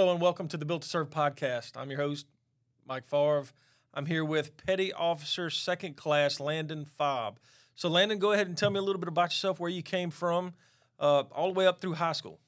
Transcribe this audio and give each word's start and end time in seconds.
Hello 0.00 0.12
and 0.12 0.22
welcome 0.22 0.48
to 0.48 0.56
the 0.56 0.64
Built 0.64 0.80
to 0.80 0.88
Serve 0.88 1.10
podcast. 1.10 1.72
I'm 1.76 1.90
your 1.90 2.00
host, 2.00 2.24
Mike 2.88 3.06
Favre. 3.06 3.44
I'm 3.92 4.06
here 4.06 4.24
with 4.24 4.56
Petty 4.56 4.94
Officer 4.94 5.50
Second 5.50 5.98
Class 5.98 6.40
Landon 6.40 6.86
Fabre. 6.86 7.36
So, 7.74 7.90
Landon, 7.90 8.18
go 8.18 8.32
ahead 8.32 8.46
and 8.46 8.56
tell 8.56 8.70
me 8.70 8.78
a 8.78 8.82
little 8.82 8.98
bit 8.98 9.08
about 9.08 9.24
yourself, 9.24 9.60
where 9.60 9.68
you 9.68 9.82
came 9.82 10.10
from, 10.10 10.54
uh, 10.98 11.24
all 11.32 11.48
the 11.48 11.52
way 11.52 11.66
up 11.66 11.82
through 11.82 11.92
high 11.92 12.12
school. 12.12 12.40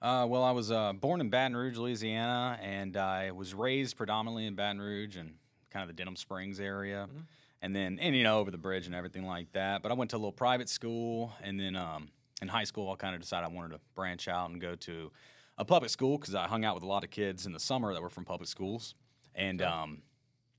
Uh, 0.00 0.26
well, 0.28 0.44
I 0.44 0.52
was 0.52 0.70
uh, 0.70 0.92
born 0.92 1.20
in 1.20 1.28
Baton 1.28 1.56
Rouge, 1.56 1.76
Louisiana, 1.76 2.56
and 2.62 2.96
I 2.96 3.32
was 3.32 3.52
raised 3.52 3.96
predominantly 3.96 4.46
in 4.46 4.54
Baton 4.54 4.80
Rouge 4.80 5.16
and 5.16 5.34
kind 5.70 5.82
of 5.82 5.88
the 5.88 5.94
Denham 6.00 6.14
Springs 6.14 6.60
area, 6.60 7.08
mm-hmm. 7.10 7.22
and 7.62 7.74
then 7.74 7.98
and 8.00 8.14
you 8.14 8.22
know 8.22 8.38
over 8.38 8.52
the 8.52 8.58
bridge 8.58 8.86
and 8.86 8.94
everything 8.94 9.26
like 9.26 9.50
that. 9.54 9.82
But 9.82 9.90
I 9.90 9.96
went 9.96 10.12
to 10.12 10.16
a 10.16 10.18
little 10.18 10.30
private 10.30 10.68
school, 10.68 11.32
and 11.42 11.58
then 11.58 11.74
um, 11.74 12.10
in 12.40 12.46
high 12.46 12.62
school, 12.62 12.92
I 12.92 12.94
kind 12.94 13.16
of 13.16 13.20
decided 13.20 13.46
I 13.46 13.48
wanted 13.48 13.72
to 13.72 13.80
branch 13.96 14.28
out 14.28 14.50
and 14.50 14.60
go 14.60 14.76
to 14.76 15.10
a 15.58 15.64
public 15.64 15.90
school 15.90 16.18
because 16.18 16.34
I 16.34 16.46
hung 16.46 16.64
out 16.64 16.74
with 16.74 16.84
a 16.84 16.86
lot 16.86 17.04
of 17.04 17.10
kids 17.10 17.46
in 17.46 17.52
the 17.52 17.60
summer 17.60 17.92
that 17.92 18.02
were 18.02 18.10
from 18.10 18.24
public 18.24 18.48
schools, 18.48 18.94
and 19.34 19.62
um, 19.62 20.02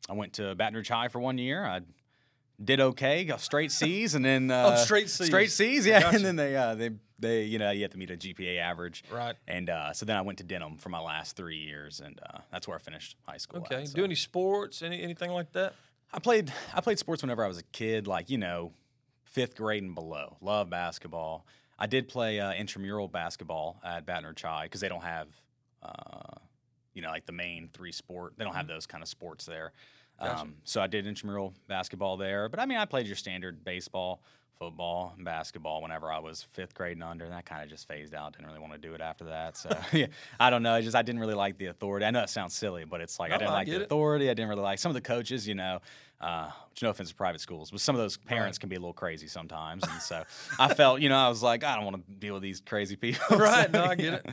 I 0.09 0.13
went 0.13 0.33
to 0.33 0.55
Baton 0.55 0.75
Rouge 0.75 0.89
High 0.89 1.07
for 1.07 1.19
one 1.19 1.37
year. 1.37 1.65
I 1.65 1.81
did 2.63 2.79
okay, 2.79 3.23
got 3.25 3.41
straight 3.41 3.71
C's, 3.79 4.15
and 4.15 4.23
then 4.23 4.51
uh, 4.51 4.75
oh, 4.77 4.83
straight 4.83 5.09
C's, 5.09 5.27
straight 5.27 5.51
C's, 5.51 5.85
yeah. 5.85 6.01
Gotcha. 6.01 6.17
And 6.17 6.25
then 6.25 6.35
they 6.35 6.55
uh, 6.55 6.75
they 6.75 6.91
they 7.19 7.43
you 7.43 7.59
know 7.59 7.71
you 7.71 7.81
have 7.81 7.91
to 7.91 7.97
meet 7.97 8.11
a 8.11 8.17
GPA 8.17 8.59
average, 8.59 9.03
right? 9.11 9.35
And 9.47 9.69
uh, 9.69 9.93
so 9.93 10.05
then 10.05 10.15
I 10.15 10.21
went 10.21 10.37
to 10.39 10.43
Denham 10.43 10.77
for 10.77 10.89
my 10.89 10.99
last 10.99 11.35
three 11.35 11.57
years, 11.57 11.99
and 11.99 12.19
uh, 12.21 12.39
that's 12.51 12.67
where 12.67 12.77
I 12.77 12.79
finished 12.79 13.17
high 13.23 13.37
school. 13.37 13.61
Okay, 13.61 13.83
at, 13.83 13.87
so. 13.89 13.95
do 13.95 14.03
any 14.03 14.15
sports, 14.15 14.81
any 14.81 15.01
anything 15.01 15.31
like 15.31 15.51
that? 15.53 15.73
I 16.13 16.19
played 16.19 16.51
I 16.73 16.81
played 16.81 16.99
sports 16.99 17.23
whenever 17.23 17.43
I 17.43 17.47
was 17.47 17.57
a 17.57 17.63
kid, 17.63 18.07
like 18.07 18.29
you 18.29 18.37
know, 18.37 18.73
fifth 19.25 19.55
grade 19.55 19.83
and 19.83 19.95
below. 19.95 20.37
Love 20.41 20.69
basketball. 20.69 21.45
I 21.83 21.85
did 21.85 22.07
play 22.07 22.39
uh, 22.39 22.53
intramural 22.53 23.09
basketball 23.09 23.77
at 23.83 24.05
Baton 24.05 24.25
Rouge 24.25 24.41
High 24.41 24.63
because 24.63 24.79
they 24.79 24.87
don't 24.87 25.03
have, 25.03 25.27
uh, 25.81 26.39
you 26.93 27.01
know, 27.01 27.09
like 27.09 27.25
the 27.25 27.33
main 27.33 27.67
three 27.73 27.91
sport. 27.91 28.35
They 28.37 28.45
don't 28.45 28.53
have 28.53 28.67
mm-hmm. 28.67 28.75
those 28.75 28.85
kind 28.85 29.01
of 29.01 29.09
sports 29.09 29.45
there. 29.45 29.73
Gotcha. 30.17 30.43
Um, 30.43 30.55
so 30.63 30.79
I 30.79 30.87
did 30.87 31.05
intramural 31.05 31.53
basketball 31.67 32.15
there. 32.15 32.47
But 32.47 32.61
I 32.61 32.67
mean, 32.67 32.77
I 32.77 32.85
played 32.85 33.05
your 33.05 33.17
standard 33.17 33.65
baseball, 33.65 34.21
football, 34.63 35.13
and 35.15 35.25
basketball 35.25 35.81
whenever 35.81 36.11
I 36.11 36.19
was 36.19 36.43
fifth 36.53 36.73
grade 36.73 36.93
and 36.93 37.03
under. 37.03 37.25
And 37.25 37.33
that 37.33 37.45
kind 37.45 37.63
of 37.63 37.69
just 37.69 37.87
phased 37.87 38.13
out. 38.13 38.33
Didn't 38.33 38.47
really 38.47 38.59
want 38.59 38.73
to 38.73 38.79
do 38.79 38.93
it 38.93 39.01
after 39.01 39.25
that. 39.25 39.57
So 39.57 39.69
yeah, 39.93 40.07
I 40.39 40.49
don't 40.49 40.63
know. 40.63 40.79
just 40.81 40.95
I 40.95 41.01
didn't 41.01 41.19
really 41.19 41.33
like 41.33 41.57
the 41.57 41.67
authority. 41.67 42.05
I 42.05 42.11
know 42.11 42.23
it 42.23 42.29
sounds 42.29 42.53
silly, 42.53 42.85
but 42.85 43.01
it's 43.01 43.19
like 43.19 43.29
no, 43.29 43.35
I 43.35 43.37
didn't 43.39 43.51
I 43.51 43.53
like 43.53 43.67
the 43.67 43.75
it. 43.75 43.81
authority. 43.81 44.29
I 44.29 44.33
didn't 44.33 44.49
really 44.49 44.61
like 44.61 44.79
some 44.79 44.89
of 44.89 44.95
the 44.95 45.01
coaches. 45.01 45.47
You 45.47 45.55
know, 45.55 45.79
uh, 46.23 46.49
which 46.71 46.81
no 46.81 46.89
offense 46.89 47.09
to 47.09 47.15
private 47.15 47.41
schools, 47.41 47.69
but 47.69 47.81
some 47.81 47.95
of 47.95 48.01
those 48.01 48.17
parents 48.17 48.57
right. 48.57 48.61
can 48.61 48.69
be 48.69 48.75
a 48.75 48.79
little 48.79 48.93
crazy 48.93 49.27
sometimes. 49.27 49.83
And 49.83 50.01
so 50.01 50.23
I 50.57 50.73
felt, 50.73 51.01
you 51.01 51.09
know, 51.09 51.17
I 51.17 51.27
was 51.27 51.43
like, 51.43 51.63
I 51.63 51.75
don't 51.75 51.85
want 51.85 52.07
to 52.07 52.13
deal 52.13 52.33
with 52.33 52.43
these 52.43 52.61
crazy 52.61 52.95
people. 52.95 53.37
right? 53.37 53.69
No, 53.71 53.83
I 53.83 53.95
get 53.95 54.13
it. 54.13 54.29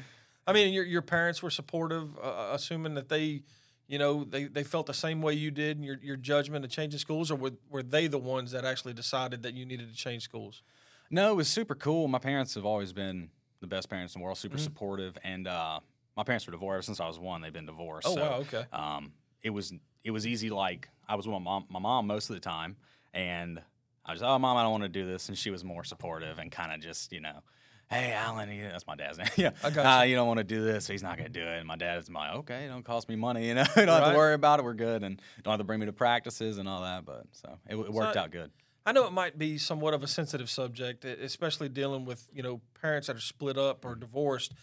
I 0.47 0.53
mean, 0.53 0.73
your 0.73 0.85
your 0.85 1.03
parents 1.03 1.43
were 1.43 1.51
supportive, 1.51 2.17
uh, 2.19 2.21
uh, 2.21 2.51
assuming 2.53 2.95
that 2.95 3.09
they, 3.09 3.43
you 3.91 3.99
know, 3.99 4.23
they, 4.23 4.45
they 4.45 4.63
felt 4.63 4.87
the 4.87 4.95
same 4.95 5.21
way 5.21 5.35
you 5.35 5.51
did 5.51 5.77
in 5.77 5.83
your, 5.83 5.99
your 6.01 6.17
judgment 6.17 6.65
of 6.65 6.71
changing 6.71 7.01
schools, 7.01 7.29
or 7.29 7.35
were, 7.35 7.51
were 7.69 7.83
they 7.83 8.07
the 8.07 8.19
ones 8.19 8.53
that 8.53 8.65
actually 8.65 8.95
decided 8.95 9.43
that 9.43 9.55
you 9.55 9.67
needed 9.67 9.91
to 9.91 9.97
change 9.97 10.23
schools? 10.23 10.63
No, 11.11 11.33
it 11.33 11.35
was 11.35 11.49
super 11.49 11.75
cool. 11.75 12.07
My 12.07 12.21
parents 12.21 12.55
have 12.55 12.65
always 12.65 12.93
been 12.93 13.31
the 13.61 13.67
best 13.67 13.91
parents 13.91 14.15
in 14.15 14.21
the 14.21 14.25
world, 14.25 14.39
super 14.39 14.57
mm-hmm. 14.57 14.63
supportive, 14.63 15.19
and 15.25 15.49
uh, 15.49 15.81
my 16.17 16.23
parents 16.23 16.47
were 16.47 16.53
divorced 16.53 16.87
since 16.87 17.01
I 17.01 17.09
was 17.09 17.19
one. 17.19 17.43
They've 17.43 17.53
been 17.53 17.67
divorced. 17.67 18.07
Oh 18.09 18.15
so, 18.15 18.21
wow, 18.23 18.37
okay. 18.37 18.65
Um, 18.73 19.13
it 19.43 19.51
was 19.51 19.73
it 20.05 20.13
was 20.13 20.25
easy. 20.25 20.51
Like 20.51 20.89
I 21.09 21.17
was 21.17 21.27
with 21.27 21.35
my 21.35 21.41
mom, 21.41 21.65
my 21.69 21.81
mom 21.81 22.07
most 22.07 22.31
of 22.31 22.37
the 22.37 22.41
time, 22.41 22.77
and 23.13 23.61
I 24.07 24.13
was, 24.13 24.23
oh, 24.23 24.39
mom, 24.39 24.57
I 24.57 24.63
don't 24.63 24.71
want 24.71 24.85
to 24.85 24.89
do 24.89 25.05
this, 25.05 25.29
and 25.29 25.37
she 25.37 25.51
was 25.51 25.65
more 25.65 25.85
supportive 25.85 26.39
and 26.39 26.51
kind 26.51 26.73
of 26.73 26.81
just, 26.81 27.13
you 27.13 27.21
know, 27.21 27.43
hey, 27.91 28.13
Alan, 28.13 28.49
that's 28.71 28.87
my 28.87 28.95
dad's 28.95 29.19
name. 29.19 29.29
yeah, 29.37 29.51
I 29.63 29.71
got 29.71 29.87
uh, 29.87 30.03
you. 30.03 30.11
you 30.11 30.17
don't 30.17 30.27
want 30.27 30.39
to 30.39 30.45
do 30.45 30.65
this, 30.65 30.87
so 30.87 30.93
he's 30.93 31.03
not 31.03 31.17
going 31.17 31.31
to 31.31 31.41
do 31.41 31.47
it. 31.47 31.59
And 31.59 31.67
my 31.67 31.77
dad's 31.77 32.11
like, 32.11 32.35
okay, 32.37 32.65
it 32.65 32.69
don't 32.69 32.85
cost 32.85 33.09
me 33.09 33.17
money, 33.17 33.49
you 33.49 33.55
know, 33.55 33.65
you 33.77 33.87
don't 33.87 33.89
right. 33.89 34.03
have 34.03 34.13
to 34.13 34.17
worry 34.17 34.35
about 34.35 34.61
it. 34.61 34.65
We're 34.65 34.75
good, 34.75 35.03
and 35.03 35.21
don't 35.43 35.53
have 35.53 35.61
to 35.61 35.65
bring 35.65 35.81
me 35.81 35.87
to 35.87 35.93
practices 35.93 36.59
and 36.59 36.69
all 36.69 36.83
that. 36.83 37.05
But 37.05 37.27
so 37.33 37.59
it, 37.69 37.77
it 37.77 37.93
worked 37.93 38.15
so, 38.15 38.21
out 38.21 38.31
good. 38.31 38.51
I 38.87 38.93
know 38.93 39.07
it 39.07 39.13
might 39.13 39.39
be 39.39 39.59
somewhat 39.59 39.93
of 39.93 40.03
a 40.03 40.07
sensitive 40.07 40.49
subject, 40.49 41.05
especially 41.05 41.69
dealing 41.69 42.05
with 42.05 42.29
you 42.33 42.43
know 42.43 42.61
parents 42.81 43.09
that 43.09 43.17
are 43.17 43.21
split 43.21 43.59
up 43.59 43.85
or 43.85 43.95
divorced. 43.95 44.55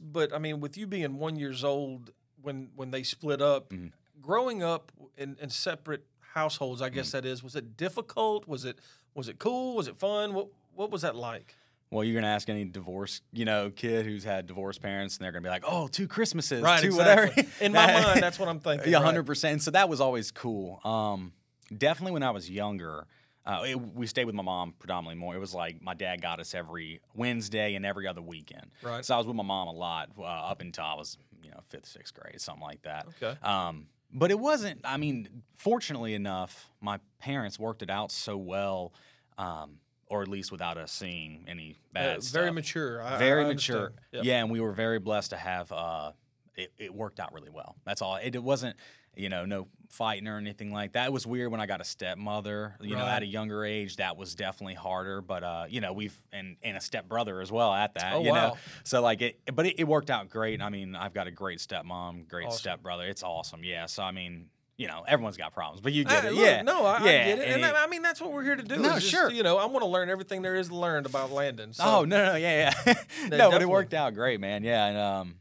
But 0.00 0.32
I 0.32 0.38
mean, 0.38 0.60
with 0.60 0.76
you 0.76 0.86
being 0.86 1.18
one 1.18 1.36
years 1.36 1.64
old 1.64 2.12
when 2.40 2.70
when 2.76 2.90
they 2.90 3.02
split 3.02 3.42
up, 3.42 3.70
mm-hmm 3.70 3.88
growing 4.22 4.62
up 4.62 4.92
in, 5.18 5.36
in 5.40 5.50
separate 5.50 6.06
households, 6.34 6.80
I 6.80 6.88
guess 6.88 7.08
mm. 7.08 7.12
that 7.12 7.26
is, 7.26 7.42
was 7.42 7.56
it 7.56 7.76
difficult? 7.76 8.48
Was 8.48 8.64
it 8.64 8.78
was 9.14 9.28
it 9.28 9.38
cool? 9.38 9.76
Was 9.76 9.88
it 9.88 9.96
fun? 9.96 10.32
What 10.32 10.48
what 10.74 10.90
was 10.90 11.02
that 11.02 11.16
like? 11.16 11.56
Well, 11.92 12.04
you're 12.04 12.20
gonna 12.20 12.32
ask 12.32 12.48
any 12.48 12.64
divorced, 12.64 13.22
you 13.32 13.44
know, 13.44 13.70
kid 13.70 14.06
who's 14.06 14.24
had 14.24 14.46
divorced 14.46 14.80
parents, 14.80 15.16
and 15.16 15.24
they're 15.24 15.32
gonna 15.32 15.42
be 15.42 15.50
like, 15.50 15.64
"Oh, 15.66 15.88
two 15.88 16.08
Christmases, 16.08 16.62
right? 16.62 16.80
Two 16.80 16.88
exactly. 16.88 17.42
whatever." 17.42 17.64
In 17.64 17.72
my 17.72 17.86
mind, 18.02 18.22
that's 18.22 18.38
what 18.38 18.48
I'm 18.48 18.60
thinking. 18.60 18.90
Yeah, 18.90 19.00
hundred 19.00 19.26
percent. 19.26 19.62
So 19.62 19.70
that 19.72 19.88
was 19.88 20.00
always 20.00 20.30
cool. 20.30 20.80
Um, 20.84 21.32
definitely 21.76 22.12
when 22.12 22.22
I 22.22 22.30
was 22.30 22.48
younger, 22.50 23.06
uh, 23.44 23.64
it, 23.66 23.94
we 23.94 24.06
stayed 24.06 24.24
with 24.24 24.34
my 24.34 24.42
mom 24.42 24.74
predominantly 24.78 25.20
more. 25.20 25.34
It 25.34 25.38
was 25.38 25.54
like 25.54 25.82
my 25.82 25.94
dad 25.94 26.22
got 26.22 26.40
us 26.40 26.54
every 26.54 27.00
Wednesday 27.14 27.74
and 27.74 27.84
every 27.84 28.06
other 28.06 28.22
weekend. 28.22 28.70
Right. 28.82 29.04
So 29.04 29.14
I 29.14 29.18
was 29.18 29.26
with 29.26 29.36
my 29.36 29.42
mom 29.42 29.68
a 29.68 29.72
lot 29.72 30.10
uh, 30.18 30.22
up 30.22 30.60
until 30.60 30.84
I 30.84 30.94
was, 30.94 31.18
you 31.42 31.50
know, 31.50 31.60
fifth, 31.68 31.86
sixth 31.86 32.14
grade, 32.14 32.40
something 32.40 32.62
like 32.62 32.82
that. 32.82 33.06
Okay. 33.20 33.38
Um, 33.42 33.88
but 34.12 34.30
it 34.30 34.38
wasn't. 34.38 34.80
I 34.84 34.96
mean, 34.96 35.42
fortunately 35.56 36.14
enough, 36.14 36.70
my 36.80 37.00
parents 37.18 37.58
worked 37.58 37.82
it 37.82 37.90
out 37.90 38.12
so 38.12 38.36
well, 38.36 38.92
um, 39.38 39.78
or 40.12 40.20
at 40.20 40.28
least 40.28 40.52
without 40.52 40.76
us 40.76 40.92
seeing 40.92 41.42
any 41.48 41.74
bad. 41.90 42.18
Uh, 42.18 42.20
very 42.20 42.52
mature. 42.52 43.02
I, 43.02 43.16
very 43.16 43.44
I 43.44 43.48
mature. 43.48 43.94
Yep. 44.12 44.24
Yeah, 44.24 44.40
and 44.40 44.50
we 44.50 44.60
were 44.60 44.72
very 44.72 44.98
blessed 44.98 45.30
to 45.30 45.38
have. 45.38 45.72
Uh, 45.72 46.12
it, 46.54 46.70
it, 46.76 46.94
worked 46.94 47.18
out 47.18 47.32
really 47.32 47.48
well. 47.48 47.76
That's 47.86 48.02
all. 48.02 48.16
It, 48.16 48.34
it, 48.34 48.42
wasn't, 48.42 48.76
you 49.16 49.30
know, 49.30 49.46
no 49.46 49.68
fighting 49.88 50.28
or 50.28 50.36
anything 50.36 50.70
like 50.70 50.92
that. 50.92 51.06
It 51.06 51.14
was 51.14 51.26
weird 51.26 51.50
when 51.50 51.62
I 51.62 51.66
got 51.66 51.80
a 51.80 51.84
stepmother. 51.84 52.76
You 52.82 52.94
right. 52.94 53.00
know, 53.00 53.06
at 53.06 53.22
a 53.22 53.26
younger 53.26 53.64
age, 53.64 53.96
that 53.96 54.18
was 54.18 54.34
definitely 54.34 54.74
harder. 54.74 55.22
But 55.22 55.42
uh, 55.42 55.64
you 55.70 55.80
know, 55.80 55.94
we've 55.94 56.14
and 56.30 56.58
and 56.62 56.76
a 56.76 56.80
stepbrother 56.82 57.40
as 57.40 57.50
well 57.50 57.72
at 57.72 57.94
that. 57.94 58.12
Oh 58.12 58.22
you 58.22 58.32
wow. 58.32 58.48
Know? 58.48 58.56
So 58.84 59.00
like 59.00 59.22
it, 59.22 59.40
but 59.54 59.64
it, 59.64 59.76
it, 59.78 59.88
worked 59.88 60.10
out 60.10 60.28
great. 60.28 60.60
I 60.60 60.68
mean, 60.68 60.94
I've 60.94 61.14
got 61.14 61.26
a 61.26 61.30
great 61.30 61.58
stepmom, 61.60 62.28
great 62.28 62.48
awesome. 62.48 62.58
stepbrother. 62.58 63.06
It's 63.06 63.22
awesome. 63.22 63.64
Yeah. 63.64 63.86
So 63.86 64.02
I 64.02 64.10
mean. 64.12 64.48
You 64.78 64.88
know, 64.88 65.04
everyone's 65.06 65.36
got 65.36 65.52
problems, 65.52 65.80
but 65.80 65.92
you 65.92 66.04
get 66.04 66.24
I, 66.24 66.28
it. 66.28 66.32
Look, 66.32 66.44
yeah, 66.44 66.62
no, 66.62 66.84
I, 66.84 66.92
yeah. 66.92 66.96
I 66.96 67.02
get 67.02 67.38
it, 67.38 67.48
and, 67.48 67.62
and 67.62 67.76
I, 67.76 67.84
I 67.84 67.86
mean 67.86 68.02
that's 68.02 68.20
what 68.20 68.32
we're 68.32 68.42
here 68.42 68.56
to 68.56 68.62
do. 68.62 68.76
No, 68.76 68.94
just, 68.94 69.06
sure. 69.06 69.30
You 69.30 69.42
know, 69.42 69.58
I 69.58 69.66
want 69.66 69.82
to 69.82 69.88
learn 69.88 70.08
everything 70.08 70.42
there 70.42 70.56
is 70.56 70.68
to 70.68 70.76
learn 70.76 71.06
about 71.06 71.30
Landon. 71.30 71.72
So. 71.72 71.84
Oh 71.84 72.04
no, 72.04 72.24
no, 72.24 72.36
yeah, 72.36 72.72
yeah. 72.86 72.94
no, 73.28 73.50
but 73.50 73.62
it 73.62 73.68
worked 73.68 73.94
out 73.94 74.14
great, 74.14 74.40
man. 74.40 74.64
Yeah, 74.64 74.86
and 74.86 74.98
um, 74.98 75.34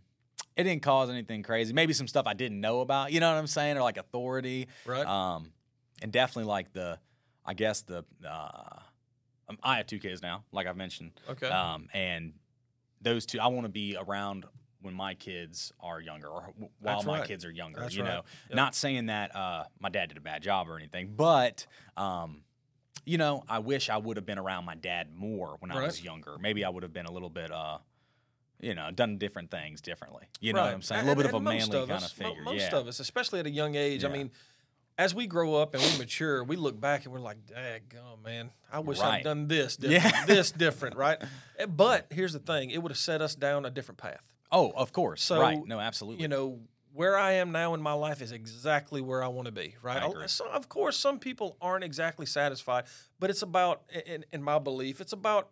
it 0.56 0.64
didn't 0.64 0.82
cause 0.84 1.10
anything 1.10 1.44
crazy. 1.44 1.74
Maybe 1.74 1.94
some 1.94 2.08
stuff 2.08 2.28
I 2.28 2.34
didn't 2.34 2.60
know 2.60 2.82
about, 2.82 3.12
you 3.12 3.20
know 3.20 3.32
what 3.32 3.40
I'm 3.40 3.48
saying, 3.48 3.78
or 3.78 3.82
like 3.82 3.98
authority, 3.98 4.68
right? 4.86 5.06
Um, 5.06 5.52
and 6.02 6.12
definitely 6.12 6.50
like 6.50 6.74
the, 6.74 7.00
I 7.46 7.54
guess 7.54 7.82
the, 7.82 8.04
uh, 8.28 8.80
um, 9.50 9.58
I 9.64 9.78
have 9.78 9.88
two 9.88 10.00
kids 10.00 10.22
now, 10.22 10.44
like 10.52 10.68
I've 10.68 10.78
mentioned. 10.78 11.12
Okay. 11.30 11.48
Um, 11.48 11.88
and 11.94 12.34
those 13.02 13.26
two, 13.26 13.40
I 13.40 13.48
want 13.48 13.66
to 13.66 13.72
be 13.72 13.98
around 14.00 14.46
when 14.82 14.94
my 14.94 15.14
kids 15.14 15.72
are 15.80 16.00
younger 16.00 16.28
or 16.28 16.54
while 16.58 16.70
That's 16.82 17.06
my 17.06 17.20
right. 17.20 17.28
kids 17.28 17.46
are 17.46 17.52
younger. 17.52 17.82
That's 17.82 17.96
you 17.96 18.04
right. 18.04 18.10
know, 18.10 18.24
yep. 18.50 18.56
not 18.56 18.76
saying 18.76 19.08
that 19.08 19.36
uh, 19.36 19.66
my 19.80 19.90
dad 19.90 20.10
did 20.10 20.18
a 20.18 20.22
bad 20.22 20.42
job 20.42 20.70
or 20.70 20.78
anything, 20.78 21.14
but 21.16 21.66
um, 21.98 22.42
you 23.06 23.18
know, 23.18 23.44
I 23.50 23.60
wish 23.60 23.90
I 23.90 23.98
would 23.98 24.18
have 24.18 24.26
been 24.26 24.40
around 24.40 24.66
my 24.66 24.76
dad 24.76 25.10
more 25.16 25.56
when 25.60 25.72
right. 25.72 25.80
I 25.80 25.86
was 25.86 26.04
younger. 26.04 26.38
Maybe 26.40 26.64
I 26.66 26.70
would 26.70 26.84
have 26.84 26.94
been 26.94 27.06
a 27.06 27.12
little 27.12 27.30
bit 27.30 27.52
uh, 27.52 27.80
you 28.62 28.76
know, 28.76 28.92
done 28.92 29.18
different 29.18 29.52
things 29.52 29.82
differently. 29.82 30.26
You 30.40 30.54
know 30.54 30.62
what 30.62 30.74
I'm 30.74 30.82
saying? 30.82 31.02
A 31.02 31.06
little 31.06 31.24
and, 31.24 31.32
bit 31.32 31.36
of 31.36 31.42
a 31.42 31.44
manly 31.44 31.78
of 31.78 31.90
kind 31.90 32.04
us, 32.04 32.12
of 32.12 32.18
figure. 32.18 32.44
Most 32.44 32.72
yeah. 32.72 32.78
of 32.78 32.88
us, 32.88 33.00
especially 33.00 33.40
at 33.40 33.48
a 33.48 33.52
young 33.52 33.76
age. 33.76 34.04
Yeah. 34.04 34.10
I 34.10 34.12
mean, 34.12 34.32
as 34.98 35.16
we 35.16 35.26
grow 35.26 35.56
up 35.56 35.74
and 35.74 35.84
we 35.84 35.98
mature, 35.98 36.44
we 36.44 36.56
look 36.56 36.80
back 36.80 37.06
and 37.06 37.14
we're 37.14 37.20
like, 37.20 37.38
"Daggone, 37.48 38.24
man! 38.24 38.52
I 38.72 38.80
wish 38.80 39.00
right. 39.00 39.16
I'd 39.16 39.24
done 39.24 39.48
this 39.48 39.78
different, 39.78 40.14
Yeah. 40.14 40.26
this 40.26 40.52
different, 40.52 40.96
right?" 40.96 41.18
Eh, 41.58 41.66
But 41.66 42.08
here's 42.12 42.34
the 42.34 42.40
thing: 42.40 42.70
it 42.70 42.82
would 42.82 42.92
have 42.92 43.00
set 43.00 43.22
us 43.22 43.36
down 43.36 43.66
a 43.66 43.72
different 43.72 43.98
path. 43.98 44.31
Oh, 44.52 44.72
of 44.76 44.92
course. 44.92 45.22
So, 45.22 45.40
right. 45.40 45.60
No, 45.66 45.80
absolutely. 45.80 46.22
You 46.24 46.28
know, 46.28 46.60
where 46.94 47.18
I 47.18 47.34
am 47.34 47.52
now 47.52 47.74
in 47.74 47.82
my 47.82 47.94
life 47.94 48.22
is 48.22 48.32
exactly 48.32 49.02
where 49.02 49.24
I 49.24 49.28
want 49.28 49.46
to 49.46 49.52
be, 49.52 49.76
right? 49.82 50.04
Agree. 50.04 50.28
So, 50.28 50.46
of 50.50 50.68
course, 50.68 50.98
some 50.98 51.20
people 51.20 51.58
aren't 51.62 51.84
exactly 51.84 52.26
satisfied, 52.26 52.84
but 53.20 53.30
it's 53.30 53.42
about, 53.42 53.84
in, 54.06 54.26
in 54.34 54.44
my 54.44 54.60
belief, 54.60 55.00
it's 55.00 55.14
about 55.14 55.50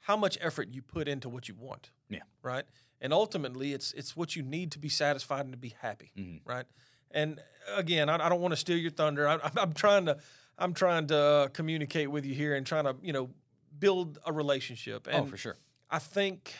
how 0.00 0.16
much 0.16 0.36
effort 0.40 0.68
you 0.72 0.82
put 0.82 1.08
into 1.08 1.28
what 1.28 1.48
you 1.48 1.54
want. 1.54 1.90
Yeah. 2.08 2.20
Right. 2.42 2.64
And 3.00 3.12
ultimately, 3.12 3.72
it's 3.72 3.92
it's 3.92 4.16
what 4.16 4.34
you 4.36 4.42
need 4.42 4.72
to 4.72 4.78
be 4.78 4.88
satisfied 4.88 5.44
and 5.44 5.52
to 5.52 5.58
be 5.58 5.74
happy. 5.80 6.12
Mhm. 6.16 6.40
Right. 6.44 6.64
And 7.10 7.40
again, 7.74 8.08
I, 8.08 8.26
I 8.26 8.28
don't 8.28 8.40
want 8.40 8.52
to 8.52 8.56
steal 8.56 8.78
your 8.78 8.90
thunder. 8.90 9.28
I, 9.28 9.38
I'm 9.56 9.72
trying 9.72 10.06
to 10.06 10.18
I'm 10.58 10.74
trying 10.74 11.06
to 11.08 11.16
uh, 11.16 11.48
communicate 11.48 12.10
with 12.10 12.24
you 12.24 12.34
here 12.34 12.54
and 12.54 12.66
trying 12.66 12.84
to 12.84 12.96
you 13.02 13.12
know 13.12 13.30
build 13.78 14.18
a 14.26 14.32
relationship. 14.32 15.06
And 15.06 15.24
oh, 15.24 15.26
for 15.26 15.36
sure. 15.36 15.56
I 15.90 15.98
think 15.98 16.54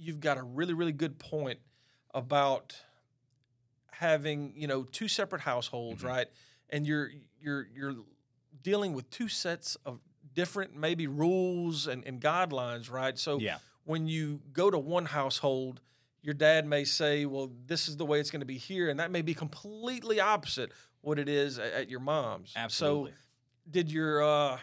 you've 0.00 0.20
got 0.20 0.38
a 0.38 0.42
really, 0.42 0.72
really 0.74 0.92
good 0.92 1.18
point 1.18 1.60
about 2.14 2.74
having, 3.92 4.52
you 4.56 4.66
know, 4.66 4.84
two 4.84 5.08
separate 5.08 5.42
households, 5.42 6.02
Mhm. 6.02 6.06
right? 6.08 6.28
And 6.70 6.86
you're 6.86 7.10
you're 7.40 7.66
you're 7.74 7.96
dealing 8.62 8.92
with 8.92 9.08
two 9.10 9.28
sets 9.28 9.76
of 9.86 10.00
different 10.34 10.74
maybe 10.76 11.06
rules 11.06 11.86
and, 11.86 12.04
and 12.04 12.20
guidelines, 12.20 12.90
right? 12.90 13.18
So 13.18 13.38
Yeah. 13.38 13.58
when 13.84 14.06
you 14.06 14.40
go 14.52 14.70
to 14.70 14.78
one 14.78 15.06
household, 15.06 15.80
your 16.22 16.34
dad 16.34 16.66
may 16.66 16.84
say, 16.84 17.24
"Well, 17.26 17.50
this 17.66 17.88
is 17.88 17.96
the 17.96 18.04
way 18.04 18.20
it's 18.20 18.30
going 18.30 18.40
to 18.40 18.46
be 18.46 18.58
here," 18.58 18.88
and 18.90 19.00
that 19.00 19.10
may 19.10 19.22
be 19.22 19.34
completely 19.34 20.20
opposite 20.20 20.70
what 21.00 21.18
it 21.18 21.28
is 21.28 21.58
at, 21.58 21.72
at 21.72 21.88
your 21.88 22.00
mom's. 22.00 22.52
Absolutely. 22.56 23.12
So, 23.12 23.16
did 23.70 23.90
your 23.90 24.22
uh, 24.22 24.58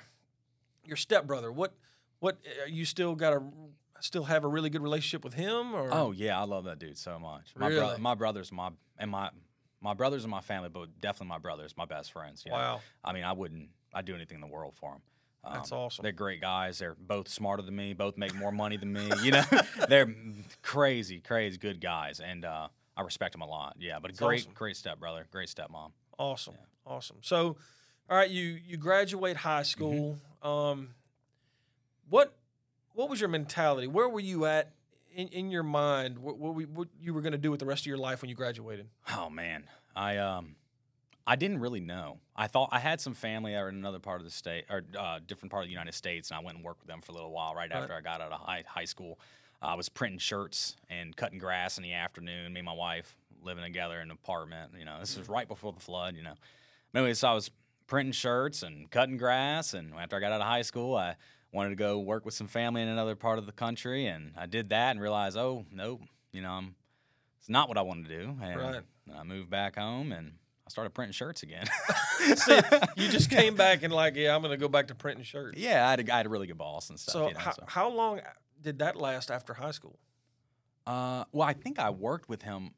your 0.85 0.97
stepbrother 0.97 1.51
what 1.51 1.73
what 2.19 2.37
uh, 2.63 2.65
you 2.67 2.85
still 2.85 3.15
got 3.15 3.33
a 3.33 3.43
still 3.99 4.23
have 4.25 4.43
a 4.43 4.47
really 4.47 4.69
good 4.69 4.81
relationship 4.83 5.23
with 5.23 5.33
him? 5.33 5.73
Or 5.73 5.89
Oh 5.91 6.11
yeah, 6.11 6.39
I 6.39 6.43
love 6.45 6.65
that 6.65 6.79
dude 6.79 6.97
so 6.97 7.19
much. 7.19 7.53
My 7.55 7.67
Really? 7.67 7.79
brother, 7.79 7.97
my 7.99 8.15
brothers, 8.15 8.51
my 8.51 8.69
and 8.97 9.11
my 9.11 9.29
my 9.81 9.93
brothers 9.93 10.23
and 10.23 10.31
my 10.31 10.41
family, 10.41 10.69
but 10.69 10.99
definitely 10.99 11.27
my 11.27 11.37
brothers, 11.37 11.75
my 11.77 11.85
best 11.85 12.11
friends. 12.11 12.43
you 12.45 12.51
know. 12.51 12.57
wow, 12.57 12.81
I 13.03 13.13
mean, 13.13 13.23
I 13.23 13.33
wouldn't. 13.33 13.69
I'd 13.93 14.05
do 14.05 14.15
anything 14.15 14.35
in 14.35 14.41
the 14.41 14.47
world 14.47 14.73
for 14.75 14.91
them. 14.91 15.01
That's 15.53 15.71
awesome. 15.71 16.03
They're 16.03 16.11
great 16.11 16.41
guys. 16.41 16.79
They're 16.79 16.97
both 16.99 17.29
smarter 17.29 17.61
than 17.61 17.73
me. 17.73 17.93
Both 17.93 18.17
make 18.17 18.35
more 18.35 18.51
money 18.51 18.75
than 18.75 18.91
me. 18.91 19.09
You 19.21 19.31
know, 19.31 19.43
they're 19.87 20.13
crazy, 20.61 21.21
crazy 21.21 21.57
good 21.57 21.79
guys, 21.79 22.19
and 22.19 22.43
uh, 22.43 22.67
I 22.97 23.01
respect 23.03 23.31
them 23.31 23.41
a 23.41 23.47
lot. 23.47 23.77
Yeah, 23.79 23.99
but 23.99 24.17
great, 24.17 24.41
awesome. 24.41 24.51
great 24.55 24.75
stepbrother, 24.75 25.25
great 25.31 25.47
stepmom. 25.47 25.91
awesome, 26.19 26.55
awesome. 26.85 27.17
So, 27.21 27.55
all 28.09 28.17
right, 28.17 28.29
you 28.29 28.59
you 28.65 28.75
graduate 28.75 29.37
high 29.37 29.63
school. 29.63 30.17
Um, 30.41 30.89
what 32.09 32.35
what 32.97 33.11
was 33.11 33.21
your 33.21 33.29
mentality? 33.29 33.85
Where 33.85 34.09
were 34.09 34.19
you 34.19 34.45
at 34.45 34.71
in, 35.13 35.27
in 35.27 35.51
your 35.51 35.61
mind? 35.61 36.17
What, 36.17 36.39
what, 36.39 36.55
we, 36.55 36.65
what 36.65 36.87
you 36.99 37.13
were 37.13 37.21
going 37.21 37.33
to 37.33 37.37
do 37.37 37.51
with 37.51 37.59
the 37.59 37.65
rest 37.67 37.83
of 37.83 37.85
your 37.85 37.99
life 37.99 38.23
when 38.23 38.29
you 38.29 38.35
graduated? 38.35 38.87
Oh 39.15 39.29
man, 39.29 39.65
I 39.95 40.17
um, 40.17 40.55
I 41.27 41.35
didn't 41.35 41.59
really 41.59 41.79
know. 41.79 42.17
I 42.35 42.47
thought 42.47 42.69
I 42.71 42.79
had 42.79 42.99
some 42.99 43.13
family 43.13 43.51
that 43.51 43.61
were 43.61 43.69
in 43.69 43.75
another 43.75 43.99
part 43.99 44.19
of 44.19 44.25
the 44.25 44.31
state 44.31 44.65
or 44.67 44.83
uh, 44.97 45.19
different 45.25 45.51
part 45.51 45.63
of 45.63 45.67
the 45.67 45.73
United 45.73 45.93
States, 45.93 46.31
and 46.31 46.39
I 46.39 46.43
went 46.43 46.57
and 46.57 46.65
worked 46.65 46.81
with 46.81 46.87
them 46.87 47.01
for 47.01 47.11
a 47.11 47.15
little 47.15 47.31
while 47.31 47.53
right 47.53 47.71
after 47.71 47.93
I 47.93 48.01
got 48.01 48.19
out 48.19 48.31
of 48.31 48.41
high 48.41 48.63
high 48.67 48.85
school. 48.85 49.19
I 49.61 49.75
was 49.75 49.89
printing 49.89 50.19
shirts 50.19 50.75
and 50.89 51.15
cutting 51.15 51.37
grass 51.37 51.77
in 51.77 51.83
the 51.83 51.93
afternoon. 51.93 52.51
Me 52.53 52.61
and 52.61 52.65
my 52.65 52.73
wife 52.73 53.15
living 53.43 53.63
together 53.63 53.97
in 53.97 54.09
an 54.09 54.11
apartment. 54.11 54.71
You 54.77 54.85
know, 54.85 54.99
this 54.99 55.15
was 55.17 55.29
right 55.29 55.47
before 55.47 55.71
the 55.71 55.79
flood. 55.79 56.15
You 56.15 56.23
know, 56.23 56.33
anyway, 56.95 57.13
so 57.13 57.27
I 57.27 57.33
was 57.35 57.51
printing 57.85 58.11
shirts 58.11 58.63
and 58.63 58.89
cutting 58.89 59.17
grass, 59.17 59.75
and 59.75 59.93
after 59.93 60.15
I 60.15 60.19
got 60.19 60.31
out 60.31 60.41
of 60.41 60.47
high 60.47 60.63
school, 60.63 60.95
I 60.95 61.15
wanted 61.51 61.69
to 61.69 61.75
go 61.75 61.99
work 61.99 62.25
with 62.25 62.33
some 62.33 62.47
family 62.47 62.81
in 62.81 62.87
another 62.87 63.15
part 63.15 63.39
of 63.39 63.45
the 63.45 63.51
country, 63.51 64.05
and 64.07 64.33
I 64.37 64.45
did 64.45 64.69
that 64.69 64.91
and 64.91 65.01
realized, 65.01 65.37
oh 65.37 65.65
nope, 65.71 66.01
you 66.31 66.41
know, 66.41 66.51
I'm 66.51 66.75
it's 67.39 67.49
not 67.49 67.67
what 67.69 67.77
I 67.77 67.81
wanted 67.81 68.09
to 68.09 68.17
do, 68.17 68.35
and 68.41 68.59
Right. 68.59 68.83
I 69.17 69.23
moved 69.23 69.49
back 69.49 69.75
home 69.77 70.11
and 70.11 70.33
I 70.65 70.69
started 70.69 70.89
printing 70.89 71.13
shirts 71.13 71.43
again. 71.43 71.65
See, 72.35 72.59
you 72.97 73.07
just 73.09 73.29
came 73.29 73.55
back 73.55 73.83
and 73.83 73.93
like, 73.93 74.15
yeah, 74.17 74.35
I'm 74.35 74.41
going 74.41 74.51
to 74.51 74.57
go 74.57 74.67
back 74.67 74.87
to 74.89 74.95
printing 74.95 75.23
shirts. 75.23 75.57
yeah, 75.57 75.87
I 75.87 75.91
had, 75.91 76.01
a, 76.01 76.13
I 76.13 76.17
had 76.17 76.25
a 76.25 76.29
really 76.29 76.45
good 76.47 76.57
boss 76.57 76.89
and 76.89 76.99
stuff. 76.99 77.13
So, 77.13 77.27
you 77.29 77.33
know, 77.35 77.39
how, 77.39 77.51
so. 77.53 77.63
how 77.67 77.89
long 77.89 78.19
did 78.61 78.79
that 78.79 78.97
last 78.97 79.31
after 79.31 79.53
high 79.53 79.71
school? 79.71 79.97
Uh, 80.85 81.23
well, 81.31 81.47
I 81.47 81.53
think 81.53 81.79
I 81.79 81.89
worked 81.89 82.27
with 82.27 82.41
him. 82.41 82.71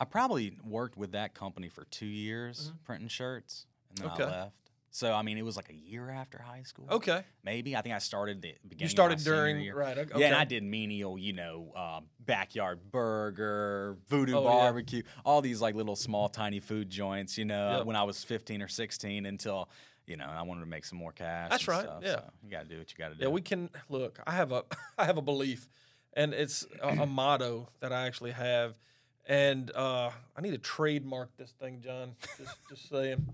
I 0.00 0.06
probably 0.06 0.58
worked 0.64 0.96
with 0.96 1.12
that 1.12 1.34
company 1.34 1.68
for 1.68 1.84
two 1.84 2.06
years 2.06 2.72
printing 2.84 3.06
shirts, 3.08 3.66
and 3.90 3.98
then 3.98 4.08
Mm-hmm. 4.10 4.22
Okay. 4.22 4.32
I 4.32 4.40
left. 4.42 4.63
So 4.94 5.12
I 5.12 5.22
mean, 5.22 5.36
it 5.38 5.44
was 5.44 5.56
like 5.56 5.70
a 5.70 5.74
year 5.74 6.08
after 6.08 6.38
high 6.40 6.62
school. 6.62 6.86
Okay, 6.88 7.24
maybe 7.42 7.74
I 7.74 7.82
think 7.82 7.96
I 7.96 7.98
started 7.98 8.40
the 8.40 8.54
beginning. 8.62 8.84
you 8.84 8.88
started 8.88 9.14
of 9.14 9.18
my 9.22 9.24
senior 9.24 9.36
during 9.36 9.60
year. 9.60 9.74
right. 9.76 9.98
Okay. 9.98 10.20
Yeah, 10.20 10.26
and 10.28 10.36
I 10.36 10.44
did 10.44 10.62
menial, 10.62 11.18
you 11.18 11.32
know, 11.32 11.72
uh, 11.74 12.00
backyard 12.20 12.78
burger, 12.92 13.98
voodoo 14.08 14.36
Oh, 14.36 14.44
yeah. 14.44 14.48
barbecue, 14.50 15.02
all 15.24 15.42
these 15.42 15.60
like 15.60 15.74
little 15.74 15.96
small, 15.96 16.28
tiny 16.28 16.60
food 16.60 16.90
joints. 16.90 17.36
You 17.36 17.44
know, 17.44 17.78
Yep. 17.78 17.86
when 17.86 17.96
I 17.96 18.04
was 18.04 18.22
fifteen 18.22 18.62
or 18.62 18.68
sixteen, 18.68 19.26
until 19.26 19.68
you 20.06 20.16
know, 20.16 20.26
I 20.26 20.42
wanted 20.42 20.60
to 20.60 20.66
make 20.66 20.84
some 20.84 20.98
more 20.98 21.10
cash. 21.10 21.50
That's 21.50 21.66
right, 21.66 21.82
stuff, 21.82 22.02
yeah. 22.04 22.12
so 22.12 22.24
you 22.44 22.50
got 22.52 22.62
to 22.62 22.68
do 22.68 22.78
what 22.78 22.88
you 22.92 22.96
got 22.96 23.08
to 23.08 23.14
do. 23.16 23.22
Yeah, 23.24 23.30
we 23.30 23.40
can 23.40 23.70
look. 23.88 24.20
I 24.28 24.30
have 24.30 24.52
a 24.52 24.62
I 24.96 25.06
have 25.06 25.16
a 25.16 25.22
belief, 25.22 25.68
and 26.12 26.32
it's 26.32 26.64
a, 26.80 26.90
a 27.02 27.06
motto 27.20 27.68
that 27.80 27.92
I 27.92 28.06
actually 28.06 28.30
have, 28.30 28.78
and 29.26 29.72
uh, 29.74 30.10
I 30.36 30.40
need 30.40 30.52
to 30.52 30.58
trademark 30.58 31.36
this 31.36 31.50
thing, 31.60 31.80
John. 31.84 32.14
Just, 32.38 32.56
just 32.70 32.88
saying. 32.88 33.26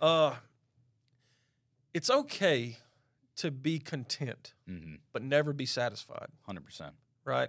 Uh, 0.00 0.34
it's 1.94 2.10
okay 2.10 2.78
to 3.36 3.50
be 3.50 3.78
content, 3.78 4.52
mm-hmm. 4.68 4.96
but 5.12 5.22
never 5.22 5.52
be 5.52 5.66
satisfied. 5.66 6.28
Hundred 6.42 6.64
percent. 6.64 6.94
Right? 7.24 7.48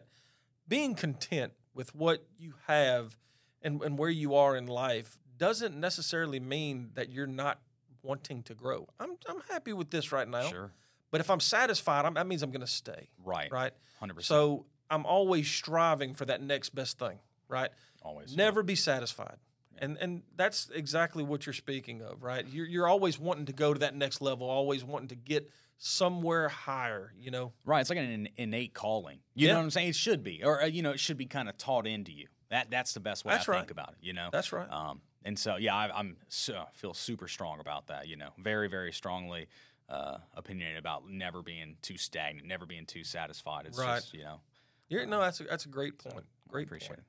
Being 0.67 0.95
content 0.95 1.53
with 1.73 1.93
what 1.93 2.25
you 2.37 2.53
have 2.67 3.17
and, 3.61 3.81
and 3.83 3.97
where 3.97 4.09
you 4.09 4.35
are 4.35 4.55
in 4.55 4.67
life 4.67 5.17
doesn't 5.37 5.77
necessarily 5.77 6.39
mean 6.39 6.91
that 6.93 7.09
you're 7.09 7.27
not 7.27 7.59
wanting 8.01 8.43
to 8.43 8.53
grow. 8.53 8.87
I'm 8.99 9.17
I'm 9.27 9.41
happy 9.49 9.73
with 9.73 9.89
this 9.89 10.11
right 10.11 10.27
now. 10.27 10.47
Sure. 10.49 10.71
But 11.11 11.21
if 11.21 11.29
I'm 11.29 11.39
satisfied, 11.39 12.05
I'm, 12.05 12.15
that 12.15 12.27
means 12.27 12.43
I'm 12.43 12.51
going 12.51 12.61
to 12.61 12.67
stay, 12.67 13.09
Right. 13.23 13.49
right? 13.51 13.71
Hundred 13.99 14.15
percent. 14.15 14.27
So 14.27 14.65
I'm 14.89 15.05
always 15.05 15.49
striving 15.49 16.13
for 16.13 16.25
that 16.25 16.41
next 16.41 16.69
best 16.75 16.99
thing, 16.99 17.19
right? 17.47 17.69
Always. 18.01 18.35
Never 18.35 18.63
be 18.63 18.75
satisfied. 18.75 19.37
And 19.77 19.97
and 19.99 20.23
that's 20.35 20.69
exactly 20.73 21.23
what 21.23 21.45
you're 21.45 21.53
speaking 21.53 22.01
of, 22.01 22.23
right? 22.23 22.45
You're 22.47 22.65
you're 22.65 22.87
always 22.87 23.19
wanting 23.19 23.45
to 23.47 23.53
go 23.53 23.73
to 23.73 23.79
that 23.79 23.95
next 23.95 24.21
level, 24.21 24.49
always 24.49 24.83
wanting 24.83 25.09
to 25.09 25.15
get 25.15 25.49
somewhere 25.77 26.47
higher, 26.47 27.11
you 27.17 27.31
know. 27.31 27.51
Right. 27.65 27.81
It's 27.81 27.89
like 27.89 27.99
an 27.99 28.29
innate 28.37 28.73
calling. 28.73 29.19
You 29.33 29.47
Yeah. 29.47 29.53
know 29.53 29.59
what 29.59 29.63
I'm 29.65 29.71
saying? 29.71 29.89
It 29.89 29.95
should 29.95 30.23
be, 30.23 30.43
or 30.43 30.61
uh, 30.61 30.65
you 30.67 30.81
know, 30.81 30.91
it 30.91 30.99
should 30.99 31.17
be 31.17 31.25
kind 31.25 31.49
of 31.49 31.57
taught 31.57 31.85
into 31.87 32.11
you. 32.13 32.27
That 32.49 32.69
that's 32.71 32.93
the 32.93 32.99
best 33.01 33.25
way 33.25 33.33
That's 33.33 33.49
I 33.49 33.53
right. 33.53 33.57
think 33.59 33.71
about 33.71 33.89
it. 33.89 33.97
You 34.01 34.13
know. 34.13 34.29
That's 34.31 34.53
right. 34.53 34.71
Um, 34.71 35.01
and 35.23 35.37
so 35.37 35.57
yeah, 35.57 35.75
I, 35.75 35.91
I'm 35.93 36.17
so, 36.29 36.63
feel 36.73 36.93
super 36.93 37.27
strong 37.27 37.59
about 37.59 37.87
that. 37.87 38.07
You 38.07 38.15
know, 38.15 38.29
very 38.37 38.69
very 38.69 38.93
strongly 38.93 39.47
uh, 39.89 40.19
opinionated 40.33 40.79
about 40.79 41.09
never 41.09 41.41
being 41.41 41.75
too 41.81 41.97
stagnant, 41.97 42.47
never 42.47 42.65
being 42.65 42.85
too 42.85 43.03
satisfied. 43.03 43.65
It's 43.65 43.77
Right. 43.77 43.95
just 43.97 44.13
you 44.13 44.23
know, 44.23 44.39
You're, 44.87 45.05
no, 45.05 45.19
that's 45.19 45.41
a, 45.41 45.43
that's 45.43 45.65
a 45.65 45.69
great 45.69 45.97
point. 45.97 46.25
Great 46.47 46.67
appreciate 46.67 46.89
point. 46.89 47.03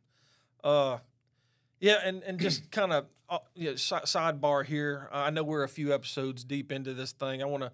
Uh, 0.64 0.98
yeah, 1.80 1.98
and 2.04 2.22
and 2.22 2.38
just 2.38 2.70
kind 2.70 2.92
of 2.92 3.06
uh, 3.28 3.38
you 3.54 3.70
know, 3.70 3.72
sidebar 3.74 4.64
here. 4.64 5.08
Uh, 5.12 5.16
I 5.16 5.30
know 5.30 5.42
we're 5.42 5.64
a 5.64 5.68
few 5.68 5.92
episodes 5.92 6.44
deep 6.44 6.70
into 6.72 6.94
this 6.94 7.12
thing. 7.12 7.42
I 7.42 7.46
want 7.46 7.64
to 7.64 7.72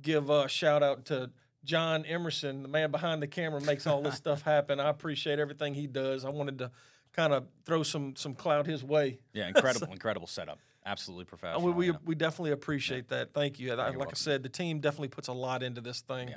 give 0.00 0.30
a 0.30 0.48
shout 0.48 0.82
out 0.82 1.06
to 1.06 1.30
John 1.64 2.04
Emerson, 2.04 2.62
the 2.62 2.68
man 2.68 2.90
behind 2.90 3.22
the 3.22 3.26
camera, 3.26 3.60
makes 3.60 3.86
all 3.86 4.02
this 4.02 4.14
stuff 4.16 4.42
happen. 4.42 4.80
I 4.80 4.88
appreciate 4.88 5.38
everything 5.38 5.74
he 5.74 5.86
does. 5.86 6.24
I 6.24 6.30
wanted 6.30 6.58
to 6.58 6.70
kind 7.12 7.32
of 7.32 7.46
throw 7.64 7.82
some 7.82 8.16
some 8.16 8.34
clout 8.34 8.66
his 8.66 8.82
way. 8.82 9.18
yeah, 9.32 9.48
incredible, 9.54 9.88
incredible 9.92 10.26
setup. 10.26 10.58
Absolutely 10.86 11.24
professional. 11.24 11.62
we 11.62 11.72
we, 11.72 11.86
you 11.86 11.98
we 12.04 12.14
definitely 12.14 12.52
appreciate 12.52 13.08
that. 13.08 13.32
Thank 13.32 13.58
you. 13.58 13.74
like 13.74 14.08
I 14.08 14.14
said, 14.14 14.42
the 14.42 14.48
team 14.48 14.80
definitely 14.80 15.08
puts 15.08 15.28
a 15.28 15.32
lot 15.32 15.62
into 15.62 15.80
this 15.80 16.00
thing. 16.00 16.28
Yeah. 16.28 16.36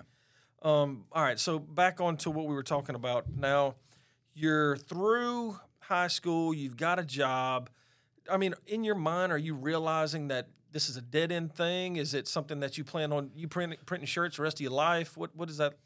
Um, 0.62 1.06
all 1.12 1.22
right, 1.22 1.40
so 1.40 1.60
back 1.60 2.02
on 2.02 2.18
to 2.18 2.32
what 2.32 2.48
we 2.48 2.56
were 2.56 2.64
talking 2.64 2.96
about. 2.96 3.26
Now, 3.30 3.76
you're 4.34 4.76
through 4.78 5.60
high 5.88 6.08
school. 6.08 6.54
You've 6.54 6.78
got 6.78 7.00
a 7.00 7.04
job. 7.04 7.70
I 8.30 8.38
mean, 8.38 8.54
in 8.66 8.84
your 8.84 8.96
mind, 8.96 9.32
are 9.32 9.38
you 9.38 9.56
realizing 9.56 10.28
that 10.28 10.50
this 10.72 10.90
is 10.90 10.98
a 10.98 11.02
dead 11.02 11.32
end 11.32 11.54
thing? 11.54 11.96
Is 11.96 12.14
it 12.14 12.28
something 12.28 12.60
that 12.60 12.78
you 12.78 12.84
plan 12.84 13.12
on 13.14 13.32
you 13.36 13.48
print, 13.48 13.76
printing 13.86 14.08
shirts 14.08 14.38
the 14.38 14.44
rest 14.44 14.58
of 14.58 14.62
your 14.62 14.72
life? 14.72 15.18
What 15.18 15.36
what 15.36 15.50
is 15.50 15.58
that? 15.58 15.78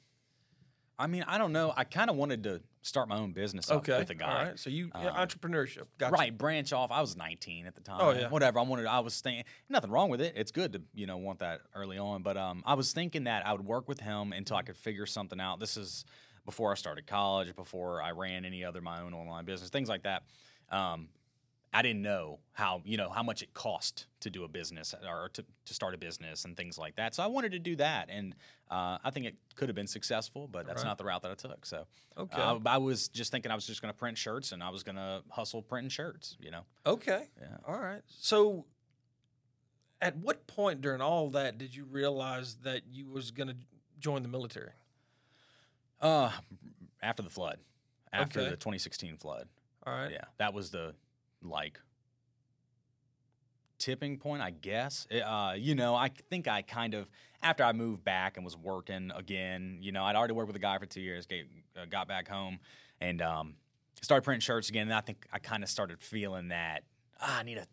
I 0.97 1.07
mean, 1.07 1.23
I 1.27 1.37
don't 1.37 1.51
know. 1.51 1.73
I 1.75 1.83
kind 1.83 2.09
of 2.11 2.15
wanted 2.15 2.43
to 2.43 2.61
start 2.83 3.09
my 3.09 3.17
own 3.17 3.31
business 3.31 3.71
Okay, 3.71 3.97
with 3.97 4.09
a 4.11 4.15
guy. 4.15 4.39
All 4.39 4.45
right, 4.45 4.59
so 4.59 4.69
you 4.69 4.91
Um, 4.93 5.05
entrepreneurship, 5.07 5.85
gotcha. 5.97 6.13
Right, 6.13 6.35
branch 6.35 6.73
off. 6.73 6.91
I 6.91 7.01
was 7.01 7.15
19 7.15 7.65
at 7.65 7.73
the 7.73 7.81
time. 7.81 7.97
Oh, 8.01 8.11
yeah. 8.11 8.29
Whatever. 8.29 8.59
I 8.59 8.63
wanted. 8.63 8.85
I 8.85 8.99
was 8.99 9.19
thinking 9.19 9.45
nothing 9.69 9.89
wrong 9.89 10.09
with 10.09 10.21
it. 10.21 10.33
It's 10.35 10.51
good 10.51 10.73
to 10.73 10.81
you 10.93 11.07
know 11.07 11.17
want 11.17 11.39
that 11.39 11.61
early 11.75 11.97
on. 11.97 12.21
But 12.23 12.37
um, 12.37 12.63
I 12.65 12.73
was 12.75 12.93
thinking 12.93 13.23
that 13.25 13.45
I 13.47 13.51
would 13.53 13.65
work 13.65 13.87
with 13.87 13.99
him 13.99 14.33
until 14.33 14.57
I 14.57 14.61
could 14.61 14.77
figure 14.77 15.05
something 15.05 15.39
out. 15.39 15.59
This 15.59 15.77
is 15.77 16.05
before 16.45 16.71
I 16.71 16.75
started 16.75 17.05
college, 17.07 17.55
before 17.55 18.01
I 18.01 18.11
ran 18.11 18.45
any 18.45 18.63
other 18.65 18.81
my 18.81 19.01
own 19.01 19.13
online 19.13 19.45
business, 19.45 19.69
things 19.69 19.89
like 19.89 20.03
that. 20.03 20.23
Um, 20.69 21.09
I 21.73 21.81
didn't 21.83 22.01
know 22.01 22.39
how 22.51 22.81
you 22.83 22.97
know 22.97 23.09
how 23.09 23.23
much 23.23 23.41
it 23.41 23.53
cost 23.53 24.07
to 24.19 24.29
do 24.29 24.43
a 24.43 24.47
business 24.49 24.93
or 25.07 25.29
to, 25.29 25.45
to 25.65 25.73
start 25.73 25.93
a 25.93 25.97
business 25.97 26.43
and 26.43 26.57
things 26.57 26.77
like 26.77 26.97
that. 26.97 27.15
So 27.15 27.23
I 27.23 27.27
wanted 27.27 27.53
to 27.53 27.59
do 27.59 27.77
that, 27.77 28.09
and 28.11 28.35
uh, 28.69 28.97
I 29.01 29.09
think 29.09 29.25
it 29.25 29.35
could 29.55 29.69
have 29.69 29.75
been 29.75 29.87
successful, 29.87 30.49
but 30.49 30.65
that's 30.65 30.83
Right. 30.83 30.89
not 30.89 30.97
the 30.97 31.05
route 31.05 31.21
that 31.21 31.31
I 31.31 31.35
took. 31.35 31.65
So 31.65 31.85
Okay. 32.17 32.41
uh, 32.41 32.59
I 32.65 32.77
was 32.77 33.07
just 33.07 33.31
thinking 33.31 33.51
I 33.51 33.55
was 33.55 33.65
just 33.65 33.81
going 33.81 33.93
to 33.93 33.97
print 33.97 34.17
shirts 34.17 34.51
and 34.51 34.61
I 34.61 34.69
was 34.69 34.83
going 34.83 34.97
to 34.97 35.23
hustle 35.29 35.61
printing 35.61 35.89
shirts. 35.89 36.35
You 36.41 36.51
know, 36.51 36.61
Okay. 36.85 37.29
Yeah. 37.39 37.57
All 37.65 37.79
right. 37.79 38.01
So, 38.07 38.65
at 40.01 40.17
what 40.17 40.47
point 40.47 40.81
during 40.81 40.99
all 40.99 41.29
that 41.29 41.57
did 41.57 41.73
you 41.75 41.85
realize 41.85 42.55
that 42.63 42.81
you 42.91 43.07
was 43.07 43.31
going 43.31 43.47
to 43.49 43.55
join 43.99 44.23
the 44.23 44.27
military? 44.27 44.71
Uh, 46.01 46.31
after 47.01 47.23
the 47.23 47.29
flood, 47.29 47.59
after 48.11 48.39
Okay. 48.39 48.49
the 48.49 48.55
2016 48.57 49.17
flood. 49.17 49.47
All 49.85 49.93
right. 49.93 50.11
Yeah, 50.11 50.25
that 50.37 50.53
was 50.53 50.71
the 50.71 50.93
like 51.41 51.79
tipping 53.79 54.17
point, 54.17 54.41
I 54.41 54.51
guess. 54.51 55.07
It, 55.09 55.21
uh, 55.21 55.53
you 55.57 55.75
know, 55.75 55.95
I 55.95 56.09
think 56.29 56.47
I 56.47 56.61
kind 56.61 56.93
of 56.93 57.09
after 57.41 57.63
I 57.63 57.73
moved 57.73 58.03
back 58.03 58.37
and 58.37 58.45
was 58.45 58.55
working 58.55 59.11
again. 59.15 59.79
You 59.81 59.91
know, 59.91 60.03
I'd 60.03 60.15
already 60.15 60.33
worked 60.33 60.47
with 60.47 60.55
a 60.55 60.59
guy 60.59 60.77
for 60.77 60.85
two 60.85 61.01
years. 61.01 61.25
Get, 61.25 61.47
uh, 61.75 61.85
got 61.85 62.07
back 62.07 62.27
home 62.27 62.59
and 62.99 63.21
um, 63.21 63.55
started 64.01 64.23
printing 64.23 64.41
shirts 64.41 64.69
again. 64.69 64.83
And 64.87 64.93
I 64.93 65.01
think 65.01 65.25
I 65.33 65.39
kind 65.39 65.63
of 65.63 65.69
started 65.69 66.01
feeling 66.01 66.49
that 66.49 66.83
ah, 67.19 67.39
I 67.39 67.43
need 67.43 67.55
to 67.55 67.65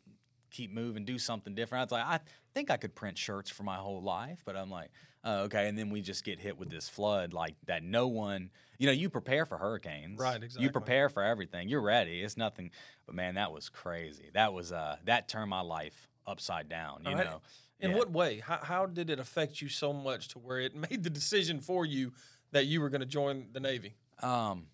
keep 0.51 0.73
moving, 0.73 1.05
do 1.05 1.19
something 1.19 1.55
different. 1.55 1.81
I 1.81 1.85
was 1.85 1.93
like, 1.93 2.07
I 2.07 2.21
think 2.55 2.71
I 2.71 2.79
could 2.79 2.95
print 2.95 3.19
shirts 3.19 3.51
for 3.51 3.65
my 3.65 3.77
whole 3.77 4.03
life, 4.03 4.41
but 4.47 4.57
I'm 4.57 4.71
like, 4.71 4.91
oh, 5.29 5.43
okay. 5.43 5.69
And 5.69 5.79
then 5.79 5.91
we 5.91 6.01
just 6.01 6.25
get 6.25 6.41
hit 6.41 6.59
with 6.59 6.71
this 6.71 6.89
flood, 6.89 7.33
like 7.33 7.55
that. 7.67 7.83
No 7.83 8.09
one, 8.09 8.51
you 8.79 8.87
know, 8.87 8.93
you 8.93 9.11
prepare 9.11 9.45
for 9.45 9.59
hurricanes, 9.59 10.19
Right, 10.19 10.43
exactly. 10.43 10.65
You 10.65 10.71
prepare 10.71 11.09
for 11.09 11.23
everything. 11.23 11.69
You're 11.69 11.83
ready. 11.83 12.23
It's 12.23 12.37
nothing. 12.37 12.71
But 13.07 13.15
man, 13.15 13.35
that 13.35 13.53
was 13.53 13.69
crazy. 13.69 14.31
That 14.35 14.53
was 14.53 14.73
uh, 14.73 14.97
that 15.05 15.29
turned 15.29 15.51
my 15.51 15.61
life 15.61 16.09
upside 16.27 16.69
down. 16.69 17.03
You 17.05 17.15
right. 17.15 17.27
know. 17.27 17.41
In 17.81 17.91
Yeah. 17.91 17.97
what 17.99 18.11
way? 18.11 18.41
How, 18.41 18.59
how 18.63 18.87
did 18.87 19.09
it 19.11 19.21
affect 19.21 19.61
you 19.61 19.69
so 19.69 19.93
much 19.93 20.29
to 20.29 20.39
where 20.39 20.59
it 20.59 20.75
made 20.91 21.05
the 21.05 21.11
decision 21.11 21.61
for 21.61 21.85
you 21.87 22.13
that 22.53 22.67
you 22.67 22.81
were 22.81 22.89
going 22.89 23.01
to 23.01 23.07
join 23.07 23.49
the 23.53 23.61
Navy? 23.61 23.95
Um, 24.23 24.67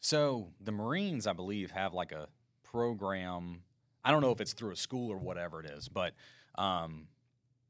so 0.00 0.52
the 0.60 0.72
Marines, 0.72 1.26
I 1.26 1.32
believe, 1.32 1.72
have 1.72 1.92
like 1.92 2.12
a 2.12 2.28
program. 2.62 3.62
I 4.04 4.10
don't 4.12 4.22
know 4.22 4.30
if 4.30 4.40
it's 4.40 4.52
through 4.52 4.70
a 4.70 4.76
school 4.76 5.10
or 5.10 5.18
whatever 5.18 5.60
it 5.60 5.66
is, 5.66 5.88
but 5.88 6.14
um, 6.54 7.08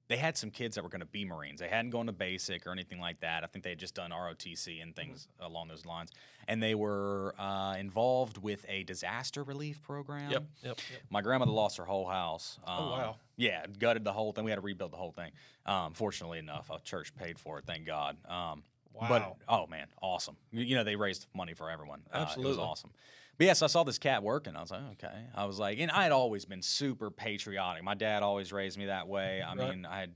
they 0.08 0.16
had 0.16 0.36
some 0.36 0.50
kids 0.50 0.74
that 0.74 0.82
were 0.82 0.88
going 0.88 1.00
to 1.00 1.06
be 1.06 1.24
Marines. 1.24 1.60
They 1.60 1.68
hadn't 1.68 1.90
gone 1.90 2.06
to 2.06 2.12
basic 2.12 2.66
or 2.66 2.72
anything 2.72 2.98
like 2.98 3.20
that. 3.20 3.44
I 3.44 3.46
think 3.46 3.62
they 3.62 3.70
had 3.70 3.78
just 3.78 3.94
done 3.94 4.10
ROTC 4.10 4.82
and 4.82 4.96
things 4.96 5.28
along 5.38 5.68
those 5.68 5.84
lines. 5.84 6.10
And 6.46 6.62
they 6.62 6.74
were 6.74 7.34
uh, 7.38 7.76
involved 7.78 8.38
with 8.38 8.64
a 8.68 8.84
disaster 8.84 9.42
relief 9.42 9.82
program. 9.82 10.30
Yep, 10.30 10.44
yep, 10.62 10.78
yep. 10.90 11.00
My 11.10 11.20
grandmother 11.20 11.52
lost 11.52 11.76
her 11.76 11.84
whole 11.84 12.06
house. 12.08 12.58
Um, 12.66 12.74
Oh, 12.78 12.90
wow. 12.90 13.16
Yeah, 13.36 13.66
gutted 13.78 14.02
the 14.04 14.12
whole 14.12 14.32
thing. 14.32 14.44
We 14.44 14.50
had 14.50 14.56
to 14.56 14.62
rebuild 14.62 14.92
the 14.92 14.96
whole 14.96 15.12
thing. 15.12 15.32
Um, 15.66 15.92
fortunately 15.92 16.38
enough, 16.38 16.70
a 16.70 16.80
church 16.80 17.14
paid 17.14 17.38
for 17.38 17.58
it. 17.58 17.66
Thank 17.66 17.84
God. 17.86 18.16
Um, 18.26 18.62
But 19.08 19.36
oh 19.48 19.66
man, 19.68 19.86
awesome! 20.02 20.36
You, 20.50 20.64
you 20.64 20.74
know 20.74 20.82
they 20.82 20.96
raised 20.96 21.26
money 21.32 21.54
for 21.54 21.70
everyone. 21.70 22.00
Uh, 22.12 22.16
it 22.16 22.20
was 22.20 22.28
Absolutely. 22.30 22.62
awesome. 22.64 22.90
But 23.38 23.46
yes, 23.46 23.62
I 23.62 23.68
saw 23.68 23.84
this 23.84 23.98
cat 23.98 24.22
working. 24.22 24.56
I 24.56 24.60
was 24.60 24.70
like, 24.72 24.82
okay. 24.92 25.26
I 25.34 25.44
was 25.44 25.58
like, 25.60 25.78
and 25.78 25.90
I 25.92 26.02
had 26.02 26.12
always 26.12 26.44
been 26.44 26.60
super 26.60 27.10
patriotic. 27.10 27.84
My 27.84 27.94
dad 27.94 28.22
always 28.24 28.52
raised 28.52 28.76
me 28.76 28.86
that 28.86 29.06
way. 29.06 29.40
I 29.42 29.54
Right. 29.54 29.70
mean, 29.70 29.86
I 29.86 30.00
had 30.00 30.14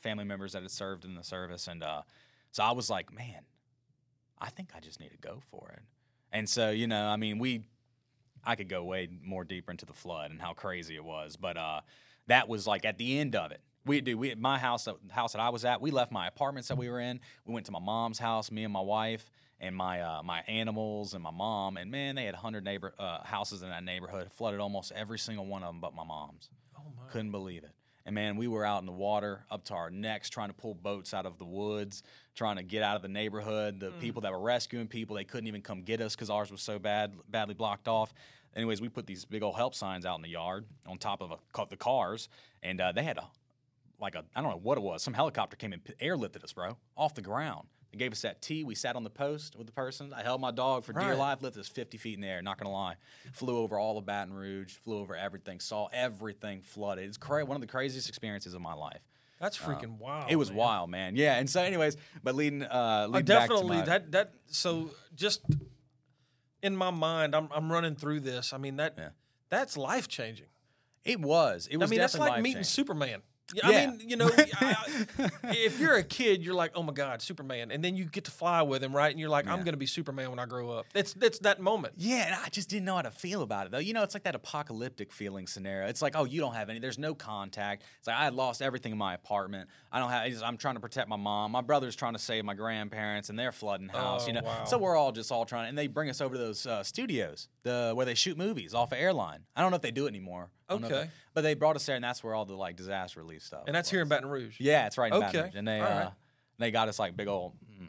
family 0.00 0.24
members 0.24 0.52
that 0.52 0.62
had 0.62 0.70
served 0.70 1.04
in 1.06 1.14
the 1.14 1.24
service, 1.24 1.66
and 1.66 1.82
uh, 1.82 2.02
so 2.52 2.62
I 2.62 2.72
was 2.72 2.90
like, 2.90 3.12
man, 3.12 3.40
I 4.38 4.50
think 4.50 4.70
I 4.76 4.80
just 4.80 5.00
need 5.00 5.10
to 5.12 5.16
go 5.18 5.40
for 5.50 5.70
it. 5.76 5.82
And 6.30 6.48
so, 6.48 6.70
you 6.70 6.86
know, 6.86 7.06
I 7.06 7.16
mean, 7.16 7.38
we, 7.38 7.62
I 8.44 8.54
could 8.54 8.68
go 8.68 8.84
way 8.84 9.08
more 9.24 9.44
deeper 9.44 9.70
into 9.70 9.86
the 9.86 9.94
flood 9.94 10.30
and 10.30 10.40
how 10.40 10.52
crazy 10.52 10.94
it 10.94 11.04
was, 11.04 11.36
but 11.36 11.56
uh, 11.56 11.80
that 12.26 12.48
was 12.48 12.66
like 12.66 12.84
at 12.84 12.98
the 12.98 13.18
end 13.18 13.34
of 13.34 13.50
it. 13.50 13.62
We 13.86 14.02
do. 14.02 14.18
We 14.18 14.34
my 14.34 14.58
house, 14.58 14.84
the 14.84 14.96
house 15.08 15.32
that 15.32 15.40
I 15.40 15.48
was 15.48 15.64
at. 15.64 15.80
We 15.80 15.90
left 15.90 16.12
my 16.12 16.26
apartments 16.26 16.68
that 16.68 16.76
we 16.76 16.90
were 16.90 17.00
in. 17.00 17.20
We 17.46 17.54
went 17.54 17.64
to 17.66 17.72
my 17.72 17.78
mom's 17.78 18.18
house. 18.18 18.50
Me 18.50 18.64
and 18.64 18.72
my 18.72 18.82
wife 18.82 19.30
and 19.60 19.74
my 19.74 20.00
uh, 20.00 20.22
my 20.22 20.40
animals 20.48 21.14
and 21.14 21.22
my 21.22 21.30
mom. 21.30 21.76
And 21.76 21.90
man, 21.90 22.14
they 22.14 22.24
had 22.24 22.34
hundred 22.34 22.64
neighbor 22.64 22.94
uh, 22.98 23.22
houses 23.24 23.62
in 23.62 23.70
that 23.70 23.84
neighborhood. 23.84 24.30
Flooded 24.32 24.60
almost 24.60 24.92
every 24.92 25.18
single 25.18 25.46
one 25.46 25.62
of 25.62 25.68
them, 25.68 25.80
but 25.80 25.94
my 25.94 26.04
mom's. 26.04 26.48
Oh 26.76 26.82
my. 26.96 27.10
Couldn't 27.10 27.32
believe 27.32 27.64
it. 27.64 27.72
And 28.06 28.14
man, 28.14 28.36
we 28.36 28.48
were 28.48 28.64
out 28.64 28.80
in 28.80 28.86
the 28.86 28.92
water 28.92 29.44
up 29.50 29.64
to 29.64 29.74
our 29.74 29.90
necks 29.90 30.30
trying 30.30 30.48
to 30.48 30.54
pull 30.54 30.74
boats 30.74 31.12
out 31.12 31.26
of 31.26 31.36
the 31.36 31.44
woods, 31.44 32.02
trying 32.34 32.56
to 32.56 32.62
get 32.62 32.82
out 32.82 32.96
of 32.96 33.02
the 33.02 33.08
neighborhood. 33.08 33.80
The 33.80 33.90
people 33.90 34.22
that 34.22 34.32
were 34.32 34.40
rescuing 34.40 34.88
people, 34.88 35.16
they 35.16 35.24
couldn't 35.24 35.46
even 35.46 35.60
come 35.60 35.82
get 35.82 36.00
us 36.00 36.14
because 36.14 36.30
ours 36.30 36.50
was 36.50 36.62
so 36.62 36.78
bad, 36.78 37.12
badly 37.28 37.54
blocked 37.54 37.86
off. 37.86 38.14
Anyways, 38.56 38.80
we 38.80 38.88
put 38.88 39.06
these 39.06 39.26
big 39.26 39.42
old 39.42 39.56
help 39.56 39.74
signs 39.74 40.06
out 40.06 40.16
in 40.16 40.22
the 40.22 40.30
yard 40.30 40.64
on 40.86 40.96
top 40.96 41.20
of 41.20 41.32
a, 41.32 41.66
the 41.68 41.76
cars, 41.76 42.30
and 42.62 42.80
uh, 42.80 42.92
they 42.92 43.02
had 43.02 43.18
a 43.18 43.26
like 44.00 44.14
a 44.14 44.24
I 44.34 44.40
don't 44.40 44.50
know 44.50 44.60
what 44.62 44.78
it 44.78 44.80
was. 44.82 45.02
Some 45.02 45.12
helicopter 45.12 45.56
came 45.56 45.74
and 45.74 45.82
airlifted 46.00 46.42
us, 46.42 46.52
bro, 46.52 46.78
off 46.96 47.14
the 47.14 47.20
ground. 47.20 47.68
They 47.98 48.04
gave 48.04 48.12
us 48.12 48.22
that 48.22 48.40
tea. 48.40 48.62
We 48.62 48.76
sat 48.76 48.94
on 48.94 49.02
the 49.02 49.10
post 49.10 49.56
with 49.56 49.66
the 49.66 49.72
person. 49.72 50.12
I 50.14 50.22
held 50.22 50.40
my 50.40 50.52
dog 50.52 50.84
for 50.84 50.92
dear 50.92 51.16
life. 51.16 51.42
Lifted 51.42 51.58
us 51.60 51.68
50 51.68 51.98
feet 51.98 52.14
in 52.14 52.20
the 52.20 52.28
air. 52.28 52.40
Not 52.42 52.56
gonna 52.58 52.72
lie, 52.72 52.94
flew 53.32 53.58
over 53.58 53.76
all 53.76 53.98
of 53.98 54.06
Baton 54.06 54.32
Rouge. 54.32 54.76
Flew 54.76 54.98
over 54.98 55.16
everything. 55.16 55.58
Saw 55.58 55.88
everything 55.92 56.60
flooded. 56.62 57.08
It's 57.08 57.16
cra- 57.16 57.44
one 57.44 57.56
of 57.56 57.60
the 57.60 57.66
craziest 57.66 58.08
experiences 58.08 58.54
of 58.54 58.60
my 58.60 58.74
life. 58.74 59.00
That's 59.40 59.58
freaking 59.58 59.98
wild. 59.98 60.24
uh, 60.24 60.28
it 60.30 60.36
was 60.36 60.50
man. 60.50 60.56
wild, 60.58 60.90
man. 60.90 61.16
Yeah. 61.16 61.36
And 61.38 61.50
so, 61.50 61.60
anyways, 61.62 61.96
but 62.22 62.34
leading, 62.36 62.62
uh, 62.62 62.68
I 62.70 63.06
leading 63.06 63.12
back 63.12 63.24
to 63.24 63.54
definitely 63.54 63.76
my- 63.78 63.84
that 63.84 64.12
that 64.12 64.34
so 64.46 64.90
just 65.16 65.42
in 66.62 66.76
my 66.76 66.90
mind, 66.90 67.34
I'm 67.34 67.48
I'm 67.52 67.70
running 67.72 67.96
through 67.96 68.20
this. 68.20 68.52
I 68.52 68.58
mean 68.58 68.76
that 68.76 68.94
Yeah. 68.96 69.08
that's 69.48 69.76
life 69.76 70.06
changing. 70.06 70.46
It 71.04 71.20
was. 71.20 71.66
It 71.68 71.78
was. 71.78 71.88
I 71.88 71.90
mean 71.90 71.98
that's 72.00 72.16
like 72.16 72.42
meeting. 72.42 72.62
Superman. 72.64 73.22
Yeah, 73.54 73.70
Yeah. 73.70 73.78
I 73.78 73.86
mean, 73.96 74.08
you 74.08 74.16
know, 74.20 74.30
I, 74.36 74.76
I- 75.18 75.30
if 75.50 75.80
you're 75.80 75.94
a 75.94 76.02
kid, 76.02 76.42
you're 76.42 76.54
like, 76.54 76.72
"Oh 76.74 76.82
my 76.82 76.92
God, 76.92 77.22
Superman!" 77.22 77.70
And 77.70 77.82
then 77.82 77.96
you 77.96 78.04
get 78.04 78.24
to 78.24 78.30
fly 78.30 78.62
with 78.62 78.82
him, 78.82 78.94
right? 78.94 79.10
And 79.10 79.18
you're 79.18 79.28
like, 79.30 79.46
"I'm 79.46 79.60
going 79.60 79.72
to 79.72 79.78
be 79.78 79.86
Superman 79.86 80.30
when 80.30 80.38
I 80.38 80.46
grow 80.46 80.70
up." 80.70 80.86
It's 80.94 81.14
it's 81.20 81.38
that 81.40 81.60
moment. 81.60 81.94
Yeah, 81.96 82.26
and 82.26 82.34
I 82.34 82.48
just 82.50 82.68
didn't 82.68 82.84
know 82.84 82.96
how 82.96 83.02
to 83.02 83.10
feel 83.10 83.42
about 83.42 83.66
it 83.66 83.72
though. 83.72 83.78
You 83.78 83.94
know, 83.94 84.02
it's 84.02 84.14
like 84.14 84.24
that 84.24 84.34
apocalyptic 84.34 85.12
feeling 85.12 85.46
scenario. 85.46 85.88
It's 85.88 86.02
like, 86.02 86.14
oh, 86.16 86.24
you 86.24 86.40
don't 86.40 86.54
have 86.54 86.68
any. 86.68 86.78
There's 86.78 86.98
no 86.98 87.14
contact. 87.14 87.84
It's 87.98 88.06
like 88.06 88.16
I 88.16 88.24
had 88.24 88.34
lost 88.34 88.60
everything 88.62 88.92
in 88.92 88.98
my 88.98 89.14
apartment. 89.14 89.68
I 89.90 89.98
don't 89.98 90.10
have. 90.10 90.42
I'm 90.42 90.56
trying 90.58 90.74
to 90.74 90.80
protect 90.80 91.08
my 91.08 91.16
mom. 91.16 91.52
My 91.52 91.62
brother's 91.62 91.96
trying 91.96 92.12
to 92.14 92.18
save 92.18 92.44
my 92.44 92.54
grandparents, 92.54 93.30
and 93.30 93.38
they're 93.38 93.52
flooding 93.52 93.88
house. 93.88 94.24
Oh, 94.24 94.26
you 94.26 94.32
know, 94.34 94.42
wow. 94.44 94.64
so 94.64 94.78
we're 94.78 94.96
all 94.96 95.12
just 95.12 95.32
all 95.32 95.44
trying. 95.46 95.68
And 95.70 95.78
they 95.78 95.86
bring 95.86 96.10
us 96.10 96.20
over 96.20 96.34
to 96.34 96.38
those 96.40 96.66
uh, 96.66 96.82
studios, 96.82 97.48
the 97.62 97.92
where 97.94 98.06
they 98.06 98.14
shoot 98.14 98.36
movies 98.36 98.74
off 98.74 98.92
of 98.92 98.98
airline. 98.98 99.40
I 99.56 99.62
don't 99.62 99.70
know 99.70 99.76
if 99.76 99.82
they 99.82 99.90
do 99.90 100.04
it 100.06 100.08
anymore. 100.08 100.50
I 100.68 100.72
don't 100.74 100.82
know 100.82 100.86
if 100.88 100.92
Okay. 100.92 101.04
they- 101.04 101.10
but 101.34 101.40
they 101.42 101.54
brought 101.54 101.76
us 101.76 101.86
there, 101.86 101.94
and 101.96 102.04
that's 102.04 102.22
where 102.24 102.34
all 102.34 102.44
the 102.44 102.54
like 102.54 102.76
disaster 102.76 103.20
relief 103.20 103.42
stuff. 103.42 103.64
And 103.66 103.74
that's 103.74 103.88
here 103.90 104.02
in. 104.02 104.08
Baton 104.08 104.28
Rouge. 104.28 104.56
Yeah, 104.60 104.86
it's 104.86 104.98
right 104.98 105.12
in 105.12 105.20
Baton 105.20 105.44
Rouge. 105.44 105.54
And 105.54 105.68
they 105.68 105.80
uh, 105.80 105.84
right. 106.04 106.12
they 106.58 106.70
got 106.70 106.88
us 106.88 106.98
like 106.98 107.16
big 107.16 107.28
old 107.28 107.54
mm, 107.80 107.88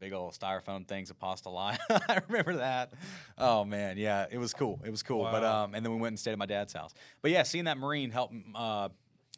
big 0.00 0.12
old 0.14 0.32
styrofoam 0.32 0.88
things 0.88 1.10
of 1.10 1.18
pastalaya. 1.18 1.78
I 1.90 2.20
remember 2.28 2.56
that. 2.56 2.92
Oh 3.36 3.64
man, 3.64 3.98
yeah, 3.98 4.26
it 4.30 4.38
was 4.38 4.54
cool. 4.54 4.80
It 4.84 4.90
was 4.90 5.02
cool. 5.02 5.24
But 5.24 5.44
um 5.44 5.74
and 5.74 5.84
then 5.84 5.92
we 5.92 5.98
went 5.98 6.12
and 6.12 6.18
stayed 6.18 6.32
at 6.32 6.38
my 6.38 6.46
dad's 6.46 6.72
house. 6.72 6.94
But 7.22 7.30
yeah, 7.32 7.42
seeing 7.42 7.64
that 7.66 7.76
Marine 7.78 8.10
help 8.10 8.32
uh 8.54 8.88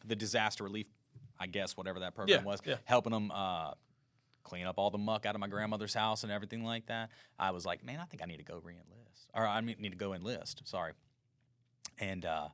the 0.05 0.15
disaster 0.15 0.63
relief, 0.63 0.87
I 1.37 1.47
guess 1.47 1.75
whatever 1.75 1.99
that 1.99 2.15
program 2.15 2.39
Yeah, 2.39 2.45
was, 2.45 2.61
yeah. 2.65 2.75
helping 2.85 3.11
them 3.11 3.29
uh 3.31 3.71
clean 4.43 4.65
up 4.65 4.75
all 4.77 4.89
the 4.89 4.97
muck 4.97 5.25
out 5.25 5.35
of 5.35 5.41
my 5.41 5.47
grandmother's 5.47 5.93
house 5.93 6.23
and 6.23 6.31
everything 6.31 6.63
like 6.63 6.85
that. 6.87 7.09
I 7.37 7.51
was 7.51 7.65
like, 7.65 7.83
man, 7.83 7.99
I 7.99 8.05
think 8.05 8.23
I 8.23 8.25
need 8.25 8.37
to 8.37 8.43
go 8.43 8.59
re-enlist. 8.63 9.29
Or 9.35 9.45
I 9.45 9.59
need 9.61 9.89
to 9.91 9.97
go 9.97 10.13
enlist. 10.13 10.61
Sorry. 10.65 10.93
And 11.99 12.25
uh 12.25 12.47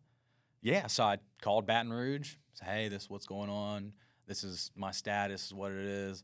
yeah, 0.66 0.88
so 0.88 1.04
I 1.04 1.20
called 1.44 1.68
Baton 1.68 1.94
Rouge. 1.94 2.38
Said, 2.56 2.68
hey, 2.68 2.88
this 2.90 3.04
is 3.04 3.10
what's 3.10 3.28
going 3.28 3.52
on. 3.52 3.94
This 4.26 4.44
is 4.44 4.72
my 4.76 4.90
status. 4.90 5.42
This 5.42 5.48
is 5.48 5.54
what 5.54 5.72
it 5.72 5.86
is. 5.86 6.24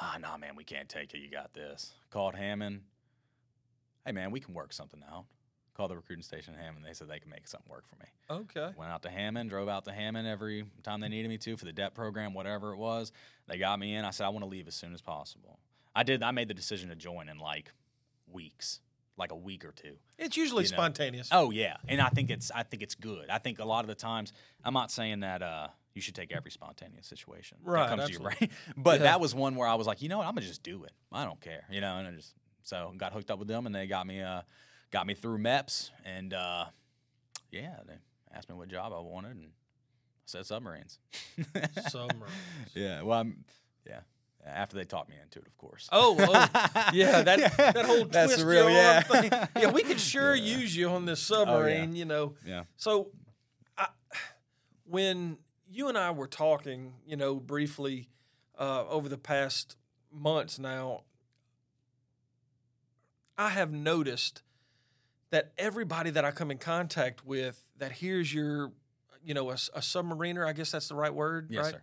Ah, 0.00 0.16
nah, 0.20 0.36
man, 0.36 0.56
we 0.56 0.64
can't 0.64 0.88
take 0.88 1.14
it. 1.14 1.18
You 1.18 1.30
got 1.30 1.54
this. 1.54 1.92
Called 2.10 2.34
Hammond. 2.34 2.80
Hey, 4.04 4.10
man, 4.10 4.32
we 4.32 4.40
can 4.40 4.52
work 4.52 4.72
something 4.72 5.00
out. 5.08 5.26
Called 5.76 5.92
the 5.92 5.96
recruiting 5.96 6.24
station 6.24 6.54
in 6.54 6.60
Hammond. 6.60 6.84
They 6.84 6.92
said 6.92 7.06
they 7.08 7.20
can 7.20 7.30
make 7.30 7.46
something 7.46 7.70
work 7.70 7.84
for 7.86 7.94
me. 7.96 8.06
Okay. 8.28 8.74
Went 8.76 8.90
out 8.90 9.02
to 9.02 9.10
Hammond, 9.10 9.48
drove 9.48 9.68
out 9.68 9.84
to 9.84 9.92
Hammond 9.92 10.26
every 10.26 10.64
time 10.82 10.98
they 10.98 11.08
needed 11.08 11.28
me 11.28 11.38
to 11.38 11.56
for 11.56 11.64
the 11.64 11.72
DEP 11.72 11.94
program, 11.94 12.34
whatever 12.34 12.72
it 12.72 12.78
was. 12.78 13.12
They 13.46 13.58
got 13.58 13.78
me 13.78 13.94
in. 13.94 14.04
I 14.04 14.10
said, 14.10 14.24
I 14.26 14.30
want 14.30 14.42
to 14.42 14.50
leave 14.50 14.66
as 14.66 14.74
soon 14.74 14.92
as 14.92 15.00
possible. 15.00 15.60
I 15.94 16.02
did. 16.02 16.24
I 16.24 16.32
made 16.32 16.48
the 16.48 16.54
decision 16.54 16.88
to 16.88 16.96
join 16.96 17.28
in 17.28 17.38
like 17.38 17.70
weeks, 18.26 18.80
like 19.18 19.32
a 19.32 19.36
week 19.36 19.64
or 19.64 19.72
two. 19.72 19.96
It's 20.18 20.36
usually 20.36 20.64
You 20.64 20.70
know. 20.70 20.76
spontaneous. 20.76 21.28
Oh 21.32 21.50
yeah, 21.50 21.76
and 21.88 22.00
I 22.00 22.08
think 22.08 22.30
it's 22.30 22.50
I 22.54 22.62
think 22.62 22.82
it's 22.82 22.94
good. 22.94 23.28
I 23.30 23.38
think 23.38 23.58
a 23.58 23.64
lot 23.64 23.80
of 23.84 23.88
the 23.88 23.94
times 23.94 24.32
I'm 24.64 24.74
not 24.74 24.90
saying 24.90 25.20
that 25.20 25.42
uh, 25.42 25.68
you 25.94 26.00
should 26.00 26.14
take 26.14 26.32
every 26.32 26.50
spontaneous 26.50 27.06
situation 27.06 27.58
Right, 27.62 27.88
that 27.88 27.96
comes 27.96 28.06
to 28.06 28.12
your 28.12 28.22
absolutely. 28.30 28.46
brain, 28.48 28.74
but 28.84 29.00
Yeah. 29.00 29.04
that 29.04 29.20
was 29.20 29.34
one 29.34 29.56
where 29.56 29.66
I 29.68 29.74
was 29.74 29.86
like, 29.86 30.00
you 30.02 30.08
know 30.08 30.18
what, 30.18 30.26
I'm 30.26 30.34
gonna 30.34 30.46
just 30.46 30.62
do 30.62 30.84
it. 30.84 30.92
I 31.12 31.24
don't 31.24 31.40
care, 31.40 31.64
you 31.70 31.80
know, 31.80 31.96
and 31.98 32.06
I 32.06 32.10
just 32.12 32.32
so 32.62 32.92
got 32.96 33.12
hooked 33.12 33.30
up 33.30 33.38
with 33.38 33.48
them, 33.48 33.66
and 33.66 33.74
they 33.74 33.86
got 33.86 34.06
me 34.06 34.20
uh, 34.22 34.42
got 34.90 35.06
me 35.06 35.14
through 35.14 35.38
MEPS, 35.38 35.90
and 36.04 36.32
uh, 36.32 36.66
yeah, 37.50 37.76
they 37.86 37.94
asked 38.32 38.48
me 38.48 38.54
what 38.54 38.68
job 38.68 38.92
I 38.94 39.00
wanted, 39.00 39.32
and 39.36 39.46
I 39.46 39.50
said 40.26 40.46
submarines. 40.46 40.98
Submarines. 41.88 42.34
yeah, 42.74 43.02
well, 43.02 43.20
I'm 43.20 43.44
yeah. 43.86 44.00
After 44.46 44.76
they 44.76 44.84
talked 44.84 45.10
me 45.10 45.16
into 45.22 45.40
it, 45.40 45.46
of 45.46 45.56
course. 45.58 45.88
Oh, 45.92 46.16
oh, 46.18 46.32
yeah, 46.94 47.22
that 47.22 47.56
that 47.56 47.84
whole 47.84 48.06
That's 48.06 48.32
twist 48.32 48.38
the 48.38 48.46
real, 48.46 48.62
your 48.62 48.70
yeah. 48.70 49.00
thing. 49.02 49.30
Yeah, 49.56 49.70
we 49.72 49.82
could 49.84 50.00
sure 50.00 50.34
Yeah. 50.34 50.54
Oh, 50.56 50.58
use 50.60 50.76
you 50.76 50.88
on 50.88 51.04
this 51.04 51.20
submarine, 51.20 51.94
you 51.94 52.04
know. 52.06 52.34
Yeah. 52.46 52.62
So, 52.76 53.10
I, 53.76 53.88
when 54.84 55.38
you 55.70 55.88
and 55.88 55.98
I 55.98 56.12
were 56.12 56.26
talking, 56.28 56.94
you 57.06 57.16
know, 57.16 57.34
briefly 57.34 58.08
uh, 58.58 58.86
over 58.88 59.08
the 59.08 59.18
past 59.18 59.76
months 60.10 60.58
now, 60.58 61.02
I 63.36 63.50
have 63.50 63.72
noticed 63.72 64.42
that 65.30 65.52
everybody 65.58 66.10
that 66.10 66.24
I 66.24 66.30
come 66.30 66.50
in 66.50 66.58
contact 66.58 67.24
with 67.24 67.70
that 67.76 67.92
hears 67.92 68.32
your, 68.32 68.72
you 69.22 69.34
know, 69.34 69.50
a 69.50 69.54
submariner, 69.54 70.46
I 70.46 70.52
guess 70.54 70.70
that's 70.70 70.88
the 70.88 70.94
right 70.94 71.12
word, 71.14 71.48
Yes, 71.50 71.64
right? 71.64 71.74
sir. 71.74 71.82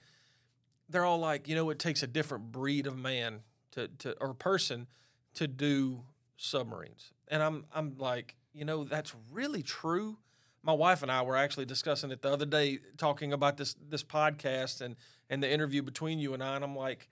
They're 0.90 1.06
all 1.06 1.20
like, 1.20 1.48
you 1.48 1.56
know, 1.56 1.70
it 1.70 1.80
takes 1.80 2.04
a 2.04 2.08
different 2.08 2.52
breed 2.52 2.88
of 2.88 2.98
man 2.98 3.42
to, 3.72 3.88
to 4.00 4.16
or 4.22 4.34
person 4.34 4.88
to 5.36 5.48
do 5.48 6.04
submarines. 6.38 7.12
And 7.28 7.42
I'm 7.42 7.66
I'm 7.74 7.98
like, 7.98 8.36
you 8.54 8.66
know, 8.66 8.84
that's 8.84 9.14
really 9.32 9.64
true. 9.64 10.18
My 10.62 10.74
wife 10.74 11.02
and 11.04 11.12
I 11.12 11.22
were 11.22 11.36
actually 11.36 11.66
discussing 11.66 12.10
it 12.12 12.22
the 12.22 12.32
other 12.32 12.46
day, 12.46 12.80
talking 12.98 13.34
about 13.34 13.58
this 13.58 13.76
this 13.90 14.04
podcast 14.04 14.82
and 14.82 14.96
and 15.30 15.42
the 15.42 15.52
interview 15.52 15.82
between 15.82 16.20
you 16.20 16.34
and 16.34 16.44
I. 16.44 16.56
And 16.56 16.64
I'm 16.64 16.76
like, 16.76 17.10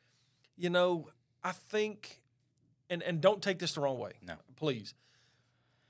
you 0.55 0.69
know, 0.69 1.09
I 1.43 1.51
think, 1.51 2.21
and 2.89 3.01
and 3.03 3.21
don't 3.21 3.41
take 3.41 3.59
this 3.59 3.73
the 3.73 3.81
wrong 3.81 3.97
way, 3.99 4.13
No. 4.21 4.35
please. 4.55 4.93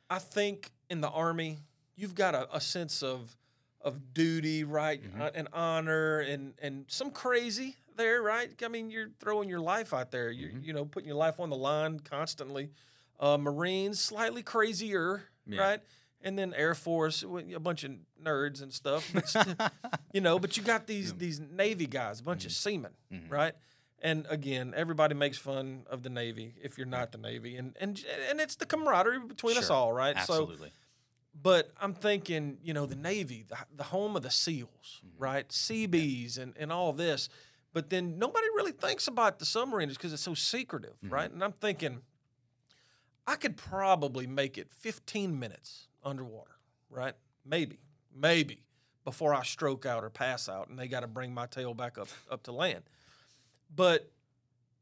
I 0.09 0.19
think 0.19 0.71
in 0.89 1.01
the 1.01 1.09
army, 1.09 1.59
you've 1.95 2.15
got 2.15 2.35
a, 2.35 2.47
a 2.55 2.61
sense 2.61 3.01
of 3.03 3.35
of 3.83 4.13
duty, 4.13 4.63
right, 4.63 5.01
uh, 5.19 5.29
and 5.35 5.47
honor, 5.53 6.19
and 6.19 6.53
and 6.61 6.85
some 6.87 7.11
crazy 7.11 7.75
there, 7.95 8.21
right? 8.21 8.49
I 8.63 8.67
mean, 8.69 8.89
you're 8.89 9.09
throwing 9.19 9.49
your 9.49 9.59
life 9.59 9.93
out 9.93 10.11
there. 10.11 10.31
You're 10.31 10.51
you 10.61 10.73
know 10.73 10.85
putting 10.85 11.07
your 11.07 11.17
life 11.17 11.39
on 11.39 11.49
the 11.49 11.55
line 11.57 11.99
constantly. 11.99 12.69
Uh, 13.19 13.37
Marines 13.37 13.99
slightly 13.99 14.41
crazier, 14.43 15.23
Yeah. 15.45 15.61
right? 15.61 15.79
And 16.25 16.39
then 16.39 16.53
Air 16.53 16.73
Force, 16.73 17.23
a 17.23 17.59
bunch 17.59 17.83
of 17.83 17.91
nerds 18.23 18.61
and 18.61 18.73
stuff. 18.73 19.13
You 20.13 20.21
know, 20.21 20.37
but 20.39 20.55
you 20.57 20.63
got 20.63 20.85
these 20.87 21.13
these 21.15 21.39
Navy 21.39 21.87
guys, 21.87 22.19
a 22.19 22.23
bunch 22.23 22.45
of 22.45 22.51
seamen, 22.51 22.91
right? 23.29 23.53
And 23.99 24.25
again, 24.29 24.73
everybody 24.75 25.15
makes 25.15 25.37
fun 25.37 25.83
of 25.89 26.03
the 26.03 26.09
Navy 26.09 26.53
if 26.61 26.77
you're 26.77 26.85
not 26.87 27.11
the 27.11 27.17
Navy, 27.17 27.55
and 27.57 27.75
and 27.79 28.03
and 28.29 28.39
it's 28.39 28.55
the 28.55 28.65
camaraderie 28.65 29.19
between 29.27 29.57
us 29.57 29.67
Sure. 29.67 29.75
all, 29.75 29.91
right? 29.93 30.15
So 30.15 30.19
Absolutely. 30.43 30.71
But 31.41 31.71
I'm 31.81 31.93
thinking, 31.93 32.57
you 32.63 32.73
know, 32.73 32.85
the 32.85 32.95
Navy, 32.95 33.43
the, 33.47 33.57
the 33.75 33.83
home 33.83 34.15
of 34.15 34.21
the 34.23 34.29
SEALs, 34.29 35.01
Mm-hmm. 35.05 35.23
right? 35.23 35.47
CBs 35.49 36.37
and, 36.37 36.53
and 36.57 36.71
all 36.71 36.93
this. 36.93 37.29
But 37.73 37.89
then 37.89 38.19
nobody 38.19 38.45
really 38.55 38.71
thinks 38.71 39.07
about 39.07 39.39
the 39.39 39.45
submariners 39.45 39.93
because 39.93 40.13
it's 40.13 40.21
so 40.21 40.33
secretive, 40.35 40.95
Mm-hmm. 41.03 41.13
right? 41.13 41.31
And 41.31 41.43
I'm 41.43 41.51
thinking, 41.53 42.01
I 43.25 43.35
could 43.35 43.57
probably 43.57 44.27
make 44.27 44.57
it 44.57 44.71
15 44.71 45.37
minutes 45.39 45.87
underwater, 46.03 46.51
right? 46.89 47.13
Maybe, 47.45 47.79
maybe 48.15 48.63
before 49.05 49.33
I 49.33 49.43
stroke 49.43 49.85
out 49.85 50.03
or 50.03 50.09
pass 50.09 50.47
out 50.49 50.69
and 50.69 50.77
they 50.77 50.87
got 50.87 50.99
to 51.01 51.07
bring 51.07 51.33
my 51.33 51.45
tail 51.45 51.73
back 51.73 51.97
up, 51.97 52.07
up 52.29 52.43
to 52.43 52.51
land. 52.51 52.83
But 53.75 54.11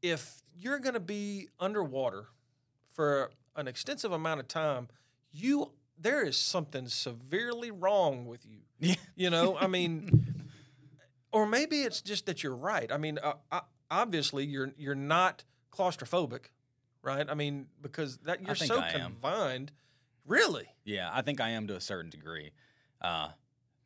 if 0.02 0.42
you're 0.56 0.78
going 0.80 0.94
to 0.94 1.00
be 1.00 1.48
underwater 1.60 2.26
for 2.92 3.30
an 3.56 3.68
extensive 3.68 4.12
amount 4.12 4.40
of 4.40 4.48
time, 4.48 4.88
you 5.32 5.70
there 6.02 6.22
is 6.24 6.36
something 6.36 6.88
severely 6.88 7.70
wrong 7.70 8.26
with 8.26 8.44
you. 8.44 8.58
Yeah. 8.84 8.96
You 9.14 9.30
know, 9.30 9.56
I 9.56 9.68
mean, 9.68 10.26
or 11.32 11.46
maybe 11.46 11.82
it's 11.82 12.00
just 12.02 12.26
that 12.26 12.42
you're 12.42 12.56
right. 12.56 12.90
I 12.90 12.96
mean, 12.96 13.18
uh, 13.22 13.34
uh, 13.52 13.60
obviously 13.90 14.44
you're 14.44 14.72
you're 14.76 14.96
not 14.96 15.44
claustrophobic, 15.72 16.46
right? 17.00 17.28
I 17.30 17.34
mean, 17.34 17.68
because 17.80 18.18
that 18.24 18.44
you're 18.44 18.56
so 18.56 18.80
I 18.80 18.88
am. 18.88 19.12
confined. 19.12 19.70
Really? 20.26 20.66
Yeah, 20.84 21.10
I 21.12 21.22
think 21.22 21.40
I 21.40 21.50
am 21.50 21.68
to 21.68 21.76
a 21.76 21.80
certain 21.80 22.10
degree, 22.10 22.50
uh, 23.00 23.28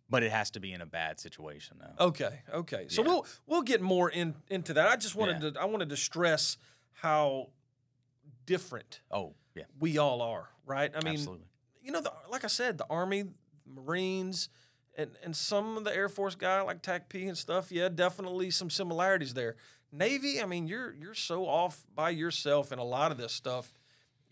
but 0.08 0.22
it 0.22 0.30
has 0.32 0.50
to 0.52 0.60
be 0.60 0.72
in 0.72 0.80
a 0.80 0.86
bad 0.86 1.20
situation 1.20 1.76
though. 1.78 2.06
Okay, 2.06 2.40
okay. 2.54 2.86
So 2.88 3.02
Yeah. 3.02 3.08
we'll 3.08 3.26
we'll 3.46 3.62
get 3.62 3.82
more 3.82 4.08
in 4.10 4.34
into 4.48 4.72
that. 4.74 4.88
I 4.88 4.96
just 4.96 5.14
wanted 5.14 5.42
Yeah. 5.42 5.50
to 5.50 5.60
I 5.60 5.66
wanted 5.66 5.90
to 5.90 5.96
stress 5.98 6.56
how 6.92 7.50
different 8.46 9.00
Oh, 9.10 9.34
yeah, 9.54 9.64
we 9.78 9.98
all 9.98 10.22
are, 10.22 10.48
right? 10.64 10.90
I 10.94 11.00
mean, 11.02 11.14
absolutely. 11.14 11.46
You 11.86 11.92
know, 11.92 12.00
the, 12.00 12.12
like 12.28 12.44
I 12.44 12.48
said, 12.48 12.76
the 12.78 12.86
Army, 12.90 13.24
Marines, 13.64 14.48
and 14.98 15.10
and 15.22 15.34
some 15.36 15.76
of 15.76 15.84
the 15.84 15.94
Air 15.94 16.08
Force 16.08 16.34
guy 16.34 16.60
like 16.62 16.82
TAC 16.82 17.08
P 17.08 17.26
and 17.28 17.38
stuff. 17.38 17.70
Yeah, 17.70 17.88
definitely 17.88 18.50
some 18.50 18.70
similarities 18.70 19.34
there. 19.34 19.56
Navy, 19.92 20.42
I 20.42 20.46
mean, 20.46 20.66
you're 20.66 20.92
you're 20.94 21.14
so 21.14 21.46
off 21.46 21.86
by 21.94 22.10
yourself 22.10 22.72
in 22.72 22.78
a 22.78 22.84
lot 22.84 23.12
of 23.12 23.18
this 23.18 23.32
stuff. 23.32 23.72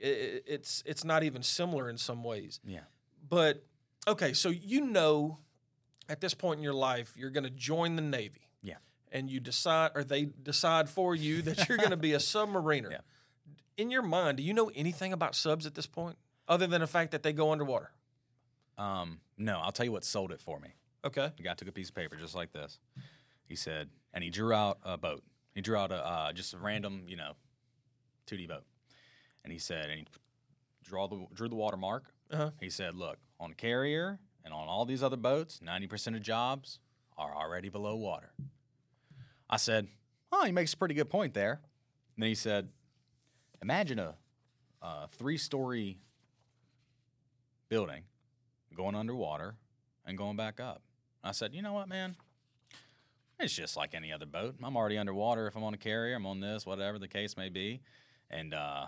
I- 0.03 0.07
I 0.07 0.41
it's 0.47 0.83
it's 0.85 1.05
not 1.05 1.23
even 1.23 1.43
similar 1.43 1.89
in 1.89 1.97
some 1.97 2.25
ways. 2.25 2.61
Yeah. 2.65 2.81
But 3.29 3.65
okay, 4.09 4.33
so 4.33 4.49
you 4.51 4.81
know, 4.81 5.39
at 6.09 6.21
this 6.21 6.35
point 6.35 6.59
in 6.59 6.65
your 6.65 6.75
life, 6.75 7.15
you're 7.17 7.31
going 7.31 7.45
to 7.45 7.51
join 7.51 7.95
the 7.97 8.03
Navy. 8.03 8.49
Yeah. 8.63 8.79
And 9.13 9.31
you 9.31 9.39
decide, 9.41 9.93
or 9.95 10.03
they 10.03 10.25
decide 10.25 10.89
for 10.91 11.15
you 11.15 11.41
that 11.43 11.69
you're 11.69 11.79
going 11.79 11.91
to 11.91 11.97
be 11.97 12.13
a 12.15 12.19
submariner. 12.33 12.91
Yeah. 12.91 12.99
In 13.77 13.91
your 13.91 14.03
mind, 14.03 14.39
do 14.39 14.43
you 14.43 14.53
know 14.53 14.71
anything 14.75 15.13
about 15.13 15.35
subs 15.35 15.65
at 15.67 15.75
this 15.75 15.87
point, 15.87 16.17
other 16.49 16.67
than 16.67 16.81
the 16.81 16.87
fact 16.87 17.13
that 17.13 17.23
they 17.23 17.33
go 17.33 17.53
underwater? 17.53 17.91
Um, 18.79 19.21
no, 19.39 19.61
I'll 19.61 19.73
tell 19.73 19.87
you 19.87 19.93
what 19.93 20.05
sold 20.05 20.33
it 20.33 20.41
for 20.41 20.59
me. 20.59 20.71
Okay. 21.05 21.31
The 21.37 21.43
guy 21.43 21.55
took 21.55 21.69
a 21.69 21.73
piece 21.73 21.91
of 21.91 21.95
paper 21.95 22.17
just 22.17 22.35
like 22.35 22.53
this. 22.53 22.79
He 23.47 23.57
said, 23.57 23.91
and 24.13 24.25
he 24.25 24.31
drew 24.31 24.53
out 24.53 24.79
a 24.83 24.97
boat. 24.97 25.23
He 25.55 25.61
drew 25.61 25.77
out 25.77 25.93
a 25.93 25.97
uh, 25.97 26.33
just 26.33 26.55
a 26.55 26.59
random, 26.59 27.05
you 27.07 27.17
know, 27.17 27.33
2D 28.27 28.49
boat. 28.49 28.65
And 29.45 29.53
he 29.53 29.59
said, 29.59 29.91
and 29.91 29.99
he 30.01 30.07
draw 30.83 31.07
the 31.07 31.27
drew 31.35 31.49
the 31.49 31.55
watermark. 31.55 32.05
Uh-huh. 32.31 32.51
He 32.61 32.71
said, 32.71 32.95
look, 32.95 33.19
on 33.39 33.53
carrier 33.53 34.19
and 34.45 34.55
on 34.55 34.67
all 34.67 34.85
these 34.85 35.03
other 35.03 35.17
boats, 35.17 35.61
90% 35.65 36.17
of 36.17 36.23
jobs 36.23 36.79
are 37.17 37.35
already 37.35 37.69
below 37.69 37.95
water. 37.95 38.33
I 39.49 39.59
said, 39.59 39.89
oh, 40.33 40.45
he 40.45 40.53
makes 40.53 40.73
a 40.73 40.77
pretty 40.77 40.95
good 40.95 41.11
point 41.11 41.35
there. 41.35 41.61
And 42.17 42.23
then 42.23 42.29
he 42.29 42.35
said, 42.35 42.69
imagine 43.63 43.99
a, 43.99 44.15
a 44.83 45.09
three-story 45.19 45.99
building 47.75 48.05
going 48.77 48.95
underwater 48.95 49.57
and 50.07 50.17
going 50.17 50.37
back 50.37 50.61
up. 50.61 50.81
I 51.25 51.33
said, 51.33 51.53
you 51.55 51.61
know 51.61 51.73
what, 51.73 51.89
man? 51.89 52.15
It's 53.41 53.53
just 53.53 53.77
like 53.77 53.95
any 53.97 54.13
other 54.13 54.27
boat. 54.27 54.55
I'm 54.63 54.77
already 54.77 54.97
underwater. 54.97 55.49
If 55.49 55.57
I'm 55.57 55.65
on 55.65 55.75
a 55.75 55.77
carrier, 55.77 56.15
I'm 56.15 56.25
on 56.25 56.39
this, 56.39 56.65
whatever 56.65 57.01
the 57.01 57.09
case 57.09 57.37
may 57.37 57.49
be. 57.49 57.81
And 58.31 58.55
uh, 58.55 58.87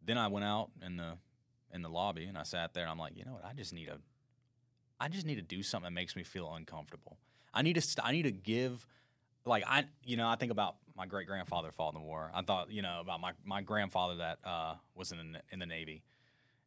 then 0.00 0.16
I 0.16 0.28
went 0.28 0.44
out 0.44 0.70
in 0.86 0.96
the 0.96 1.14
in 1.72 1.82
the 1.82 1.88
lobby 1.88 2.26
and 2.26 2.38
I 2.38 2.44
sat 2.44 2.72
there 2.72 2.84
and 2.84 2.90
I'm 2.92 2.98
like, 2.98 3.16
you 3.16 3.24
know 3.24 3.32
what? 3.32 3.44
I 3.44 3.52
just 3.52 3.72
need 3.72 3.88
a, 3.88 3.98
I 5.00 5.08
just 5.08 5.26
need 5.26 5.34
to 5.34 5.42
do 5.42 5.64
something 5.64 5.92
that 5.92 6.00
makes 6.00 6.14
me 6.14 6.22
feel 6.22 6.54
uncomfortable. 6.54 7.18
I 7.52 7.62
need 7.62 7.72
to, 7.74 7.80
st- 7.80 8.06
I 8.06 8.12
need 8.12 8.22
to 8.22 8.30
give, 8.30 8.86
like 9.44 9.64
I, 9.66 9.86
you 10.04 10.16
know, 10.16 10.28
I 10.28 10.36
think 10.36 10.52
about 10.52 10.76
my 10.96 11.06
great 11.06 11.26
grandfather 11.26 11.72
fought 11.72 11.94
in 11.94 12.00
the 12.00 12.06
war. 12.06 12.30
I 12.32 12.42
thought, 12.42 12.70
you 12.70 12.82
know, 12.82 13.00
about 13.00 13.20
my 13.20 13.32
my 13.44 13.60
grandfather 13.60 14.18
that 14.18 14.38
uh, 14.44 14.74
was 14.94 15.10
in 15.10 15.32
the, 15.32 15.40
in 15.50 15.58
the 15.58 15.66
Navy. 15.66 16.04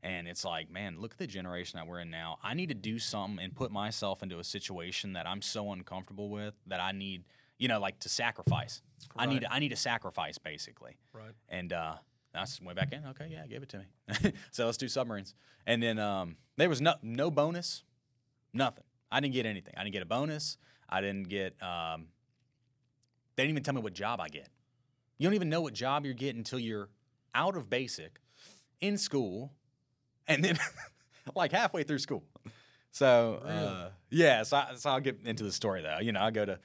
And 0.04 0.28
it's 0.28 0.46
like, 0.46 0.70
man, 0.70 1.00
look 1.00 1.14
at 1.14 1.18
the 1.18 1.28
generation 1.28 1.78
that 1.78 1.88
we're 1.88 2.00
in 2.00 2.10
now. 2.10 2.38
I 2.44 2.54
need 2.54 2.70
to 2.70 2.76
do 2.76 3.00
something 3.00 3.44
and 3.44 3.56
put 3.56 3.72
myself 3.72 4.22
into 4.22 4.40
a 4.40 4.44
situation 4.44 5.14
that 5.14 5.28
I'm 5.28 5.42
so 5.42 5.72
uncomfortable 5.72 6.30
with 6.30 6.54
that 6.68 6.80
I 6.80 6.92
need, 6.92 7.24
you 7.58 7.68
know, 7.68 7.80
like 7.80 8.00
to 8.02 8.10
sacrifice. 8.10 8.82
I 9.16 9.26
need 9.26 9.44
Right. 9.44 9.52
I 9.52 9.60
need 9.60 9.70
to 9.70 9.76
sacrifice 9.76 10.38
basically. 10.38 10.98
Right. 11.14 11.34
And 11.50 11.74
uh, 11.74 11.96
I 12.36 12.46
went 12.64 12.78
back 12.78 12.94
in. 12.94 13.06
Okay, 13.08 13.28
yeah, 13.32 13.46
give 13.48 13.64
it 13.64 13.70
to 13.70 13.80
me. 13.80 14.34
so 14.52 14.66
let's 14.66 14.78
do 14.78 14.88
submarines. 14.88 15.34
And 15.66 15.82
then 15.82 15.98
um, 16.00 16.38
there 16.58 16.70
was 16.70 16.82
no 16.82 16.96
no 17.02 17.32
bonus, 17.32 17.84
nothing. 18.54 18.84
I 19.12 19.20
didn't 19.20 19.34
get 19.34 19.46
anything. 19.46 19.74
I 19.78 19.84
didn't 19.84 19.94
get 19.94 20.04
a 20.04 20.08
bonus. 20.08 20.58
I 20.90 21.02
didn't 21.02 21.30
get. 21.30 21.62
Um, 21.62 22.08
they 23.36 23.44
didn't 23.44 23.52
even 23.52 23.64
tell 23.64 23.74
me 23.74 23.82
what 23.82 23.94
job 23.94 24.20
I 24.20 24.28
get. 24.28 24.50
You 25.18 25.26
don't 25.26 25.34
even 25.34 25.50
know 25.50 25.62
what 25.62 25.74
job 25.74 26.06
you're 26.06 26.14
getting 26.14 26.40
until 26.40 26.60
you're 26.60 26.90
out 27.34 27.56
of 27.56 27.70
basic, 27.70 28.20
in 28.82 28.98
school, 28.98 29.52
and 30.28 30.44
then 30.44 30.58
like 31.36 31.52
halfway 31.52 31.84
through 31.84 32.00
school. 32.00 32.24
So 32.92 33.42
uh, 33.46 33.90
yeah, 34.10 34.44
so, 34.44 34.58
I, 34.58 34.68
so 34.76 34.90
I'll 34.90 35.00
get 35.00 35.20
into 35.26 35.44
the 35.44 35.52
story 35.52 35.82
though. 35.82 36.00
You 36.02 36.12
know, 36.12 36.22
I 36.22 36.32
go 36.32 36.46
to 36.46 36.60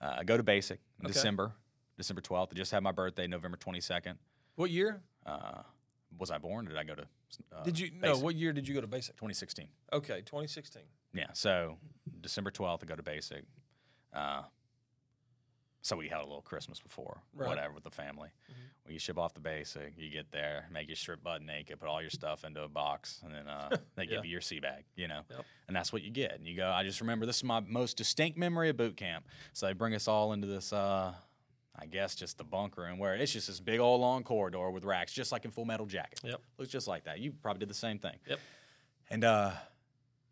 uh, 0.00 0.16
I 0.18 0.24
go 0.24 0.36
to 0.36 0.42
basic 0.42 0.80
in 1.00 1.06
Okay. 1.06 1.12
December, 1.12 1.52
December 1.96 2.20
twelfth. 2.20 2.52
I 2.52 2.56
just 2.56 2.72
had 2.72 2.82
my 2.82 2.92
birthday, 2.92 3.26
November 3.26 3.56
twenty 3.56 3.80
second. 3.80 4.18
What 4.56 4.70
year 4.70 5.00
Uh, 5.24 5.62
was 6.18 6.30
I 6.30 6.38
born? 6.38 6.66
Did 6.66 6.76
I 6.76 6.84
go 6.84 6.94
to? 6.94 7.06
Uh, 7.50 7.62
did 7.64 7.78
you? 7.78 7.90
No. 8.02 8.18
What 8.18 8.34
year 8.34 8.52
did 8.52 8.68
you 8.68 8.74
go 8.74 8.82
to 8.82 8.86
basic? 8.86 9.14
2016. 9.16 9.66
Okay, 9.94 10.18
2016. 10.20 10.82
Yeah. 11.14 11.26
So 11.32 11.78
December 12.20 12.50
12th, 12.50 12.80
I 12.82 12.86
go 12.86 12.96
to 12.96 13.02
basic. 13.02 13.44
So 15.84 15.96
we 15.96 16.08
had 16.08 16.18
a 16.20 16.24
little 16.24 16.42
Christmas 16.42 16.78
before, 16.80 17.20
Right. 17.34 17.48
whatever, 17.48 17.74
with 17.74 17.82
the 17.82 17.90
family. 17.90 18.30
When 18.84 18.92
you 18.92 18.98
ship 19.00 19.18
off 19.18 19.34
the 19.34 19.40
basic, 19.40 19.94
you 19.96 20.10
get 20.10 20.30
there, 20.30 20.66
make 20.72 20.88
your 20.88 20.96
strip 20.96 21.22
butt 21.22 21.42
naked, 21.42 21.78
put 21.80 21.88
all 21.88 22.00
your 22.00 22.10
stuff 22.10 22.44
into 22.44 22.62
a 22.62 22.68
box, 22.68 23.20
and 23.24 23.34
then 23.34 23.48
uh, 23.48 23.76
they 23.96 24.06
give 24.06 24.24
you 24.24 24.30
your 24.30 24.40
sea 24.40 24.60
bag, 24.60 24.84
you 24.96 25.08
know? 25.08 25.22
Yep. 25.30 25.44
And 25.68 25.76
that's 25.76 25.92
what 25.92 26.02
you 26.02 26.10
get. 26.10 26.32
And 26.36 26.46
you 26.46 26.56
go, 26.56 26.70
I 26.70 26.84
just 26.84 27.00
remember 27.00 27.26
this 27.26 27.38
is 27.38 27.44
my 27.44 27.60
most 27.60 27.96
distinct 27.96 28.38
memory 28.38 28.68
of 28.70 28.76
boot 28.76 28.96
camp. 28.96 29.26
So 29.52 29.66
they 29.66 29.72
bring 29.72 29.94
us 29.94 30.06
all 30.08 30.32
into 30.32 30.46
this, 30.46 30.72
uh, 30.72 31.12
I 31.76 31.86
guess, 31.86 32.14
just 32.14 32.38
the 32.38 32.44
bunker 32.44 32.84
and 32.84 32.98
where 32.98 33.14
it's 33.14 33.32
just 33.32 33.48
this 33.48 33.58
big 33.60 33.80
old 33.80 34.00
long 34.00 34.22
corridor 34.22 34.70
with 34.70 34.84
racks, 34.84 35.12
just 35.12 35.32
like 35.32 35.44
in 35.44 35.50
Full 35.50 35.64
Metal 35.64 35.86
Jacket. 35.86 36.20
Yep. 36.22 36.40
Looks 36.58 36.70
just 36.70 36.86
like 36.86 37.04
that. 37.04 37.18
You 37.18 37.32
probably 37.42 37.60
did 37.60 37.70
the 37.70 37.74
same 37.74 37.98
thing. 37.98 38.16
Yep. 38.28 38.38
And 39.10 39.24
uh, 39.24 39.50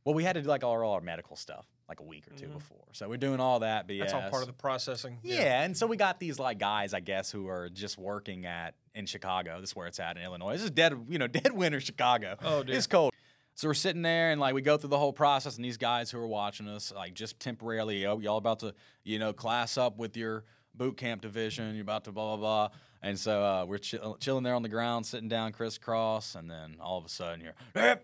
well, 0.04 0.14
we 0.14 0.22
had 0.22 0.34
to 0.34 0.42
do 0.42 0.48
like 0.48 0.62
all 0.62 0.72
our, 0.72 0.84
all 0.84 0.94
our 0.94 1.00
medical 1.00 1.34
stuff 1.36 1.66
like 1.90 1.98
a 1.98 2.05
week 2.05 2.24
or 2.31 2.37
2 2.37 2.46
before. 2.46 2.79
So 2.92 3.09
we're 3.09 3.16
doing 3.16 3.40
all 3.40 3.61
that 3.61 3.88
BS. 3.88 3.90
Mm-hmm. 3.90 4.00
That's 4.00 4.14
all 4.14 4.31
part 4.31 4.42
of 4.42 4.46
the 4.46 4.53
processing. 4.53 5.18
yeah. 5.24 5.62
and 5.64 5.76
so 5.76 5.88
we 5.88 5.96
got 5.96 6.20
these 6.20 6.38
like 6.38 6.61
guys, 6.61 6.94
I 6.94 7.00
guess, 7.00 7.33
who 7.33 7.48
are 7.48 7.68
just 7.68 7.98
working 7.98 8.46
at 8.46 8.76
in 8.94 9.07
Chicago. 9.07 9.61
This 9.61 9.70
is 9.70 9.76
where 9.76 9.88
it's 9.88 9.98
at 9.98 10.16
in 10.16 10.22
Illinois. 10.22 10.53
This 10.53 10.62
is 10.62 10.70
dead, 10.70 10.94
you 11.09 11.18
know, 11.18 11.26
dead 11.40 11.53
winter 11.53 11.81
Chicago. 11.81 12.37
Oh, 12.44 12.62
dear. 12.62 12.76
It's 12.76 12.87
cold. 12.87 13.12
So 13.57 13.66
we're 13.66 13.74
sitting 13.74 14.03
there 14.03 14.31
and 14.31 14.40
like 14.40 14.55
we 14.55 14.62
go 14.62 14.76
through 14.76 14.90
the 14.90 14.98
whole 14.98 15.12
process, 15.12 15.57
and 15.57 15.64
these 15.64 15.76
guys 15.76 16.12
who 16.12 16.18
are 16.18 16.29
watching 16.29 16.68
us, 16.68 16.92
like 16.94 17.12
just 17.12 17.40
temporarily, 17.40 18.07
oh, 18.07 18.20
y'all 18.20 18.38
about 18.38 18.61
to, 18.61 18.72
you 19.03 19.18
know, 19.18 19.33
class 19.33 19.76
up 19.76 19.98
with 19.98 20.16
your 20.16 20.44
boot 20.74 20.96
camp 20.96 21.22
division. 21.22 21.74
You're 21.74 21.83
about 21.83 22.05
to 22.05 22.12
blah 22.12 22.37
blah 22.37 22.68
blah. 22.68 22.76
And 23.03 23.18
so 23.18 23.42
uh, 23.42 23.64
we're 23.66 23.79
chill- 23.79 24.16
chilling 24.20 24.44
there 24.44 24.55
on 24.55 24.62
the 24.62 24.68
ground, 24.68 25.07
sitting 25.07 25.29
down 25.29 25.53
crisscross, 25.53 26.37
and 26.37 26.48
then 26.50 26.76
all 26.81 26.98
of 26.98 27.05
a 27.05 27.09
sudden 27.09 27.40
you're, 27.74 28.00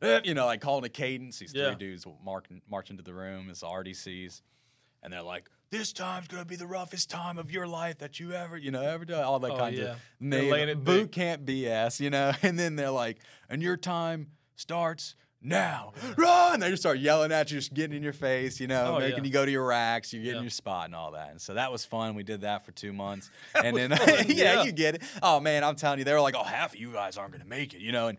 you 0.24 0.34
know, 0.34 0.46
like 0.46 0.60
calling 0.60 0.84
a 0.84 0.88
cadence. 0.88 1.38
These 1.38 1.54
Yeah. 1.54 1.68
three 1.68 1.76
dudes 1.76 2.06
will 2.06 2.18
mark 2.24 2.46
march 2.68 2.90
into 2.90 3.02
the 3.02 3.14
room. 3.14 3.48
It's 3.50 3.60
the 3.60 3.66
RDCs, 3.66 4.42
and 5.02 5.12
they're 5.12 5.22
like, 5.22 5.48
"This 5.70 5.92
time's 5.92 6.28
gonna 6.28 6.44
be 6.44 6.56
the 6.56 6.66
roughest 6.66 7.10
time 7.10 7.38
of 7.38 7.50
your 7.50 7.66
life 7.66 7.98
that 7.98 8.18
you 8.20 8.32
ever, 8.32 8.56
you 8.56 8.70
know, 8.70 8.82
ever 8.82 9.04
done." 9.04 9.24
All 9.24 9.38
that 9.40 9.52
Oh, 9.52 9.56
kind 9.58 9.76
yeah. 9.76 9.84
of 9.84 9.98
They're 10.20 10.30
native 10.40 10.50
laying 10.50 10.68
it 10.68 10.84
boot 10.84 11.02
big. 11.02 11.12
camp 11.12 11.44
BS, 11.44 12.00
you 12.00 12.10
know. 12.10 12.32
And 12.42 12.58
then 12.58 12.76
they're 12.76 12.90
like, 12.90 13.18
"And 13.48 13.62
your 13.62 13.76
time 13.76 14.28
starts 14.56 15.14
now, 15.46 15.92
run! 16.16 16.60
They 16.60 16.70
just 16.70 16.82
start 16.82 16.98
yelling 16.98 17.30
at 17.30 17.50
you, 17.50 17.58
just 17.58 17.74
getting 17.74 17.94
in 17.98 18.02
your 18.02 18.14
face, 18.14 18.58
you 18.60 18.66
know, 18.66 18.94
Oh, 18.96 18.98
making 18.98 19.18
yeah. 19.18 19.24
you 19.24 19.30
go 19.30 19.44
to 19.44 19.50
your 19.50 19.66
racks, 19.66 20.10
you 20.10 20.22
get 20.22 20.30
in 20.30 20.34
Yeah. 20.36 20.40
your 20.42 20.50
spot 20.50 20.86
and 20.86 20.94
all 20.94 21.10
that. 21.10 21.32
And 21.32 21.40
so 21.42 21.52
that 21.52 21.70
was 21.70 21.84
fun. 21.84 22.14
We 22.14 22.22
did 22.22 22.40
that 22.42 22.64
for 22.64 22.72
two 22.72 22.94
months. 22.94 23.30
And 23.54 23.76
then, 23.76 23.90
yeah, 23.90 24.22
yeah. 24.26 24.62
you 24.62 24.72
get 24.72 24.94
it. 24.94 25.02
Oh 25.22 25.40
man, 25.40 25.62
I'm 25.62 25.76
telling 25.76 25.98
you, 25.98 26.04
they 26.06 26.14
were 26.14 26.20
like, 26.22 26.34
oh, 26.34 26.44
half 26.44 26.72
of 26.72 26.80
you 26.80 26.92
guys 26.92 27.18
aren't 27.18 27.32
gonna 27.32 27.44
make 27.44 27.74
it, 27.74 27.80
you 27.82 27.92
know, 27.92 28.08
and 28.08 28.16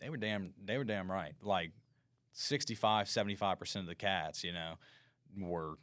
they 0.00 0.10
were 0.10 0.16
damn, 0.16 0.52
they 0.64 0.78
were 0.78 0.84
damn 0.84 1.10
right. 1.10 1.32
Like 1.42 1.72
65, 2.32 3.08
75 3.08 3.58
percent 3.58 3.82
of 3.84 3.88
the 3.88 3.94
cats, 3.94 4.44
you 4.44 4.52
know, 4.52 4.74
were 5.38 5.74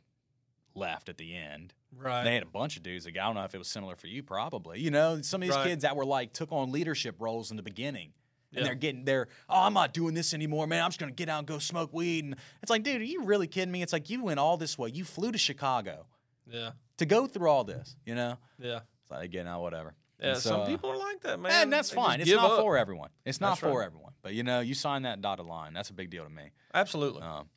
left 0.74 1.10
at 1.10 1.18
the 1.18 1.36
end. 1.36 1.74
Right. 1.98 2.24
They 2.24 2.34
had 2.34 2.44
a 2.44 2.48
bunch 2.48 2.78
of 2.78 2.84
dudes. 2.84 3.06
Like, 3.06 3.18
I 3.18 3.24
don't 3.26 3.36
know 3.36 3.44
if 3.44 3.56
it 3.56 3.58
was 3.58 3.68
similar 3.70 3.96
for 3.96 4.08
you, 4.08 4.24
probably. 4.24 4.80
You 4.80 4.92
know, 4.92 5.22
some 5.22 5.42
of 5.42 5.48
these 5.48 5.56
Right. 5.56 5.68
kids 5.68 5.84
that 5.84 5.96
were 5.96 6.06
like 6.06 6.34
took 6.34 6.52
on 6.52 6.72
leadership 6.72 7.16
roles 7.20 7.52
in 7.52 7.58
the 7.58 7.64
beginning. 7.64 8.12
And 8.52 8.60
Yeah. 8.60 8.64
they're 8.66 8.76
getting 8.76 9.06
there. 9.06 9.28
Oh, 9.50 9.64
I'm 9.64 9.74
not 9.74 9.94
doing 9.94 10.14
this 10.14 10.34
anymore, 10.34 10.66
man. 10.68 10.84
I'm 10.84 10.90
just 10.90 11.00
gonna 11.00 11.12
get 11.12 11.30
out 11.30 11.40
and 11.40 11.48
go 11.48 11.60
smoke 11.60 11.94
weed. 11.94 12.24
And 12.26 12.36
it's 12.62 12.70
like, 12.70 12.84
dude, 12.84 13.02
are 13.02 13.06
you 13.06 13.24
really 13.24 13.48
kidding 13.48 13.72
me? 13.72 13.82
It's 13.82 13.94
like 13.94 14.10
you 14.10 14.24
went 14.24 14.40
all 14.40 14.58
this 14.58 14.78
way. 14.78 14.90
You 14.94 15.04
flew 15.04 15.32
to 15.32 15.38
Chicago 15.38 16.06
yeah. 16.48 16.72
to 16.98 17.06
go 17.06 17.28
through 17.28 17.50
all 17.50 17.64
this. 17.64 17.96
You 18.06 18.16
know, 18.16 18.38
Yeah. 18.60 18.82
it's 19.02 19.12
like 19.12 19.26
again, 19.26 19.46
now 19.46 19.62
whatever. 19.62 19.94
Yeah. 20.20 20.30
And 20.30 20.38
so, 20.38 20.50
some 20.50 20.62
uh, 20.62 20.66
people 20.66 20.90
are 20.92 20.98
like 20.98 21.22
that, 21.22 21.40
man. 21.40 21.52
and 21.64 21.74
that's 21.74 21.90
They 21.90 21.96
fine. 21.96 22.22
It's 22.22 22.32
not 22.32 22.52
up. 22.52 22.60
for 22.62 22.78
everyone. 22.78 23.10
It's 23.26 23.42
not 23.42 23.50
That's 23.52 23.60
for 23.62 23.80
right. 23.80 23.86
everyone. 23.86 24.14
But 24.22 24.34
you 24.34 24.44
know, 24.44 24.62
you 24.62 24.74
sign 24.74 25.02
that 25.04 25.22
dotted 25.22 25.46
line. 25.46 25.74
That's 25.74 25.90
a 25.90 25.94
big 25.94 26.10
deal 26.10 26.24
to 26.24 26.30
me. 26.30 26.52
Absolutely. 26.74 27.22
Um, 27.22 27.50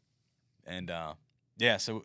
and 0.66 0.90
uh, 0.90 1.14
yeah, 1.56 1.76
so 1.76 2.04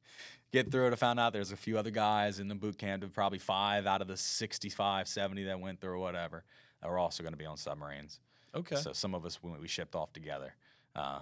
get 0.52 0.70
through 0.70 0.88
it. 0.88 0.92
I 0.92 0.96
found 0.96 1.20
out 1.20 1.32
there's 1.32 1.52
a 1.52 1.56
few 1.56 1.78
other 1.78 1.90
guys 1.90 2.40
in 2.40 2.48
the 2.48 2.54
boot 2.54 2.78
camp, 2.78 3.04
probably 3.14 3.38
five 3.38 3.86
out 3.86 4.02
of 4.02 4.08
the 4.08 4.16
65, 4.16 5.08
70 5.08 5.44
that 5.44 5.60
went 5.60 5.80
through 5.80 5.92
or 5.92 5.98
whatever, 5.98 6.44
that 6.82 6.90
were 6.90 6.98
also 6.98 7.22
going 7.22 7.32
to 7.32 7.38
be 7.38 7.46
on 7.46 7.56
submarines. 7.56 8.20
okay. 8.54 8.76
So 8.76 8.92
some 8.92 9.14
of 9.14 9.24
us 9.24 9.38
we, 9.42 9.50
we 9.52 9.68
shipped 9.68 9.94
off 9.94 10.12
together. 10.12 10.54
Uh, 10.94 11.20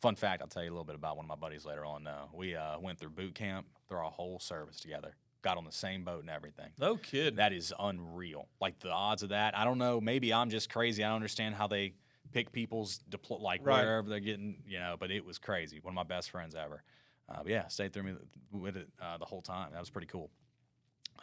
fun 0.00 0.14
fact, 0.14 0.42
I'll 0.42 0.48
tell 0.48 0.62
you 0.62 0.70
a 0.70 0.74
little 0.74 0.84
bit 0.84 0.94
about 0.96 1.16
one 1.16 1.24
of 1.24 1.28
my 1.28 1.34
buddies 1.36 1.64
later 1.64 1.84
on. 1.84 2.04
Though 2.04 2.28
we 2.34 2.54
uh, 2.54 2.78
went 2.78 2.98
through 2.98 3.10
boot 3.10 3.34
camp, 3.34 3.66
through 3.88 3.98
our 3.98 4.10
whole 4.10 4.38
service 4.38 4.78
together, 4.78 5.16
got 5.42 5.56
on 5.58 5.64
the 5.64 5.72
same 5.72 6.04
boat 6.04 6.20
and 6.20 6.30
everything. 6.30 6.70
no 6.78 6.96
kid. 6.96 7.36
That 7.36 7.52
is 7.52 7.72
unreal. 7.78 8.48
Like 8.60 8.78
the 8.80 8.90
odds 8.90 9.22
of 9.22 9.30
that, 9.30 9.56
I 9.58 9.64
don't 9.64 9.78
know. 9.78 10.00
Maybe 10.00 10.32
I'm 10.32 10.50
just 10.50 10.70
crazy. 10.70 11.02
I 11.04 11.08
don't 11.08 11.16
understand 11.16 11.54
how 11.56 11.66
they 11.66 11.94
pick 12.32 12.52
people's 12.52 13.00
deplo- 13.10 13.40
like 13.40 13.60
Right. 13.64 13.84
wherever 13.84 14.08
they're 14.08 14.20
getting, 14.20 14.62
you 14.66 14.78
know. 14.78 14.96
But 14.98 15.10
it 15.10 15.24
was 15.24 15.38
crazy. 15.38 15.80
One 15.80 15.92
of 15.92 15.96
my 15.96 16.02
best 16.04 16.30
friends 16.30 16.54
ever. 16.54 16.82
Uh, 17.28 17.38
but 17.42 17.48
yeah, 17.48 17.66
stayed 17.68 17.92
through 17.92 18.02
me 18.04 18.14
with 18.52 18.76
it 18.76 18.88
uh, 19.00 19.18
the 19.18 19.24
whole 19.24 19.42
time. 19.42 19.70
That 19.72 19.80
was 19.80 19.90
pretty 19.90 20.06
cool. 20.08 20.30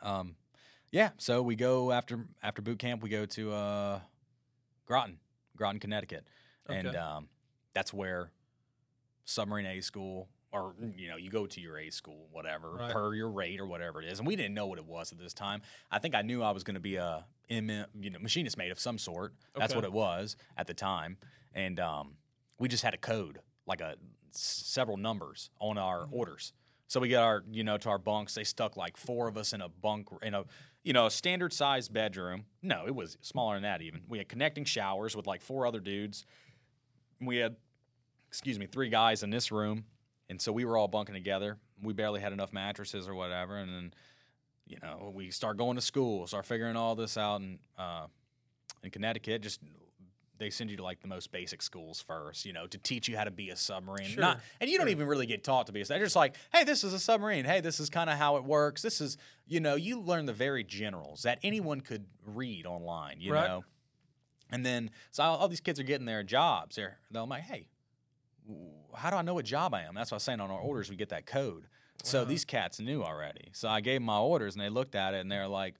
Um, 0.02 0.36
yeah. 0.92 1.10
So 1.18 1.42
we 1.42 1.56
go 1.56 1.92
after 1.92 2.26
after 2.44 2.62
boot 2.62 2.80
camp. 2.80 3.02
We 3.04 3.10
go 3.10 3.26
to 3.26 3.52
uh, 3.54 4.00
Groton, 4.86 5.20
Groton, 5.56 5.80
Connecticut, 5.80 6.26
and 6.68 6.96
um, 6.96 7.28
that's 7.74 7.94
where 7.94 8.32
submarine 9.26 9.66
A 9.66 9.82
school. 9.82 10.28
Or 10.52 10.74
you 10.96 11.10
know, 11.10 11.16
you 11.18 11.30
go 11.30 11.46
to 11.46 11.62
your 11.62 11.78
A 11.78 11.92
school, 11.92 12.28
whatever, 12.32 12.72
Right. 12.72 12.92
per 12.92 13.14
your 13.14 13.30
rate 13.30 13.60
or 13.60 13.68
whatever 13.68 14.02
it 14.02 14.08
is, 14.10 14.18
and 14.20 14.28
we 14.28 14.36
didn't 14.36 14.56
know 14.56 14.66
what 14.66 14.80
it 14.80 14.86
was 14.86 15.12
at 15.12 15.20
this 15.20 15.34
time. 15.34 15.62
I 15.92 16.00
think 16.00 16.16
I 16.16 16.24
knew 16.24 16.42
I 16.42 16.52
was 16.52 16.64
going 16.64 16.74
to 16.76 16.80
be 16.80 16.96
a 16.96 17.26
MM, 17.52 17.86
you 18.00 18.10
know, 18.10 18.18
machinist 18.20 18.58
mate 18.58 18.72
of 18.72 18.80
some 18.80 18.98
sort. 18.98 19.34
That's 19.56 19.72
Okay. 19.74 19.78
what 19.78 19.86
it 19.86 19.94
was 19.94 20.36
at 20.58 20.66
the 20.66 20.74
time, 20.74 21.18
and 21.54 21.80
um, 21.80 22.16
we 22.58 22.68
just 22.68 22.84
had 22.84 22.96
a 22.96 22.98
code, 22.98 23.40
like 23.68 23.80
a 23.82 23.96
several 24.32 24.98
numbers 24.98 25.52
on 25.60 25.78
our 25.78 26.06
Mm-hmm. 26.06 26.16
orders. 26.16 26.54
So 26.88 27.00
we 27.00 27.10
got 27.10 27.24
our, 27.24 27.44
you 27.52 27.64
know, 27.64 27.78
to 27.78 27.90
our 27.90 28.00
bunks. 28.00 28.34
They 28.34 28.44
stuck 28.44 28.76
like 28.76 28.98
four 28.98 29.28
of 29.28 29.38
us 29.38 29.54
in 29.54 29.62
a 29.62 29.70
bunk 29.70 30.08
in 30.24 30.34
a, 30.34 30.46
you 30.84 30.94
know, 30.94 31.06
a 31.06 31.12
standard 31.12 31.54
sized 31.54 31.94
bedroom. 31.94 32.46
No, 32.64 32.86
it 32.88 32.96
was 32.96 33.20
smaller 33.22 33.54
than 33.56 33.62
that 33.64 33.84
even. 33.84 34.02
We 34.08 34.18
had 34.18 34.28
connecting 34.28 34.66
showers 34.66 35.16
with 35.16 35.28
like 35.28 35.42
four 35.44 35.68
other 35.68 35.80
dudes. 35.80 36.26
We 37.22 37.38
had, 37.38 37.58
excuse 38.28 38.58
me, 38.58 38.66
three 38.66 38.90
guys 38.90 39.22
in 39.22 39.30
this 39.30 39.52
room, 39.52 39.86
and 40.30 40.42
so 40.42 40.52
we 40.52 40.66
were 40.66 40.78
all 40.78 40.88
bunking 40.88 41.16
together. 41.16 41.58
We 41.82 41.94
barely 41.94 42.22
had 42.22 42.34
enough 42.34 42.54
mattresses 42.54 43.08
or 43.08 43.16
whatever, 43.16 43.58
and 43.58 43.74
then, 43.74 43.94
you 44.68 44.78
know, 44.82 45.12
we 45.14 45.32
start 45.32 45.58
going 45.58 45.76
to 45.76 45.82
school, 45.82 46.28
start 46.28 46.46
figuring 46.46 46.76
all 46.76 46.96
this 46.96 47.18
out, 47.18 47.42
and 47.42 47.60
uh, 47.78 48.08
in 48.84 48.92
Connecticut, 48.92 49.42
just 49.42 49.60
they 50.38 50.50
send 50.50 50.70
you 50.70 50.78
to 50.78 50.84
like 50.84 51.02
the 51.02 51.08
most 51.08 51.34
basic 51.34 51.62
schools 51.62 52.00
first, 52.00 52.46
you 52.46 52.54
know, 52.54 52.66
to 52.66 52.78
teach 52.78 53.10
you 53.10 53.18
how 53.18 53.26
to 53.26 53.32
be 53.32 53.50
a 53.50 53.56
submarine. 53.58 54.06
Sure, 54.08 54.22
Not, 54.22 54.40
and 54.62 54.70
you 54.70 54.78
don't 54.78 54.88
even 54.88 55.06
really 55.06 55.26
get 55.26 55.44
taught 55.44 55.68
to 55.68 55.74
be 55.74 55.82
a. 55.82 55.86
They're 55.86 56.00
just 56.00 56.16
like, 56.16 56.36
hey, 56.54 56.64
this 56.64 56.86
is 56.86 56.94
a 56.94 57.00
submarine. 57.00 57.44
Hey, 57.44 57.60
this 57.60 57.80
is 57.82 57.90
kind 57.90 58.10
of 58.10 58.18
how 58.18 58.38
it 58.38 58.46
works. 58.46 58.82
This 58.82 59.02
is, 59.02 59.18
you 59.48 59.60
know, 59.60 59.76
you 59.76 60.00
learn 60.00 60.26
the 60.28 60.32
very 60.34 60.64
generals 60.64 61.24
that 61.24 61.40
anyone 61.44 61.82
could 61.82 62.06
read 62.26 62.66
online, 62.66 63.20
you 63.20 63.34
Right. 63.34 63.48
know. 63.48 63.66
And 64.50 64.66
then, 64.66 64.92
so 65.12 65.24
all, 65.24 65.38
all 65.40 65.48
these 65.50 65.60
kids 65.60 65.78
are 65.78 65.84
getting 65.84 66.06
their 66.06 66.24
jobs. 66.24 66.78
They're, 66.78 66.98
they're 67.12 67.24
like, 67.24 67.44
hey, 67.44 67.68
how 68.96 69.10
do 69.10 69.16
I 69.16 69.22
know 69.22 69.34
what 69.36 69.46
job 69.46 69.74
I 69.74 69.82
am? 69.84 69.96
That's 69.96 70.12
what 70.12 70.16
I 70.16 70.18
was 70.18 70.24
saying 70.24 70.40
on 70.40 70.50
our 70.52 70.60
orders. 70.60 70.90
We 70.90 70.96
get 70.96 71.10
that 71.10 71.26
code. 71.26 71.68
So 72.04 72.22
Uh-huh. 72.22 72.30
these 72.30 72.46
cats 72.46 72.80
knew 72.80 73.04
already. 73.04 73.50
So 73.54 73.68
I 73.70 73.82
gave 73.82 73.96
them 74.00 74.06
my 74.06 74.18
orders, 74.20 74.56
and 74.56 74.64
they 74.64 74.70
looked 74.70 74.96
at 74.96 75.14
it, 75.14 75.20
and 75.20 75.32
they're 75.32 75.48
like, 75.48 75.76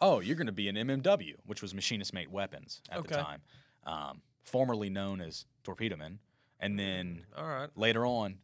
"Oh, 0.00 0.20
you're 0.20 0.36
going 0.36 0.46
to 0.46 0.52
be 0.52 0.68
an 0.68 0.76
MMW, 0.76 1.34
which 1.44 1.60
was 1.62 1.74
machinist 1.74 2.12
mate 2.14 2.30
weapons 2.30 2.80
at 2.90 3.02
the 3.02 3.08
time, 3.24 3.42
um, 3.84 4.22
formerly 4.44 4.90
known 4.90 5.20
as 5.20 5.44
Torpedo 5.64 5.96
torpedoman." 5.96 6.20
And 6.60 6.78
then 6.78 7.26
All 7.36 7.46
right. 7.46 7.68
later 7.76 8.06
on, 8.06 8.38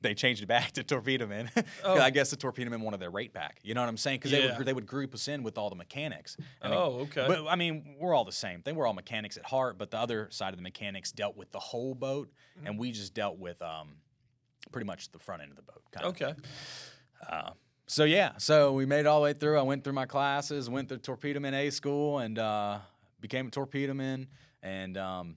they 0.00 0.14
changed 0.14 0.42
it 0.42 0.46
back 0.46 0.70
to 0.72 0.84
torpedoman. 0.84 1.50
'Cause 1.54 1.64
Oh. 1.84 1.98
I 2.00 2.10
guess 2.10 2.30
the 2.30 2.36
Torpedo 2.36 2.70
Man 2.70 2.80
wanted 2.82 3.00
their 3.00 3.10
rate 3.10 3.32
back. 3.32 3.58
You 3.62 3.74
know 3.74 3.80
what 3.82 3.88
I'm 3.88 3.96
saying? 3.96 4.18
Because 4.18 4.30
they 4.30 4.46
would 4.56 4.66
they 4.66 4.72
would 4.72 4.86
group 4.86 5.12
us 5.14 5.28
in 5.28 5.42
with 5.42 5.58
all 5.58 5.70
the 5.70 5.76
mechanics. 5.76 6.36
And 6.62 6.72
they- 6.72 6.76
Oh, 6.76 7.00
okay. 7.00 7.24
but 7.26 7.46
I 7.48 7.56
mean, 7.56 7.96
we're 7.98 8.14
all 8.14 8.24
the 8.24 8.32
same 8.32 8.62
thing. 8.62 8.76
We're 8.76 8.86
all 8.86 8.92
mechanics 8.94 9.36
at 9.36 9.44
heart, 9.46 9.76
but 9.78 9.90
the 9.90 9.98
other 9.98 10.28
side 10.30 10.50
of 10.52 10.56
the 10.56 10.62
mechanics 10.62 11.10
dealt 11.12 11.36
with 11.36 11.50
the 11.52 11.60
whole 11.60 11.94
boat, 11.94 12.28
Mm-hmm. 12.58 12.66
and 12.66 12.78
we 12.78 12.92
just 12.92 13.14
dealt 13.14 13.38
with 13.38 13.60
um, 13.62 13.96
pretty 14.72 14.86
much 14.86 15.10
the 15.12 15.18
front 15.18 15.42
end 15.42 15.50
of 15.50 15.56
the 15.56 15.62
boat. 15.62 15.82
Kind 15.92 16.06
of. 16.06 16.12
okay. 16.12 16.34
Uh, 17.28 17.50
so 17.86 18.04
yeah, 18.04 18.32
so 18.38 18.72
we 18.72 18.84
made 18.86 19.00
it 19.00 19.06
all 19.06 19.20
the 19.20 19.24
way 19.24 19.32
through. 19.32 19.58
I 19.58 19.62
went 19.62 19.82
through 19.84 19.94
my 19.94 20.06
classes, 20.06 20.68
went 20.68 20.88
through 20.88 20.98
Torpedo 20.98 21.40
Man 21.40 21.54
A 21.54 21.70
school, 21.70 22.18
and 22.18 22.38
uh, 22.38 22.78
became 23.20 23.48
a 23.48 23.50
Torpedo 23.50 23.94
Man, 23.94 24.26
And 24.62 24.96
um, 24.96 25.36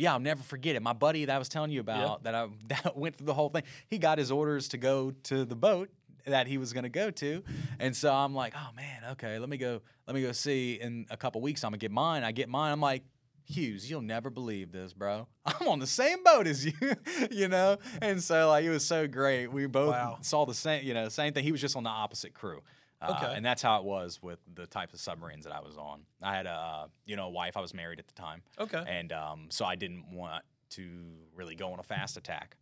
yeah, 0.00 0.12
I'll 0.12 0.18
never 0.20 0.42
forget 0.42 0.76
it. 0.76 0.82
My 0.82 0.92
buddy 0.92 1.24
that 1.26 1.34
I 1.34 1.38
was 1.38 1.48
telling 1.48 1.70
you 1.70 1.80
about 1.80 2.24
that 2.24 2.34
I 2.34 2.48
that 2.68 2.96
went 2.96 3.16
through 3.16 3.26
the 3.26 3.34
whole 3.34 3.48
thing. 3.50 3.62
He 3.88 3.98
got 3.98 4.18
his 4.18 4.30
orders 4.30 4.68
to 4.68 4.78
go 4.78 5.12
to 5.24 5.44
the 5.44 5.56
boat 5.56 5.90
that 6.26 6.46
he 6.46 6.58
was 6.58 6.72
going 6.72 6.82
to 6.84 6.90
go 6.90 7.10
to, 7.10 7.42
and 7.78 7.96
so 7.96 8.12
I'm 8.12 8.34
like, 8.34 8.54
oh 8.56 8.68
man, 8.76 9.02
okay, 9.12 9.38
let 9.38 9.48
me 9.48 9.56
go, 9.56 9.80
let 10.06 10.14
me 10.14 10.22
go 10.22 10.32
see. 10.32 10.74
In 10.80 11.06
a 11.10 11.16
couple 11.16 11.40
weeks, 11.40 11.64
I'm 11.64 11.70
gonna 11.70 11.78
get 11.78 11.90
mine. 11.90 12.24
I 12.24 12.32
get 12.32 12.48
mine. 12.48 12.72
I'm 12.72 12.80
like. 12.80 13.04
Hughes, 13.42 13.90
you'll 13.90 14.00
never 14.02 14.30
believe 14.30 14.70
this, 14.70 14.92
bro. 14.92 15.26
I'm 15.44 15.66
on 15.66 15.80
the 15.80 15.86
same 15.86 16.22
boat 16.22 16.46
as 16.46 16.64
you, 16.64 16.72
you 17.32 17.48
know? 17.48 17.78
And 18.00 18.22
so 18.22 18.48
like 18.48 18.64
it 18.64 18.70
was 18.70 18.84
so 18.84 19.08
great. 19.08 19.48
We 19.48 19.66
both 19.66 19.88
Wow. 19.90 20.18
saw 20.20 20.46
the 20.46 20.54
same, 20.54 20.84
you 20.86 20.94
know, 20.94 21.08
same 21.08 21.32
thing. 21.32 21.42
He 21.42 21.50
was 21.50 21.60
just 21.60 21.74
on 21.74 21.82
the 21.82 21.90
opposite 21.90 22.32
crew. 22.32 22.60
Uh, 23.02 23.14
Okay. 23.16 23.32
And 23.34 23.44
that's 23.44 23.62
how 23.62 23.78
it 23.78 23.84
was 23.84 24.20
with 24.22 24.38
the 24.54 24.66
types 24.66 24.92
of 24.94 25.00
submarines 25.00 25.44
that 25.44 25.54
I 25.54 25.60
was 25.60 25.76
on. 25.76 26.02
I 26.22 26.34
had 26.36 26.46
a, 26.46 26.88
you 27.06 27.16
know, 27.16 27.26
a 27.26 27.30
wife. 27.30 27.56
I 27.56 27.60
was 27.60 27.72
married 27.74 27.98
at 27.98 28.06
the 28.06 28.14
time. 28.14 28.42
Okay. 28.58 28.82
And 28.86 29.12
um, 29.12 29.46
so 29.50 29.64
I 29.64 29.74
didn't 29.76 30.12
want 30.12 30.44
to 30.70 30.88
really 31.34 31.54
go 31.54 31.72
on 31.72 31.78
a 31.80 31.82
fast 31.82 32.16
attack. 32.16 32.56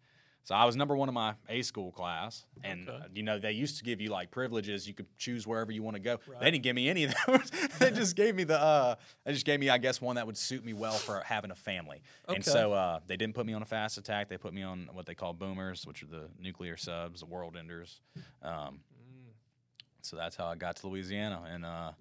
So 0.45 0.55
I 0.55 0.65
was 0.65 0.77
number 0.77 0.97
one 0.97 1.11
in 1.11 1.15
my 1.15 1.35
A 1.51 1.61
school 1.61 1.93
class, 1.93 2.47
and 2.65 2.89
Okay. 2.89 2.97
uh, 3.05 3.09
you 3.13 3.23
know 3.23 3.39
they 3.39 3.53
used 3.53 3.77
to 3.79 3.85
give 3.85 4.01
you 4.01 4.09
like 4.09 4.31
privileges. 4.31 4.89
You 4.89 4.95
could 4.95 5.05
choose 5.19 5.47
wherever 5.47 5.71
you 5.71 5.83
want 5.83 5.97
to 5.97 6.01
go. 6.01 6.21
Right. 6.27 6.41
They 6.41 6.51
didn't 6.53 6.63
give 6.63 6.75
me 6.75 6.89
any 6.89 7.05
of 7.05 7.15
those. 7.27 7.51
they 7.79 7.91
just 7.91 8.17
gave 8.17 8.35
me 8.35 8.45
the. 8.45 8.59
Uh, 8.59 8.95
they 9.27 9.35
just 9.35 9.45
gave 9.45 9.61
me, 9.61 9.69
I 9.69 9.77
guess, 9.77 10.01
one 10.01 10.17
that 10.17 10.27
would 10.27 10.39
suit 10.39 10.65
me 10.65 10.73
well 10.73 10.95
for 10.95 11.21
having 11.21 11.51
a 11.51 11.55
family. 11.55 12.01
Okay. 12.27 12.37
And 12.37 12.43
so 12.45 12.73
uh, 12.73 13.01
they 13.07 13.19
didn't 13.19 13.35
put 13.35 13.45
me 13.45 13.53
on 13.53 13.61
a 13.61 13.67
fast 13.67 13.99
attack. 13.99 14.31
They 14.31 14.39
put 14.39 14.55
me 14.55 14.63
on 14.63 14.89
what 14.95 15.05
they 15.05 15.15
call 15.15 15.35
boomers, 15.35 15.87
which 15.87 16.03
are 16.03 16.07
the 16.07 16.31
nuclear 16.41 16.79
subs, 16.79 17.21
the 17.21 17.27
world 17.27 17.55
enders. 17.55 18.01
Um, 18.43 18.81
so 20.09 20.17
that's 20.17 20.37
how 20.37 20.47
I 20.47 20.55
got 20.57 20.77
to 20.77 20.89
Louisiana 20.89 21.43
and 21.51 21.65
uh, 21.65 21.93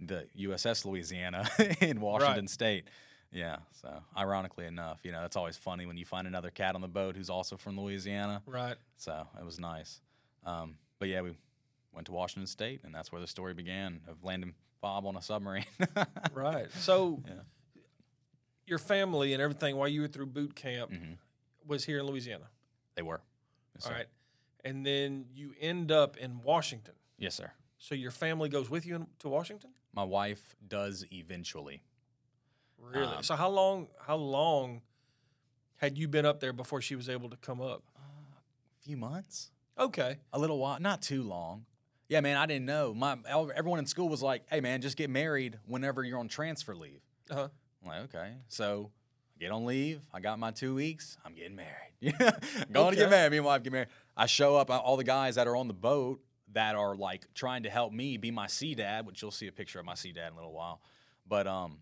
the 0.00 0.26
USS 0.38 0.84
Louisiana 0.84 1.48
in 1.80 2.00
Washington 2.00 2.44
Right. 2.44 2.50
State. 2.50 2.84
Yeah. 3.32 3.56
So 3.82 4.02
ironically 4.16 4.66
enough, 4.66 5.00
you 5.02 5.12
know, 5.12 5.24
it's 5.24 5.36
always 5.36 5.56
funny 5.56 5.84
when 5.86 5.96
you 5.96 6.04
find 6.06 6.26
another 6.26 6.50
cat 6.50 6.74
on 6.74 6.80
the 6.80 6.88
boat 6.88 7.16
who's 7.16 7.28
also 7.30 7.56
from 7.56 7.78
Louisiana. 7.78 8.42
Right. 8.46 8.76
So 8.96 9.26
it 9.38 9.44
was 9.44 9.58
nice. 9.60 10.00
Um, 10.44 10.76
but 10.98 11.08
yeah, 11.08 11.20
we 11.22 11.32
went 11.92 12.06
to 12.06 12.12
Washington 12.12 12.46
State, 12.46 12.80
and 12.84 12.94
that's 12.94 13.10
where 13.12 13.20
the 13.20 13.26
story 13.26 13.54
began 13.54 14.00
of 14.08 14.24
Landon 14.24 14.54
Fabre 14.80 15.08
on 15.08 15.16
a 15.16 15.22
submarine. 15.22 15.64
Right. 16.32 16.68
So 16.72 17.20
Yeah. 17.26 17.32
your 18.66 18.78
family 18.78 19.32
and 19.34 19.42
everything 19.42 19.76
while 19.76 19.88
you 19.88 20.02
were 20.02 20.08
through 20.08 20.26
boot 20.26 20.54
camp 20.54 20.90
Mhm. 20.90 21.18
was 21.66 21.84
here 21.84 21.98
in 21.98 22.06
Louisiana. 22.06 22.48
They 22.94 23.02
were. 23.02 23.20
Yes, 23.74 23.84
All 23.84 23.90
sir. 23.90 23.96
right. 23.98 24.06
And 24.64 24.84
then 24.86 25.26
you 25.34 25.54
end 25.60 25.90
up 25.92 26.16
in 26.16 26.42
Washington. 26.42 26.94
Yes, 27.18 27.34
sir. 27.34 27.50
So 27.78 27.94
your 27.94 28.10
family 28.10 28.48
goes 28.48 28.70
with 28.70 28.86
you 28.86 28.96
in, 28.96 29.06
to 29.20 29.28
Washington? 29.28 29.70
My 29.92 30.04
wife 30.04 30.56
does 30.66 31.04
eventually. 31.12 31.82
Really? 32.78 33.06
Um, 33.16 33.22
so 33.22 33.34
how 33.34 33.48
long 33.48 33.88
how 34.06 34.16
long 34.16 34.82
had 35.76 35.98
you 35.98 36.08
been 36.08 36.26
up 36.26 36.40
there 36.40 36.52
before 36.52 36.80
she 36.80 36.96
was 36.96 37.08
able 37.08 37.30
to 37.30 37.36
come 37.36 37.60
up? 37.60 37.82
A 37.96 38.84
few 38.84 38.96
months. 38.96 39.50
Okay. 39.78 40.16
a 40.32 40.38
little 40.38 40.58
while, 40.58 40.80
not 40.80 41.02
too 41.02 41.22
long. 41.22 41.64
Yeah, 42.08 42.20
man, 42.20 42.36
I 42.36 42.46
didn't 42.46 42.64
know. 42.66 42.94
My 42.94 43.16
everyone 43.54 43.78
in 43.78 43.86
school 43.86 44.08
was 44.08 44.22
like, 44.22 44.42
"Hey, 44.48 44.60
man, 44.60 44.80
just 44.80 44.96
get 44.96 45.10
married 45.10 45.58
whenever 45.66 46.02
you're 46.02 46.18
on 46.18 46.28
transfer 46.28 46.74
leave." 46.74 47.00
Uh-huh. 47.30 47.48
I'm 47.82 47.88
like, 47.88 48.14
okay. 48.14 48.32
So 48.48 48.90
I 49.36 49.44
get 49.44 49.52
on 49.52 49.66
leave. 49.66 50.00
I 50.12 50.20
got 50.20 50.38
my 50.38 50.50
two 50.50 50.74
weeks. 50.74 51.18
I'm 51.24 51.34
getting 51.34 51.56
married. 51.56 52.32
Going 52.72 52.94
to 52.94 52.96
get 52.96 53.10
married. 53.10 53.30
Me 53.30 53.38
and 53.38 53.46
wife 53.46 53.62
get 53.62 53.72
married. 53.72 53.88
I 54.16 54.26
show 54.26 54.56
up. 54.56 54.70
All 54.70 54.96
the 54.96 55.04
guys 55.04 55.34
that 55.34 55.46
are 55.46 55.56
on 55.56 55.68
the 55.68 55.74
boat 55.74 56.20
that 56.52 56.74
are 56.74 56.96
like 56.96 57.26
trying 57.34 57.64
to 57.64 57.70
help 57.70 57.92
me 57.92 58.16
be 58.16 58.30
my 58.30 58.46
sea 58.46 58.74
dad, 58.74 59.06
which 59.06 59.22
you'll 59.22 59.30
see 59.30 59.46
a 59.46 59.52
picture 59.52 59.78
of 59.78 59.84
my 59.84 59.94
sea 59.94 60.12
dad 60.12 60.28
in 60.28 60.32
a 60.32 60.36
little 60.36 60.52
while. 60.52 60.80
But 61.26 61.46
um, 61.46 61.78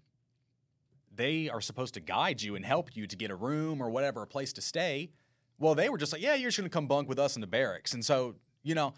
they 1.14 1.48
are 1.48 1.60
supposed 1.60 1.94
to 1.94 2.00
guide 2.00 2.42
you 2.42 2.56
and 2.56 2.64
help 2.64 2.94
you 2.94 3.06
to 3.06 3.16
get 3.16 3.30
a 3.30 3.36
room 3.36 3.82
or 3.82 3.90
whatever, 3.90 4.22
a 4.22 4.26
place 4.26 4.52
to 4.54 4.60
stay. 4.60 5.10
Well, 5.58 5.74
they 5.74 5.88
were 5.88 5.98
just 5.98 6.12
like, 6.12 6.22
yeah, 6.22 6.34
you're 6.34 6.50
just 6.50 6.58
gonna 6.58 6.68
come 6.68 6.86
bunk 6.86 7.08
with 7.08 7.18
us 7.18 7.36
in 7.36 7.40
the 7.40 7.46
barracks. 7.46 7.94
And 7.94 8.04
so, 8.04 8.34
you 8.62 8.74
know, 8.74 8.94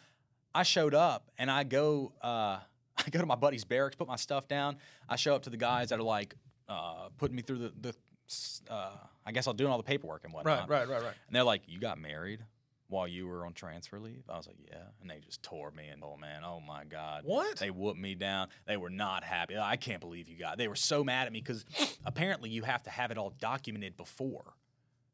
I 0.55 0.63
showed 0.63 0.95
up 0.95 1.31
and 1.39 1.51
I 1.51 1.65
go, 1.65 2.13
uh, 2.23 2.59
I 2.99 3.11
go 3.11 3.21
to 3.21 3.27
my 3.27 3.37
buddy's 3.37 3.65
barracks, 3.65 3.95
put 3.95 4.09
my 4.09 4.17
stuff 4.17 4.49
down. 4.49 4.77
I 5.09 5.17
show 5.17 5.35
up 5.35 5.43
to 5.43 5.51
the 5.51 5.57
guys 5.57 5.91
that 5.91 6.01
are 6.01 6.05
like 6.05 6.35
uh, 6.69 7.09
putting 7.17 7.37
me 7.37 7.43
through 7.43 7.59
the, 7.59 7.73
the 7.81 7.95
uh, 8.69 8.91
I 9.25 9.33
guess 9.33 9.47
I'll 9.47 9.55
do 9.55 9.69
all 9.69 9.77
the 9.77 9.85
paperwork 9.85 10.25
and 10.25 10.33
whatnot. 10.33 10.69
Right, 10.69 10.81
right, 10.81 10.89
right, 10.89 11.03
right. 11.03 11.15
And 11.27 11.37
they're 11.37 11.45
like, 11.45 11.63
"You 11.67 11.79
got 11.79 11.99
married 11.99 12.41
while 12.89 13.07
you 13.07 13.27
were 13.27 13.47
on 13.47 13.53
transfer 13.53 13.99
leave?" 14.01 14.25
I 14.29 14.37
was 14.37 14.47
like, 14.47 14.57
"Yeah." 14.69 14.85
And 15.01 15.11
they 15.11 15.21
just 15.21 15.43
tore 15.43 15.71
me 15.71 15.89
and 15.89 16.03
oh 16.03 16.17
man, 16.17 16.43
oh 16.45 16.61
my 16.61 16.85
god, 16.85 17.23
What? 17.25 17.59
They 17.59 17.71
whooped 17.71 17.99
me 18.01 18.15
down. 18.15 18.49
They 18.67 18.77
were 18.77 18.91
not 18.91 19.25
happy. 19.25 19.57
I 19.57 19.77
can't 19.77 20.01
believe 20.01 20.29
you 20.29 20.39
got. 20.39 20.59
They 20.59 20.69
were 20.69 20.77
so 20.77 21.05
mad 21.05 21.27
at 21.27 21.33
me 21.33 21.41
because 21.41 21.65
apparently 22.05 22.51
you 22.51 22.63
have 22.63 22.83
to 22.85 22.91
have 22.91 23.11
it 23.11 23.19
all 23.19 23.31
documented 23.41 23.97
before, 23.97 24.55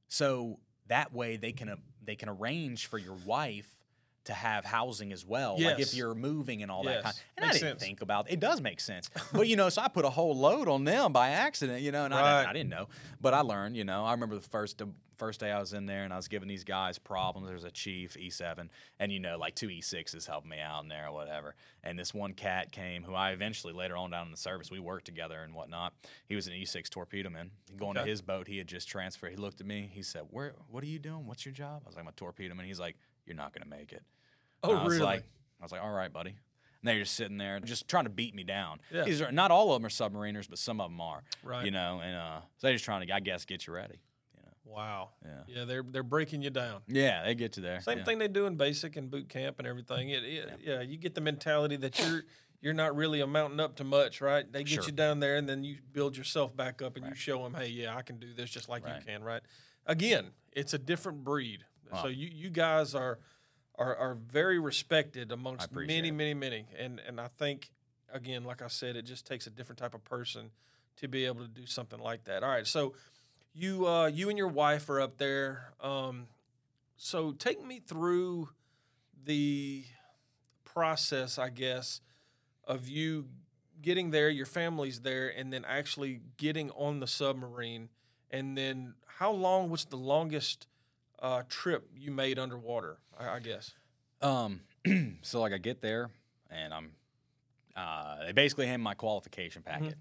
so 0.08 0.58
that 0.88 1.12
way 1.12 1.36
they 1.36 1.52
can 1.52 1.68
uh, 1.68 1.76
they 2.02 2.16
can 2.16 2.28
arrange 2.28 2.86
for 2.86 2.98
your 2.98 3.16
wife. 3.24 3.78
To 4.24 4.32
have 4.32 4.64
housing 4.64 5.12
as 5.12 5.24
well, 5.24 5.60
like 5.60 5.78
if 5.80 5.92
you're 5.92 6.14
moving 6.14 6.62
and 6.62 6.70
all 6.70 6.82
that 6.84 7.02
kind. 7.02 7.04
Yes. 7.04 7.14
kind. 7.14 7.24
And 7.36 7.46
Makes 7.46 7.56
I 7.56 7.58
didn't 7.58 7.70
sense. 7.72 7.82
think 7.82 8.00
about 8.02 8.30
it. 8.30 8.40
Does 8.40 8.60
make 8.62 8.80
sense, 8.80 9.10
but 9.32 9.46
you 9.48 9.56
know, 9.56 9.68
so 9.68 9.82
I 9.82 9.88
put 9.88 10.06
a 10.06 10.10
whole 10.10 10.34
load 10.34 10.66
on 10.66 10.84
them 10.84 11.12
by 11.12 11.30
accident, 11.30 11.82
you 11.82 11.92
know, 11.92 12.06
and 12.06 12.14
I, 12.14 12.38
didn't, 12.38 12.50
I 12.50 12.52
didn't 12.54 12.70
know, 12.70 12.88
but 13.20 13.34
I 13.34 13.40
learned. 13.40 13.76
You 13.76 13.84
know, 13.84 14.04
I 14.04 14.12
remember 14.12 14.36
the 14.36 14.48
first 14.48 14.80
first 15.16 15.40
day 15.40 15.50
I 15.50 15.60
was 15.60 15.72
in 15.72 15.86
there 15.86 16.04
and 16.04 16.12
I 16.12 16.16
was 16.16 16.28
giving 16.28 16.48
these 16.48 16.64
guys 16.64 16.98
problems. 16.98 17.46
There 17.46 17.54
was 17.54 17.64
a 17.64 17.70
chief 17.70 18.14
E7, 18.14 18.68
and 18.98 19.12
you 19.12 19.20
know, 19.20 19.38
like 19.38 19.54
two 19.54 19.68
E6s 19.68 20.26
helping 20.26 20.50
me 20.50 20.58
out 20.60 20.82
in 20.82 20.88
there 20.88 21.08
or 21.08 21.12
whatever. 21.12 21.54
And 21.82 21.98
this 21.98 22.12
one 22.14 22.32
cat 22.32 22.72
came, 22.72 23.02
who 23.02 23.14
I 23.14 23.30
eventually 23.30 23.72
later 23.72 23.96
on 23.96 24.10
down 24.10 24.26
in 24.26 24.30
the 24.30 24.36
service 24.38 24.70
we 24.70 24.80
worked 24.80 25.04
together 25.06 25.42
and 25.42 25.54
whatnot. 25.54 25.92
He 26.26 26.34
was 26.34 26.46
an 26.46 26.54
E6 26.54 26.88
torpedo 26.88 27.30
man. 27.30 27.50
Going 27.76 27.94
to 27.94 28.02
his 28.02 28.22
boat, 28.22 28.48
he 28.48 28.58
had 28.58 28.66
just 28.66 28.88
transferred. 28.88 29.30
He 29.30 29.36
looked 29.36 29.60
at 29.60 29.66
me. 29.66 29.90
He 29.92 30.02
said, 30.02 30.22
"Where? 30.30 30.54
What 30.70 30.82
are 30.82 30.88
you 30.88 30.98
doing? 30.98 31.26
What's 31.26 31.44
your 31.44 31.52
job?" 31.54 31.82
I 31.84 31.88
was 31.88 31.96
like, 31.96 32.04
"I'm 32.04 32.08
a 32.08 32.12
torpedo 32.12 32.54
man." 32.54 32.66
He's 32.66 32.80
like, 32.80 32.96
"You're 33.26 33.36
not 33.36 33.52
gonna 33.52 33.68
make 33.68 33.92
it." 33.92 34.02
Oh, 34.64 34.76
I 34.76 34.82
was 34.84 34.92
really? 34.94 35.04
Like, 35.04 35.24
I 35.60 35.64
was 35.64 35.72
like, 35.72 35.82
all 35.82 35.92
right, 35.92 36.12
buddy. 36.12 36.30
And 36.30 36.88
they're 36.88 36.98
just 36.98 37.14
sitting 37.14 37.38
there, 37.38 37.60
just 37.60 37.88
trying 37.88 38.04
to 38.04 38.10
beat 38.10 38.34
me 38.34 38.44
down. 38.44 38.80
Yeah. 38.92 39.04
These 39.04 39.22
are 39.22 39.32
not 39.32 39.50
all 39.50 39.72
of 39.72 39.80
them 39.80 39.86
are 39.86 39.90
submariners, 39.90 40.48
but 40.48 40.58
some 40.58 40.80
of 40.80 40.90
them 40.90 41.00
are. 41.00 41.22
Right. 41.42 41.64
You 41.64 41.70
know, 41.70 42.00
and 42.04 42.16
uh, 42.16 42.40
so 42.58 42.66
they're 42.66 42.72
just 42.74 42.84
trying 42.84 43.06
to, 43.06 43.14
I 43.14 43.20
guess, 43.20 43.44
get 43.44 43.66
you 43.66 43.72
ready. 43.72 44.00
You 44.34 44.42
know. 44.42 44.74
Wow. 44.74 45.10
Yeah. 45.24 45.30
Yeah, 45.46 45.64
they're 45.64 45.82
they're 45.82 46.02
breaking 46.02 46.42
you 46.42 46.50
down. 46.50 46.82
Yeah, 46.86 47.24
they 47.24 47.34
get 47.34 47.56
you 47.56 47.62
there. 47.62 47.80
Same 47.80 47.98
yeah. 47.98 48.04
thing 48.04 48.18
they 48.18 48.28
do 48.28 48.46
in 48.46 48.56
basic 48.56 48.96
and 48.96 49.10
boot 49.10 49.28
camp 49.28 49.56
and 49.58 49.66
everything. 49.66 50.10
It, 50.10 50.24
it, 50.24 50.50
yeah. 50.62 50.80
you 50.82 50.98
get 50.98 51.14
the 51.14 51.20
mentality 51.22 51.76
that 51.76 51.98
you're 51.98 52.24
you're 52.60 52.74
not 52.74 52.96
really 52.96 53.20
amounting 53.20 53.60
up 53.60 53.76
to 53.76 53.84
much, 53.84 54.22
right? 54.22 54.50
They 54.50 54.64
get 54.64 54.74
Sure. 54.74 54.84
you 54.86 54.92
down 54.92 55.20
there, 55.20 55.36
and 55.36 55.46
then 55.46 55.64
you 55.64 55.76
build 55.92 56.16
yourself 56.16 56.56
back 56.56 56.80
up, 56.80 56.96
and 56.96 57.06
you 57.06 57.14
show 57.14 57.42
them, 57.42 57.52
hey, 57.52 57.68
yeah, 57.68 57.94
I 57.94 58.00
can 58.00 58.18
do 58.18 58.32
this 58.32 58.48
just 58.48 58.70
like 58.70 58.86
Right. 58.86 58.96
you 58.98 59.04
can, 59.04 59.22
right? 59.22 59.42
Again, 59.84 60.28
it's 60.52 60.72
a 60.72 60.78
different 60.78 61.24
breed. 61.24 61.64
So 62.02 62.08
you 62.08 62.28
you 62.32 62.50
guys 62.50 62.94
are 62.94 63.20
are 63.76 63.96
are 63.96 64.14
very 64.14 64.58
respected 64.58 65.32
amongst 65.32 65.72
many, 65.72 66.08
it. 66.08 66.12
many, 66.12 66.34
many, 66.34 66.66
and 66.78 67.00
and 67.06 67.20
I 67.20 67.28
think 67.28 67.70
again, 68.12 68.44
like 68.44 68.62
I 68.62 68.68
said, 68.68 68.96
it 68.96 69.02
just 69.02 69.26
takes 69.26 69.46
a 69.46 69.50
different 69.50 69.78
type 69.78 69.94
of 69.94 70.04
person 70.04 70.50
to 70.96 71.08
be 71.08 71.24
able 71.26 71.42
to 71.42 71.48
do 71.48 71.66
something 71.66 71.98
like 71.98 72.24
that. 72.24 72.42
All 72.42 72.50
right, 72.50 72.66
so 72.66 72.94
you 73.52 73.86
uh, 73.86 74.06
you 74.06 74.28
and 74.28 74.38
your 74.38 74.48
wife 74.48 74.88
are 74.88 75.00
up 75.00 75.18
there. 75.18 75.72
Um, 75.80 76.28
so 76.96 77.32
take 77.32 77.64
me 77.64 77.80
through 77.80 78.50
the 79.24 79.84
process, 80.64 81.38
I 81.38 81.48
guess, 81.50 82.00
of 82.66 82.88
you 82.88 83.26
getting 83.82 84.10
there, 84.10 84.28
your 84.28 84.46
family's 84.46 85.00
there, 85.00 85.28
and 85.28 85.52
then 85.52 85.64
actually 85.66 86.20
getting 86.36 86.70
on 86.70 87.00
the 87.00 87.06
submarine. 87.06 87.88
And 88.30 88.56
then, 88.56 88.94
how 89.06 89.32
long 89.32 89.70
was 89.70 89.84
the 89.84 89.96
longest 89.96 90.66
uh, 91.24 91.42
trip 91.48 91.88
you 91.96 92.10
made 92.10 92.38
underwater? 92.38 92.98
I, 93.18 93.28
I 93.30 93.38
guess. 93.40 93.72
Um, 94.20 94.60
so 95.22 95.40
like 95.40 95.52
I 95.52 95.58
get 95.58 95.80
there 95.80 96.10
and 96.50 96.72
I'm, 96.74 96.90
uh, 97.76 98.26
they 98.26 98.32
basically 98.32 98.66
hand 98.66 98.80
me 98.82 98.84
my 98.84 98.94
qualification 98.94 99.62
Mm-hmm. 99.62 99.84
packet, 99.84 99.98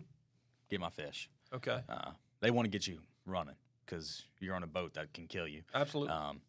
get 0.69 0.79
my 0.79 0.89
fish. 0.89 1.29
Okay, 1.53 1.79
Uh, 1.87 2.11
they 2.41 2.51
want 2.51 2.65
to 2.65 2.69
get 2.69 2.87
you 2.87 2.99
running 3.25 3.55
because 3.85 4.23
you're 4.39 4.55
on 4.55 4.63
a 4.63 4.67
boat 4.67 4.95
that 4.95 5.13
can 5.13 5.27
kill 5.27 5.47
you. 5.47 5.61
absolutely. 5.73 6.13
Um, 6.13 6.41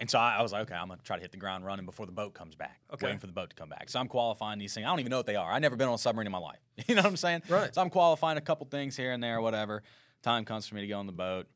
and 0.00 0.10
so 0.10 0.18
I, 0.18 0.36
I 0.38 0.42
was 0.42 0.52
like, 0.52 0.62
okay, 0.62 0.74
I'm 0.74 0.88
gonna 0.88 1.00
try 1.04 1.16
to 1.16 1.22
hit 1.22 1.30
the 1.30 1.38
ground 1.38 1.64
running 1.64 1.86
before 1.86 2.04
the 2.04 2.12
boat 2.12 2.34
comes 2.34 2.56
back. 2.56 2.80
Okay. 2.92 3.06
Waiting 3.06 3.20
for 3.20 3.28
the 3.28 3.32
boat 3.32 3.50
to 3.50 3.56
come 3.56 3.68
back. 3.68 3.88
So 3.88 4.00
I'm 4.00 4.08
qualifying 4.08 4.58
these 4.58 4.74
things. 4.74 4.84
I 4.84 4.90
don't 4.90 4.98
even 5.00 5.10
know 5.10 5.18
what 5.18 5.26
they 5.26 5.36
are. 5.36 5.50
I've 5.52 5.62
never 5.62 5.76
been 5.76 5.86
on 5.88 5.94
a 5.94 5.98
submarine 5.98 6.26
in 6.26 6.32
my 6.32 6.38
life. 6.38 6.58
You 6.88 6.96
know 6.96 7.02
what 7.02 7.10
I'm 7.10 7.16
saying? 7.16 7.42
Right. 7.48 7.72
So 7.72 7.80
I'm 7.80 7.90
qualifying 7.90 8.36
a 8.36 8.40
couple 8.40 8.66
things 8.66 8.96
here 8.96 9.12
and 9.12 9.22
there, 9.22 9.40
whatever. 9.40 9.82
Time 10.22 10.44
comes 10.44 10.66
for 10.66 10.74
me 10.74 10.80
to 10.80 10.86
go 10.88 10.98
on 10.98 11.06
the 11.06 11.12
boat. 11.12 11.46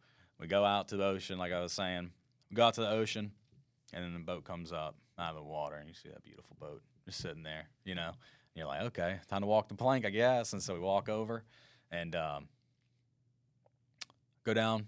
We 0.40 0.46
go 0.46 0.64
out 0.64 0.88
to 0.88 0.96
the 0.96 1.04
ocean, 1.04 1.36
like 1.38 1.52
I 1.52 1.60
was 1.60 1.72
saying. 1.72 2.12
We 2.50 2.54
go 2.56 2.66
out 2.66 2.74
to 2.74 2.80
the 2.82 2.90
ocean, 2.90 3.32
and 3.92 4.04
then 4.04 4.12
the 4.14 4.20
boat 4.20 4.44
comes 4.44 4.72
up 4.72 4.96
out 5.18 5.30
of 5.30 5.36
the 5.36 5.42
water, 5.42 5.76
and 5.76 5.88
you 5.88 5.94
see 5.94 6.08
that 6.08 6.22
beautiful 6.22 6.56
boat 6.60 6.82
just 7.06 7.20
sitting 7.20 7.42
there. 7.42 7.68
You 7.84 7.94
know, 7.94 8.08
and 8.08 8.16
you're 8.54 8.66
like, 8.66 8.82
okay, 8.82 9.18
time 9.28 9.40
to 9.42 9.46
walk 9.46 9.68
the 9.68 9.74
plank, 9.74 10.04
I 10.06 10.10
guess. 10.10 10.52
And 10.52 10.62
so 10.62 10.74
we 10.74 10.80
walk 10.80 11.08
over, 11.08 11.44
and 11.90 12.14
um, 12.16 12.48
go 14.44 14.54
down 14.54 14.86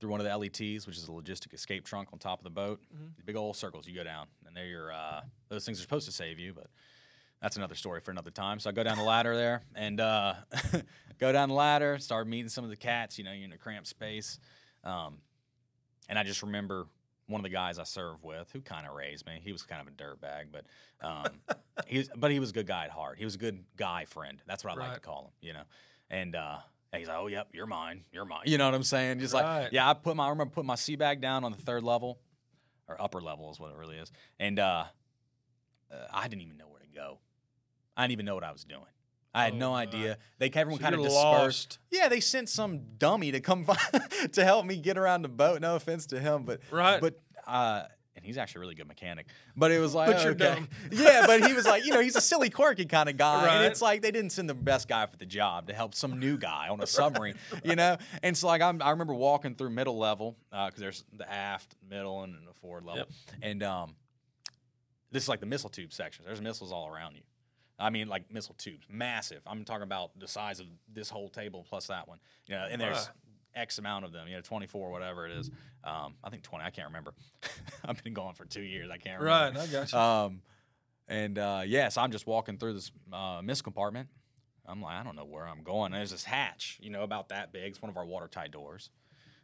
through 0.00 0.10
one 0.10 0.20
of 0.20 0.26
the 0.26 0.36
LETs, 0.36 0.86
which 0.86 0.96
is 0.96 1.04
a 1.08 1.12
logistic 1.12 1.54
escape 1.54 1.84
trunk 1.84 2.08
on 2.12 2.18
top 2.18 2.40
of 2.40 2.44
the 2.44 2.50
boat. 2.50 2.80
Mhm. 2.94 3.14
These 3.16 3.24
big 3.24 3.36
old 3.36 3.56
circles 3.56 3.86
you 3.86 3.94
go 3.94 4.04
down, 4.04 4.26
and 4.46 4.56
they're 4.56 4.66
your 4.66 4.92
uh, 4.92 5.22
those 5.48 5.64
things 5.64 5.78
are 5.78 5.82
supposed 5.82 6.06
to 6.06 6.12
save 6.12 6.38
you, 6.38 6.52
but 6.52 6.66
that's 7.40 7.56
another 7.56 7.74
story 7.74 8.00
for 8.00 8.10
another 8.10 8.30
time. 8.30 8.58
So 8.58 8.70
I 8.70 8.72
go 8.72 8.82
down 8.84 8.98
the 8.98 9.04
ladder 9.04 9.34
there 9.36 9.62
and 9.74 10.00
uh, 10.00 10.34
go 11.18 11.32
down 11.32 11.48
the 11.48 11.54
ladder, 11.54 11.98
start 11.98 12.26
meeting 12.28 12.48
some 12.48 12.64
of 12.64 12.70
the 12.70 12.76
cats. 12.76 13.18
You 13.18 13.24
know, 13.24 13.32
you're 13.32 13.44
in 13.44 13.52
a 13.52 13.58
cramped 13.58 13.88
space, 13.88 14.38
um, 14.84 15.18
and 16.12 16.18
I 16.18 16.24
just 16.24 16.42
remember 16.42 16.88
one 17.26 17.38
of 17.38 17.42
the 17.42 17.48
guys 17.48 17.78
I 17.78 17.84
served 17.84 18.22
with 18.22 18.50
who 18.52 18.60
kind 18.60 18.86
of 18.86 18.92
raised 18.94 19.24
me. 19.24 19.40
He 19.42 19.50
was 19.50 19.62
kind 19.62 19.80
of 19.80 19.88
a 19.88 19.96
dirtbag, 19.96 20.48
but 20.52 20.66
um, 21.00 21.40
he 21.86 21.96
was, 21.96 22.10
but 22.14 22.30
he 22.30 22.38
was 22.38 22.50
a 22.50 22.52
good 22.52 22.66
guy 22.66 22.84
at 22.84 22.90
heart. 22.90 23.16
He 23.18 23.24
was 23.24 23.34
a 23.34 23.38
good 23.38 23.64
guy 23.78 24.04
friend. 24.04 24.38
That's 24.46 24.62
what 24.62 24.76
I 24.76 24.76
like 24.76 24.92
to 24.92 25.00
call 25.00 25.24
him. 25.24 25.30
You 25.40 25.54
know, 25.54 25.62
and. 26.10 26.36
Uh, 26.36 26.56
he's 26.94 27.08
like, 27.08 27.16
"Oh, 27.16 27.28
yep, 27.28 27.48
you're 27.54 27.64
mine. 27.64 28.04
You're 28.12 28.26
mine." 28.26 28.42
You 28.44 28.58
know 28.58 28.66
what 28.66 28.74
I'm 28.74 28.82
saying? 28.82 29.20
Just 29.20 29.32
Right. 29.32 29.62
like, 29.62 29.72
yeah, 29.72 29.88
I 29.88 29.94
put 29.94 30.14
my 30.14 30.26
I 30.26 30.28
remember 30.28 30.52
putting 30.52 30.66
my 30.66 30.74
sea 30.74 30.96
bag 30.96 31.22
down 31.22 31.44
on 31.44 31.52
the 31.52 31.56
third 31.56 31.82
level, 31.82 32.20
or 32.86 33.00
upper 33.00 33.22
level 33.22 33.50
is 33.50 33.58
what 33.58 33.70
it 33.70 33.78
really 33.78 33.96
is, 33.96 34.12
and 34.38 34.58
uh, 34.58 34.84
uh, 35.90 35.96
I 36.12 36.28
didn't 36.28 36.42
even 36.42 36.58
know 36.58 36.68
where 36.68 36.80
to 36.80 36.86
go. 36.94 37.20
I 37.96 38.02
didn't 38.02 38.12
even 38.12 38.26
know 38.26 38.34
what 38.34 38.44
I 38.44 38.52
was 38.52 38.64
doing. 38.64 38.82
I 39.34 39.44
had 39.44 39.54
Oh, 39.54 39.58
no 39.58 39.74
idea. 39.74 40.18
They 40.38 40.50
everyone 40.50 40.78
So 40.80 40.82
kind 40.84 40.94
of 40.94 41.00
dispersed. 41.02 41.14
lost. 41.24 41.78
Yeah, 41.90 42.08
they 42.08 42.20
sent 42.20 42.48
some 42.48 42.80
dummy 42.98 43.32
to 43.32 43.40
come 43.40 43.64
find, 43.66 43.78
to 44.32 44.44
help 44.44 44.66
me 44.66 44.76
get 44.76 44.98
around 44.98 45.22
the 45.22 45.28
boat. 45.28 45.60
No 45.60 45.74
offense 45.76 46.06
to 46.06 46.20
him, 46.20 46.44
but 46.44 46.60
Right. 46.70 47.00
But 47.00 47.20
uh, 47.46 47.84
and 48.14 48.26
he's 48.26 48.36
actually 48.36 48.58
a 48.58 48.60
really 48.60 48.74
good 48.74 48.86
mechanic. 48.88 49.26
But 49.56 49.72
it 49.72 49.78
was 49.78 49.94
like, 50.00 50.10
But 50.10 50.22
you're 50.22 50.32
okay. 50.32 50.62
yeah, 50.92 51.24
but 51.26 51.46
he 51.46 51.54
was 51.54 51.64
like, 51.64 51.86
you 51.86 51.92
know, 51.94 52.00
he's 52.00 52.14
a 52.14 52.20
silly, 52.20 52.50
quirky 52.50 52.84
kind 52.84 53.08
of 53.08 53.16
guy, 53.16 53.36
and 53.38 53.46
Right. 53.46 53.64
it's 53.64 53.80
like 53.80 54.02
they 54.02 54.10
didn't 54.10 54.30
send 54.30 54.50
the 54.50 54.54
best 54.54 54.86
guy 54.86 55.06
for 55.06 55.16
the 55.16 55.24
job 55.26 55.68
to 55.68 55.72
help 55.72 55.94
some 55.94 56.20
new 56.20 56.36
guy 56.36 56.68
on 56.68 56.80
a 56.82 56.86
submarine, 56.86 57.36
you 57.64 57.74
know. 57.74 57.96
And 58.22 58.36
so 58.36 58.48
like 58.48 58.60
I'm, 58.60 58.82
I 58.82 58.90
remember 58.90 59.14
walking 59.14 59.54
through 59.54 59.70
middle 59.70 59.96
level 59.98 60.36
because 60.50 60.74
there's 60.78 61.04
the 61.16 61.28
aft, 61.32 61.74
middle, 61.88 62.22
and 62.22 62.34
the 62.46 62.52
forward 62.52 62.84
level, 62.84 62.98
Yep. 62.98 63.08
and 63.40 63.62
um, 63.62 63.94
this 65.10 65.22
is 65.22 65.28
like 65.30 65.40
the 65.40 65.46
missile 65.46 65.70
tube 65.70 65.92
section. 65.92 66.24
There's 66.26 66.40
missiles 66.42 66.70
all 66.70 66.88
around 66.94 67.14
you. 67.16 67.22
I 67.82 67.90
mean, 67.90 68.08
like 68.08 68.30
missile 68.32 68.54
tubes, 68.56 68.86
massive. 68.88 69.40
I'm 69.46 69.64
talking 69.64 69.82
about 69.82 70.18
the 70.18 70.28
size 70.28 70.60
of 70.60 70.66
this 70.92 71.10
whole 71.10 71.28
table 71.28 71.66
plus 71.68 71.88
that 71.88 72.06
one. 72.08 72.18
You 72.46 72.54
know, 72.54 72.66
and 72.70 72.80
there's 72.80 73.10
X 73.54 73.78
amount 73.78 74.04
of 74.04 74.12
them. 74.12 74.28
You 74.28 74.36
know, 74.36 74.40
24, 74.40 74.90
whatever 74.90 75.26
it 75.26 75.32
is. 75.32 75.50
Um, 75.84 76.14
I 76.22 76.30
think 76.30 76.42
20. 76.42 76.64
I 76.64 76.70
can't 76.70 76.88
remember. 76.88 77.12
I've 77.84 78.02
been 78.04 78.14
gone 78.14 78.34
for 78.34 78.44
two 78.44 78.62
years. 78.62 78.88
I 78.90 78.98
can't 78.98 79.20
remember. 79.20 79.58
Right, 79.58 79.68
I 79.68 79.72
got 79.72 79.92
you. 79.92 79.98
Um, 79.98 80.42
and 81.08 81.38
uh, 81.38 81.62
yeah, 81.66 81.88
so 81.88 82.00
I'm 82.02 82.12
just 82.12 82.26
walking 82.26 82.56
through 82.56 82.74
this 82.74 82.92
uh, 83.12 83.40
mist 83.42 83.64
compartment. 83.64 84.08
I'm 84.64 84.80
like, 84.80 84.94
I 84.94 85.02
don't 85.02 85.16
know 85.16 85.24
where 85.24 85.46
I'm 85.46 85.64
going. 85.64 85.86
And 85.86 85.94
there's 85.94 86.12
this 86.12 86.24
hatch, 86.24 86.78
you 86.80 86.90
know, 86.90 87.02
about 87.02 87.30
that 87.30 87.52
big. 87.52 87.64
It's 87.72 87.82
one 87.82 87.90
of 87.90 87.96
our 87.96 88.06
watertight 88.06 88.52
doors. 88.52 88.90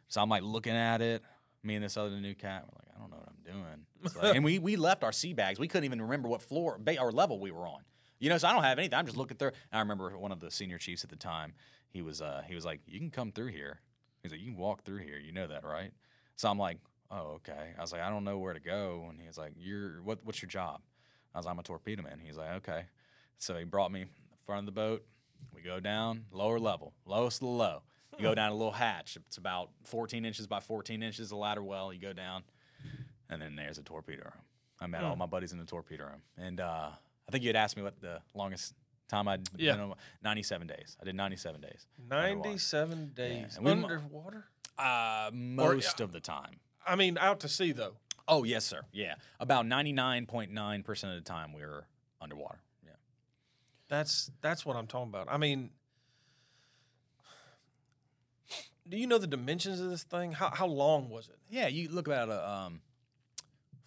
So 0.07 0.21
I'm 0.21 0.29
like 0.29 0.43
looking 0.43 0.73
at 0.73 1.01
it. 1.01 1.21
Me 1.61 1.75
and 1.75 1.83
this 1.83 1.97
other 1.97 2.21
new 2.21 2.33
cat, 2.33 2.63
we're 2.65 2.77
like, 2.79 2.95
I 2.95 2.99
don't 3.01 3.11
know 3.11 3.17
what 3.17 3.29
I'm 3.29 3.53
doing. 3.53 4.23
Like- 4.23 4.35
and 4.37 4.45
we 4.45 4.59
we 4.59 4.77
left 4.77 5.03
our 5.03 5.11
sea 5.11 5.33
bags. 5.33 5.59
We 5.59 5.67
couldn't 5.67 5.83
even 5.83 6.01
remember 6.01 6.29
what 6.29 6.41
floor 6.41 6.79
or 6.99 7.11
level 7.11 7.37
we 7.37 7.51
were 7.51 7.67
on. 7.67 7.81
You 8.19 8.29
know, 8.29 8.37
so 8.37 8.47
I 8.47 8.53
don't 8.53 8.63
have 8.63 8.77
anything. 8.77 8.97
I'm 8.97 9.05
just 9.05 9.17
looking 9.17 9.37
through. 9.37 9.51
And 9.71 9.77
I 9.77 9.79
remember 9.79 10.17
one 10.17 10.31
of 10.31 10.39
the 10.39 10.51
senior 10.51 10.77
chiefs 10.77 11.03
at 11.03 11.09
the 11.09 11.15
time. 11.15 11.53
He 11.89 12.01
was 12.01 12.21
uh, 12.21 12.43
he 12.47 12.55
was 12.55 12.65
like, 12.65 12.81
you 12.85 12.99
can 12.99 13.09
come 13.09 13.31
through 13.31 13.47
here. 13.47 13.79
He's 14.21 14.31
like, 14.31 14.41
you 14.41 14.47
can 14.51 14.57
walk 14.57 14.83
through 14.83 14.97
here. 14.97 15.17
You 15.17 15.31
know 15.31 15.47
that, 15.47 15.63
right? 15.63 15.91
So 16.35 16.49
I'm 16.49 16.59
like, 16.59 16.77
oh, 17.09 17.37
okay. 17.37 17.73
I 17.77 17.81
was 17.81 17.91
like, 17.91 18.01
I 18.01 18.09
don't 18.09 18.23
know 18.23 18.37
where 18.37 18.53
to 18.53 18.59
go. 18.59 19.05
And 19.09 19.19
he's 19.21 19.37
like, 19.37 19.53
you're 19.57 20.01
what? 20.03 20.19
What's 20.23 20.41
your 20.41 20.49
job? 20.49 20.81
I 21.33 21.39
was 21.39 21.45
like, 21.45 21.53
I'm 21.53 21.59
a 21.59 21.63
torpedo 21.63 22.03
man. 22.03 22.19
He's 22.23 22.37
like, 22.37 22.51
okay. 22.57 22.85
So 23.37 23.55
he 23.55 23.63
brought 23.63 23.91
me 23.91 24.01
in 24.01 24.09
front 24.45 24.59
of 24.59 24.65
the 24.65 24.71
boat. 24.71 25.05
We 25.55 25.61
go 25.61 25.79
down, 25.79 26.25
lower 26.31 26.59
level, 26.59 26.93
lowest 27.05 27.37
of 27.37 27.47
the 27.47 27.53
low. 27.53 27.83
You 28.17 28.23
go 28.23 28.35
down 28.35 28.51
a 28.51 28.55
little 28.55 28.73
hatch. 28.73 29.17
It's 29.27 29.37
about 29.37 29.69
14 29.85 30.25
inches 30.25 30.45
by 30.45 30.59
14 30.59 31.01
inches, 31.01 31.31
a 31.31 31.37
ladder 31.37 31.63
well. 31.63 31.93
You 31.93 31.99
go 32.01 32.11
down, 32.11 32.43
and 33.29 33.41
then 33.41 33.55
there's 33.55 33.77
a 33.77 33.83
torpedo 33.83 34.23
room. 34.23 34.43
I 34.81 34.87
met 34.87 35.03
all 35.03 35.15
my 35.15 35.25
buddies 35.25 35.53
in 35.53 35.57
the 35.57 35.65
torpedo 35.65 36.05
room. 36.05 36.21
And 36.37 36.59
uh, 36.59 36.89
I 37.29 37.31
think 37.31 37.43
you 37.43 37.49
had 37.49 37.55
asked 37.55 37.77
me 37.77 37.83
what 37.83 38.01
the 38.01 38.19
longest 38.33 38.73
time 39.07 39.27
I'd 39.27 39.47
Yeah. 39.55 39.73
been 39.73 39.81
on. 39.81 39.95
97 40.23 40.65
days. 40.65 40.97
I 40.99 41.05
did 41.05 41.13
97 41.15 41.61
days. 41.61 41.85
underwater. 42.11 42.35
97 42.49 43.13
days 43.13 43.55
and 43.57 43.65
we 43.65 43.75
mu- 43.75 43.83
underwater? 43.83 44.45
Uh, 44.79 45.29
most 45.31 45.99
of 46.01 46.11
the 46.11 46.19
time. 46.19 46.59
I 46.85 46.95
mean, 46.95 47.19
out 47.19 47.39
to 47.41 47.47
sea, 47.49 47.71
though. 47.71 47.97
Oh, 48.27 48.43
yes, 48.43 48.65
sir. 48.65 48.81
Yeah. 48.91 49.15
About 49.39 49.65
99.9% 49.67 51.03
of 51.03 51.15
the 51.15 51.21
time 51.21 51.53
we 51.53 51.61
were 51.61 51.85
underwater. 52.19 52.59
Yeah. 52.83 52.93
That's 53.89 54.31
that's 54.41 54.65
what 54.65 54.75
I'm 54.75 54.87
talking 54.87 55.09
about. 55.09 55.27
I 55.29 55.37
mean, 55.37 55.69
do 58.87 58.97
you 58.97 59.05
know 59.05 59.19
the 59.19 59.27
dimensions 59.27 59.79
of 59.79 59.89
this 59.91 60.03
thing? 60.03 60.31
How 60.31 60.49
how 60.49 60.65
long 60.67 61.09
was 61.09 61.27
it? 61.29 61.37
Yeah, 61.49 61.67
you 61.67 61.89
look 61.89 62.07
about 62.07 62.29
a 62.29 62.49
um, 62.49 62.81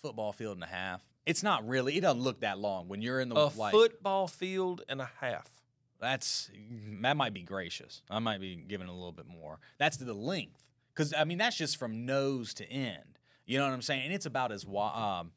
football 0.01 0.33
field 0.33 0.57
and 0.57 0.65
a 0.65 0.69
half. 0.69 1.03
It's 1.25 1.43
not 1.43 1.67
really. 1.67 1.97
It 1.97 2.01
doesn't 2.01 2.21
look 2.23 2.41
that 2.41 2.59
long 2.59 2.89
when 2.89 3.01
you're 3.03 3.21
in 3.21 3.29
the 3.29 3.37
A 3.37 3.53
like. 3.57 3.73
football 3.73 4.27
field 4.27 4.83
and 4.89 5.01
a 5.01 5.11
half. 5.21 5.49
That's 6.01 6.51
that 7.03 7.17
might 7.17 7.33
be 7.33 7.43
gracious. 7.43 8.03
I 8.11 8.19
might 8.19 8.41
be 8.41 8.57
giving 8.57 8.89
a 8.89 8.93
little 8.93 9.13
bit 9.13 9.27
more. 9.29 9.61
That's 9.79 9.97
the 9.97 10.13
length, 10.13 10.67
because 10.93 11.15
I 11.15 11.23
mean 11.25 11.39
that's 11.39 11.57
just 11.57 11.77
from 11.77 12.07
nose 12.07 12.55
to 12.55 12.69
end. 12.69 13.19
You 13.47 13.59
know 13.59 13.67
what 13.67 13.73
I'm 13.75 13.83
saying? 13.83 14.05
And 14.07 14.13
it's 14.13 14.27
about 14.27 14.51
as 14.51 14.67
wide. 14.67 15.21
Um, 15.21 15.31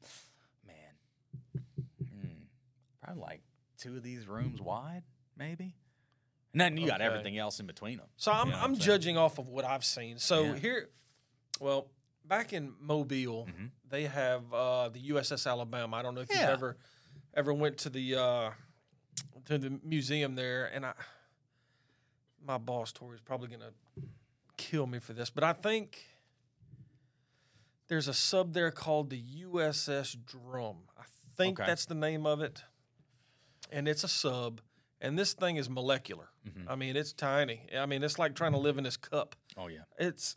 man, 0.66 1.64
hmm, 2.12 2.44
probably 3.04 3.22
like 3.22 3.42
two 3.78 3.96
of 3.96 4.02
these 4.04 4.28
rooms 4.28 4.60
wide, 4.60 5.04
maybe. 5.38 5.76
And 6.54 6.62
then 6.62 6.78
you 6.78 6.88
got 6.88 7.02
everything 7.02 7.38
else 7.38 7.60
in 7.60 7.68
between 7.68 7.98
them. 7.98 8.08
So 8.18 8.32
I'm 8.32 8.48
You 8.48 8.54
know 8.54 8.60
I'm 8.60 8.72
I'm 8.74 8.80
judging 8.80 9.18
off 9.18 9.38
of 9.38 9.48
what 9.48 9.66
I've 9.66 9.84
seen. 9.86 10.18
So 10.18 10.44
Yeah. 10.44 10.56
here, 10.56 10.90
well, 11.60 11.88
back 12.24 12.54
in 12.54 12.74
Mobile, 12.80 13.46
Mhm. 13.48 13.70
They 13.96 14.04
have 14.04 14.54
uh, 14.54 14.90
the 14.90 15.00
USS 15.12 15.50
Alabama. 15.50 15.96
I 15.96 16.02
don't 16.02 16.16
know 16.16 16.22
if 16.22 16.30
you've 16.30 16.40
ever 16.42 16.76
ever 17.34 17.54
went 17.54 17.78
to 17.80 17.90
the 17.90 18.16
uh, 18.16 18.50
to 19.46 19.58
the 19.58 19.80
museum 19.84 20.36
there, 20.36 20.66
and 20.74 20.86
I 20.86 20.94
my 22.46 22.58
boss 22.58 22.92
Tori 22.92 23.16
is 23.16 23.22
probably 23.22 23.48
gonna 23.48 23.72
kill 24.58 24.86
me 24.86 25.00
for 25.00 25.14
this, 25.14 25.30
but 25.30 25.46
I 25.46 25.54
think 25.54 26.04
there's 27.88 28.08
a 28.10 28.14
sub 28.14 28.54
there 28.54 28.70
called 28.72 29.10
the 29.10 29.22
USS 29.22 30.18
Drum. 30.26 30.78
I 30.98 31.04
think 31.38 31.60
Okay. 31.60 31.68
that's 31.70 31.86
the 31.86 31.96
name 31.96 32.26
of 32.26 32.42
it, 32.42 32.64
and 33.72 33.88
it's 33.88 34.04
a 34.04 34.10
sub. 34.10 34.60
And 35.02 35.18
this 35.20 35.34
thing 35.34 35.56
is 35.58 35.70
molecular. 35.70 36.30
Mhm. 36.48 36.66
I 36.68 36.76
mean, 36.76 36.96
it's 36.96 37.14
tiny. 37.14 37.62
I 37.78 37.86
mean, 37.86 38.02
it's 38.04 38.18
like 38.18 38.34
trying 38.36 38.54
to 38.54 38.58
live 38.58 38.78
in 38.78 38.84
this 38.84 38.98
cup. 38.98 39.36
Oh 39.56 39.68
yeah. 39.68 39.84
It's 39.98 40.36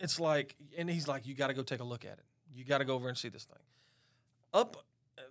it's 0.00 0.18
like, 0.20 0.56
and 0.76 0.88
he's 0.90 1.06
like, 1.08 1.26
you 1.26 1.34
got 1.34 1.48
to 1.48 1.54
go 1.54 1.62
take 1.62 1.80
a 1.80 1.84
look 1.84 2.04
at 2.04 2.18
it. 2.18 2.24
You 2.54 2.64
got 2.64 2.78
to 2.78 2.84
go 2.84 2.94
over 2.94 3.08
and 3.08 3.16
see 3.16 3.28
this 3.28 3.44
thing. 3.44 3.58
Up 4.52 4.84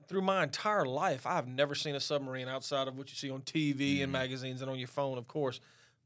through 0.07 0.21
my 0.21 0.43
entire 0.43 0.85
life, 0.85 1.25
I've 1.25 1.47
never 1.47 1.75
seen 1.75 1.95
a 1.95 1.99
submarine 1.99 2.47
outside 2.47 2.87
of 2.87 2.97
what 2.97 3.09
you 3.09 3.15
see 3.15 3.29
on 3.29 3.41
TV 3.41 4.01
and 4.01 4.09
Mhm. 4.09 4.13
magazines 4.13 4.61
and 4.61 4.69
on 4.71 4.79
your 4.79 4.87
phone, 4.87 5.17
of 5.17 5.27
course. 5.27 5.59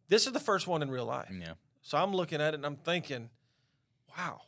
This 0.08 0.26
is 0.28 0.34
the 0.34 0.40
first 0.40 0.68
one 0.68 0.82
in 0.82 0.90
real 0.90 1.06
life. 1.06 1.30
Yeah. 1.32 1.54
So 1.82 1.98
I'm 1.98 2.14
looking 2.14 2.42
at 2.42 2.54
it 2.54 2.56
and 2.58 2.66
I'm 2.66 2.78
thinking, 2.78 3.30
wow, 4.18 4.42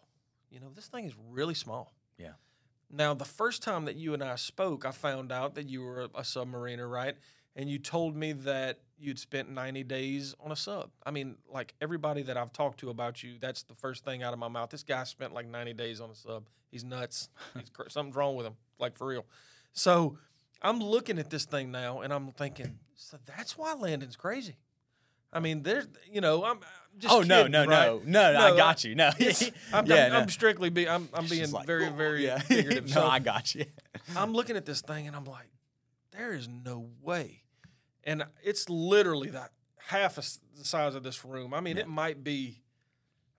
you 0.49 0.60
know, 0.60 0.69
this 0.73 0.88
thing 0.88 1.06
is 1.06 1.13
really 1.30 1.54
small. 1.54 1.93
Yeah. 2.17 2.34
Now, 2.89 3.13
the 3.13 3.25
first 3.25 3.62
time 3.63 3.86
that 3.86 3.95
you 3.95 4.13
and 4.13 4.23
I 4.23 4.36
spoke, 4.36 4.86
I 4.86 4.91
found 4.91 5.32
out 5.32 5.56
that 5.56 5.67
you 5.69 5.82
were 5.82 6.01
a, 6.04 6.06
a 6.06 6.21
submariner, 6.21 6.89
right? 6.89 7.17
And 7.56 7.70
you 7.70 7.80
told 7.80 8.15
me 8.15 8.34
that 8.34 8.80
you'd 8.98 9.20
spent 9.20 9.50
90 9.50 9.84
days 9.84 10.36
on 10.44 10.52
a 10.52 10.56
sub. 10.56 10.89
I 11.06 11.12
mean, 11.12 11.36
like 11.52 11.74
everybody 11.82 12.22
that 12.24 12.38
I've 12.38 12.52
talked 12.54 12.80
to 12.82 12.89
about 12.89 13.24
you, 13.24 13.36
that's 13.39 13.63
the 13.63 13.74
first 13.74 14.04
thing 14.06 14.24
out 14.24 14.34
of 14.34 14.39
my 14.39 14.48
mouth. 14.48 14.70
This 14.70 14.84
guy 14.84 15.04
spent 15.06 15.34
like 15.34 15.48
90 15.48 15.74
days 15.74 16.02
on 16.02 16.10
a 16.10 16.15
sub. 16.15 16.48
He's 16.72 16.84
nuts. 16.84 17.30
He's 17.58 17.70
cr- 17.70 17.89
something's 17.89 18.15
wrong 18.15 18.36
with 18.36 18.46
him, 18.46 18.56
like 18.80 18.96
for 18.98 19.08
real. 19.08 19.26
So 19.74 20.18
I'm 20.62 20.80
looking 20.80 21.20
at 21.20 21.30
this 21.30 21.46
thing 21.46 21.72
now 21.72 22.02
and 22.02 22.12
I'm 22.13 22.32
thinking, 22.32 22.80
so 22.96 23.18
that's 23.26 23.58
why 23.58 23.74
Landon's 23.74 24.15
crazy. 24.15 24.56
I 25.32 25.39
mean, 25.39 25.63
there's, 25.63 25.88
you 26.12 26.22
know, 26.22 26.44
I'm, 26.46 26.58
I'm 26.58 27.00
just 27.00 27.13
oh 27.13 27.22
no, 27.22 27.39
kidding, 27.44 27.52
no, 27.52 27.65
right? 27.65 28.06
no, 28.06 28.32
no, 28.32 28.34
No, 28.34 28.39
I 28.54 28.56
got 28.58 28.84
you. 28.86 28.96
No, 28.96 29.08
I'm, 29.20 29.86
yeah, 29.86 30.06
I'm, 30.06 30.12
no. 30.12 30.20
I'm 30.20 30.30
strictly 30.30 30.70
be 30.70 30.88
I'm, 30.88 31.10
I'm 31.13 31.26
being 31.28 31.52
like, 31.52 31.68
very 31.68 31.88
"Oh, 31.88 31.91
very 31.91 32.26
yeah. 32.26 32.39
figurative. 32.39 32.86
no, 32.88 32.91
So 32.94 33.06
I 33.06 33.20
got 33.20 33.54
you. 33.54 33.65
I'm 34.15 34.34
looking 34.34 34.56
at 34.56 34.65
this 34.65 34.82
thing 34.82 35.08
and 35.08 35.15
I'm 35.15 35.26
like, 35.26 35.48
there 36.12 36.32
is 36.34 36.48
no 36.48 36.88
way, 37.02 37.41
and 38.06 38.24
it's 38.44 38.70
literally 38.70 39.30
that 39.30 39.52
half 39.78 40.15
the 40.15 40.63
size 40.63 40.96
of 40.96 41.04
this 41.04 41.24
room. 41.26 41.54
I 41.54 41.60
mean, 41.62 41.78
Yeah. 41.78 41.84
it 41.84 41.88
might 41.89 42.24
be, 42.24 42.62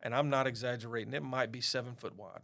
and 0.03 0.15
I'm 0.15 0.29
not 0.31 0.47
exaggerating. 0.47 1.13
It 1.15 1.23
might 1.23 1.51
be 1.53 1.61
seven 1.61 1.95
foot 1.95 2.17
wide. 2.17 2.41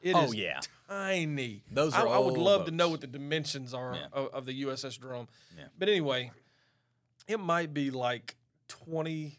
It 0.00 0.14
Oh 0.14 0.24
is 0.24 0.34
yeah, 0.34 0.60
tiny. 0.88 1.62
those 1.70 1.94
I, 1.94 2.02
are. 2.02 2.08
I 2.08 2.18
would 2.18 2.36
old 2.36 2.38
love 2.38 2.64
to 2.66 2.70
know 2.70 2.90
what 2.90 3.00
the 3.00 3.06
dimensions 3.06 3.72
are 3.72 3.94
Yeah. 3.94 4.06
of, 4.12 4.28
of 4.34 4.44
the 4.46 4.52
USS 4.64 4.98
Drum. 5.00 5.28
Yeah. 5.56 5.64
But 5.78 5.88
anyway, 5.88 6.30
it 7.26 7.40
might 7.40 7.72
be 7.72 7.90
like 7.90 8.36
20 8.68 9.38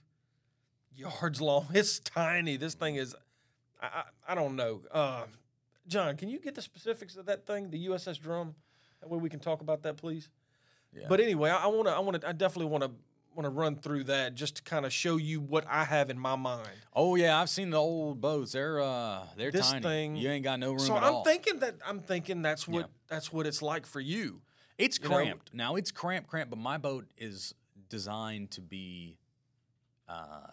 yards 0.95 1.39
long. 1.41 1.67
It's 1.73 1.99
tiny. 1.99 2.58
This 2.58 2.73
thing 2.73 2.95
is, 2.95 3.15
I, 3.80 3.86
I, 3.86 4.04
I 4.30 4.36
don't 4.36 4.56
know. 4.56 4.82
Uh, 4.91 5.25
John, 5.88 6.17
can 6.17 6.30
you 6.30 6.39
get 6.39 6.56
the 6.56 6.63
specifics 6.63 7.15
of 7.15 7.28
that 7.28 7.45
thing, 7.45 7.69
the 7.69 7.86
USS 7.88 8.19
Drum? 8.19 8.56
That 9.01 9.10
way 9.10 9.19
we 9.19 9.30
can 9.30 9.39
talk 9.39 9.62
about 9.62 9.84
that, 9.84 9.97
please. 9.97 10.30
Yeah. 10.95 11.05
But 11.10 11.19
anyway, 11.19 11.49
I 11.49 11.67
want 11.67 11.88
to, 11.88 11.93
I 11.93 11.99
want 11.99 12.21
to, 12.21 12.27
I 12.27 12.31
definitely 12.31 12.71
want 12.71 12.84
to, 12.86 12.91
want 13.36 13.45
to 13.45 13.49
run 13.49 13.75
through 13.75 14.05
that 14.05 14.34
just 14.36 14.55
to 14.58 14.62
kind 14.63 14.86
of 14.86 14.93
show 14.93 15.17
you 15.17 15.41
what 15.41 15.65
I 15.69 15.84
have 15.84 16.10
in 16.10 16.17
my 16.17 16.36
mind. 16.38 16.69
Oh 16.93 17.15
yeah, 17.15 17.39
I've 17.41 17.49
seen 17.49 17.69
the 17.69 17.77
old 17.77 18.21
boats. 18.21 18.53
They're 18.53 18.79
uh, 18.79 19.23
they're 19.36 19.51
This 19.51 19.71
tiny. 19.71 19.81
thing- 19.84 20.15
you 20.15 20.29
ain't 20.29 20.43
got 20.45 20.58
no 20.60 20.69
room 20.69 20.79
So 20.79 20.95
I'm 20.95 21.15
all. 21.15 21.23
thinking 21.25 21.60
that 21.60 21.75
I'm 21.86 21.99
thinking 21.99 22.41
that's 22.41 22.65
what 22.67 22.79
Yeah. 22.81 22.86
that's 23.10 23.34
what 23.34 23.45
it's 23.45 23.62
like 23.62 23.86
for 23.86 23.99
you. 23.99 24.41
It's 24.77 24.97
you 25.01 25.10
know- 25.10 25.15
cramped. 25.17 25.53
now 25.53 25.75
it's 25.75 25.91
cramped, 25.91 26.29
cramped, 26.29 26.49
but 26.49 26.60
my 26.60 26.77
boat 26.77 27.05
is 27.17 27.53
designed 27.89 28.51
to 28.51 28.62
be 28.62 29.17
uh, 30.08 30.47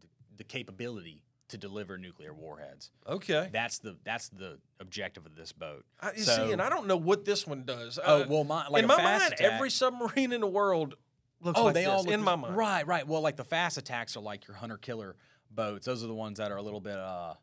the, 0.00 0.06
the 0.38 0.44
capability 0.44 1.22
to 1.50 1.58
deliver 1.58 1.98
nuclear 1.98 2.32
warheads. 2.34 2.90
Okay. 3.06 3.48
That's 3.52 3.78
the 3.78 3.96
that's 4.04 4.28
the 4.30 4.58
objective 4.80 5.26
of 5.26 5.34
this 5.36 5.52
boat. 5.52 5.84
I, 6.00 6.12
you 6.12 6.22
So- 6.22 6.46
see, 6.46 6.52
and 6.52 6.60
I 6.62 6.68
don't 6.68 6.86
know 6.86 6.96
what 6.96 7.24
this 7.24 7.46
one 7.46 7.64
does. 7.64 7.98
Oh 8.02 8.22
Uh, 8.22 8.26
well, 8.28 8.44
my 8.44 8.66
like 8.68 8.82
in 8.82 8.88
my 8.88 8.96
mind, 9.02 9.32
attack- 9.34 9.40
every 9.40 9.70
submarine 9.70 10.32
in 10.32 10.40
the 10.40 10.46
world 10.46 10.96
looks 11.40 11.58
oh 11.60 11.64
like 11.66 11.74
they 11.74 11.82
this. 11.84 11.88
all 11.90 12.04
in 12.10 12.20
the- 12.20 12.24
my 12.26 12.36
mind. 12.36 12.56
Right, 12.56 12.86
right. 12.86 13.06
Well, 13.06 13.20
like 13.20 13.36
the 13.36 13.44
fast 13.44 13.78
attacks 13.78 14.16
are 14.16 14.20
like 14.20 14.46
your 14.48 14.56
hunter 14.56 14.76
killer 14.78 15.16
boats. 15.50 15.86
Those 15.86 16.02
are 16.04 16.06
the 16.08 16.14
ones 16.14 16.38
that 16.38 16.50
are 16.52 16.56
a 16.56 16.62
little 16.62 16.80
bit 16.80 16.96
uh, 16.98 17.34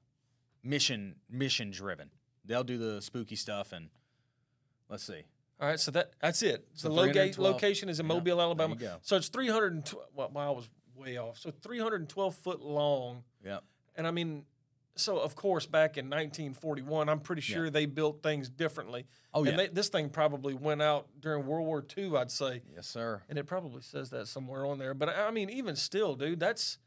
mission 0.63 1.15
mission 1.29 1.71
driven. 1.71 2.09
They'll 2.45 2.63
do 2.63 2.77
the 2.77 3.01
spooky 3.01 3.35
stuff 3.35 3.71
and 3.73 3.89
let's 4.89 5.03
see. 5.03 5.23
All 5.59 5.67
right, 5.67 5.79
so 5.79 5.91
that 5.91 6.11
that's 6.21 6.41
it. 6.43 6.67
So 6.73 6.87
the 6.89 6.93
loca- 6.93 7.33
location 7.41 7.89
is 7.89 7.99
in 7.99 8.05
yeah, 8.07 8.13
Mobile, 8.13 8.41
Alabama. 8.41 8.75
So 9.01 9.15
it's 9.15 9.27
312. 9.29 10.05
Well, 10.13 10.29
well, 10.33 10.47
I 10.47 10.51
was 10.55 10.69
way 10.95 11.17
off. 11.17 11.37
So 11.39 11.51
312 11.51 12.35
foot 12.35 12.61
long, 12.61 13.23
Yep. 13.43 13.63
And 13.97 14.07
I 14.07 14.11
mean, 14.11 14.45
so 14.95 15.17
of 15.19 15.35
course, 15.35 15.65
back 15.65 15.97
in 15.97 16.05
1941, 16.09 17.09
I'm 17.09 17.19
pretty 17.19 17.41
Yeah. 17.41 17.55
sure 17.55 17.69
they 17.69 17.85
built 17.85 18.23
things 18.23 18.49
differently. 18.49 19.05
Oh 19.33 19.43
yeah. 19.43 19.51
And 19.51 19.59
they, 19.59 19.67
this 19.67 19.89
thing 19.89 20.09
probably 20.09 20.53
went 20.53 20.81
out 20.81 21.07
during 21.19 21.45
World 21.45 21.67
War 21.67 21.83
II, 21.97 22.15
I'd 22.17 22.31
say. 22.31 22.61
yes, 22.73 22.87
sir. 22.87 23.21
And 23.29 23.37
it 23.37 23.45
probably 23.45 23.81
says 23.81 24.09
that 24.11 24.27
somewhere 24.27 24.65
on 24.65 24.79
there. 24.79 24.93
But 24.93 25.09
I 25.09 25.29
mean, 25.31 25.49
even 25.49 25.75
still, 25.75 26.15
dude, 26.15 26.39
that's 26.39 26.79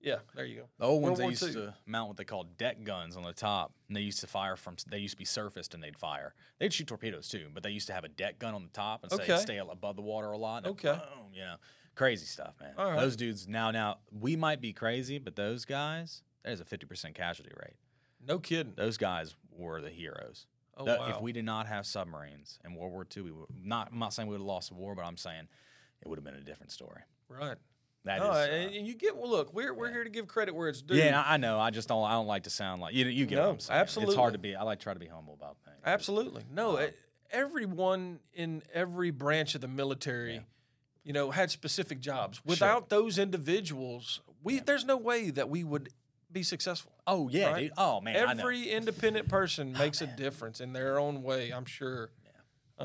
yeah. 0.00 0.18
There 0.36 0.44
you 0.44 0.60
go. 0.60 0.68
The 0.78 0.84
old 0.84 1.02
World 1.02 1.18
ones 1.18 1.18
they 1.18 1.24
War 1.24 1.30
used 1.32 1.42
II. 1.46 1.52
to 1.54 1.74
mount 1.84 2.06
what 2.06 2.16
they 2.16 2.24
called 2.24 2.56
deck 2.56 2.84
guns 2.84 3.16
on 3.16 3.24
the 3.24 3.32
top, 3.32 3.72
and 3.88 3.96
they 3.96 4.02
used 4.02 4.20
to 4.20 4.28
fire 4.28 4.54
from. 4.54 4.76
They 4.88 4.98
used 4.98 5.14
to 5.14 5.18
be 5.18 5.24
surfaced 5.24 5.74
and 5.74 5.82
they'd 5.82 5.98
fire. 5.98 6.34
They'd 6.60 6.72
shoot 6.72 6.86
torpedoes 6.86 7.28
too, 7.28 7.48
but 7.52 7.64
they 7.64 7.70
used 7.70 7.88
to 7.88 7.92
have 7.92 8.04
a 8.04 8.08
deck 8.08 8.38
gun 8.38 8.54
on 8.54 8.62
the 8.62 8.68
top 8.70 9.02
and 9.02 9.10
say 9.10 9.24
Okay. 9.24 9.36
stay 9.38 9.56
above 9.58 9.96
the 9.96 10.02
water 10.02 10.30
a 10.30 10.38
lot. 10.38 10.58
and 10.64 10.66
Okay. 10.74 10.92
boom, 10.92 11.32
you 11.34 11.40
know, 11.40 11.56
crazy 11.96 12.26
stuff, 12.26 12.54
man. 12.60 12.74
Right. 12.76 13.00
Those 13.00 13.16
dudes 13.16 13.48
now, 13.48 13.72
now 13.72 13.98
we 14.12 14.36
might 14.36 14.60
be 14.60 14.72
crazy, 14.72 15.18
but 15.18 15.34
those 15.34 15.64
guys, 15.64 16.22
there's 16.48 16.60
a 16.60 16.64
fifty 16.64 16.86
percent 16.86 17.14
casualty 17.14 17.52
rate. 17.62 17.74
No 18.26 18.38
kidding. 18.38 18.72
Those 18.76 18.96
guys 18.96 19.34
were 19.52 19.80
the 19.80 19.90
heroes. 19.90 20.46
Oh 20.76 20.84
The- 20.84 20.96
wow. 20.98 21.08
If 21.10 21.20
we 21.20 21.32
did 21.32 21.44
not 21.44 21.66
have 21.66 21.86
submarines 21.86 22.58
in 22.64 22.74
World 22.74 22.92
War 22.92 23.06
II, 23.16 23.22
we 23.24 23.32
would 23.32 23.46
not. 23.64 23.88
I'm 23.92 23.98
not 23.98 24.12
saying 24.12 24.28
we 24.28 24.32
would 24.32 24.40
have 24.40 24.46
lost 24.46 24.68
the 24.70 24.74
war, 24.74 24.94
but 24.94 25.04
I'm 25.04 25.16
saying 25.16 25.48
it 26.02 26.08
would 26.08 26.18
have 26.18 26.24
been 26.24 26.34
a 26.34 26.40
different 26.40 26.72
story. 26.72 27.00
right. 27.28 27.56
That 28.04 28.18
is. 28.18 28.22
No, 28.22 28.30
uh, 28.30 28.46
and 28.50 28.74
and 28.74 28.86
you 28.86 28.94
get 28.94 29.16
well. 29.16 29.28
Look, 29.28 29.52
we're 29.52 29.74
we're 29.74 29.86
yeah. 29.88 29.92
here 29.94 30.04
to 30.04 30.10
give 30.10 30.28
credit 30.28 30.54
where 30.54 30.68
it's 30.68 30.80
due. 30.82 30.94
yeah, 30.94 31.22
I 31.26 31.36
know. 31.36 31.58
I 31.58 31.70
just 31.70 31.88
don't. 31.88 32.04
I 32.04 32.12
don't 32.12 32.28
like 32.28 32.44
to 32.44 32.50
sound 32.50 32.80
like 32.80 32.94
you. 32.94 33.04
You 33.06 33.26
get 33.26 33.36
No, 33.36 33.56
saying. 33.58 33.80
It's 33.82 34.14
hard 34.14 34.32
to 34.34 34.38
be. 34.38 34.54
I 34.54 34.62
like 34.62 34.78
to 34.78 34.82
try 34.84 34.94
to 34.94 35.00
be 35.00 35.08
humble 35.08 35.34
about 35.34 35.56
things. 35.64 35.76
Absolutely. 35.84 36.44
No, 36.50 36.76
Uh, 36.76 36.88
everyone 37.30 38.20
in 38.32 38.62
every 38.72 39.10
branch 39.10 39.54
of 39.54 39.60
the 39.60 39.68
military, 39.68 40.34
Yeah. 40.34 40.40
you 41.04 41.12
know, 41.12 41.30
had 41.30 41.50
specific 41.50 42.00
jobs. 42.00 42.40
Without 42.44 42.88
those 42.88 43.18
individuals, 43.18 44.20
we 44.42 44.54
Yeah. 44.54 44.60
there's 44.64 44.84
no 44.84 44.96
way 44.96 45.30
that 45.30 45.48
we 45.50 45.64
would 45.64 45.90
be 46.32 46.42
successful. 46.42 46.92
Oh 47.06 47.28
yeah, 47.28 47.50
Right? 47.50 47.60
dude. 47.64 47.72
Oh 47.78 48.00
man. 48.00 48.16
Every 48.16 48.68
independent 48.70 49.28
person 49.28 49.72
makes 49.78 50.00
a 50.02 50.06
difference 50.06 50.60
in 50.60 50.72
their 50.72 50.98
own 50.98 51.22
way, 51.22 51.50
I'm 51.50 51.64
sure. 51.64 52.10
Yeah. 52.24 52.30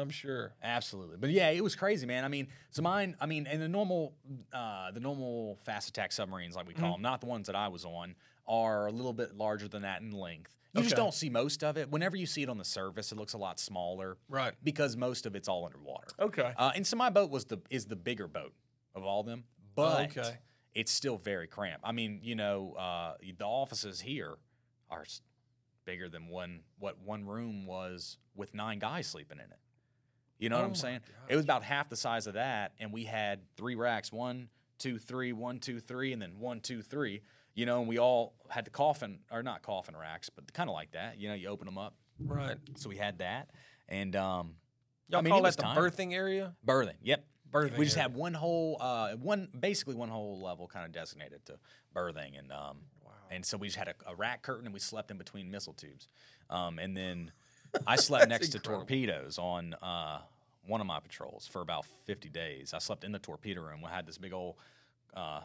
I'm 0.01 0.09
sure. 0.09 0.53
Absolutely, 0.63 1.17
but 1.17 1.29
yeah, 1.29 1.49
it 1.49 1.63
was 1.63 1.75
crazy, 1.75 2.05
man. 2.07 2.23
I 2.25 2.27
mean, 2.27 2.47
so 2.71 2.81
mine. 2.81 3.15
I 3.21 3.25
mean, 3.27 3.45
and 3.47 3.61
the 3.61 3.67
normal, 3.67 4.13
uh, 4.51 4.91
the 4.91 4.99
normal 4.99 5.57
fast 5.65 5.89
attack 5.89 6.11
submarines, 6.11 6.55
like 6.55 6.67
we 6.67 6.73
call 6.73 6.93
them, 6.93 7.01
not 7.01 7.19
the 7.21 7.27
ones 7.27 7.47
that 7.47 7.55
I 7.55 7.67
was 7.67 7.85
on, 7.85 8.15
are 8.47 8.87
a 8.87 8.91
little 8.91 9.13
bit 9.13 9.35
larger 9.37 9.67
than 9.67 9.83
that 9.83 10.01
in 10.01 10.11
length. 10.11 10.55
You 10.75 10.81
just 10.81 10.95
don't 10.95 11.13
see 11.13 11.29
most 11.29 11.63
of 11.63 11.77
it. 11.77 11.91
Whenever 11.91 12.15
you 12.15 12.25
see 12.25 12.41
it 12.41 12.49
on 12.49 12.57
the 12.57 12.65
surface, 12.65 13.11
it 13.11 13.15
looks 13.19 13.33
a 13.33 13.37
lot 13.37 13.59
smaller, 13.59 14.17
Right. 14.27 14.53
Because 14.63 14.97
most 14.97 15.27
of 15.27 15.35
it's 15.35 15.47
all 15.47 15.65
underwater. 15.65 16.07
Okay. 16.19 16.51
Uh, 16.57 16.71
and 16.75 16.87
so 16.87 16.95
my 16.97 17.11
boat 17.11 17.29
was 17.29 17.45
the 17.45 17.59
is 17.69 17.85
the 17.85 17.95
bigger 17.95 18.27
boat 18.27 18.53
of 18.95 19.03
all 19.03 19.21
them, 19.21 19.43
but 19.75 20.17
okay. 20.17 20.37
It's 20.75 20.91
still 20.91 21.17
very 21.17 21.47
cramped. 21.47 21.81
I 21.83 21.91
mean, 21.91 22.19
you 22.23 22.35
know, 22.35 22.73
uh, 22.73 23.13
the 23.37 23.45
offices 23.45 24.01
here 24.01 24.35
are 24.89 25.05
bigger 25.85 26.09
than 26.09 26.27
one 26.27 26.61
what 26.79 26.97
one 26.99 27.25
room 27.25 27.65
was 27.65 28.17
with 28.35 28.53
nine 28.53 28.79
guys 28.79 29.07
sleeping 29.07 29.37
in 29.37 29.45
it. 29.45 29.59
You 30.39 30.49
know 30.49 30.55
Oh 30.57 30.59
what 30.59 30.65
I'm 30.65 30.71
my 30.71 30.77
saying? 30.77 30.99
It 31.29 31.35
was 31.35 31.45
about 31.45 31.63
half 31.63 31.89
the 31.89 31.95
size 31.95 32.27
of 32.27 32.33
that, 32.33 32.73
and 32.79 32.91
we 32.91 33.03
had 33.05 33.41
three 33.55 33.75
racks: 33.75 34.11
one, 34.11 34.49
two, 34.79 34.97
three, 34.97 35.31
one, 35.31 35.59
two, 35.59 35.79
three, 35.79 36.11
and 36.11 36.21
then 36.21 36.39
one, 36.39 36.59
two, 36.59 36.81
three. 36.81 37.21
You 37.55 37.67
know, 37.67 37.79
and 37.79 37.87
we 37.87 37.99
all 37.99 38.33
had 38.49 38.65
the 38.65 38.71
coffin 38.71 39.19
or 39.31 39.43
not 39.43 39.61
coffin 39.61 39.95
racks, 39.95 40.29
but 40.29 40.51
kind 40.53 40.69
of 40.69 40.73
like 40.73 40.91
that. 40.93 41.19
You 41.19 41.29
know, 41.29 41.35
you 41.35 41.47
open 41.49 41.65
them 41.65 41.77
up. 41.77 41.93
Right. 42.19 42.57
So 42.75 42.89
we 42.89 42.97
had 42.97 43.19
that, 43.19 43.51
and 43.87 44.15
um, 44.15 44.55
Y'all 45.07 45.19
I 45.19 45.21
mean, 45.21 45.31
call 45.31 45.41
it 45.45 45.51
that 45.51 45.57
the 45.57 45.63
tiny. 45.63 45.79
berthing 45.79 46.13
area? 46.15 46.55
Berthing. 46.63 46.95
Yep. 47.03 47.25
Berthing. 47.53 47.77
we 47.79 47.85
just 47.85 47.95
area. 47.97 48.09
had 48.09 48.15
one 48.17 48.33
whole, 48.33 48.77
uh, 48.81 49.11
one 49.13 49.47
basically 49.57 49.95
one 49.95 50.09
whole 50.09 50.41
level 50.41 50.67
kind 50.67 50.85
of 50.85 50.91
designated 50.91 51.45
to 51.45 51.53
berthing, 51.93 52.35
and 52.35 52.51
um, 52.51 52.77
Wow. 53.05 53.11
and 53.31 53.45
so 53.45 53.55
we 53.57 53.67
just 53.67 53.77
had 53.77 53.87
a, 53.87 53.93
a 54.11 54.15
rack 54.15 54.41
curtain 54.41 54.65
and 54.65 54.73
we 54.73 54.79
slept 54.81 55.09
in 55.11 55.17
between 55.17 55.49
missile 55.49 55.73
tubes, 55.73 56.07
um, 56.49 56.79
and 56.79 56.97
then 56.97 57.31
I 57.87 57.95
slept 58.07 58.27
next 58.27 58.49
to 58.49 58.59
torpedoes 58.59 59.37
on 59.37 59.75
uh, 59.81 60.19
one 60.65 60.81
of 60.81 60.87
my 60.87 60.99
patrols 60.99 61.47
for 61.47 61.61
about 61.61 61.85
fifty 62.05 62.27
days. 62.29 62.73
I 62.73 62.79
slept 62.79 63.03
in 63.03 63.11
the 63.13 63.19
torpedo 63.19 63.61
room. 63.61 63.81
We 63.81 63.89
had 63.89 64.05
this 64.05 64.17
big 64.17 64.33
old 64.33 64.55
uh, 65.13 65.41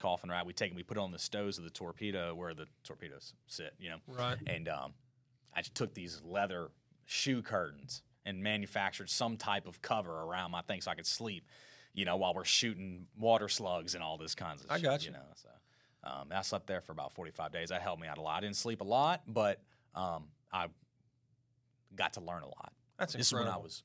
coffin 0.00 0.30
rack. 0.30 0.46
We 0.46 0.52
take 0.54 0.70
and 0.70 0.76
we 0.76 0.82
put 0.82 0.96
it 0.96 1.00
on 1.00 1.12
the 1.12 1.18
stoves 1.18 1.58
of 1.58 1.64
the 1.64 1.70
torpedo 1.70 2.34
where 2.34 2.54
the 2.54 2.66
torpedoes 2.84 3.34
sit, 3.46 3.74
you 3.78 3.90
know, 3.90 3.96
Right. 4.08 4.38
and 4.46 4.66
um, 4.68 4.94
I 5.54 5.60
just 5.60 5.74
took 5.74 5.92
these 5.92 6.22
leather 6.24 6.70
shoe 7.04 7.42
curtains 7.42 8.00
and 8.24 8.42
manufactured 8.42 9.10
some 9.10 9.36
type 9.36 9.66
of 9.66 9.80
cover 9.82 10.12
around 10.12 10.50
my 10.50 10.62
thing 10.62 10.80
so 10.80 10.90
I 10.90 10.94
could 10.94 11.06
sleep, 11.06 11.46
you 11.94 12.04
know, 12.04 12.16
while 12.16 12.34
we're 12.34 12.44
shooting 12.44 13.06
water 13.18 13.48
slugs 13.48 13.94
and 13.94 14.02
all 14.02 14.18
this 14.18 14.34
kinds 14.34 14.60
of 14.60 14.66
stuff. 14.66 14.74
I 14.74 14.78
shit, 14.78 14.84
got 14.84 15.00
you 15.02 15.06
you. 15.08 15.12
know. 15.12 15.24
So 15.34 15.48
um, 16.04 16.28
I 16.34 16.42
slept 16.42 16.66
there 16.66 16.80
for 16.80 16.92
about 16.92 17.12
45 17.12 17.52
days. 17.52 17.68
That 17.70 17.82
helped 17.82 18.00
me 18.00 18.08
out 18.08 18.18
a 18.18 18.22
lot. 18.22 18.38
I 18.38 18.40
didn't 18.40 18.56
sleep 18.56 18.80
a 18.80 18.84
lot, 18.84 19.22
but 19.26 19.60
um, 19.94 20.24
I 20.52 20.66
got 21.94 22.14
to 22.14 22.20
learn 22.20 22.42
a 22.42 22.46
lot. 22.48 22.72
That's 22.98 23.14
This 23.14 23.26
is 23.26 23.32
when 23.32 23.48
I 23.48 23.56
was, 23.56 23.82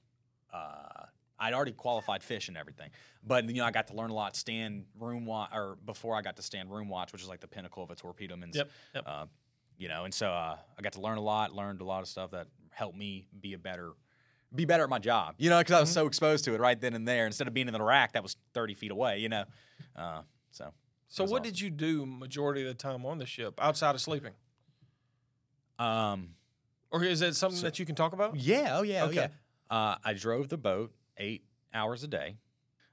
uh, 0.54 1.06
I'd 1.40 1.54
already 1.54 1.72
qualified 1.72 2.24
fish 2.24 2.48
and 2.48 2.58
everything, 2.58 2.90
but 3.26 3.46
you 3.50 3.56
know 3.56 3.66
I 3.66 3.72
got 3.72 3.88
to 3.88 3.94
learn 3.94 4.10
a 4.10 4.14
lot. 4.14 4.36
Stand 4.36 4.86
room 5.00 5.26
watch, 5.26 5.50
or 5.54 5.78
before 5.86 6.16
I 6.16 6.22
got 6.22 6.36
to 6.38 6.42
stand 6.42 6.72
room 6.72 6.90
watch, 6.90 7.12
which 7.12 7.22
is 7.22 7.28
like 7.28 7.40
the 7.42 7.48
pinnacle 7.48 7.84
of 7.84 7.92
a 7.92 7.96
torpedo 7.96 8.36
man's 8.36 8.56
Yep. 8.56 8.70
Yep. 8.96 9.04
uh, 9.08 9.26
you 9.78 9.88
know, 9.90 10.06
and 10.06 10.14
so 10.14 10.28
uh, 10.30 10.56
I 10.78 10.82
got 10.82 10.94
to 10.94 11.02
learn 11.02 11.18
a 11.18 11.22
lot, 11.22 11.54
learned 11.54 11.82
a 11.82 11.84
lot 11.84 12.02
of 12.02 12.08
stuff 12.08 12.32
that 12.32 12.48
helped 12.72 12.98
me 12.98 13.28
be 13.40 13.54
a 13.54 13.58
better, 13.58 13.92
be 14.56 14.66
better 14.66 14.84
at 14.84 14.90
my 14.90 15.00
job. 15.00 15.36
You 15.38 15.50
know, 15.50 15.60
because 15.60 15.74
I 15.76 15.80
was 15.80 15.92
so 15.92 16.08
exposed 16.08 16.46
to 16.46 16.54
it 16.54 16.60
right 16.60 16.80
then 16.80 16.94
and 16.94 17.08
there. 17.08 17.26
Instead 17.26 17.48
of 17.48 17.54
being 17.54 17.68
in 17.68 17.74
the 17.74 17.82
rack 17.82 18.14
that 18.14 18.24
was 18.24 18.36
thirty 18.54 18.74
feet 18.74 18.92
away, 18.92 19.20
you 19.20 19.30
know, 19.30 19.44
uh, 19.96 20.22
so 20.52 20.74
so 21.08 21.24
what 21.24 21.42
awesome. 21.42 21.44
did 21.44 21.62
you 21.62 21.70
do 21.70 22.06
majority 22.06 22.62
of 22.62 22.68
the 22.68 22.74
time 22.74 23.06
on 23.06 23.18
the 23.18 23.26
ship 23.26 23.60
outside 23.62 23.96
of 23.96 24.02
sleeping? 24.02 24.34
um, 25.80 26.30
Or 26.92 27.04
is 27.04 27.22
it 27.22 27.36
something 27.36 27.60
So- 27.60 27.66
that 27.68 27.80
you 27.80 27.86
can 27.86 27.96
talk 27.96 28.14
about? 28.14 28.36
yeah, 28.36 28.78
oh 28.78 28.84
yeah, 28.84 29.04
oh 29.04 29.08
Okay. 29.08 29.16
yeah. 29.16 29.28
Uh, 29.70 29.98
I 30.04 30.14
drove 30.14 30.50
the 30.50 30.58
boat 30.58 30.94
eight 31.18 31.44
hours 31.74 32.04
a 32.04 32.08
day. 32.08 32.38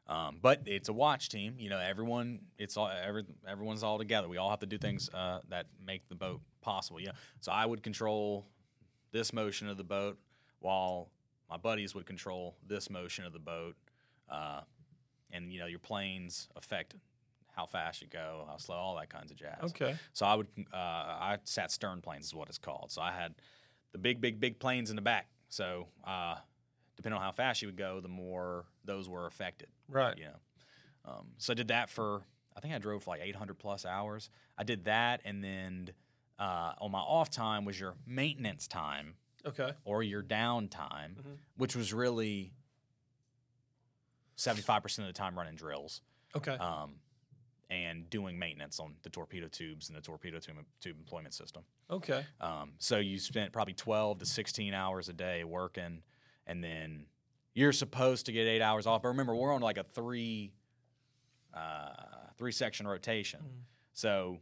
Um, 0.08 0.38
but 0.42 0.62
it's 0.66 0.88
a 0.88 0.92
watch 0.92 1.28
team, 1.28 1.54
you 1.58 1.70
know. 1.70 1.78
Everyone, 1.78 2.40
it's 2.58 2.76
all 2.76 2.88
every, 2.90 3.24
everyone's 3.46 3.82
all 3.84 3.98
together. 3.98 4.28
We 4.28 4.36
all 4.36 4.50
have 4.50 4.58
to 4.60 4.66
do 4.66 4.76
things 4.76 5.08
uh, 5.14 5.40
that 5.48 5.66
make 5.80 6.08
the 6.08 6.16
boat 6.16 6.40
possible. 6.60 7.00
Yeah. 7.00 7.12
So 7.40 7.52
I 7.52 7.64
would 7.64 7.82
control 7.82 8.46
this 9.12 9.32
motion 9.32 9.68
of 9.68 9.76
the 9.76 9.84
boat, 9.84 10.18
while 10.58 11.08
my 11.53 11.59
buddies 11.59 11.94
would 11.94 12.07
control 12.07 12.57
this 12.66 12.88
motion 12.88 13.26
of 13.26 13.34
the 13.34 13.38
boat. 13.38 13.76
Uh, 14.26 14.62
and 15.30 15.53
you 15.53 15.61
know, 15.61 15.66
your 15.66 15.78
planes 15.78 16.48
affect 16.57 16.94
how 17.55 17.66
fast 17.66 18.00
you 18.00 18.09
go, 18.09 18.46
how 18.48 18.57
slow, 18.57 18.76
all 18.76 18.96
that 18.96 19.11
kinds 19.11 19.30
of 19.30 19.36
jazz. 19.36 19.64
Okay. 19.64 19.94
So 20.14 20.24
I 20.24 20.34
would, 20.34 20.46
uh, 20.72 20.76
I 20.76 21.36
sat 21.44 21.70
stern 21.70 22.00
planes 22.00 22.24
is 22.24 22.34
what 22.34 22.48
it's 22.48 22.57
called. 22.57 22.90
So 22.90 23.03
I 23.03 23.12
had 23.12 23.34
the 23.92 23.98
big, 23.98 24.22
big, 24.22 24.40
big 24.40 24.59
planes 24.59 24.88
in 24.88 24.96
the 24.96 25.03
back. 25.03 25.28
So 25.50 25.88
uh, 26.07 26.36
depending 26.96 27.18
on 27.18 27.22
how 27.22 27.32
fast 27.32 27.61
you 27.61 27.68
would 27.68 27.76
go, 27.76 28.00
the 28.00 28.09
more 28.09 28.64
those 28.86 29.07
were 29.07 29.26
affected. 29.26 29.68
Right. 29.90 30.16
You 30.16 30.24
know, 30.24 30.36
um, 31.05 31.26
so 31.36 31.53
I 31.53 31.55
did 31.55 31.68
that 31.68 31.90
for 31.90 32.22
I 32.57 32.61
think 32.61 32.72
I 32.72 32.78
drove 32.78 33.03
for 33.03 33.11
like 33.11 33.20
800 33.22 33.59
plus 33.59 33.84
hours. 33.84 34.30
I 34.57 34.64
did 34.64 34.84
that, 34.84 35.22
and 35.24 35.42
then 35.42 35.90
uh, 36.38 36.72
on 36.78 36.90
my 36.90 36.98
off 36.98 37.30
time 37.30 37.64
was 37.64 37.78
your 37.78 37.94
maintenance 38.07 38.66
time 38.66 39.14
Okay. 39.45 39.72
or 39.84 40.03
your 40.03 40.22
downtime, 40.22 41.14
Mhm. 41.16 41.38
which 41.57 41.74
was 41.76 41.93
really 41.93 42.53
75 44.36 44.82
percent 44.82 45.09
of 45.09 45.14
the 45.14 45.18
time 45.18 45.36
running 45.36 45.55
drills 45.57 46.01
Okay. 46.34 46.53
um, 46.55 47.01
and 47.70 48.09
doing 48.11 48.38
maintenance 48.38 48.80
on 48.80 48.97
the 49.03 49.11
torpedo 49.11 49.49
tubes 49.49 49.88
and 49.88 49.97
the 49.97 50.01
torpedo 50.03 50.38
tube, 50.38 50.57
tube 50.80 50.99
employment 50.99 51.34
system. 51.34 51.64
okay. 51.90 52.26
Um, 52.40 52.74
so 52.78 52.99
you 52.99 53.18
spent 53.18 53.53
probably 53.53 53.74
12 53.74 54.18
to 54.18 54.26
16 54.26 54.72
hours 54.74 55.09
a 55.09 55.12
day 55.12 55.45
working, 55.45 56.03
and 56.47 56.62
then 56.64 57.07
you're 57.55 57.72
supposed 57.72 58.26
to 58.26 58.32
get 58.32 58.47
eight 58.47 58.62
hours 58.62 58.86
off. 58.86 59.03
But 59.03 59.09
remember, 59.09 59.34
we're 59.34 59.53
on 59.53 59.61
like 59.61 59.76
a 59.78 59.84
three 59.84 60.53
uh, 61.55 62.30
three 62.38 62.53
section 62.53 62.86
rotation. 62.86 63.40
Mm. 63.40 63.62
So 63.93 64.40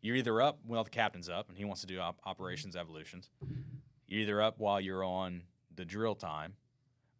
you're 0.00 0.14
either 0.14 0.40
up 0.40 0.60
while 0.64 0.84
the 0.84 0.90
captain's 0.90 1.28
up 1.28 1.48
and 1.48 1.58
he 1.58 1.64
wants 1.64 1.80
to 1.80 1.88
do 1.88 1.98
op- 1.98 2.20
operations 2.24 2.76
evolutions. 2.76 3.28
You're 4.08 4.22
either 4.22 4.42
up 4.42 4.58
while 4.58 4.80
you're 4.80 5.04
on 5.04 5.42
the 5.76 5.84
drill 5.84 6.14
time, 6.14 6.54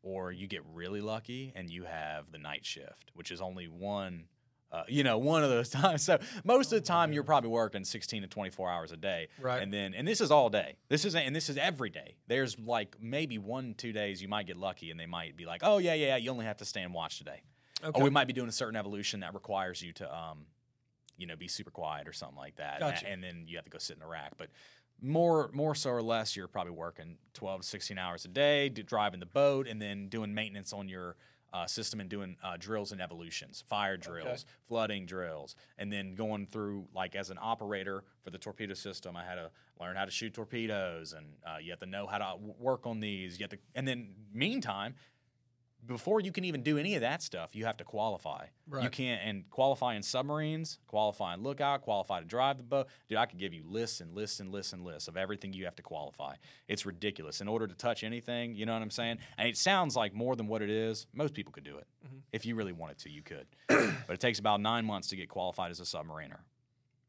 or 0.02 0.32
you 0.32 0.46
get 0.46 0.62
really 0.72 1.00
lucky 1.00 1.52
and 1.54 1.68
you 1.70 1.84
have 1.84 2.32
the 2.32 2.38
night 2.38 2.64
shift, 2.64 3.10
which 3.14 3.30
is 3.30 3.40
only 3.40 3.66
one. 3.68 4.24
Uh, 4.70 4.82
you 4.86 5.02
know, 5.02 5.16
one 5.16 5.42
of 5.42 5.48
those 5.48 5.70
times. 5.70 6.02
So 6.02 6.18
most 6.44 6.72
of 6.74 6.80
the 6.82 6.86
time, 6.86 7.10
you're 7.14 7.22
probably 7.24 7.48
working 7.48 7.84
16 7.84 8.20
to 8.20 8.28
24 8.28 8.68
hours 8.70 8.92
a 8.92 8.98
day, 8.98 9.28
Right. 9.40 9.62
and 9.62 9.72
then, 9.72 9.94
and 9.94 10.06
this 10.06 10.20
is 10.20 10.30
all 10.30 10.50
day. 10.50 10.76
This 10.90 11.06
is, 11.06 11.14
and 11.14 11.34
this 11.34 11.48
is 11.48 11.56
every 11.56 11.88
day. 11.88 12.16
There's 12.26 12.58
like 12.58 12.96
maybe 13.00 13.38
one, 13.38 13.72
two 13.78 13.92
days 13.92 14.20
you 14.20 14.28
might 14.28 14.46
get 14.46 14.58
lucky, 14.58 14.90
and 14.90 15.00
they 15.00 15.06
might 15.06 15.38
be 15.38 15.46
like, 15.46 15.62
"Oh 15.64 15.78
yeah, 15.78 15.94
yeah, 15.94 16.16
you 16.16 16.30
only 16.30 16.44
have 16.44 16.58
to 16.58 16.66
stay 16.66 16.82
and 16.82 16.92
watch 16.92 17.16
today." 17.16 17.40
okay. 17.82 17.98
Or 17.98 18.04
we 18.04 18.10
might 18.10 18.26
be 18.26 18.34
doing 18.34 18.48
a 18.48 18.52
certain 18.52 18.76
evolution 18.76 19.20
that 19.20 19.32
requires 19.32 19.80
you 19.80 19.94
to, 19.94 20.14
um, 20.14 20.40
you 21.16 21.26
know, 21.26 21.34
be 21.36 21.48
super 21.48 21.70
quiet 21.70 22.06
or 22.06 22.12
something 22.12 22.36
like 22.36 22.56
that, 22.56 22.80
Gotcha. 22.80 23.06
and, 23.06 23.24
and 23.24 23.24
then 23.24 23.44
you 23.48 23.56
have 23.56 23.64
to 23.64 23.70
go 23.70 23.78
sit 23.78 23.94
in 23.96 24.00
the 24.00 24.06
rack. 24.06 24.32
But 24.36 24.48
more, 25.00 25.50
more 25.52 25.74
so 25.74 25.90
or 25.90 26.02
less, 26.02 26.36
you're 26.36 26.48
probably 26.48 26.72
working 26.72 27.16
12 27.34 27.60
to 27.62 27.66
16 27.66 27.98
hours 27.98 28.24
a 28.24 28.28
day, 28.28 28.68
driving 28.68 29.20
the 29.20 29.26
boat, 29.26 29.66
and 29.68 29.80
then 29.80 30.08
doing 30.08 30.34
maintenance 30.34 30.72
on 30.72 30.88
your 30.88 31.16
uh, 31.52 31.66
system 31.66 31.98
and 32.00 32.10
doing 32.10 32.36
uh, 32.42 32.56
drills 32.58 32.92
and 32.92 33.00
evolutions, 33.00 33.64
fire 33.68 33.96
drills, 33.96 34.44
flooding 34.66 35.06
drills, 35.06 35.56
and 35.78 35.90
then 35.92 36.14
going 36.14 36.46
through 36.46 36.86
like 36.94 37.16
as 37.16 37.30
an 37.30 37.38
operator 37.40 38.04
for 38.22 38.30
the 38.30 38.38
torpedo 38.38 38.74
system, 38.74 39.16
I 39.16 39.24
had 39.24 39.36
to 39.36 39.50
learn 39.80 39.96
how 39.96 40.04
to 40.04 40.10
shoot 40.10 40.34
torpedoes, 40.34 41.14
and 41.14 41.26
uh, 41.46 41.56
you 41.58 41.70
have 41.70 41.80
to 41.80 41.86
know 41.86 42.06
how 42.06 42.18
to 42.18 42.36
work 42.58 42.86
on 42.86 43.00
these. 43.00 43.38
You 43.38 43.44
have 43.44 43.50
to, 43.50 43.58
and 43.74 43.88
then 43.88 44.10
meantime, 44.34 44.94
before 45.86 46.20
you 46.20 46.32
can 46.32 46.44
even 46.44 46.62
do 46.62 46.76
any 46.76 46.94
of 46.96 47.00
that 47.00 47.22
stuff, 47.22 47.54
you 47.54 47.64
have 47.64 47.76
to 47.78 47.84
qualify. 47.84 48.46
You 48.84 48.90
can't 48.90 49.22
and 49.24 49.48
qualify 49.48 49.94
in 49.94 50.02
submarines, 50.02 50.78
qualify 50.86 51.34
in 51.34 51.42
lookout, 51.42 51.82
qualify 51.82 52.20
to 52.20 52.26
drive 52.26 52.58
the 52.58 52.62
boat. 52.64 52.88
Dude, 53.08 53.16
I 53.18 53.26
could 53.26 53.38
give 53.38 53.54
you 53.54 53.62
lists 53.66 54.00
and 54.00 54.14
lists 54.14 54.40
and 54.40 54.50
lists 54.52 54.72
and 54.72 54.84
lists 54.84 55.08
of 55.08 55.16
everything 55.16 55.52
you 55.52 55.64
have 55.64 55.76
to 55.76 55.82
qualify. 55.82 56.34
It's 56.66 56.84
ridiculous. 56.84 57.40
In 57.40 57.48
order 57.48 57.66
to 57.66 57.74
touch 57.74 58.04
anything, 58.04 58.54
you 58.54 58.66
know 58.66 58.74
what 58.74 58.82
I'm 58.82 58.90
saying? 58.90 59.18
And 59.38 59.48
it 59.48 59.56
sounds 59.56 59.96
like 59.96 60.12
more 60.12 60.36
than 60.36 60.46
what 60.46 60.60
it 60.62 60.70
is. 60.70 61.06
Most 61.14 61.32
people 61.32 61.52
could 61.52 61.64
do 61.64 61.78
it. 61.78 61.86
Mhm. 62.06 62.22
If 62.32 62.44
you 62.44 62.54
really 62.54 62.72
wanted 62.72 62.98
to, 62.98 63.10
you 63.10 63.22
could. 63.22 63.46
but 63.68 64.10
it 64.10 64.20
takes 64.20 64.38
about 64.38 64.60
nine 64.60 64.84
months 64.84 65.08
to 65.08 65.16
get 65.16 65.28
qualified 65.28 65.70
as 65.70 65.80
a 65.80 65.84
submariner. 65.84 66.40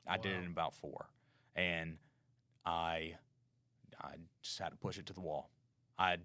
I 0.07 0.17
did 0.17 0.31
it 0.33 0.43
in 0.43 0.47
about 0.47 0.73
four. 0.75 1.09
And 1.55 1.97
I 2.65 3.15
I 4.01 4.15
just 4.41 4.59
had 4.59 4.69
to 4.69 4.77
push 4.77 4.97
it 4.97 5.05
to 5.07 5.13
the 5.13 5.19
wall. 5.21 5.49
I 5.97 6.17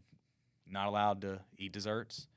not 0.66 0.86
allowed 0.86 1.20
to 1.22 1.40
eat 1.59 1.72
desserts, 1.72 2.28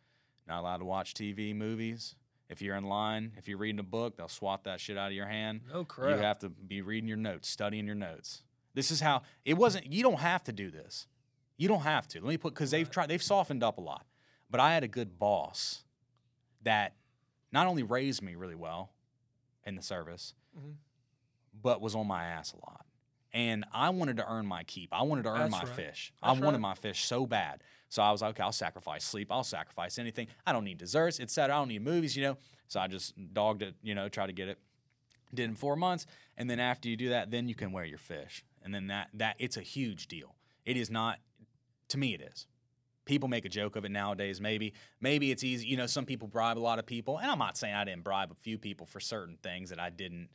not 0.47 0.61
allowed 0.61 0.77
to 0.77 0.85
watch 0.85 1.13
TV, 1.13 1.55
movies. 1.55 2.15
If 2.49 2.61
you're 2.61 2.75
in 2.77 2.85
line, 2.85 3.33
if 3.37 3.47
you're 3.49 3.57
reading 3.57 3.79
a 3.79 3.83
book, 3.83 4.15
they'll 4.15 4.29
swat 4.29 4.63
that 4.63 4.79
shit 4.79 4.97
out 4.97 5.07
of 5.07 5.13
your 5.13 5.25
hand. 5.25 5.61
No 5.71 5.83
crap. 5.83 6.17
You 6.17 6.23
have 6.23 6.39
to 6.39 6.49
be 6.49 6.81
reading 6.81 7.07
your 7.07 7.17
notes, 7.17 7.49
studying 7.49 7.85
your 7.85 7.95
notes. 7.95 8.43
This 8.73 8.89
is 8.91 9.01
how 9.01 9.23
it 9.43 9.55
wasn't. 9.55 9.91
You 9.91 10.01
don't 10.03 10.19
have 10.19 10.43
to 10.45 10.53
do 10.53 10.71
this. 10.71 11.07
You 11.57 11.67
don't 11.67 11.81
have 11.81 12.07
to. 12.09 12.21
Let 12.21 12.29
me 12.29 12.37
put 12.37 12.53
because 12.53 12.71
they've 12.71 12.89
tried. 12.89 13.09
They've 13.09 13.21
softened 13.21 13.63
up 13.63 13.77
a 13.77 13.81
lot. 13.81 14.05
But 14.49 14.61
I 14.61 14.73
had 14.73 14.83
a 14.83 14.87
good 14.87 15.19
boss 15.19 15.83
that 16.63 16.93
not 17.51 17.67
only 17.67 17.83
raised 17.83 18.21
me 18.21 18.35
really 18.35 18.55
well 18.55 18.91
in 19.65 19.75
the 19.75 19.81
service, 19.81 20.33
Mhm. 20.57 20.75
but 21.61 21.81
was 21.81 21.95
on 21.95 22.07
my 22.07 22.23
ass 22.25 22.53
a 22.53 22.57
lot. 22.57 22.85
and 23.33 23.65
I 23.73 23.89
wanted 23.89 24.17
to 24.17 24.27
earn 24.27 24.47
my 24.47 24.63
keep. 24.63 24.91
I 24.93 25.01
wanted 25.03 25.23
to 25.23 25.29
earn 25.29 25.39
That's 25.39 25.51
my 25.51 25.59
right. 25.63 25.67
fish. 25.67 26.13
That's 26.23 26.29
I 26.39 26.41
wanted 26.41 26.57
right. 26.57 26.61
my 26.61 26.73
fish 26.75 27.03
so 27.03 27.25
bad. 27.27 27.61
So 27.89 28.01
I 28.03 28.11
was 28.11 28.21
like, 28.21 28.31
okay, 28.31 28.43
I'll 28.43 28.51
sacrifice 28.51 29.03
sleep. 29.03 29.31
I'll 29.31 29.43
sacrifice 29.43 29.97
anything. 29.97 30.27
I 30.45 30.51
don't 30.51 30.63
need 30.65 30.77
desserts, 30.77 31.19
etc. 31.19 31.55
I 31.55 31.59
don't 31.59 31.69
need 31.69 31.83
movies, 31.83 32.15
you 32.17 32.23
know. 32.23 32.37
So 32.67 32.79
I 32.79 32.87
just 32.87 33.13
dogged 33.33 33.61
it, 33.61 33.75
you 33.81 33.95
know, 33.95 34.09
try 34.09 34.27
to 34.27 34.33
get 34.33 34.49
it. 34.49 34.59
Did 35.33 35.49
in 35.49 35.55
four 35.55 35.75
months, 35.75 36.05
and 36.37 36.49
then 36.49 36.59
after 36.59 36.87
you 36.87 36.95
do 36.95 37.09
that, 37.09 37.31
then 37.31 37.49
you 37.49 37.55
can 37.55 37.73
wear 37.73 37.83
your 37.83 37.97
fish, 37.97 38.45
and 38.63 38.73
then 38.73 38.87
that 38.87 39.09
that 39.15 39.35
it's 39.39 39.57
a 39.57 39.61
huge 39.61 40.07
deal. 40.07 40.35
It 40.65 40.77
is 40.77 40.89
not, 40.89 41.19
to 41.89 41.97
me, 41.97 42.13
it 42.13 42.21
is. 42.21 42.47
People 43.03 43.27
make 43.27 43.43
a 43.43 43.49
joke 43.49 43.75
of 43.75 43.83
it 43.83 43.91
nowadays. 43.91 44.39
Maybe, 44.39 44.73
maybe 45.01 45.31
it's 45.31 45.43
easy. 45.43 45.67
You 45.67 45.75
know, 45.75 45.85
some 45.85 46.05
people 46.05 46.29
bribe 46.29 46.57
a 46.57 46.59
lot 46.59 46.79
of 46.79 46.85
people, 46.85 47.17
and 47.17 47.29
I'm 47.29 47.39
not 47.39 47.57
saying 47.57 47.73
I 47.73 47.83
didn't 47.83 48.05
bribe 48.05 48.31
a 48.31 48.35
few 48.35 48.57
people 48.57 48.85
for 48.85 49.01
certain 49.01 49.37
things 49.43 49.69
that 49.69 49.79
I 49.81 49.89
didn't. 49.89 50.29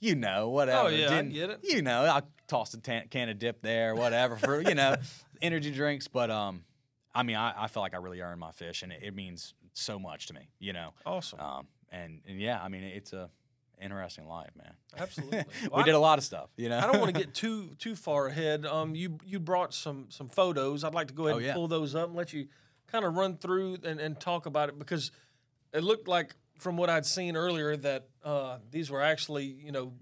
You 0.00 0.14
know, 0.14 0.48
whatever. 0.48 0.88
Oh, 0.88 0.90
yeah, 0.90 1.08
didn't- 1.10 1.32
get 1.34 1.50
it. 1.50 1.60
You 1.62 1.82
know, 1.82 2.04
I 2.04 2.22
tossed 2.48 2.74
a 2.74 2.78
can 2.78 3.28
of 3.28 3.38
dip 3.38 3.60
there, 3.60 3.94
whatever 3.94 4.36
for 4.36 4.62
you 4.62 4.74
know, 4.74 4.96
energy 5.42 5.70
drinks. 5.70 6.08
But 6.08 6.30
um, 6.30 6.64
I 7.14 7.22
mean, 7.22 7.36
I, 7.36 7.64
I 7.64 7.66
feel 7.68 7.82
like 7.82 7.94
I 7.94 7.98
really 7.98 8.20
earned 8.20 8.40
my 8.40 8.52
fish, 8.52 8.82
and 8.82 8.92
it, 8.92 9.00
it 9.02 9.14
means 9.14 9.54
so 9.72 9.98
much 9.98 10.26
to 10.28 10.34
me. 10.34 10.48
You 10.58 10.72
know, 10.72 10.90
Awesome. 11.06 11.40
um, 11.40 11.66
and 11.90 12.20
and 12.28 12.40
yeah, 12.40 12.60
I 12.62 12.68
mean, 12.68 12.82
it's 12.84 13.12
a 13.12 13.30
interesting 13.80 14.26
life, 14.28 14.50
man. 14.56 14.74
Absolutely. 14.98 15.38
we 15.62 15.68
Well, 15.70 15.84
did 15.84 15.94
a 15.94 15.98
lot 15.98 16.18
of 16.18 16.24
stuff. 16.24 16.50
You 16.56 16.68
know, 16.68 16.78
I 16.78 16.82
don't 16.82 17.00
want 17.00 17.14
to 17.14 17.18
get 17.20 17.34
too 17.42 17.74
too 17.78 17.96
far 17.96 18.26
ahead. 18.26 18.64
Um, 18.66 18.94
you 18.94 19.18
you 19.24 19.40
brought 19.40 19.74
some 19.74 20.06
some 20.10 20.28
photos. 20.28 20.84
I'd 20.84 20.94
like 20.94 21.08
to 21.08 21.14
go 21.14 21.24
ahead 21.26 21.34
Oh, 21.34 21.38
and 21.38 21.46
yeah. 21.46 21.54
pull 21.54 21.68
those 21.68 21.94
up 21.94 22.08
and 22.08 22.16
let 22.16 22.32
you 22.32 22.46
kind 22.86 23.04
of 23.04 23.16
run 23.16 23.36
through 23.36 23.78
and, 23.84 24.00
and 24.00 24.18
talk 24.20 24.46
about 24.46 24.68
it 24.68 24.78
because 24.78 25.10
it 25.72 25.82
looked 25.84 26.08
like 26.08 26.34
from 26.58 26.76
what 26.76 26.90
I'd 26.90 27.06
seen 27.06 27.36
earlier 27.36 27.76
that 27.76 28.08
uh, 28.24 28.58
these 28.70 28.90
were 28.90 29.00
actually 29.02 29.44
you 29.46 29.72
know 29.72 29.94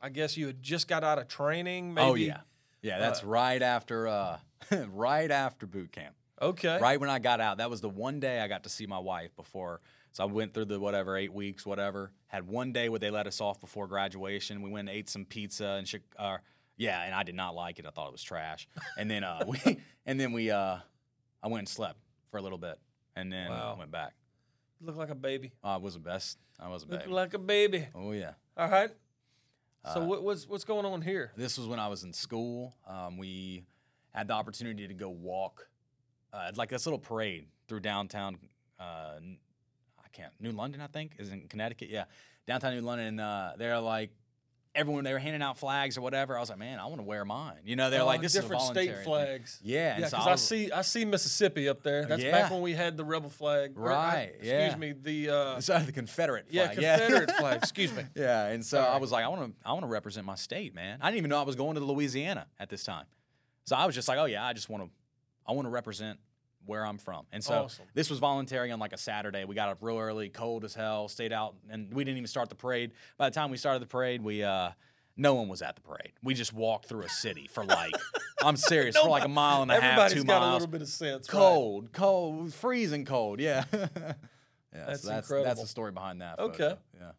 I 0.00 0.08
guess 0.08 0.36
you 0.36 0.46
had 0.46 0.62
just 0.62 0.88
got 0.88 1.04
out 1.04 1.18
of 1.18 1.28
training. 1.28 1.94
Maybe. 1.94 2.06
Oh 2.08 2.14
yeah, 2.14 2.40
yeah. 2.82 2.98
That's 2.98 3.22
right 3.22 3.60
after 3.62 4.08
uh, 4.08 4.38
right 4.88 5.30
after 5.30 5.66
boot 5.66 5.92
camp. 5.92 6.14
Okay. 6.40 6.78
Right 6.80 7.00
when 7.00 7.08
I 7.10 7.18
got 7.18 7.40
out, 7.40 7.58
that 7.58 7.70
was 7.70 7.80
the 7.80 7.88
one 7.88 8.20
day 8.20 8.40
I 8.40 8.48
got 8.48 8.64
to 8.64 8.68
see 8.68 8.86
my 8.86 8.98
wife 8.98 9.34
before. 9.36 9.80
So 10.12 10.22
I 10.24 10.26
went 10.26 10.54
through 10.54 10.66
the 10.66 10.78
whatever 10.80 11.16
eight 11.16 11.32
weeks, 11.32 11.64
whatever. 11.66 12.12
Had 12.28 12.46
one 12.46 12.72
day 12.72 12.88
where 12.88 12.98
they 12.98 13.10
let 13.10 13.26
us 13.26 13.40
off 13.40 13.60
before 13.60 13.86
graduation. 13.86 14.62
We 14.62 14.70
went 14.70 14.88
and 14.88 14.96
ate 14.96 15.08
some 15.08 15.24
pizza 15.24 15.66
and 15.78 15.90
Chi- 15.90 16.00
uh, 16.22 16.38
yeah, 16.78 17.02
and 17.02 17.14
I 17.14 17.22
did 17.22 17.34
not 17.34 17.54
like 17.54 17.78
it. 17.78 17.86
I 17.86 17.90
thought 17.90 18.08
it 18.08 18.12
was 18.12 18.22
trash. 18.22 18.68
And 18.98 19.10
then 19.10 19.24
uh, 19.24 19.44
we 19.48 19.58
and 20.06 20.18
then 20.20 20.32
we 20.32 20.50
uh, 20.50 20.76
I 21.42 21.48
went 21.48 21.60
and 21.60 21.68
slept 21.68 21.98
for 22.30 22.38
a 22.38 22.42
little 22.42 22.58
bit, 22.58 22.78
and 23.14 23.32
then 23.32 23.48
Wow. 23.50 23.76
went 23.78 23.90
back. 23.90 24.12
You 24.80 24.86
look 24.86 24.96
like 24.96 25.10
a 25.10 25.14
baby. 25.14 25.52
Oh, 25.64 25.70
I 25.70 25.76
was 25.76 25.94
the 25.94 26.00
best. 26.00 26.38
I 26.60 26.68
was 26.68 26.82
a 26.82 26.86
Look 26.86 27.00
baby. 27.00 27.12
like 27.12 27.32
a 27.34 27.38
baby. 27.38 27.86
oh 27.94 28.12
yeah. 28.12 28.32
All 28.56 28.68
right. 28.68 28.90
So 29.94 30.00
Uh, 30.02 30.04
what, 30.04 30.22
what's 30.22 30.46
what's 30.48 30.64
going 30.64 30.84
on 30.84 31.00
here? 31.02 31.32
This 31.36 31.56
was 31.58 31.66
when 31.66 31.78
I 31.78 31.88
was 31.88 32.02
in 32.04 32.12
school. 32.12 32.74
Um, 32.86 33.16
we 33.18 33.64
had 34.10 34.28
the 34.28 34.34
opportunity 34.34 34.88
to 34.88 34.94
go 34.94 35.08
walk, 35.10 35.68
uh, 36.36 36.52
like 36.56 36.68
this 36.68 36.86
little 36.86 36.98
parade 36.98 37.46
through 37.68 37.80
downtown. 37.80 38.38
Uh, 38.78 39.18
I 39.98 40.08
can't 40.12 40.32
New 40.40 40.52
London, 40.52 40.80
I 40.80 40.86
think, 40.86 41.12
is 41.18 41.30
in 41.30 41.48
Connecticut. 41.48 41.88
Yeah, 41.90 42.04
downtown 42.46 42.74
New 42.74 42.80
London. 42.82 43.06
And, 43.08 43.20
uh, 43.20 43.52
they're 43.58 43.78
like 43.80 44.10
everyone. 44.74 45.04
They 45.04 45.12
were 45.14 45.18
handing 45.18 45.40
out 45.42 45.56
flags 45.58 45.96
or 45.96 46.02
whatever. 46.02 46.36
I 46.36 46.40
was 46.40 46.50
like, 46.50 46.58
man, 46.58 46.78
I 46.78 46.84
want 46.86 46.98
to 46.98 47.02
wear 47.02 47.24
mine. 47.24 47.60
You 47.64 47.76
know, 47.76 47.88
they're 47.88 48.02
Uh, 48.02 48.04
like 48.04 48.20
this 48.20 48.34
different 48.34 48.60
is 48.62 48.68
a 48.68 48.72
state 48.72 48.86
voluntary 48.90 48.96
thing." 48.96 49.04
flags. 49.04 49.60
Yeah, 49.62 49.98
Yeah, 49.98 50.08
so 50.08 50.16
because 50.18 50.26
I 50.26 50.32
I, 50.32 50.34
see 50.36 50.72
I 50.72 50.82
see 50.82 51.04
Mississippi 51.06 51.68
up 51.68 51.82
there. 51.82 52.04
That's 52.04 52.22
back 52.22 52.50
when 52.50 52.60
we 52.60 52.74
had 52.74 52.96
the 52.98 53.04
rebel 53.04 53.30
flag. 53.30 53.72
Or, 53.78 53.90
I- 53.92 54.20
excuse 54.34 54.46
yeah. 54.52 54.76
me. 54.76 54.92
The 54.92 55.30
uh, 55.30 55.60
So 55.60 55.78
the 55.78 55.92
Confederate 55.92 56.46
yeah 56.50 56.66
flag. 56.70 56.76
Confederate 56.76 57.30
flag. 57.38 57.56
Excuse 57.58 57.92
me. 57.94 58.04
Yeah, 58.14 58.48
and 58.48 58.64
so 58.64 58.78
I 58.80 58.98
was 58.98 59.10
like, 59.10 59.24
I 59.24 59.28
want 59.28 59.42
to, 59.58 59.66
I 59.68 59.72
want 59.72 59.84
to 59.84 59.88
represent 59.88 60.26
my 60.26 60.34
state, 60.34 60.74
man. 60.74 60.98
I 61.00 61.06
didn't 61.06 61.18
even 61.18 61.30
know 61.30 61.38
I 61.40 61.44
was 61.44 61.56
going 61.56 61.74
to 61.76 61.80
Louisiana 61.80 62.46
at 62.60 62.68
this 62.68 62.84
time, 62.84 63.06
so 63.64 63.74
I 63.76 63.86
was 63.86 63.94
just 63.94 64.08
like, 64.08 64.18
oh 64.18 64.26
yeah, 64.26 64.44
I 64.44 64.52
just 64.52 64.68
want 64.68 64.84
to, 64.84 64.90
I 65.46 65.52
want 65.52 65.64
to 65.66 65.70
represent 65.70 66.18
where 66.66 66.84
I'm 66.84 66.98
from. 66.98 67.26
And 67.32 67.42
so 67.42 67.64
Awesome. 67.64 67.86
this 67.94 68.10
was 68.10 68.18
voluntary 68.18 68.70
on 68.72 68.78
like 68.78 68.92
a 68.92 68.98
Saturday. 68.98 69.44
We 69.44 69.54
got 69.54 69.68
up 69.68 69.78
real 69.80 69.98
early, 69.98 70.28
cold 70.28 70.64
as 70.64 70.74
hell, 70.74 71.08
stayed 71.08 71.32
out, 71.32 71.54
and 71.70 71.92
we 71.92 72.04
didn't 72.04 72.18
even 72.18 72.28
start 72.28 72.48
the 72.48 72.54
parade. 72.54 72.92
By 73.16 73.28
the 73.30 73.34
time 73.34 73.50
we 73.50 73.56
started 73.56 73.80
the 73.82 73.86
parade, 73.86 74.22
we 74.22 74.42
uh, 74.42 74.70
no 75.16 75.34
one 75.34 75.48
was 75.48 75.62
at 75.62 75.76
the 75.76 75.80
parade. 75.82 76.12
We 76.22 76.34
just 76.34 76.52
walked 76.52 76.86
through 76.88 77.02
a 77.04 77.08
city 77.08 77.48
for 77.50 77.64
like, 77.64 77.92
I'm 78.42 78.56
serious, 78.56 78.96
for 78.96 79.08
like 79.08 79.24
a 79.24 79.28
mile 79.28 79.62
and 79.62 79.70
a 79.70 79.74
half, 79.74 79.84
Everybody's 79.84 80.14
two 80.22 80.24
got 80.24 80.40
miles. 80.40 80.50
a 80.50 80.52
little 80.54 80.66
bit 80.72 80.82
of 80.82 80.88
sense. 80.88 81.28
right? 81.32 81.38
cold, 81.40 81.92
cold, 81.92 82.52
freezing 82.52 83.04
cold. 83.06 83.40
Yeah. 83.40 83.64
yeah. 83.72 84.12
That's 84.72 85.02
so 85.02 85.08
that's 85.08 85.26
incredible. 85.28 85.44
that's 85.44 85.60
the 85.62 85.66
story 85.66 85.92
behind 85.92 86.20
that. 86.20 86.38
Okay. 86.38 86.56
photo, 86.58 86.78
Yeah. 87.00 87.10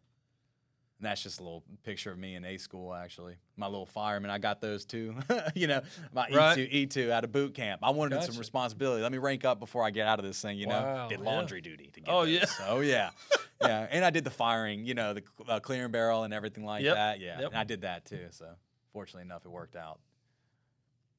And 1.00 1.06
that's 1.06 1.22
just 1.22 1.38
a 1.38 1.44
little 1.44 1.62
picture 1.84 2.10
of 2.10 2.18
me 2.18 2.34
in 2.34 2.44
A 2.44 2.56
school, 2.56 2.92
actually. 2.92 3.36
My 3.56 3.66
little 3.66 3.86
fireman, 3.86 4.32
I 4.32 4.38
got 4.38 4.60
those 4.60 4.84
too. 4.84 5.14
you 5.54 5.68
know, 5.68 5.80
my 6.12 6.26
Right. 6.28 6.58
E2, 6.58 6.88
E2 6.88 7.10
out 7.10 7.22
of 7.22 7.30
boot 7.30 7.54
camp. 7.54 7.82
I 7.84 7.90
wanted 7.90 8.20
some 8.24 8.36
responsibility. 8.36 9.00
Let 9.02 9.12
me 9.12 9.18
rank 9.18 9.44
up 9.44 9.60
before 9.60 9.84
I 9.84 9.90
get 9.90 10.08
out 10.08 10.18
of 10.18 10.24
this 10.24 10.40
thing, 10.42 10.58
you 10.58 10.66
know? 10.66 10.82
Wow, 10.82 11.08
Did 11.08 11.20
yeah. 11.20 11.24
laundry 11.26 11.60
duty 11.60 11.90
to 11.92 12.00
get 12.00 12.12
Oh, 12.12 12.24
those. 12.26 12.34
yeah. 12.34 12.44
Oh, 12.66 12.80
yeah. 12.80 13.10
yeah. 13.62 13.86
And 13.92 14.04
I 14.04 14.10
did 14.10 14.24
the 14.24 14.30
firing, 14.30 14.86
you 14.86 14.94
know, 14.94 15.14
the 15.14 15.22
uh, 15.48 15.60
clearing 15.60 15.92
barrel 15.92 16.24
and 16.24 16.34
everything 16.34 16.64
like 16.64 16.82
Yep. 16.82 16.94
that. 16.96 17.20
Yeah. 17.20 17.40
Yep. 17.42 17.50
And 17.50 17.58
I 17.58 17.64
did 17.64 17.82
that 17.82 18.04
too. 18.04 18.26
So 18.30 18.46
fortunately 18.92 19.22
enough, 19.22 19.44
it 19.46 19.50
worked 19.52 19.76
out. 19.76 20.00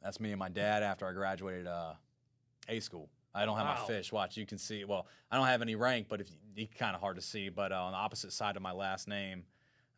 That's 0.03 0.19
me 0.19 0.32
and 0.32 0.39
my 0.39 0.49
dad 0.49 0.84
after 0.84 1.07
I 1.07 1.13
graduated 1.13 1.67
uh, 1.67 1.93
A 2.67 2.82
school. 2.82 3.09
I 3.34 3.45
don't 3.45 3.55
have 3.57 3.65
Wow. 3.67 3.77
my 3.82 3.88
fish. 3.88 4.11
Watch, 4.11 4.36
you 4.36 4.45
can 4.45 4.57
see. 4.57 4.84
Well, 4.84 5.07
I 5.32 5.38
don't 5.38 5.47
have 5.47 5.61
any 5.61 5.75
rank, 5.75 6.07
but 6.09 6.19
if 6.19 6.30
you, 6.55 6.67
kind 6.77 6.95
of 6.95 7.01
hard 7.01 7.15
to 7.15 7.21
see. 7.21 7.47
But 7.47 7.71
uh, 7.71 7.84
on 7.84 7.91
the 7.93 7.97
opposite 7.97 8.34
side 8.34 8.57
of 8.57 8.61
my 8.61 8.71
last 8.73 9.07
name, 9.07 9.43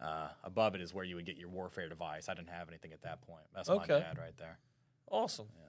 uh, 0.01 0.29
above 0.43 0.75
it 0.75 0.81
is 0.81 0.93
where 0.93 1.05
you 1.05 1.15
would 1.15 1.25
get 1.25 1.37
your 1.37 1.49
warfare 1.49 1.87
device. 1.87 2.27
I 2.29 2.33
didn't 2.33 2.49
have 2.49 2.67
anything 2.69 2.91
at 2.93 3.01
that 3.03 3.21
point. 3.21 3.43
That's 3.53 3.69
my 3.69 3.85
dad 3.85 4.17
right 4.17 4.35
there. 4.37 4.57
Awesome. 5.09 5.47
Yeah. 5.55 5.67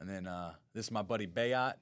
And 0.00 0.08
then 0.08 0.26
uh, 0.26 0.52
this 0.74 0.86
is 0.86 0.90
my 0.90 1.02
buddy 1.02 1.26
Bayot, 1.26 1.74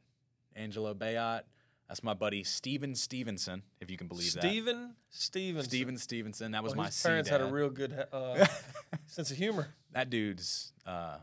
Angelo 0.56 0.94
Bayot. 0.94 1.42
That's 1.88 2.02
my 2.02 2.12
buddy 2.14 2.44
Steven 2.44 2.94
Stevenson, 2.94 3.62
if 3.80 3.90
you 3.90 3.96
can 3.96 4.08
believe 4.08 4.32
that. 4.34 4.42
Steven 4.42 4.94
Stevenson. 5.08 5.70
Steven 5.70 5.96
Stevenson. 5.96 6.52
That 6.52 6.62
was 6.62 6.72
Well, 6.72 6.82
my 6.82 6.86
his 6.86 7.02
parents 7.02 7.30
had 7.30 7.40
a 7.40 7.44
sea-dad. 7.44 7.54
real 7.54 7.70
good 7.70 8.06
uh, 8.12 8.46
sense 9.06 9.30
of 9.30 9.38
humor. 9.38 9.68
that 9.92 10.10
dude's 10.10 10.72
uh, 10.86 11.16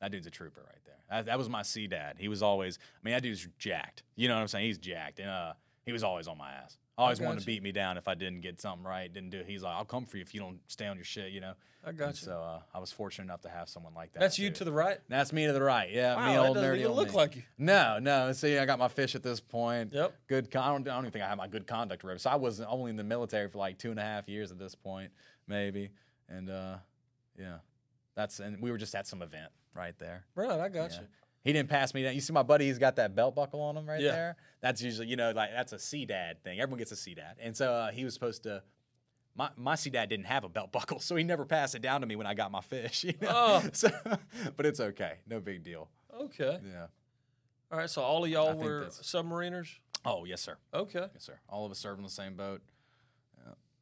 that 0.00 0.12
dude's 0.12 0.26
a 0.26 0.30
trooper 0.30 0.60
right 0.64 0.78
there. 0.84 0.94
That, 1.10 1.26
that 1.26 1.38
was 1.38 1.48
my 1.48 1.62
sea 1.62 1.88
dad. 1.88 2.16
He 2.18 2.28
was 2.28 2.40
always. 2.42 2.78
I 2.78 3.04
mean, 3.04 3.14
that 3.14 3.22
dude's 3.22 3.46
jacked. 3.58 4.04
You 4.14 4.28
know 4.28 4.34
what 4.36 4.42
I'm 4.42 4.48
saying? 4.48 4.66
He's 4.66 4.78
jacked, 4.78 5.18
and 5.18 5.28
uh, 5.28 5.54
he 5.84 5.92
was 5.92 6.04
always 6.04 6.28
on 6.28 6.38
my 6.38 6.52
ass. 6.52 6.78
Always 6.98 7.20
wanted 7.20 7.40
to 7.40 7.46
beat 7.46 7.62
me 7.62 7.72
down 7.72 7.96
if 7.96 8.06
I 8.06 8.14
didn't 8.14 8.42
get 8.42 8.60
something 8.60 8.84
right. 8.84 9.10
Didn't 9.12 9.30
do. 9.30 9.38
it. 9.38 9.46
He's 9.46 9.62
like, 9.62 9.74
I'll 9.74 9.84
come 9.84 10.04
for 10.04 10.18
you 10.18 10.22
if 10.22 10.34
you 10.34 10.40
don't 10.40 10.60
stay 10.66 10.86
on 10.86 10.96
your 10.96 11.04
shit. 11.06 11.32
You 11.32 11.40
know. 11.40 11.54
I 11.84 11.88
And 11.88 11.98
got 11.98 12.08
you. 12.20 12.26
So 12.26 12.32
uh, 12.40 12.60
I 12.74 12.78
was 12.78 12.92
fortunate 12.92 13.24
enough 13.24 13.40
to 13.40 13.48
have 13.48 13.68
someone 13.68 13.92
like 13.94 14.12
that. 14.12 14.20
That's 14.20 14.38
you 14.38 14.50
to 14.50 14.62
the 14.64 14.70
right. 14.72 14.98
That's 15.08 15.32
me 15.32 15.46
to 15.46 15.52
the 15.52 15.62
right. 15.62 15.90
Yeah, 15.90 16.14
Wow, 16.14 16.30
me 16.30 16.38
old 16.38 16.54
doesn't 16.56 16.70
nerdy 16.70 16.76
even 16.80 16.88
old 16.88 16.96
look 16.98 17.08
me. 17.08 17.14
like 17.14 17.36
you. 17.36 17.42
No, 17.58 17.98
no. 17.98 18.30
See, 18.32 18.56
I 18.58 18.66
got 18.66 18.78
my 18.78 18.88
fish 18.88 19.14
at 19.14 19.22
this 19.22 19.40
point. 19.40 19.92
Yep. 19.94 20.14
Good. 20.28 20.50
Con- 20.50 20.62
I 20.62 20.68
don't. 20.68 20.86
I 20.88 20.94
don't 20.94 21.04
even 21.04 21.12
think 21.12 21.24
I 21.24 21.28
have 21.28 21.38
my 21.38 21.48
good 21.48 21.66
conduct 21.66 22.04
record. 22.04 22.20
So 22.20 22.30
I 22.30 22.36
was 22.36 22.60
only 22.60 22.90
in 22.90 22.96
the 22.96 23.04
military 23.04 23.48
for 23.48 23.58
like 23.58 23.78
two 23.78 23.90
and 23.90 23.98
a 23.98 24.02
half 24.02 24.28
years 24.28 24.52
at 24.52 24.58
this 24.58 24.74
point, 24.74 25.10
maybe. 25.48 25.90
And 26.28 26.50
uh, 26.50 26.76
yeah, 27.38 27.56
that's 28.14 28.38
and 28.38 28.60
we 28.60 28.70
were 28.70 28.78
just 28.78 28.94
at 28.94 29.06
some 29.08 29.22
event 29.22 29.50
right 29.74 29.98
there. 29.98 30.24
Right, 30.36 30.50
I 30.60 30.68
got 30.68 30.92
Yeah. 30.92 31.00
you. 31.00 31.06
He 31.44 31.52
didn't 31.52 31.68
pass 31.68 31.92
me 31.92 32.04
that. 32.04 32.14
You 32.14 32.20
see 32.20 32.32
my 32.32 32.42
buddy, 32.44 32.66
he's 32.66 32.78
got 32.78 32.96
that 32.96 33.14
belt 33.16 33.34
buckle 33.34 33.60
on 33.60 33.76
him 33.76 33.86
right 33.88 34.00
Yeah. 34.00 34.12
there. 34.12 34.36
That's 34.60 34.80
usually, 34.80 35.08
you 35.08 35.16
know, 35.16 35.32
like 35.32 35.50
that's 35.52 35.72
a 35.72 35.78
sea 35.78 36.06
dad 36.06 36.42
thing. 36.44 36.60
Everyone 36.60 36.78
gets 36.78 36.92
a 36.92 36.96
sea 36.96 37.14
dad. 37.14 37.36
And 37.40 37.56
so 37.56 37.72
uh, 37.72 37.90
he 37.90 38.04
was 38.04 38.14
supposed 38.14 38.44
to. 38.44 38.62
My, 39.34 39.48
my 39.56 39.74
C 39.76 39.88
dad 39.90 40.10
didn't 40.10 40.26
have 40.26 40.44
a 40.44 40.48
belt 40.48 40.70
buckle, 40.72 41.00
so 41.00 41.16
he 41.16 41.24
never 41.24 41.44
passed 41.46 41.74
it 41.74 41.80
down 41.82 42.02
to 42.02 42.06
me 42.06 42.16
when 42.16 42.26
I 42.26 42.34
got 42.34 42.50
my 42.52 42.60
fish. 42.60 43.04
You 43.04 43.14
know? 43.20 43.28
Oh. 43.30 43.62
So, 43.72 43.88
but 44.56 44.66
it's 44.66 44.78
okay. 44.80 45.14
No 45.26 45.40
big 45.40 45.64
deal. 45.64 45.88
Okay. 46.14 46.58
Yeah. 46.70 46.86
All 47.72 47.78
right. 47.78 47.88
So 47.90 48.02
all 48.02 48.22
of 48.24 48.30
y'all 48.30 48.52
think 48.52 48.62
were 48.64 48.86
submariners. 48.90 49.68
Oh, 50.04 50.24
yes, 50.24 50.42
sir. 50.42 50.56
Okay. 50.74 51.06
Yes, 51.14 51.24
sir. 51.24 51.38
All 51.48 51.64
of 51.64 51.72
us 51.72 51.78
served 51.78 51.98
on 51.98 52.04
the 52.04 52.10
same 52.10 52.34
boat, 52.34 52.60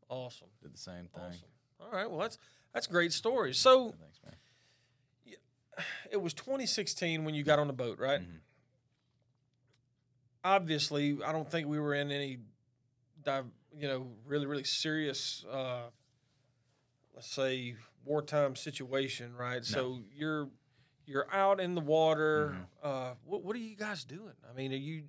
Awesome. 0.08 0.48
did 0.62 0.74
the 0.74 0.78
same 0.78 1.06
thing. 1.14 1.22
Awesome. 1.28 1.48
All 1.80 1.90
right. 1.92 2.10
Well, 2.10 2.20
that's 2.20 2.38
that's 2.74 2.86
great 2.86 3.12
stories. 3.12 3.58
So 3.58 3.94
Thanks, 4.00 4.20
man. 4.24 4.34
it 6.10 6.16
was 6.20 6.34
2016 6.34 7.24
when 7.24 7.34
you 7.34 7.42
got 7.44 7.58
on 7.58 7.66
the 7.66 7.72
boat, 7.72 7.98
right? 7.98 8.20
Mhm. 8.20 8.40
Obviously, 10.42 11.18
I 11.24 11.32
don't 11.32 11.50
think 11.50 11.68
we 11.68 11.78
were 11.78 11.94
in 11.94 12.10
any, 12.10 12.38
dive, 13.22 13.44
you 13.76 13.86
know, 13.86 14.08
really 14.24 14.46
really 14.46 14.64
serious, 14.64 15.44
uh, 15.50 15.82
let's 17.14 17.28
say 17.30 17.76
wartime 18.06 18.56
situation, 18.56 19.34
right? 19.36 19.62
So 19.64 20.00
you're 20.14 20.48
you're 21.04 21.26
out 21.32 21.60
in 21.60 21.74
the 21.74 21.80
water. 21.82 22.56
Uh, 22.82 23.14
what 23.26 23.42
what 23.44 23.54
are 23.54 23.58
you 23.58 23.76
guys 23.76 24.04
doing? 24.04 24.32
I 24.50 24.56
mean, 24.56 24.72
are 24.72 24.76
you 24.76 25.04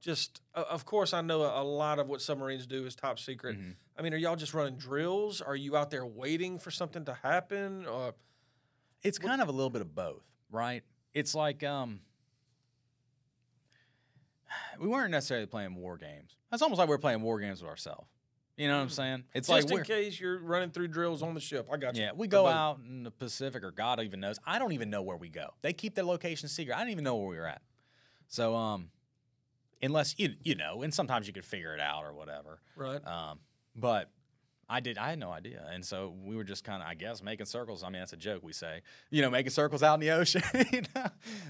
just? 0.00 0.40
Uh, 0.54 0.64
of 0.70 0.86
course, 0.86 1.12
I 1.12 1.20
know 1.20 1.42
a, 1.42 1.60
a 1.60 1.64
lot 1.64 1.98
of 1.98 2.08
what 2.08 2.22
submarines 2.22 2.66
do 2.66 2.86
is 2.86 2.94
top 2.94 3.18
secret. 3.18 3.58
Mhm. 3.60 3.74
I 3.98 4.02
mean, 4.02 4.14
are 4.14 4.16
y'all 4.16 4.36
just 4.36 4.54
running 4.54 4.76
drills? 4.78 5.42
Are 5.42 5.56
you 5.56 5.76
out 5.76 5.90
there 5.90 6.06
waiting 6.06 6.58
for 6.58 6.70
something 6.70 7.04
to 7.04 7.12
happen? 7.14 7.84
Or 7.86 8.14
It's 9.02 9.18
kind 9.18 9.40
of 9.40 9.48
a 9.48 9.52
little 9.52 9.70
bit 9.70 9.82
of 9.82 9.94
both, 9.94 10.22
right? 10.50 10.82
It's 11.14 11.34
like 11.34 11.62
um, 11.64 12.00
we 14.78 14.88
weren't 14.88 15.10
necessarily 15.10 15.46
playing 15.46 15.74
war 15.74 15.96
games. 15.96 16.36
It's 16.52 16.62
almost 16.62 16.78
like 16.78 16.88
we 16.88 16.94
are 16.94 16.98
playing 16.98 17.22
war 17.22 17.40
games 17.40 17.62
with 17.62 17.70
ourselves. 17.70 18.08
You 18.56 18.68
know 18.68 18.76
what 18.76 18.82
I'm 18.82 18.88
saying? 18.90 19.24
It's 19.32 19.48
Just 19.48 19.70
like 19.70 19.78
in 19.78 19.84
case 19.84 20.20
you're 20.20 20.38
running 20.38 20.70
through 20.70 20.88
drills 20.88 21.22
on 21.22 21.32
the 21.32 21.40
ship. 21.40 21.66
I 21.72 21.78
got 21.78 21.96
you. 21.96 22.02
yeah, 22.02 22.10
we 22.14 22.28
go 22.28 22.46
out 22.46 22.78
in 22.86 23.04
the 23.04 23.10
Pacific 23.10 23.64
or 23.64 23.70
God 23.70 24.00
even 24.00 24.20
knows. 24.20 24.38
I 24.46 24.58
don't 24.58 24.72
even 24.72 24.90
know 24.90 25.00
where 25.00 25.16
we 25.16 25.30
go. 25.30 25.54
They 25.62 25.72
keep 25.72 25.94
their 25.94 26.04
location 26.04 26.46
secret. 26.48 26.76
I 26.76 26.80
don't 26.80 26.90
even 26.90 27.04
know 27.04 27.16
where 27.16 27.28
we 27.28 27.36
were 27.36 27.46
at. 27.46 27.62
So 28.28 28.54
um, 28.54 28.90
unless 29.82 30.18
you 30.18 30.34
you 30.42 30.56
know, 30.56 30.82
and 30.82 30.92
sometimes 30.92 31.26
you 31.26 31.32
could 31.32 31.44
figure 31.46 31.72
it 31.74 31.80
out 31.80 32.04
or 32.04 32.12
whatever. 32.12 32.60
Right. 32.76 33.04
Um, 33.06 33.38
but 33.74 34.10
I 34.72 34.78
did. 34.78 34.98
I 34.98 35.10
had 35.10 35.18
no 35.18 35.32
idea, 35.32 35.66
and 35.72 35.84
so 35.84 36.14
we 36.24 36.36
were 36.36 36.44
just 36.44 36.62
kind 36.62 36.80
of, 36.80 36.88
I 36.88 36.94
guess, 36.94 37.24
making 37.24 37.46
circles. 37.46 37.82
I 37.82 37.88
mean, 37.88 38.00
that's 38.00 38.12
a 38.12 38.16
joke 38.16 38.44
we 38.44 38.52
say, 38.52 38.82
you 39.10 39.20
know, 39.20 39.28
making 39.28 39.50
circles 39.50 39.82
out 39.82 39.94
in 39.94 40.00
the 40.00 40.12
ocean. 40.12 40.42
you 40.72 40.82
know? 40.94 41.06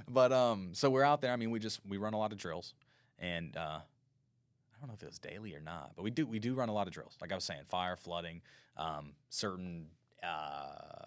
But 0.09 0.33
um, 0.33 0.71
so 0.73 0.89
we're 0.89 1.05
out 1.05 1.21
there. 1.21 1.31
I 1.31 1.37
mean, 1.37 1.51
we 1.51 1.59
just 1.59 1.81
we 1.87 1.99
run 1.99 2.15
a 2.15 2.19
lot 2.19 2.33
of 2.33 2.39
drills, 2.39 2.73
and 3.19 3.55
uh, 3.59 3.81
I 3.81 4.81
don't 4.81 4.89
know 4.89 4.95
if 4.95 5.03
it 5.03 5.07
was 5.07 5.19
daily 5.19 5.55
or 5.55 5.61
not, 5.61 5.93
but 5.97 6.03
we 6.03 6.11
do 6.11 6.27
we 6.27 6.39
do 6.39 6.55
run 6.55 6.71
a 6.71 6.73
lot 6.73 6.87
of 6.87 6.95
drills. 6.95 7.19
Like 7.21 7.31
I 7.31 7.35
was 7.35 7.45
saying, 7.45 7.61
fire, 7.67 7.95
flooding, 7.95 8.41
um, 8.79 9.13
certain 9.29 9.89
uh, 10.23 11.05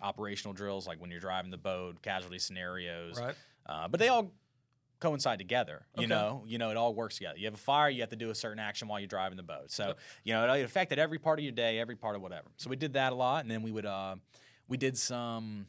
operational 0.00 0.54
drills, 0.54 0.86
like 0.86 0.98
when 0.98 1.10
you're 1.10 1.20
driving 1.20 1.50
the 1.50 1.58
boat, 1.58 2.00
casualty 2.00 2.38
scenarios. 2.38 3.20
Right. 3.20 3.34
Uh, 3.66 3.88
but 3.88 4.00
they 4.00 4.08
all 4.08 4.32
coincide 5.04 5.38
together. 5.38 5.84
You 5.96 6.04
Okay. 6.04 6.14
know, 6.14 6.44
you 6.46 6.58
know, 6.58 6.70
it 6.70 6.76
all 6.76 6.94
works 6.94 7.16
together. 7.18 7.38
You 7.38 7.44
have 7.46 7.54
a 7.54 7.58
fire, 7.72 7.90
you 7.90 8.00
have 8.00 8.10
to 8.10 8.16
do 8.16 8.30
a 8.30 8.34
certain 8.34 8.58
action 8.58 8.88
while 8.88 8.98
you're 9.00 9.06
driving 9.06 9.36
the 9.36 9.42
boat. 9.42 9.70
So 9.70 9.94
you 10.24 10.32
know, 10.32 10.54
it 10.54 10.62
affected 10.64 10.98
every 10.98 11.18
part 11.18 11.38
of 11.38 11.42
your 11.44 11.52
day, 11.52 11.78
every 11.78 11.96
part 11.96 12.16
of 12.16 12.22
whatever. 12.22 12.48
So 12.56 12.70
we 12.70 12.76
did 12.76 12.94
that 12.94 13.12
a 13.12 13.16
lot, 13.16 13.42
and 13.42 13.50
then 13.50 13.62
we 13.62 13.70
would 13.70 13.86
uh, 13.86 14.16
we 14.66 14.76
did 14.76 14.96
some 14.96 15.66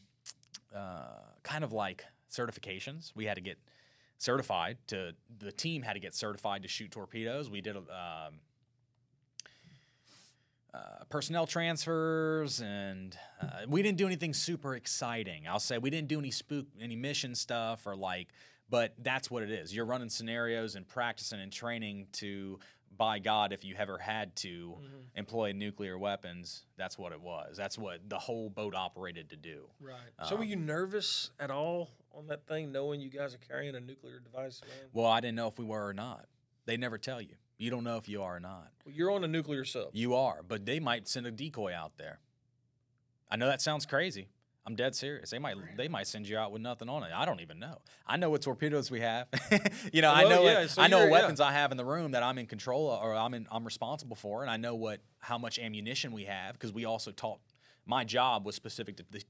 uh, 0.73 1.19
kind 1.43 1.63
of 1.63 1.73
like 1.73 2.05
certifications. 2.31 3.11
We 3.15 3.25
had 3.25 3.35
to 3.35 3.41
get 3.41 3.57
certified 4.17 4.77
to 4.87 5.13
the 5.39 5.51
team 5.51 5.81
had 5.81 5.93
to 5.93 5.99
get 5.99 6.15
certified 6.15 6.63
to 6.63 6.69
shoot 6.69 6.89
torpedoes. 6.91 7.49
We 7.49 7.59
did 7.61 7.75
um, 7.75 8.39
uh, 10.73 11.03
personnel 11.09 11.47
transfers, 11.47 12.61
and 12.61 13.17
uh, 13.41 13.45
we 13.67 13.81
didn't 13.81 13.97
do 13.97 14.05
anything 14.05 14.33
super 14.33 14.75
exciting. 14.75 15.47
I'll 15.47 15.59
say 15.59 15.77
we 15.77 15.89
didn't 15.89 16.07
do 16.07 16.19
any 16.19 16.31
spook, 16.31 16.65
any 16.79 16.95
mission 16.95 17.35
stuff, 17.35 17.85
or 17.85 17.95
like. 17.95 18.29
But 18.69 18.93
that's 18.97 19.29
what 19.29 19.43
it 19.43 19.51
is. 19.51 19.75
You're 19.75 19.85
running 19.85 20.09
scenarios 20.09 20.75
and 20.75 20.87
practicing 20.87 21.39
and 21.39 21.51
training 21.51 22.07
to, 22.13 22.59
by 22.97 23.19
God, 23.19 23.53
if 23.53 23.63
you 23.63 23.75
ever 23.77 23.97
had 23.97 24.35
to 24.37 24.75
Mm-hmm. 24.79 25.19
employ 25.19 25.51
nuclear 25.53 25.97
weapons, 25.97 26.63
that's 26.77 26.97
what 26.97 27.11
it 27.13 27.21
was. 27.21 27.55
That's 27.57 27.77
what 27.77 28.09
the 28.09 28.17
whole 28.19 28.49
boat 28.49 28.73
operated 28.75 29.29
to 29.29 29.35
do. 29.37 29.67
Right. 29.79 29.95
so 30.27 30.35
were 30.35 30.41
Um, 30.43 30.47
you 30.49 30.55
nervous 30.55 31.29
at 31.39 31.51
all 31.51 31.89
on 32.13 32.27
that 32.27 32.47
thing, 32.47 32.71
knowing 32.71 33.01
you 33.01 33.09
guys 33.09 33.33
are 33.35 33.37
carrying 33.39 33.75
a 33.75 33.79
nuclear 33.79 34.19
device 34.19 34.61
around? 34.63 34.89
Well, 34.93 35.05
I 35.05 35.19
didn't 35.21 35.35
know 35.35 35.47
if 35.47 35.57
we 35.59 35.65
were 35.65 35.87
or 35.87 35.93
not. 35.93 36.25
They 36.65 36.75
never 36.77 36.97
tell 36.97 37.21
you. 37.21 37.35
You 37.57 37.69
don't 37.69 37.83
know 37.85 37.95
if 37.97 38.09
you 38.09 38.21
are 38.23 38.35
or 38.37 38.39
not. 38.39 38.71
Well, 38.85 38.93
you're 38.95 39.11
on 39.11 39.23
a 39.23 39.27
nuclear 39.27 39.63
sub. 39.63 39.89
You 39.93 40.15
are, 40.15 40.41
but 40.45 40.65
they 40.65 40.79
might 40.81 41.07
send 41.07 41.25
a 41.27 41.31
decoy 41.31 41.73
out 41.73 41.97
there. 41.97 42.19
I 43.29 43.37
know 43.37 43.47
that 43.47 43.61
sounds 43.61 43.85
crazy. 43.85 44.27
I'm 44.67 44.75
dead 44.75 44.95
serious. 44.95 45.29
They 45.29 45.37
might 45.37 45.55
they 45.77 45.87
might 45.87 46.07
send 46.07 46.27
you 46.27 46.37
out 46.37 46.51
with 46.51 46.61
nothing 46.61 46.89
on 46.89 47.03
it. 47.03 47.11
I 47.15 47.25
don't 47.25 47.39
even 47.41 47.59
know. 47.59 47.77
I 48.07 48.17
know 48.17 48.31
what 48.31 48.41
torpedoes 48.41 48.89
we 48.89 48.99
have. 49.01 49.27
you 49.93 50.01
know, 50.01 50.11
I 50.11 50.23
know 50.23 50.43
yeah, 50.43 50.61
what, 50.61 50.69
so 50.71 50.81
I 50.81 50.87
know 50.87 50.99
what 50.99 51.05
yeah. 51.05 51.11
weapons 51.11 51.39
I 51.39 51.51
have 51.51 51.71
in 51.71 51.77
the 51.77 51.85
room 51.85 52.11
that 52.11 52.23
I'm 52.23 52.37
in 52.39 52.47
control 52.47 52.91
of, 52.91 53.03
or 53.03 53.13
I'm 53.13 53.33
in, 53.35 53.47
I'm 53.51 53.63
responsible 53.63 54.15
for, 54.15 54.41
and 54.41 54.49
I 54.49 54.57
know 54.57 54.73
what 54.73 55.01
how 55.19 55.37
much 55.37 55.59
ammunition 55.59 56.11
we 56.13 56.23
have 56.23 56.53
because 56.53 56.73
we 56.73 56.85
also 56.85 57.11
taught. 57.11 57.39
My 57.85 58.03
job 58.03 58.45
was 58.45 58.55
specific 58.55 58.97
to 58.97 59.05
the, 59.11 59.23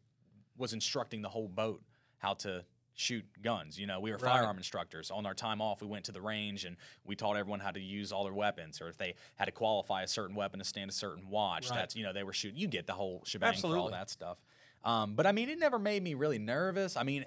was 0.58 0.72
instructing 0.72 1.22
the 1.22 1.28
whole 1.30 1.50
boat 1.50 1.82
how 2.20 2.36
to 2.36 2.64
shoot 2.94 3.26
guns. 3.42 3.78
You 3.78 3.88
know, 3.88 4.00
we 4.00 4.12
were 4.12 4.18
Right. 4.18 4.32
firearm 4.32 4.56
instructors. 4.58 5.12
On 5.12 5.26
our 5.26 5.34
time 5.34 5.62
off, 5.62 5.82
we 5.82 5.88
went 5.88 6.06
to 6.06 6.14
the 6.14 6.22
range 6.22 6.64
and 6.64 6.78
we 7.04 7.18
taught 7.18 7.36
everyone 7.36 7.60
how 7.60 7.72
to 7.72 7.80
use 7.82 8.14
all 8.14 8.24
their 8.24 8.34
weapons, 8.34 8.82
or 8.82 8.88
if 8.88 8.98
they 8.98 9.16
had 9.36 9.46
to 9.46 9.52
qualify 9.52 10.04
a 10.04 10.08
certain 10.08 10.36
weapon 10.36 10.60
to 10.60 10.66
stand 10.66 10.90
a 10.90 10.94
certain 10.94 11.28
watch. 11.28 11.70
Right. 11.70 11.80
That's 11.80 11.96
you 11.98 12.04
know 12.04 12.14
they 12.14 12.24
were 12.24 12.32
shooting. 12.32 12.58
You 12.58 12.68
get 12.68 12.88
the 12.88 12.94
whole 12.94 13.22
shebang 13.26 13.58
for 13.58 13.78
all 13.78 13.92
that 13.92 14.10
stuff. 14.10 14.38
Um, 14.86 15.16
but 15.16 15.26
I 15.26 15.32
mean, 15.32 15.50
it 15.50 15.60
never 15.60 15.80
made 15.80 16.04
me 16.04 16.14
really 16.14 16.40
nervous. 16.40 16.96
I 16.96 17.04
mean, 17.04 17.26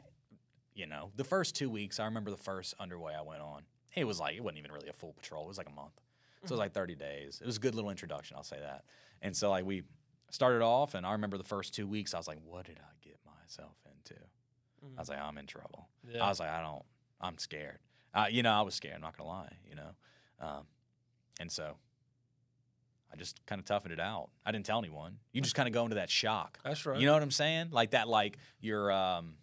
you 0.74 0.86
know, 0.86 1.10
the 1.16 1.24
first 1.24 1.56
two 1.56 1.68
weeks, 1.68 1.98
I 1.98 2.04
remember 2.04 2.30
the 2.30 2.36
first 2.36 2.74
underway 2.78 3.14
I 3.14 3.22
went 3.22 3.42
on. 3.42 3.62
It 3.94 4.04
was 4.04 4.20
like 4.20 4.36
it 4.36 4.44
wasn't 4.44 4.58
even 4.58 4.72
really 4.72 4.88
a 4.88 4.92
full 4.92 5.12
patrol. 5.12 5.44
It 5.44 5.48
was 5.48 5.58
like 5.58 5.68
a 5.68 5.74
month. 5.74 6.00
So 6.44 6.46
it 6.46 6.50
was 6.52 6.60
like 6.60 6.72
30 6.72 6.94
days. 6.94 7.40
It 7.42 7.46
was 7.46 7.56
a 7.56 7.60
good 7.60 7.74
little 7.74 7.90
introduction, 7.90 8.36
I'll 8.36 8.44
say 8.44 8.60
that. 8.60 8.84
And 9.22 9.36
so 9.36 9.50
like 9.50 9.64
we 9.64 9.82
started 10.30 10.62
off, 10.62 10.94
and 10.94 11.04
I 11.04 11.12
remember 11.12 11.36
the 11.36 11.44
first 11.44 11.74
two 11.74 11.88
weeks, 11.88 12.14
I 12.14 12.18
was 12.18 12.28
like, 12.28 12.38
what 12.44 12.66
did 12.66 12.78
I 12.78 12.94
get 13.02 13.18
myself 13.26 13.76
into? 13.86 14.20
I 14.96 15.00
was 15.00 15.08
like, 15.08 15.18
I'm 15.18 15.36
in 15.38 15.46
trouble. 15.46 15.88
Yeah. 16.08 16.24
I 16.24 16.28
was 16.28 16.38
like, 16.38 16.50
I 16.50 16.62
don't, 16.62 16.84
I'm 17.20 17.38
scared. 17.38 17.78
Uh, 18.14 18.26
you 18.30 18.44
know, 18.44 18.52
I 18.52 18.62
was 18.62 18.74
scared. 18.74 18.94
I'm 18.94 19.00
not 19.00 19.16
gonna 19.16 19.28
lie. 19.28 19.52
You 19.68 19.74
know, 19.74 19.90
um, 20.40 20.66
and 21.40 21.50
so 21.50 21.76
I 23.12 23.16
just 23.16 23.44
kind 23.46 23.58
of 23.58 23.64
toughened 23.64 23.92
it 23.92 24.00
out. 24.00 24.28
I 24.44 24.52
didn't 24.52 24.66
tell 24.66 24.78
anyone. 24.78 25.18
You 25.32 25.40
just 25.40 25.54
kind 25.54 25.66
of 25.66 25.72
go 25.72 25.84
into 25.84 25.96
that 25.96 26.10
shock. 26.10 26.58
That's 26.64 26.84
right. 26.84 26.98
You 26.98 27.06
know 27.06 27.14
what 27.14 27.22
I'm 27.22 27.30
saying? 27.30 27.68
Like 27.70 27.92
that, 27.92 28.08
like 28.08 28.38
you're 28.60 28.92
um, 28.92 29.34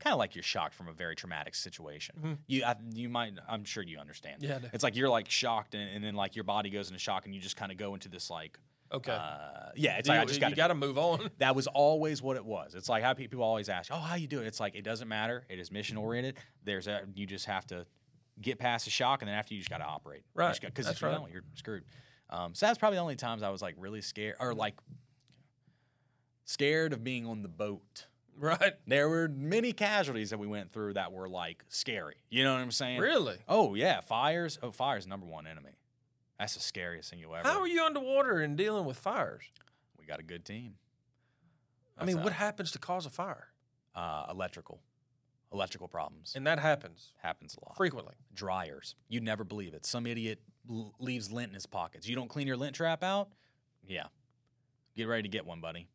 kind 0.00 0.12
of 0.12 0.18
like 0.18 0.34
you're 0.34 0.42
shocked 0.42 0.74
from 0.74 0.88
a 0.88 0.92
very 0.92 1.14
traumatic 1.14 1.54
situation. 1.54 2.16
Mhm. 2.20 2.38
You, 2.46 2.64
I, 2.64 2.76
you 2.94 3.08
might, 3.08 3.34
I'm 3.48 3.64
sure 3.64 3.82
you 3.82 3.98
understand. 3.98 4.42
Yeah, 4.42 4.58
It's 4.72 4.82
like 4.82 4.96
you're 4.96 5.08
like 5.08 5.30
shocked, 5.30 5.74
and, 5.74 5.88
and 5.94 6.02
then 6.02 6.14
like 6.14 6.34
your 6.34 6.44
body 6.44 6.70
goes 6.70 6.88
into 6.88 6.98
shock, 6.98 7.26
and 7.26 7.34
you 7.34 7.40
just 7.40 7.56
kind 7.56 7.70
of 7.70 7.78
go 7.78 7.94
into 7.94 8.08
this 8.08 8.30
like, 8.30 8.58
okay. 8.92 9.12
uh, 9.12 9.70
yeah, 9.76 9.98
it's 9.98 10.08
you, 10.08 10.14
like 10.14 10.22
I 10.22 10.24
just 10.24 10.40
you 10.40 10.56
got 10.56 10.68
to 10.68 10.74
move 10.74 10.96
on. 10.96 11.30
that 11.38 11.54
was 11.54 11.66
always 11.66 12.22
what 12.22 12.36
it 12.36 12.44
was. 12.44 12.74
It's 12.74 12.88
like 12.88 13.02
how 13.02 13.14
people 13.14 13.42
always 13.42 13.68
ask, 13.68 13.90
"Oh, 13.92 13.98
how 13.98 14.14
you 14.14 14.26
doing?" 14.26 14.46
It's 14.46 14.60
like 14.60 14.74
it 14.74 14.82
doesn't 14.82 15.08
matter. 15.08 15.44
It 15.48 15.58
is 15.58 15.70
mission 15.70 15.96
oriented. 15.96 16.36
There's 16.64 16.86
a 16.86 17.02
you 17.14 17.26
just 17.26 17.46
have 17.46 17.66
to 17.68 17.84
get 18.40 18.58
past 18.58 18.86
the 18.86 18.90
shock, 18.90 19.22
and 19.22 19.28
then 19.28 19.36
after 19.36 19.54
you 19.54 19.60
just 19.60 19.70
got 19.70 19.78
to 19.78 19.84
operate. 19.84 20.22
Right. 20.34 20.58
Because 20.58 20.88
if 20.88 21.00
you 21.00 21.08
right. 21.08 21.14
don't, 21.14 21.30
you're 21.30 21.44
screwed. 21.54 21.84
Um, 22.30 22.54
so 22.54 22.66
that's 22.66 22.78
probably 22.78 22.96
the 22.96 23.02
only 23.02 23.16
times 23.16 23.42
I 23.42 23.50
was 23.50 23.60
like 23.60 23.74
really 23.78 24.00
scared, 24.02 24.36
or 24.40 24.54
like 24.54 24.76
scared 26.44 26.92
of 26.92 27.02
being 27.04 27.26
on 27.26 27.42
the 27.42 27.48
boat. 27.48 28.06
right. 28.38 28.74
There 28.86 29.08
were 29.08 29.28
many 29.28 29.72
casualties 29.72 30.30
that 30.30 30.38
we 30.38 30.46
went 30.46 30.72
through 30.72 30.94
that 30.94 31.12
were 31.12 31.28
like 31.28 31.64
scary. 31.68 32.16
You 32.30 32.44
know 32.44 32.54
what 32.54 32.60
I'm 32.60 32.70
saying? 32.70 33.00
Really? 33.00 33.36
Oh 33.48 33.74
yeah, 33.74 34.00
fires. 34.00 34.58
Oh, 34.62 34.70
fire's 34.70 35.06
number 35.06 35.26
one 35.26 35.46
enemy. 35.46 35.70
That's 36.38 36.54
the 36.54 36.60
scariest 36.60 37.10
thing 37.10 37.18
you'll 37.18 37.34
ever. 37.34 37.46
How 37.46 37.60
are 37.60 37.66
you 37.68 37.82
underwater 37.84 38.38
and 38.38 38.56
dealing 38.56 38.86
with 38.86 38.96
fires? 38.96 39.42
We 39.98 40.06
got 40.06 40.20
a 40.20 40.22
good 40.22 40.44
team. 40.44 40.74
I 41.98 42.06
mean, 42.06 42.16
That's, 42.16 42.24
what 42.24 42.32
happens 42.32 42.70
to 42.72 42.78
cause 42.78 43.04
a 43.04 43.10
fire? 43.10 43.48
uh, 43.94 44.24
electrical, 44.30 44.80
electrical 45.52 45.86
problems 45.88 46.32
And 46.36 46.46
that 46.46 46.58
happens 46.60 47.12
happens 47.18 47.56
a 47.60 47.64
lot. 47.66 47.76
frequently. 47.76 48.14
dryers. 48.32 48.94
You'd 49.08 49.24
never 49.24 49.44
believe 49.44 49.74
it. 49.74 49.84
Some 49.84 50.06
idiot 50.06 50.40
l- 50.68 50.94
leaves 50.98 51.30
lint 51.30 51.48
in 51.48 51.54
his 51.54 51.66
pockets. 51.66 52.08
You 52.08 52.16
don't 52.16 52.28
clean 52.28 52.46
your 52.46 52.56
lint 52.56 52.74
trap 52.76 53.02
out? 53.02 53.28
Yeah. 53.86 54.06
Get 54.96 55.04
ready 55.08 55.22
to 55.22 55.28
get 55.28 55.46
one, 55.46 55.60
buddy. 55.60 55.88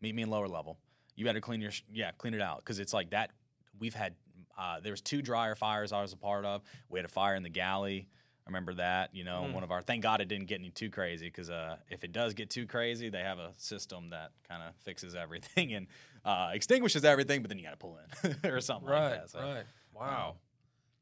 Meet 0.00 0.14
me 0.14 0.22
in 0.22 0.30
lower 0.30 0.48
level. 0.48 0.78
You 1.16 1.24
better 1.24 1.40
clean 1.40 1.60
your 1.60 1.70
sh- 1.70 1.82
yeah, 1.92 2.10
clean 2.12 2.34
it 2.34 2.40
out 2.40 2.58
because 2.58 2.78
it's 2.78 2.92
like 2.92 3.10
that. 3.10 3.30
We've 3.78 3.94
had 3.94 4.14
uh, 4.58 4.80
there 4.80 4.92
was 4.92 5.00
two 5.00 5.22
dryer 5.22 5.54
fires 5.54 5.92
I 5.92 6.02
was 6.02 6.12
a 6.12 6.16
part 6.16 6.44
of. 6.44 6.62
We 6.88 6.98
had 6.98 7.06
a 7.06 7.08
fire 7.08 7.34
in 7.34 7.42
the 7.42 7.48
galley. 7.48 8.08
I 8.46 8.50
remember 8.50 8.74
that. 8.74 9.14
You 9.14 9.24
know, 9.24 9.44
Mm. 9.48 9.52
one 9.54 9.62
of 9.62 9.70
our. 9.70 9.82
Thank 9.82 10.02
God 10.02 10.20
it 10.20 10.28
didn't 10.28 10.46
get 10.46 10.58
any 10.60 10.70
too 10.70 10.90
crazy 10.90 11.26
because 11.26 11.48
uh, 11.50 11.76
if 11.90 12.02
it 12.04 12.12
does 12.12 12.34
get 12.34 12.50
too 12.50 12.66
crazy, 12.66 13.08
they 13.08 13.20
have 13.22 13.38
a 13.38 13.52
system 13.56 14.10
that 14.10 14.32
kind 14.48 14.62
of 14.62 14.74
fixes 14.84 15.14
everything 15.14 15.72
and 15.74 15.86
uh, 16.24 16.50
extinguishes 16.52 17.04
everything, 17.04 17.40
but 17.42 17.48
then 17.48 17.58
you 17.58 17.64
got 17.64 17.70
to 17.72 17.76
pull 17.76 17.98
in 18.44 18.50
or 18.50 18.60
something 18.60 18.88
Right. 18.88 19.10
like 19.10 19.20
that. 19.22 19.30
So, 19.30 19.38
right. 19.40 19.64
Wow. 19.94 20.28
um, 20.30 20.34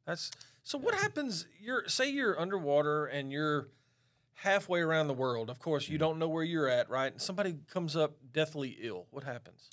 That's 0.06 0.30
so. 0.62 0.78
What 0.78 0.94
happens? 0.94 1.46
You're 1.60 1.86
say 1.88 2.10
you're 2.10 2.38
underwater 2.40 3.06
and 3.06 3.30
you're 3.32 3.68
halfway 4.34 4.80
around 4.80 5.08
the 5.08 5.14
world. 5.14 5.50
Of 5.50 5.58
course, 5.58 5.84
Mm-hmm. 5.84 5.92
you 5.92 5.98
don't 5.98 6.18
know 6.18 6.28
where 6.28 6.42
you're 6.44 6.68
at, 6.68 6.88
right? 6.88 7.12
And 7.12 7.20
somebody 7.20 7.56
comes 7.72 7.96
up 7.96 8.12
deathly 8.32 8.76
ill. 8.80 9.06
What 9.10 9.24
happens? 9.24 9.68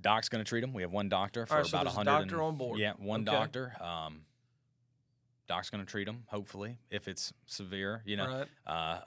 Doc's 0.00 0.28
going 0.28 0.42
to 0.42 0.48
treat 0.48 0.64
him. 0.64 0.72
We 0.72 0.82
have 0.82 0.90
one 0.92 1.08
doctor 1.08 1.44
for 1.46 1.52
All 1.54 1.58
right, 1.60 1.66
so 1.66 1.76
about 1.76 1.84
there's 1.84 1.94
a 1.94 1.98
100. 1.98 2.20
doctor 2.28 2.42
on 2.42 2.56
board. 2.56 2.78
Yeah, 2.78 2.92
one 2.98 3.20
Okay. 3.28 3.36
doctor. 3.36 3.72
Um, 3.80 4.22
Doc's 5.46 5.68
going 5.68 5.84
to 5.84 5.90
treat 5.90 6.06
him, 6.06 6.22
hopefully, 6.28 6.78
if 6.90 7.08
it's 7.08 7.32
severe. 7.46 8.02
You 8.06 8.16
know, 8.16 8.26
Right. 8.26 8.48
uh, 8.66 9.00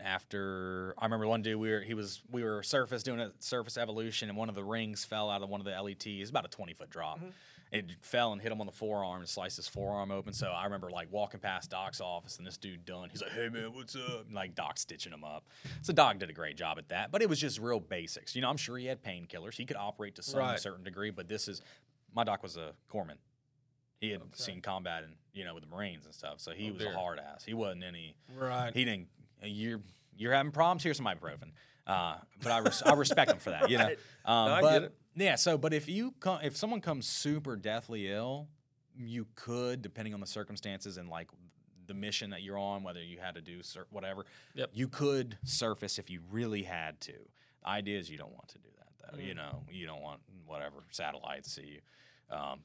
after 0.00 0.94
I 0.98 1.04
remember 1.04 1.26
one 1.26 1.42
dude 1.42 1.58
we 1.58 1.70
were 1.70 1.80
he 1.80 1.94
was 1.94 2.20
we 2.30 2.42
were 2.42 2.62
surface 2.62 3.02
doing 3.02 3.20
a 3.20 3.32
surface 3.40 3.76
evolution 3.76 4.28
and 4.28 4.36
one 4.38 4.48
of 4.48 4.54
the 4.54 4.64
rings 4.64 5.04
fell 5.04 5.30
out 5.30 5.42
of 5.42 5.48
one 5.48 5.60
of 5.60 5.64
the 5.64 5.72
LETs. 5.72 6.30
About 6.30 6.44
a 6.44 6.48
twenty 6.48 6.74
foot 6.74 6.90
drop. 6.90 7.18
Mm-hmm. 7.18 7.28
It 7.74 7.90
fell 8.02 8.32
and 8.32 8.40
hit 8.40 8.52
him 8.52 8.60
on 8.60 8.66
the 8.66 8.72
forearm 8.72 9.18
and 9.20 9.28
sliced 9.28 9.56
his 9.56 9.66
forearm 9.66 10.10
open. 10.12 10.32
So 10.32 10.46
I 10.52 10.64
remember 10.64 10.90
like 10.90 11.08
walking 11.10 11.40
past 11.40 11.70
Doc's 11.70 12.00
office 12.00 12.38
and 12.38 12.46
this 12.46 12.56
dude 12.56 12.84
done. 12.84 13.10
He's 13.10 13.20
like, 13.20 13.32
"Hey 13.32 13.48
man, 13.48 13.72
what's 13.74 13.96
up?" 13.96 14.26
And, 14.26 14.34
like 14.34 14.54
Doc 14.54 14.78
stitching 14.78 15.12
him 15.12 15.24
up. 15.24 15.44
So 15.82 15.92
Doc 15.92 16.18
did 16.20 16.30
a 16.30 16.32
great 16.32 16.56
job 16.56 16.78
at 16.78 16.88
that, 16.90 17.10
but 17.10 17.20
it 17.20 17.28
was 17.28 17.40
just 17.40 17.58
real 17.58 17.80
basics. 17.80 18.36
You 18.36 18.42
know, 18.42 18.48
I'm 18.48 18.56
sure 18.56 18.78
he 18.78 18.86
had 18.86 19.02
painkillers. 19.02 19.54
He 19.54 19.66
could 19.66 19.76
operate 19.76 20.14
to 20.14 20.22
some 20.22 20.38
Right. 20.38 20.60
certain 20.60 20.84
degree, 20.84 21.10
but 21.10 21.28
this 21.28 21.48
is 21.48 21.62
my 22.14 22.22
doc 22.22 22.44
was 22.44 22.56
a 22.56 22.70
corpsman. 22.92 23.16
He 24.00 24.10
had 24.10 24.22
seen 24.34 24.60
combat 24.60 25.02
and 25.02 25.14
you 25.32 25.44
know 25.44 25.54
with 25.54 25.64
the 25.64 25.70
Marines 25.70 26.04
and 26.04 26.14
stuff, 26.14 26.38
so 26.38 26.52
he 26.52 26.68
Oh, 26.70 26.74
was 26.74 26.82
dear. 26.82 26.92
a 26.92 26.96
hard 26.96 27.18
ass. 27.18 27.44
He 27.44 27.54
wasn't 27.54 27.82
any. 27.82 28.14
Right. 28.36 28.72
He 28.72 28.84
didn't. 28.84 29.08
You're 29.42 29.80
you're 30.16 30.32
having 30.32 30.52
problems. 30.52 30.84
Here's 30.84 30.96
some 30.96 31.06
ibuprofen. 31.06 31.50
Uh, 31.88 32.16
but 32.42 32.52
I, 32.52 32.58
res- 32.58 32.82
I 32.82 32.94
respect 32.94 33.30
him 33.32 33.38
for 33.38 33.50
that. 33.50 33.68
You 33.68 33.78
know. 33.78 33.84
Right. 33.86 33.98
Um, 34.24 34.46
No, 34.48 34.54
I 34.54 34.60
but, 34.62 34.72
get 34.72 34.82
it. 34.84 34.94
Yeah. 35.16 35.36
So, 35.36 35.56
but 35.58 35.72
if 35.72 35.88
you 35.88 36.14
come, 36.20 36.40
if 36.42 36.56
someone 36.56 36.80
comes 36.80 37.06
super 37.06 37.56
deathly 37.56 38.10
ill, 38.10 38.48
you 38.96 39.26
could, 39.34 39.82
depending 39.82 40.14
on 40.14 40.20
the 40.20 40.26
circumstances 40.26 40.96
and 40.96 41.08
like 41.08 41.28
the 41.86 41.94
mission 41.94 42.30
that 42.30 42.42
you're 42.42 42.58
on, 42.58 42.82
whether 42.82 43.02
you 43.02 43.18
had 43.20 43.34
to 43.34 43.40
do 43.40 43.62
sur- 43.62 43.86
whatever. 43.90 44.24
Yep. 44.54 44.70
You 44.72 44.88
could 44.88 45.36
surface 45.44 45.98
if 45.98 46.10
you 46.10 46.20
really 46.30 46.62
had 46.62 47.00
to. 47.02 47.12
The 47.62 47.68
idea 47.68 47.98
is 47.98 48.10
you 48.10 48.18
don't 48.18 48.32
want 48.32 48.48
to 48.48 48.58
do 48.58 48.68
that 48.78 49.12
though. 49.12 49.22
You 49.22 49.34
know, 49.34 49.62
you 49.70 49.86
don't 49.86 50.02
want 50.02 50.20
whatever 50.46 50.76
satellites 50.90 51.52
see 51.52 51.80
you. 52.30 52.36
Um, 52.36 52.60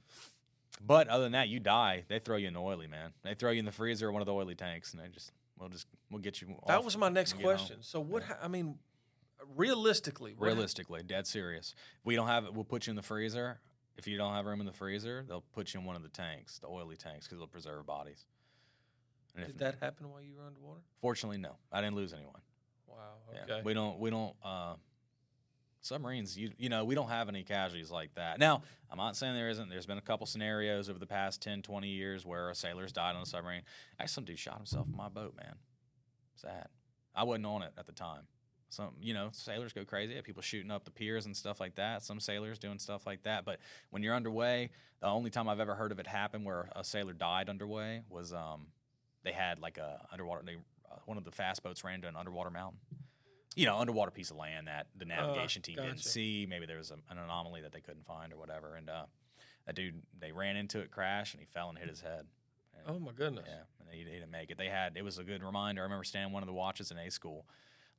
but 0.86 1.08
other 1.10 1.24
than 1.24 1.34
that, 1.34 1.50
you 1.50 1.60
die. 1.60 2.06
They 2.08 2.20
throw 2.20 2.38
you 2.38 2.47
in 2.47 2.54
the 2.54 2.62
oily 2.62 2.88
man. 2.88 3.12
They 3.24 3.34
throw 3.34 3.52
you 3.52 3.60
in 3.60 3.66
the 3.66 3.72
freezer 3.72 4.08
or 4.08 4.12
one 4.12 4.22
of 4.22 4.26
the 4.26 4.34
oily 4.34 4.56
tanks, 4.56 4.93
and 4.93 5.02
they 5.04 5.10
just 5.10 5.32
we'll 5.60 5.70
just 5.70 5.88
we'll 6.10 6.22
get 6.22 6.41
you. 6.41 6.56
That 6.68 6.78
off 6.78 6.86
was 6.86 6.97
my 6.97 7.10
next 7.10 7.34
when 7.34 7.41
you 7.41 7.47
question. 7.47 7.78
So 7.82 8.00
what? 8.00 8.24
ha- 8.24 8.38
I 8.41 8.47
mean, 8.47 8.76
realistically, 9.56 10.36
Realistically, 10.38 11.04
dead 11.04 11.28
serious. 11.28 11.74
We 12.04 12.16
don't 12.16 12.28
have 12.28 12.45
it. 12.45 12.54
We'll 12.54 12.64
put 12.64 12.88
you 12.88 12.91
in 12.91 12.95
the 12.95 13.02
freezer. 13.04 13.60
If 13.97 14.08
you 14.08 14.18
don't 14.18 14.34
have 14.34 14.45
room 14.45 14.62
in 14.62 14.66
the 14.66 14.72
freezer, 14.74 15.26
they'll 15.28 15.43
put 15.54 15.74
you 15.74 15.80
in 15.82 15.86
one 15.86 15.95
of 15.97 16.04
the 16.04 16.10
tanks, 16.10 16.60
the 16.60 16.68
oily 16.68 16.95
tanks, 16.95 17.26
because 17.28 17.38
they'll 17.39 17.47
preserve 17.47 17.86
bodies. 17.86 18.26
And 19.36 19.43
if, 19.43 19.52
did 19.52 19.60
that 19.60 19.76
happen 19.82 20.10
while 20.10 20.22
you 20.22 20.36
were 20.36 20.45
underwater? 20.47 20.80
fortunately, 21.02 21.38
no, 21.38 21.58
I 21.72 21.82
didn't 21.82 21.95
lose 21.95 22.14
anyone. 22.14 22.41
Wow. 22.88 22.95
Yeah, 23.34 23.43
Okay. 23.56 23.62
we 23.66 23.74
don't. 23.74 24.00
We 24.00 24.10
don't. 24.10 24.34
Uh, 24.43 24.76
submarines, 25.82 26.38
you 26.38 26.52
you 26.58 26.68
know, 26.70 26.84
we 26.86 26.95
don't 26.95 27.10
have 27.10 27.30
any 27.30 27.43
casualties 27.43 27.89
like 27.91 28.14
that. 28.16 28.39
Now, 28.39 28.64
I'm 28.91 28.97
not 28.97 29.16
saying 29.16 29.36
there 29.36 29.50
isn't. 29.50 29.70
There's 29.70 29.86
been 29.86 29.97
a 29.97 30.02
couple 30.02 30.26
scenarios 30.28 30.89
over 30.89 31.00
the 31.00 31.08
past 31.08 31.41
10, 31.41 31.62
20 31.62 31.88
years 31.89 32.26
where 32.26 32.50
a 32.50 32.56
sailor's 32.56 32.91
died 32.91 33.16
on 33.16 33.22
a 33.22 33.26
submarine. 33.26 33.62
Actually, 34.00 34.08
some 34.14 34.24
dude 34.26 34.39
shot 34.39 34.58
himself 34.58 34.88
in 34.89 34.95
my 34.97 35.10
boat, 35.10 35.36
man. 35.38 35.56
Sad. 36.36 36.68
I 37.16 37.24
wasn't 37.24 37.45
on 37.45 37.64
it 37.64 37.72
at 37.78 37.86
the 37.86 37.91
time. 37.93 38.24
Some, 38.70 38.89
you 39.01 39.13
know, 39.15 39.30
sailors 39.32 39.74
go 39.74 39.84
crazy. 39.84 40.20
People 40.22 40.41
shooting 40.43 40.70
up 40.72 40.86
the 40.86 40.91
piers 40.91 41.26
and 41.26 41.36
stuff 41.36 41.59
like 41.59 41.76
that. 41.76 42.03
Some 42.03 42.20
sailors 42.20 42.59
doing 42.59 42.78
stuff 42.78 43.07
like 43.07 43.24
that. 43.24 43.43
But 43.45 43.59
when 43.89 44.03
you're 44.03 44.13
underway, 44.15 44.70
the 45.01 45.07
only 45.07 45.32
time 45.32 45.49
I've 45.49 45.59
ever 45.59 45.74
heard 45.76 45.91
of 45.91 45.99
it 45.99 46.05
happen 46.07 46.43
where 46.43 46.70
a 46.76 46.84
sailor 46.84 47.13
died 47.13 47.49
underway 47.49 48.01
was 48.09 48.32
um, 48.32 48.67
they 49.24 49.32
had 49.32 49.59
like 49.59 49.78
a 49.80 49.99
underwater. 50.11 50.43
They, 50.45 50.55
uh, 50.55 50.95
one 51.05 51.17
of 51.17 51.24
the 51.24 51.32
fast 51.32 51.63
boats 51.63 51.84
ran 51.84 51.95
into 51.95 52.07
an 52.07 52.15
underwater 52.15 52.51
mountain. 52.51 52.80
You 53.55 53.65
know, 53.65 53.78
underwater 53.80 54.11
piece 54.11 54.30
of 54.30 54.38
land 54.38 54.67
that 54.67 54.86
the 54.95 55.05
navigation 55.05 55.61
team 55.63 55.76
didn't 55.78 55.99
see. 56.11 56.45
Maybe 56.47 56.65
there 56.67 56.78
was 56.78 56.91
a, 56.91 56.95
an 57.11 57.17
anomaly 57.17 57.61
that 57.61 57.72
they 57.72 57.82
couldn't 57.82 58.05
find 58.05 58.32
or 58.32 58.38
whatever. 58.38 58.76
And 58.76 58.88
uh, 58.89 59.05
that 59.65 59.76
dude, 59.76 60.01
they 60.20 60.32
ran 60.32 60.55
into 60.55 60.80
it, 60.80 60.91
crashed, 60.91 61.34
and 61.34 61.41
he 61.41 61.47
fell 61.47 61.70
and 61.70 61.78
hit 61.78 61.89
his 61.89 62.01
head. 62.01 62.26
And- 62.78 62.95
oh 62.95 62.99
my 62.99 63.11
goodness. 63.13 63.45
yeah, 63.47 63.63
and 63.80 63.89
he, 63.91 63.99
he 64.03 64.20
didn't 64.20 64.32
make 64.32 64.51
it. 64.51 64.57
They 64.59 64.67
had 64.70 64.95
it 64.95 65.03
was 65.03 65.17
a 65.17 65.24
good 65.24 65.43
reminder. 65.43 65.82
I 65.82 65.86
remember 65.86 66.03
standing 66.03 66.32
one 66.32 66.43
of 66.43 66.47
the 66.47 66.53
watches 66.53 66.91
in 66.91 66.99
A 66.99 67.09
school. 67.09 67.45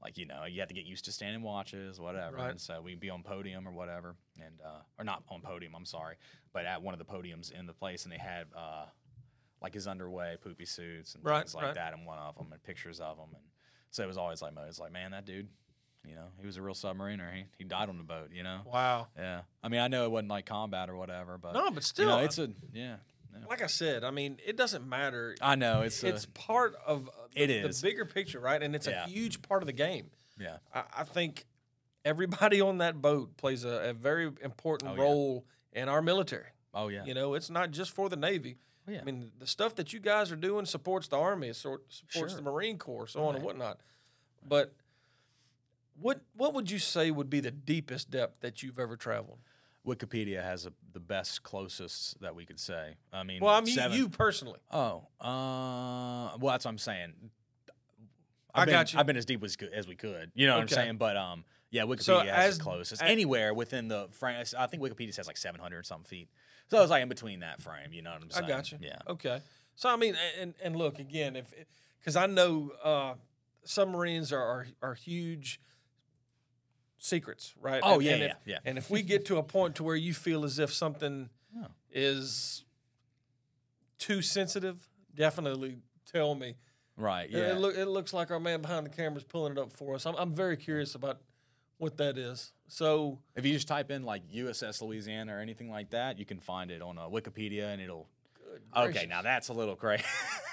Like 0.02 0.16
you 0.16 0.26
know, 0.26 0.44
you 0.44 0.60
have 0.60 0.68
to 0.68 0.74
get 0.74 0.84
used 0.86 1.04
to 1.06 1.12
standing 1.12 1.42
watches, 1.42 2.00
whatever. 2.00 2.36
Right. 2.36 2.50
And 2.50 2.60
so 2.60 2.80
we'd 2.80 3.00
be 3.00 3.10
on 3.10 3.22
podium 3.22 3.68
or 3.68 3.72
whatever, 3.72 4.16
and 4.42 4.54
uh, 4.64 4.80
or 4.98 5.04
not 5.04 5.22
on 5.28 5.42
podium. 5.42 5.74
I'm 5.76 5.84
sorry, 5.84 6.16
but 6.52 6.64
at 6.64 6.80
one 6.82 6.94
of 6.94 6.98
the 6.98 7.04
podiums 7.04 7.52
in 7.52 7.66
the 7.66 7.74
place, 7.74 8.04
and 8.04 8.12
they 8.12 8.18
had 8.18 8.46
uh, 8.56 8.86
like 9.62 9.74
his 9.74 9.86
underway 9.86 10.36
poopy 10.42 10.64
suits 10.64 11.14
and 11.14 11.24
Right, 11.24 11.40
things 11.40 11.54
like 11.54 11.64
right. 11.66 11.74
that 11.74 11.92
in 11.92 12.04
one 12.06 12.18
of 12.18 12.34
them, 12.36 12.48
and 12.50 12.62
pictures 12.62 12.98
of 13.00 13.18
them. 13.18 13.28
And 13.34 13.44
so 13.90 14.02
it 14.02 14.06
was 14.06 14.16
always 14.16 14.40
like, 14.40 14.52
it's 14.68 14.78
like, 14.78 14.92
man, 14.92 15.10
that 15.10 15.26
dude, 15.26 15.48
you 16.06 16.14
know, 16.14 16.28
he 16.40 16.46
was 16.46 16.56
a 16.56 16.62
real 16.62 16.74
submariner. 16.74 17.30
He 17.34 17.44
he 17.58 17.64
died 17.64 17.90
on 17.90 17.98
the 17.98 18.04
boat, 18.04 18.30
you 18.32 18.42
know. 18.42 18.60
Wow. 18.64 19.08
Yeah, 19.18 19.42
I 19.62 19.68
mean, 19.68 19.80
I 19.80 19.88
know 19.88 20.04
it 20.06 20.10
wasn't 20.10 20.30
like 20.30 20.46
combat 20.46 20.88
or 20.88 20.96
whatever, 20.96 21.36
but 21.36 21.52
No, 21.52 21.64
but 21.70 21.74
you 21.76 21.80
still, 21.82 22.08
know, 22.08 22.18
it's 22.20 22.38
a 22.38 22.48
yeah. 22.72 22.96
Yeah. 23.32 23.46
like 23.48 23.62
I 23.62 23.66
said. 23.66 24.04
I 24.04 24.10
mean, 24.10 24.38
it 24.44 24.56
doesn't 24.56 24.86
matter. 24.88 25.34
I 25.40 25.54
know 25.56 25.82
it's 25.82 26.02
it's 26.04 26.24
a, 26.24 26.28
part 26.28 26.74
of 26.86 27.08
uh, 27.08 27.12
the, 27.34 27.42
is. 27.68 27.80
the 27.80 27.86
bigger 27.88 28.04
picture, 28.04 28.40
right? 28.40 28.62
And 28.62 28.74
it's 28.74 28.86
Yeah. 28.86 29.04
a 29.04 29.08
huge 29.08 29.42
part 29.42 29.62
of 29.62 29.66
the 29.66 29.72
game. 29.72 30.10
yeah. 30.38 30.56
I, 30.74 30.84
I 30.98 31.04
think 31.04 31.44
everybody 32.04 32.60
on 32.60 32.78
that 32.78 33.00
boat 33.02 33.36
plays 33.36 33.64
a, 33.64 33.90
a 33.90 33.92
very 33.92 34.24
important 34.42 34.90
Oh, 34.92 34.94
yeah. 34.96 35.02
role 35.02 35.46
in 35.72 35.88
our 35.88 36.02
military. 36.02 36.46
Oh 36.72 36.88
yeah. 36.88 37.04
You 37.04 37.14
know, 37.14 37.34
it's 37.34 37.50
not 37.50 37.70
just 37.70 37.90
for 37.92 38.08
the 38.08 38.16
Navy. 38.16 38.56
Oh, 38.88 38.92
yeah. 38.92 39.00
I 39.00 39.04
mean, 39.04 39.30
the 39.38 39.46
stuff 39.46 39.74
that 39.76 39.92
you 39.92 40.00
guys 40.00 40.32
are 40.32 40.36
doing 40.36 40.64
supports 40.64 41.08
the 41.08 41.18
Army, 41.18 41.48
it 41.48 41.56
sort 41.56 41.82
supports 41.92 42.32
Sure. 42.32 42.42
the 42.42 42.42
Marine 42.50 42.78
Corps, 42.78 43.06
so 43.08 43.20
on 43.20 43.34
and 43.34 43.36
Right. 43.36 43.44
whatnot. 43.44 43.80
But 44.46 44.74
what 46.00 46.22
what 46.34 46.54
would 46.54 46.70
you 46.70 46.78
say 46.78 47.10
would 47.10 47.28
be 47.28 47.40
the 47.40 47.50
deepest 47.50 48.10
depth 48.10 48.40
that 48.40 48.62
you've 48.62 48.78
ever 48.78 48.96
traveled? 48.96 49.38
Wikipedia 49.86 50.42
has 50.42 50.66
a, 50.66 50.72
the 50.92 51.00
best, 51.00 51.42
closest 51.42 52.20
that 52.20 52.34
we 52.34 52.44
could 52.44 52.60
say. 52.60 52.96
I 53.12 53.22
mean, 53.22 53.40
Well, 53.42 53.54
I 53.54 53.60
mean, 53.60 53.74
seven- 53.74 53.96
you 53.96 54.08
personally. 54.08 54.60
Oh, 54.70 55.06
uh, 55.20 56.36
well, 56.38 56.52
that's 56.52 56.64
what 56.64 56.70
I'm 56.72 56.78
saying. 56.78 57.12
I 58.54 58.62
I've 58.62 58.66
been, 58.66 58.72
got 58.74 58.92
you. 58.92 58.98
I've 58.98 59.06
been 59.06 59.16
as 59.16 59.24
deep 59.24 59.42
as, 59.44 59.56
as 59.72 59.86
we 59.86 59.94
could. 59.94 60.32
You 60.34 60.46
know 60.48 60.56
what 60.56 60.64
Okay. 60.64 60.74
I'm 60.76 60.84
saying? 60.86 60.96
But 60.96 61.16
um, 61.16 61.44
yeah, 61.70 61.82
Wikipedia 61.84 62.02
So 62.02 62.18
has 62.20 62.28
as- 62.52 62.58
the 62.58 62.64
closest. 62.64 63.00
a- 63.02 63.04
Anywhere 63.06 63.54
within 63.54 63.88
the 63.88 64.08
frame, 64.10 64.42
I 64.58 64.66
think 64.66 64.82
Wikipedia 64.82 65.14
says 65.14 65.26
like 65.26 65.36
700 65.36 65.86
something 65.86 66.04
feet. 66.04 66.28
So 66.68 66.80
it's 66.82 66.90
like 66.90 67.02
in 67.02 67.08
between 67.08 67.40
that 67.40 67.60
frame. 67.60 67.92
You 67.92 68.02
know 68.02 68.10
what 68.10 68.22
I'm 68.22 68.30
saying? 68.30 68.44
I 68.44 68.48
got 68.48 68.70
you. 68.72 68.78
Yeah. 68.80 68.98
Okay. 69.08 69.40
So 69.76 69.88
I 69.88 69.96
mean, 69.96 70.14
and 70.40 70.54
and 70.62 70.76
look 70.76 70.98
again, 70.98 71.36
if 71.36 71.52
because 72.00 72.16
I 72.16 72.26
know 72.26 72.70
uh, 72.84 73.14
submarines 73.64 74.32
are, 74.32 74.42
are 74.42 74.66
are 74.82 74.94
huge 74.94 75.60
secrets, 77.00 77.54
right? 77.60 77.80
Oh, 77.82 77.94
And- 77.94 78.02
yeah, 78.04 78.12
and 78.12 78.20
yeah, 78.22 78.26
if, 78.28 78.36
yeah. 78.46 78.58
And 78.64 78.78
if 78.78 78.88
we 78.90 79.02
get 79.02 79.24
to 79.26 79.38
a 79.38 79.42
point 79.42 79.74
to 79.76 79.82
where 79.82 79.96
you 79.96 80.14
feel 80.14 80.44
as 80.44 80.58
if 80.60 80.72
something 80.72 81.30
Oh. 81.58 81.66
is 81.90 82.64
too 83.98 84.22
sensitive, 84.22 84.88
definitely 85.14 85.78
tell 86.06 86.34
me. 86.36 86.54
Right. 86.96 87.28
It- 87.30 87.32
Yeah. 87.32 87.52
It, 87.52 87.58
look, 87.58 87.76
it 87.76 87.86
looks 87.86 88.12
like 88.12 88.30
our 88.30 88.38
man 88.38 88.60
behind 88.62 88.86
the 88.86 88.90
camera 88.90 89.16
is 89.18 89.24
pulling 89.24 89.52
it 89.52 89.58
up 89.58 89.72
for 89.72 89.94
us. 89.94 90.06
I'm, 90.06 90.14
I'm 90.16 90.30
very 90.32 90.56
curious 90.56 90.94
about 90.94 91.20
what 91.78 91.96
that 91.96 92.18
is. 92.18 92.52
So 92.68 93.18
if 93.34 93.44
you 93.46 93.52
just 93.54 93.66
type 93.66 93.90
in 93.90 94.04
like 94.04 94.22
USS 94.30 94.82
Louisiana 94.82 95.34
or 95.36 95.40
anything 95.40 95.70
like 95.70 95.90
that, 95.90 96.18
you 96.18 96.26
can 96.26 96.38
find 96.38 96.70
it 96.70 96.82
on 96.82 96.98
uh, 96.98 97.08
Wikipedia, 97.08 97.72
and 97.72 97.80
it'll 97.82 98.06
good 98.44 98.60
Okay, 98.90 99.06
now 99.06 99.22
that's 99.22 99.48
a 99.48 99.52
little 99.54 99.76
crazy. 99.76 100.04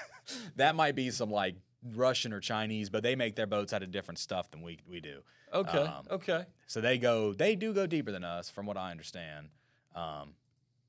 that 0.56 0.74
might 0.74 0.94
be 0.94 1.10
some 1.10 1.30
like 1.30 1.56
Russian 1.94 2.32
or 2.32 2.40
Chinese, 2.40 2.88
but 2.90 3.02
they 3.02 3.14
make 3.14 3.36
their 3.36 3.46
boats 3.46 3.72
out 3.72 3.82
of 3.82 3.90
different 3.92 4.18
stuff 4.18 4.50
than 4.50 4.62
we 4.62 4.78
we 4.88 5.00
do. 5.00 5.20
Okay. 5.52 5.78
um, 5.78 6.04
okay. 6.10 6.44
So 6.66 6.80
they 6.80 6.98
go, 6.98 7.32
they 7.32 7.54
do 7.56 7.72
go 7.72 7.86
deeper 7.86 8.12
than 8.12 8.24
us, 8.24 8.50
from 8.50 8.66
what 8.66 8.76
I 8.76 8.90
understand. 8.90 9.48
Um, 9.94 10.34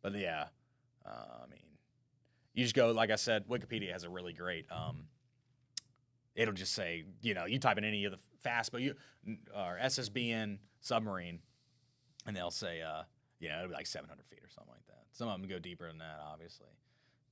but 0.01 0.14
yeah, 0.16 0.45
uh, 1.05 1.43
I 1.43 1.47
mean, 1.49 1.60
you 2.53 2.64
just 2.64 2.76
go 2.76 2.91
like 2.91 3.12
I 3.12 3.16
said. 3.16 3.47
Wikipedia 3.47 3.91
has 3.91 4.03
a 4.03 4.10
really 4.10 4.34
great. 4.34 4.66
Um, 4.72 5.05
it'll 6.36 6.53
just 6.53 6.74
say, 6.74 7.05
you 7.22 7.34
know, 7.34 7.45
you 7.45 7.60
type 7.60 7.78
in 7.78 7.84
any 7.84 8.05
of 8.05 8.12
the 8.12 8.20
fast, 8.39 8.72
but 8.72 8.82
you 8.82 8.95
or 9.55 9.78
SSBN 9.82 10.57
submarine, 10.82 11.39
and 12.26 12.36
they'll 12.36 12.51
say, 12.51 12.82
uh, 12.82 13.03
you 13.39 13.49
know, 13.49 13.57
it'll 13.57 13.70
be 13.70 13.74
like 13.74 13.88
700 13.88 14.26
feet 14.28 14.39
or 14.43 14.49
something 14.49 14.72
like 14.72 14.86
that. 14.88 15.03
Some 15.12 15.28
of 15.28 15.39
them 15.39 15.49
go 15.49 15.60
deeper 15.60 15.88
than 15.88 15.99
that, 15.99 16.20
obviously, 16.32 16.68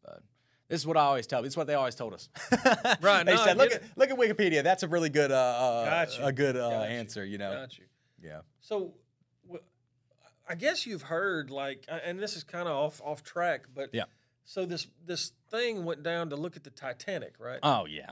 but. 0.04 0.22
This 0.70 0.82
is 0.82 0.88
what 0.88 0.98
I 0.98 1.02
always 1.02 1.26
tell. 1.28 1.42
This 1.42 1.54
is 1.54 1.58
what 1.58 1.68
they 1.68 1.76
always 1.76 1.96
told 1.96 2.14
us. 2.14 2.30
Right, 3.02 3.26
they 3.26 3.36
no, 3.36 3.44
said, 3.46 3.58
"Look 3.58 3.72
at 3.72 3.82
look 3.96 4.10
at 4.10 4.18
Wikipedia. 4.18 4.64
That's 4.64 4.84
a 4.84 4.88
really 4.88 5.10
good, 5.10 5.32
uh, 5.32 5.36
uh, 5.36 6.06
a 6.22 6.32
good 6.34 6.58
uh, 6.58 6.70
answer." 6.82 7.24
You 7.26 7.38
know, 7.38 7.52
Got 7.54 7.78
you. 7.78 7.86
yeah. 8.22 8.40
So, 8.60 8.94
wh- 9.50 9.64
I 10.50 10.56
guess 10.56 10.86
you've 10.86 11.04
heard 11.04 11.50
like, 11.50 11.86
and 11.88 12.20
this 12.20 12.36
is 12.36 12.44
kind 12.44 12.68
of 12.68 12.74
off 12.76 13.02
off 13.04 13.24
track, 13.24 13.66
but 13.74 13.90
Yeah. 13.94 14.06
So 14.44 14.66
this 14.66 14.88
this 15.06 15.32
thing 15.52 15.84
went 15.86 16.04
down 16.04 16.30
to 16.30 16.36
look 16.38 16.56
at 16.56 16.64
the 16.64 16.70
Titanic, 16.70 17.36
right? 17.40 17.60
Oh 17.64 17.86
yeah, 17.86 18.12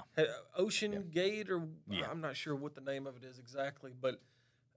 OceanGate, 0.59 1.49
or 1.49 1.67
Yeah. 1.89 2.07
I'm 2.09 2.21
not 2.21 2.35
sure 2.35 2.55
what 2.55 2.75
the 2.75 2.81
name 2.81 3.07
of 3.07 3.15
it 3.17 3.23
is 3.23 3.39
exactly, 3.39 3.93
but 3.99 4.21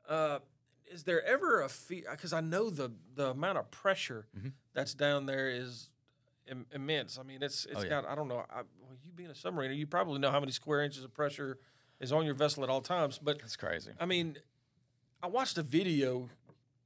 uh, 0.09 0.39
is 0.87 1.05
there 1.05 1.25
ever 1.25 1.61
a 1.63 1.69
fear? 1.69 2.05
Because 2.11 2.33
I 2.33 2.41
know 2.41 2.71
the 2.71 2.93
the 3.15 3.31
amount 3.31 3.59
of 3.59 3.71
pressure 3.71 4.27
Mhm. 4.39 4.53
that's 4.73 4.95
down 4.95 5.27
there 5.27 5.49
is 5.51 5.91
Im- 6.51 6.67
immense. 6.73 7.19
I 7.19 7.23
mean, 7.23 7.43
it's 7.43 7.65
it's 7.67 7.81
Oh, 7.81 7.83
yeah. 7.83 7.89
got 7.89 8.07
I 8.07 8.15
don't 8.15 8.29
know. 8.29 8.45
I, 8.51 8.63
well, 8.81 8.97
you 9.05 9.13
being 9.15 9.31
a 9.31 9.35
submariner, 9.35 9.77
you 9.77 9.87
probably 9.87 10.19
know 10.19 10.31
how 10.31 10.41
many 10.41 10.53
square 10.53 10.83
inches 10.83 11.05
of 11.05 11.13
pressure 11.15 11.59
is 12.01 12.13
on 12.13 12.25
your 12.25 12.35
vessel 12.35 12.63
at 12.65 12.71
all 12.71 12.81
times, 12.81 13.19
but 13.19 13.41
that's 13.41 13.57
crazy. 13.57 13.93
I 13.99 14.07
mean, 14.07 14.37
I 15.23 15.27
watched 15.27 15.59
a 15.59 15.63
video 15.63 16.29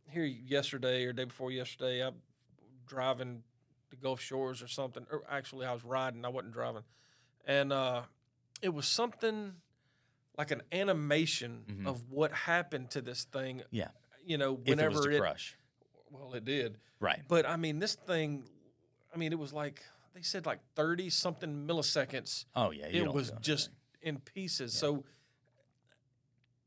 here 0.09 0.25
yesterday 0.25 1.05
or 1.05 1.13
day 1.13 1.25
before 1.25 1.51
yesterday. 1.51 2.03
I'm 2.05 2.15
driving 2.87 3.43
the 3.91 3.97
Gulf 3.97 4.21
Shores 4.21 4.63
or 4.63 4.69
something. 4.69 5.07
Or 5.11 5.23
actually, 5.31 5.67
I 5.67 5.73
was 5.73 5.85
riding. 5.85 6.25
I 6.25 6.29
wasn't 6.29 6.55
driving, 6.55 6.83
and 7.47 7.73
uh, 7.73 8.03
it 8.63 8.71
was 8.71 8.87
something 8.87 9.55
like 10.39 10.51
an 10.51 10.63
animation 10.73 11.65
Mhm. 11.69 11.87
of 11.87 12.11
what 12.11 12.33
happened 12.33 12.91
to 12.93 13.03
this 13.03 13.25
thing. 13.25 13.63
Yeah. 13.71 13.89
You 14.25 14.39
know, 14.39 14.55
If 14.55 14.61
it 14.61 14.71
whenever 14.71 14.97
was 14.97 15.07
it, 15.07 15.19
crush, 15.21 15.57
well, 16.11 16.33
it 16.33 16.45
did. 16.45 16.79
right? 17.01 17.21
But 17.29 17.47
I 17.47 17.57
mean, 17.57 17.79
this 17.81 17.95
thing. 17.97 18.45
I 19.15 19.19
mean, 19.19 19.33
it 19.33 19.39
was 19.39 19.53
like 19.53 19.83
they 20.15 20.23
said 20.23 20.47
like 20.47 20.61
thirty 20.75 21.11
something 21.11 21.67
milliseconds 21.67 22.45
Oh 22.55 22.71
yeah, 22.71 22.87
it 22.87 23.13
was 23.13 23.33
just 23.41 23.71
in 24.01 24.19
pieces. 24.19 24.73
So, 24.73 25.05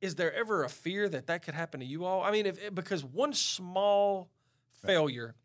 is 0.02 0.16
there 0.16 0.34
ever 0.34 0.64
a 0.64 0.70
fear 0.70 1.10
that 1.10 1.28
that 1.28 1.44
could 1.44 1.54
happen 1.54 1.80
to 1.80 1.86
you 1.86 2.06
all? 2.06 2.24
I 2.24 2.32
mean, 2.32 2.46
if 2.46 2.74
because 2.74 3.04
one 3.04 3.34
small 3.34 4.30
failure 4.84 5.36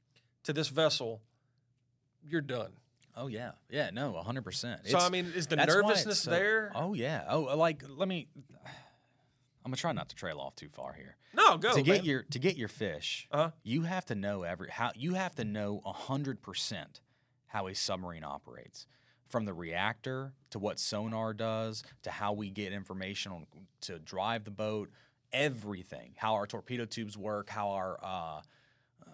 to 0.44 0.52
this 0.52 0.68
vessel, 0.68 1.20
you're 2.22 2.40
done. 2.40 2.72
Oh 3.16 3.26
yeah, 3.26 3.52
yeah. 3.68 3.90
No, 3.90 4.12
hundred 4.14 4.44
percent. 4.44 4.86
so 4.86 4.98
I 4.98 5.08
mean, 5.08 5.32
is 5.34 5.46
the 5.46 5.56
that's 5.56 5.74
why 5.74 5.80
it's 5.80 5.88
nervousness 5.88 6.20
so- 6.20 6.30
there? 6.30 6.72
Oh 6.74 6.94
yeah. 6.94 7.24
Oh, 7.28 7.56
like 7.56 7.82
let 7.88 8.08
me. 8.08 8.28
I'm 9.70 9.72
gonna 9.72 9.76
try 9.80 9.92
not 9.92 10.08
to 10.08 10.16
trail 10.16 10.40
off 10.40 10.56
too 10.56 10.68
far 10.68 10.94
here. 10.94 11.16
no, 11.32 11.56
go 11.56 11.72
to 11.74 11.82
get 11.82 11.98
man. 11.98 12.04
your 12.04 12.22
to 12.24 12.38
get 12.40 12.56
your 12.56 12.68
fish, 12.68 13.28
Uh-huh. 13.30 13.50
you 13.62 13.82
have 13.82 14.04
to 14.06 14.14
know 14.16 14.42
every 14.42 14.68
how 14.70 14.90
you 14.96 15.14
have 15.14 15.34
to 15.36 15.44
know 15.44 15.80
hundred 15.86 16.42
percent 16.42 17.00
how 17.46 17.66
a 17.68 17.74
submarine 17.74 18.24
operates, 18.24 18.86
from 19.28 19.44
the 19.44 19.52
reactor 19.54 20.32
to 20.50 20.58
what 20.58 20.78
sonar 20.80 21.32
does 21.34 21.84
to 22.02 22.10
how 22.10 22.32
we 22.32 22.50
get 22.50 22.72
information 22.72 23.30
on 23.32 23.46
to 23.82 23.98
drive 24.00 24.44
the 24.44 24.50
boat, 24.50 24.90
everything, 25.32 26.12
how 26.16 26.34
our 26.34 26.46
torpedo 26.46 26.84
tubes 26.84 27.16
work, 27.16 27.48
how 27.48 27.70
our 27.70 27.98
uh, 28.02 28.40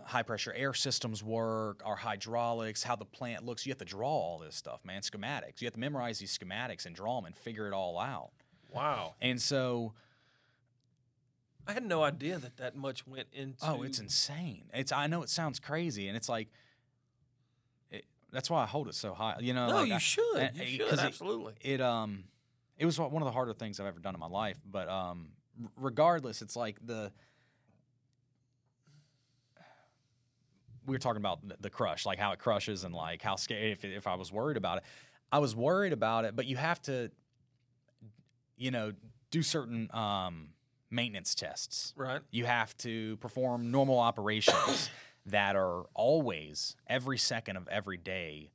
high 0.05 0.23
pressure 0.23 0.53
air 0.55 0.73
systems 0.75 1.23
work, 1.23 1.83
our 1.85 1.97
hydraulics, 1.97 2.83
how 2.83 2.97
the 2.97 3.05
plant 3.05 3.45
looks. 3.45 3.67
You 3.67 3.71
have 3.71 3.79
to 3.79 3.85
draw 3.85 4.09
all 4.09 4.39
this 4.39 4.55
stuff, 4.57 4.81
man. 4.85 5.03
Schematics. 5.03 5.61
You 5.61 5.67
have 5.67 5.75
to 5.75 5.81
memorize 5.81 6.19
these 6.19 6.37
schematics 6.37 6.87
and 6.87 6.95
draw 6.95 7.17
them 7.17 7.27
and 7.27 7.37
figure 7.37 7.67
it 7.67 7.73
all 7.75 7.99
out. 7.99 8.31
Wow. 8.73 9.15
And 9.21 9.41
so, 9.41 9.95
I 11.67 11.73
had 11.73 11.85
no 11.85 12.03
idea 12.05 12.39
that 12.39 12.57
that 12.59 12.77
much 12.77 13.07
went 13.07 13.29
into. 13.33 13.57
oh, 13.69 13.83
it's 13.83 13.99
insane. 13.99 14.65
It's 14.73 14.93
I 14.93 15.07
know 15.09 15.23
it 15.23 15.29
sounds 15.31 15.59
crazy, 15.61 16.09
and 16.09 16.17
it's 16.17 16.29
like. 16.29 16.49
It, 17.91 18.05
that's 18.33 18.49
why 18.51 18.63
I 18.63 18.67
hold 18.67 18.89
it 18.89 18.95
so 18.95 19.15
high. 19.15 19.37
You 19.41 19.53
know, 19.55 19.69
No, 19.69 19.75
like 19.77 19.89
you 19.89 19.95
I- 19.95 19.99
should. 19.99 20.51
You 20.55 20.65
should 20.67 20.93
it- 20.93 20.99
absolutely. 21.01 21.55
it 21.61 21.81
um 21.81 22.25
it 22.79 22.85
was 22.87 22.99
one 22.99 23.23
of 23.23 23.27
the 23.27 23.33
harder 23.33 23.53
things 23.55 23.81
I've 23.81 23.87
ever 23.87 24.01
done 24.01 24.15
in 24.15 24.21
my 24.21 24.29
life. 24.29 24.59
But 24.71 24.89
um 24.89 25.31
regardless, 25.77 26.43
it's 26.43 26.55
like 26.57 26.79
the 26.85 27.11
we 30.87 30.95
were 30.95 30.99
talking 30.99 31.21
about 31.21 31.47
the- 31.49 31.57
the 31.61 31.71
crush, 31.71 32.07
like 32.07 32.19
how 32.19 32.33
it 32.33 32.39
crushes 32.39 32.85
and 32.85 32.95
like 32.95 33.23
how 33.23 33.37
scary 33.37 33.73
if 33.73 33.85
if 33.85 34.07
I 34.07 34.15
was 34.15 34.31
worried 34.33 34.57
about 34.57 34.79
it. 34.79 34.85
I 35.33 35.39
was 35.41 35.57
worried 35.57 35.93
about 35.93 36.25
it, 36.25 36.37
but 36.37 36.47
you 36.47 36.57
have 36.57 36.81
to 36.83 37.11
you 38.57 38.71
know 38.71 38.93
do 39.31 39.43
certain 39.43 39.91
um 39.93 40.51
maintenance 40.91 41.35
tests. 41.35 41.93
right. 41.97 42.21
You 42.31 42.45
have 42.47 42.77
to 42.79 43.17
perform 43.19 43.71
normal 43.71 43.99
operations 43.99 44.89
that 45.27 45.57
are 45.57 45.85
always, 45.95 46.77
every 46.87 47.19
second 47.19 47.57
of 47.57 47.67
every 47.69 47.97
day, 47.97 48.51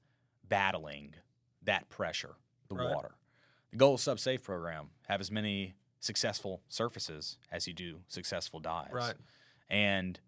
battling 0.47 1.15
that 1.63 1.89
pressure, 1.89 2.35
the 2.69 2.75
Right. 2.75 2.93
water. 2.93 3.11
The 3.71 3.77
goal 3.77 3.93
of 3.95 3.99
SubSafe 4.01 4.43
program 4.43 4.89
have 5.07 5.21
as 5.21 5.31
many 5.31 5.75
successful 5.99 6.61
surfaces 6.67 7.37
as 7.51 7.67
you 7.67 7.73
do 7.73 7.99
successful 8.07 8.59
dives. 8.59 8.91
Right. 8.93 9.15
And 9.69 10.19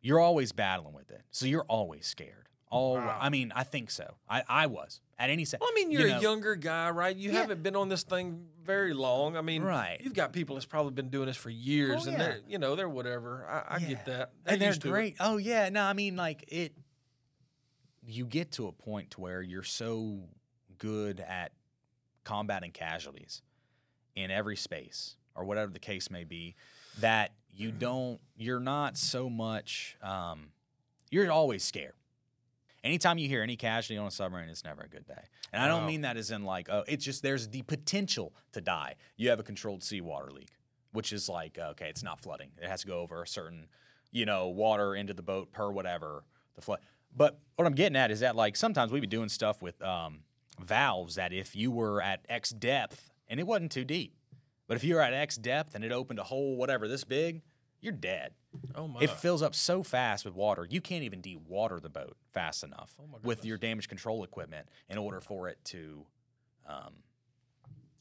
you're 0.00 0.20
always 0.20 0.52
battling 0.52 0.94
with 0.94 1.10
it. 1.10 1.22
So 1.30 1.46
you're 1.46 1.66
always 1.68 2.06
scared. 2.06 2.48
All 2.70 2.96
Wow. 2.96 3.18
I 3.20 3.28
mean, 3.28 3.52
I 3.54 3.64
think 3.64 3.90
so. 3.90 4.14
I, 4.28 4.42
I 4.48 4.66
was 4.66 5.00
at 5.20 5.28
any 5.30 5.44
second. 5.44 5.60
Well, 5.64 5.70
I 5.72 5.74
mean, 5.76 5.90
you're 5.92 6.08
you 6.08 6.14
a 6.16 6.20
younger 6.20 6.56
guy, 6.56 6.90
right? 6.90 7.14
You 7.14 7.30
Yeah. 7.30 7.42
haven't 7.42 7.62
been 7.62 7.76
on 7.76 7.88
this 7.90 8.02
thing 8.02 8.48
very 8.64 8.94
long. 8.94 9.36
I 9.36 9.42
mean, 9.42 9.62
Right. 9.62 10.00
You've 10.02 10.14
got 10.14 10.32
people 10.32 10.56
that's 10.56 10.64
probably 10.66 10.92
been 10.92 11.10
doing 11.10 11.26
this 11.26 11.36
for 11.36 11.50
years, 11.50 12.06
Oh, 12.06 12.08
and 12.08 12.18
yeah. 12.18 12.24
they're, 12.24 12.40
you 12.48 12.58
know, 12.58 12.74
they're 12.74 12.88
whatever. 12.88 13.46
I, 13.46 13.74
I 13.74 13.78
Yeah. 13.78 13.88
get 13.88 14.06
that. 14.06 14.32
and 14.46 14.60
they're 14.60 14.72
to 14.72 14.88
it. 14.88 14.90
great. 14.90 15.16
Oh 15.20 15.36
yeah, 15.36 15.68
no, 15.68 15.82
I 15.84 15.92
mean 15.92 16.16
like 16.16 16.44
it. 16.48 16.74
You 18.06 18.24
get 18.24 18.52
to 18.52 18.66
a 18.66 18.72
point 18.72 19.10
to 19.12 19.20
where 19.20 19.42
you're 19.42 19.62
so 19.62 20.28
good 20.78 21.20
at 21.20 21.52
combating 22.24 22.72
casualties 22.72 23.42
in 24.16 24.30
every 24.30 24.56
space 24.56 25.16
or 25.34 25.44
whatever 25.44 25.70
the 25.70 25.78
case 25.78 26.10
may 26.10 26.24
be 26.24 26.56
that 26.98 27.32
you 27.52 27.70
don't. 27.72 28.20
You're 28.36 28.58
not 28.60 28.96
so 28.96 29.28
much. 29.28 29.96
Um, 30.02 30.52
you're 31.10 31.30
always 31.30 31.62
scared. 31.62 31.94
Anytime 32.82 33.18
you 33.18 33.28
hear 33.28 33.42
any 33.42 33.56
casualty 33.56 33.98
on 33.98 34.06
a 34.06 34.10
submarine, 34.10 34.48
it's 34.48 34.64
never 34.64 34.82
a 34.82 34.88
good 34.88 35.06
day. 35.06 35.22
And 35.52 35.62
I 35.62 35.68
don't 35.68 35.82
Wow. 35.82 35.86
mean 35.88 36.00
that 36.02 36.16
as 36.16 36.30
in 36.30 36.44
like, 36.44 36.68
oh, 36.70 36.84
it's 36.88 37.04
just 37.04 37.22
there's 37.22 37.48
the 37.48 37.62
potential 37.62 38.34
to 38.52 38.60
die. 38.60 38.94
You 39.16 39.28
have 39.30 39.38
a 39.38 39.42
controlled 39.42 39.82
seawater 39.82 40.30
leak, 40.30 40.50
which 40.92 41.12
is 41.12 41.28
like, 41.28 41.58
okay, 41.58 41.88
it's 41.88 42.02
not 42.02 42.20
flooding. 42.20 42.50
It 42.60 42.68
has 42.68 42.80
to 42.80 42.86
go 42.86 43.00
over 43.00 43.22
a 43.22 43.26
certain, 43.26 43.68
you 44.12 44.24
know, 44.24 44.48
water 44.48 44.94
into 44.94 45.12
the 45.12 45.22
boat 45.22 45.52
per 45.52 45.70
whatever 45.70 46.24
the 46.54 46.62
flood. 46.62 46.80
But 47.14 47.38
what 47.56 47.66
I'm 47.66 47.74
getting 47.74 47.96
at 47.96 48.10
is 48.10 48.20
that 48.20 48.34
like 48.34 48.56
sometimes 48.56 48.92
we'd 48.92 49.00
be 49.00 49.06
doing 49.06 49.28
stuff 49.28 49.60
with 49.60 49.80
um, 49.82 50.20
valves 50.58 51.16
that 51.16 51.32
if 51.34 51.54
you 51.54 51.70
were 51.70 52.00
at 52.00 52.24
X 52.28 52.50
depth 52.50 53.10
and 53.28 53.38
it 53.38 53.46
wasn't 53.46 53.72
too 53.72 53.84
deep, 53.84 54.14
but 54.68 54.76
if 54.76 54.84
you 54.84 54.94
were 54.94 55.02
at 55.02 55.12
X 55.12 55.36
depth 55.36 55.74
and 55.74 55.84
it 55.84 55.92
opened 55.92 56.18
a 56.18 56.24
hole 56.24 56.56
whatever 56.56 56.88
this 56.88 57.04
big, 57.04 57.42
you're 57.80 57.92
dead. 57.92 58.32
Oh 58.74 58.88
my! 58.88 59.00
It 59.00 59.10
fills 59.10 59.42
up 59.42 59.54
so 59.54 59.82
fast 59.82 60.24
with 60.24 60.34
water, 60.34 60.66
you 60.68 60.80
can't 60.80 61.04
even 61.04 61.20
de-water 61.20 61.80
the 61.80 61.88
boat 61.88 62.16
fast 62.32 62.64
enough 62.64 62.94
Oh 62.98 63.18
with 63.22 63.44
your 63.44 63.58
damage 63.58 63.88
control 63.88 64.24
equipment 64.24 64.68
in 64.88 64.98
order 64.98 65.20
for 65.20 65.48
it 65.48 65.58
to, 65.66 66.04
um, 66.68 66.94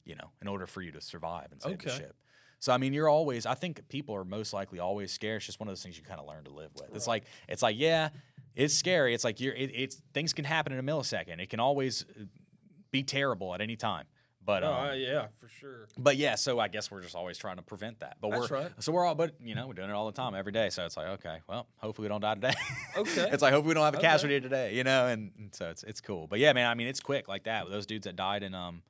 you 0.06 0.16
know, 0.16 0.32
in 0.42 0.48
order 0.48 0.66
for 0.66 0.82
you 0.82 0.92
to 0.92 1.02
survive 1.02 1.48
and 1.52 1.62
save 1.62 1.80
the 1.80 1.90
ship. 1.90 2.16
So 2.60 2.74
I 2.74 2.78
mean, 2.78 2.94
you're 2.94 3.10
always. 3.10 3.46
I 3.46 3.54
think 3.54 3.88
people 3.88 4.16
are 4.16 4.26
most 4.26 4.54
likely 4.54 4.80
always 4.80 5.12
scared. 5.12 5.38
It's 5.38 5.46
just 5.46 5.60
one 5.60 5.70
of 5.70 5.72
those 5.72 5.82
things 5.82 5.98
you 5.98 6.04
kind 6.04 6.20
of 6.20 6.28
learn 6.28 6.44
to 6.44 6.52
live 6.52 6.72
with. 6.76 6.94
It's 6.94 7.08
like 7.08 7.24
it's 7.48 7.62
like 7.62 7.78
yeah, 7.80 8.10
it's 8.56 8.74
scary. 8.74 9.14
It's 9.14 9.24
like 9.24 9.40
you're. 9.40 9.54
It, 9.54 9.72
it's 9.74 10.02
things 10.14 10.34
can 10.34 10.46
happen 10.46 10.74
in 10.74 10.80
a 10.80 10.84
millisecond. 10.84 11.40
It 11.40 11.50
can 11.50 11.60
always 11.60 12.06
uh, 12.20 12.24
be 12.92 13.04
terrible 13.04 13.54
at 13.54 13.62
any 13.62 13.78
time. 13.78 14.06
But 14.50 14.64
Oh, 14.64 14.74
um, 14.74 14.90
uh, 14.90 14.94
yeah, 14.94 15.28
for 15.38 15.48
sure. 15.48 15.88
but 15.96 16.18
yeah, 16.18 16.34
so 16.34 16.60
I 16.60 16.70
guess 16.70 16.90
we're 16.90 17.04
just 17.04 17.16
always 17.16 17.38
trying 17.38 17.58
to 17.58 17.62
prevent 17.62 18.00
that. 18.00 18.18
But 18.20 18.32
That's 18.32 18.50
we're 18.50 18.58
right. 18.62 18.72
so 18.80 18.92
we're 18.92 19.06
all, 19.06 19.14
but 19.14 19.36
you 19.40 19.54
know, 19.54 19.68
we're 19.68 19.74
doing 19.76 19.92
it 19.92 19.94
all 19.94 20.08
the 20.08 20.12
time, 20.12 20.34
every 20.34 20.52
day. 20.52 20.72
So 20.72 20.88
it's 20.88 20.98
like, 20.98 21.06
okay, 21.20 21.38
well, 21.48 21.68
hopefully 21.78 22.06
we 22.06 22.10
don't 22.10 22.22
die 22.22 22.34
today. 22.34 22.54
Okay. 22.98 23.30
it's 23.32 23.44
like 23.44 23.54
hopefully 23.54 23.68
we 23.70 23.74
don't 23.76 23.86
have 23.86 23.94
a 23.94 23.98
Okay. 23.98 24.08
casualty 24.08 24.42
today, 24.42 24.74
you 24.74 24.84
know, 24.84 25.06
and, 25.06 25.30
and 25.38 25.54
so 25.54 25.70
it's 25.70 25.84
it's 25.84 26.02
cool. 26.02 26.26
But 26.26 26.40
yeah, 26.40 26.52
man, 26.54 26.68
I 26.68 26.74
mean, 26.74 26.88
it's 26.88 27.00
quick 27.00 27.28
like 27.28 27.44
that. 27.44 27.70
Those 27.70 27.86
dudes 27.86 28.06
that 28.06 28.16
died 28.16 28.42
in 28.42 28.56
um, 28.56 28.82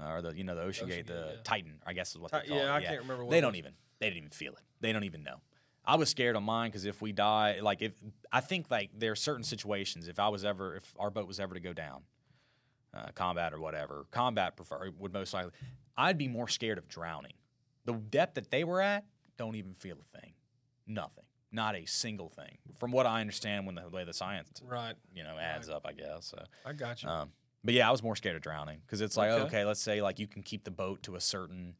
uh, 0.00 0.06
or 0.12 0.22
the 0.22 0.36
you 0.36 0.44
know 0.44 0.54
the 0.54 0.62
Ocean, 0.62 0.86
Gate, 0.86 1.06
Ocean 1.10 1.16
the 1.16 1.32
yeah. 1.32 1.40
Titan, 1.42 1.74
I 1.84 1.94
guess 1.94 2.12
is 2.12 2.18
what 2.18 2.30
Ti- 2.30 2.38
they 2.44 2.48
call 2.50 2.58
yeah, 2.58 2.72
it. 2.72 2.76
I 2.76 2.82
can't 2.84 3.00
remember 3.00 3.24
what 3.24 3.32
They 3.32 3.40
don't 3.40 3.56
even 3.56 3.72
they 3.98 4.06
didn't 4.06 4.18
even 4.18 4.30
feel 4.30 4.52
it. 4.52 4.60
They 4.80 4.92
don't 4.92 5.02
even 5.02 5.24
know. 5.24 5.40
I 5.84 5.96
was 5.96 6.10
scared 6.10 6.36
on 6.36 6.44
mine 6.44 6.68
because 6.70 6.84
if 6.84 7.02
we 7.02 7.10
die, 7.10 7.58
like 7.60 7.82
if 7.82 7.90
I 8.30 8.38
think 8.40 8.70
like 8.70 8.90
there 8.96 9.10
are 9.10 9.16
certain 9.16 9.42
situations, 9.42 10.06
if 10.06 10.20
I 10.20 10.28
was 10.28 10.44
ever 10.44 10.76
if 10.76 10.94
our 10.96 11.10
boat 11.10 11.26
was 11.26 11.40
ever 11.40 11.54
to 11.54 11.60
go 11.60 11.72
down, 11.72 12.02
uh, 12.94 13.06
combat 13.14 13.52
or 13.52 13.60
whatever, 13.60 14.06
combat 14.10 14.56
prefer 14.56 14.90
would 14.98 15.12
most 15.12 15.32
likely, 15.34 15.52
I'd 15.96 16.18
be 16.18 16.28
more 16.28 16.48
scared 16.48 16.78
of 16.78 16.88
drowning. 16.88 17.32
The 17.84 17.94
depth 17.94 18.34
that 18.34 18.50
they 18.50 18.64
were 18.64 18.80
at, 18.80 19.04
don't 19.36 19.56
even 19.56 19.74
feel 19.74 19.96
a 20.00 20.18
thing, 20.20 20.32
nothing, 20.86 21.24
not 21.50 21.74
a 21.74 21.84
single 21.86 22.28
thing. 22.28 22.58
From 22.78 22.92
what 22.92 23.06
I 23.06 23.20
understand, 23.20 23.66
when 23.66 23.74
the 23.74 23.88
way 23.88 24.04
the 24.04 24.12
science 24.12 24.60
Right. 24.64 24.94
you 25.14 25.24
know 25.24 25.36
adds 25.38 25.68
up, 25.68 25.86
I 25.86 25.92
guess. 25.92 26.26
So, 26.26 26.42
I 26.66 26.72
got 26.74 27.02
you. 27.02 27.08
um, 27.08 27.30
but 27.64 27.74
yeah, 27.74 27.88
I 27.88 27.90
was 27.92 28.02
more 28.02 28.16
scared 28.16 28.36
of 28.36 28.42
drowning 28.42 28.80
because 28.86 29.00
it's 29.00 29.16
like 29.16 29.30
Okay. 29.30 29.42
okay. 29.44 29.64
let's 29.64 29.80
say 29.80 30.02
like 30.02 30.18
you 30.18 30.26
can 30.26 30.42
keep 30.42 30.64
the 30.64 30.70
boat 30.70 31.02
to 31.04 31.16
a 31.16 31.20
certain 31.20 31.74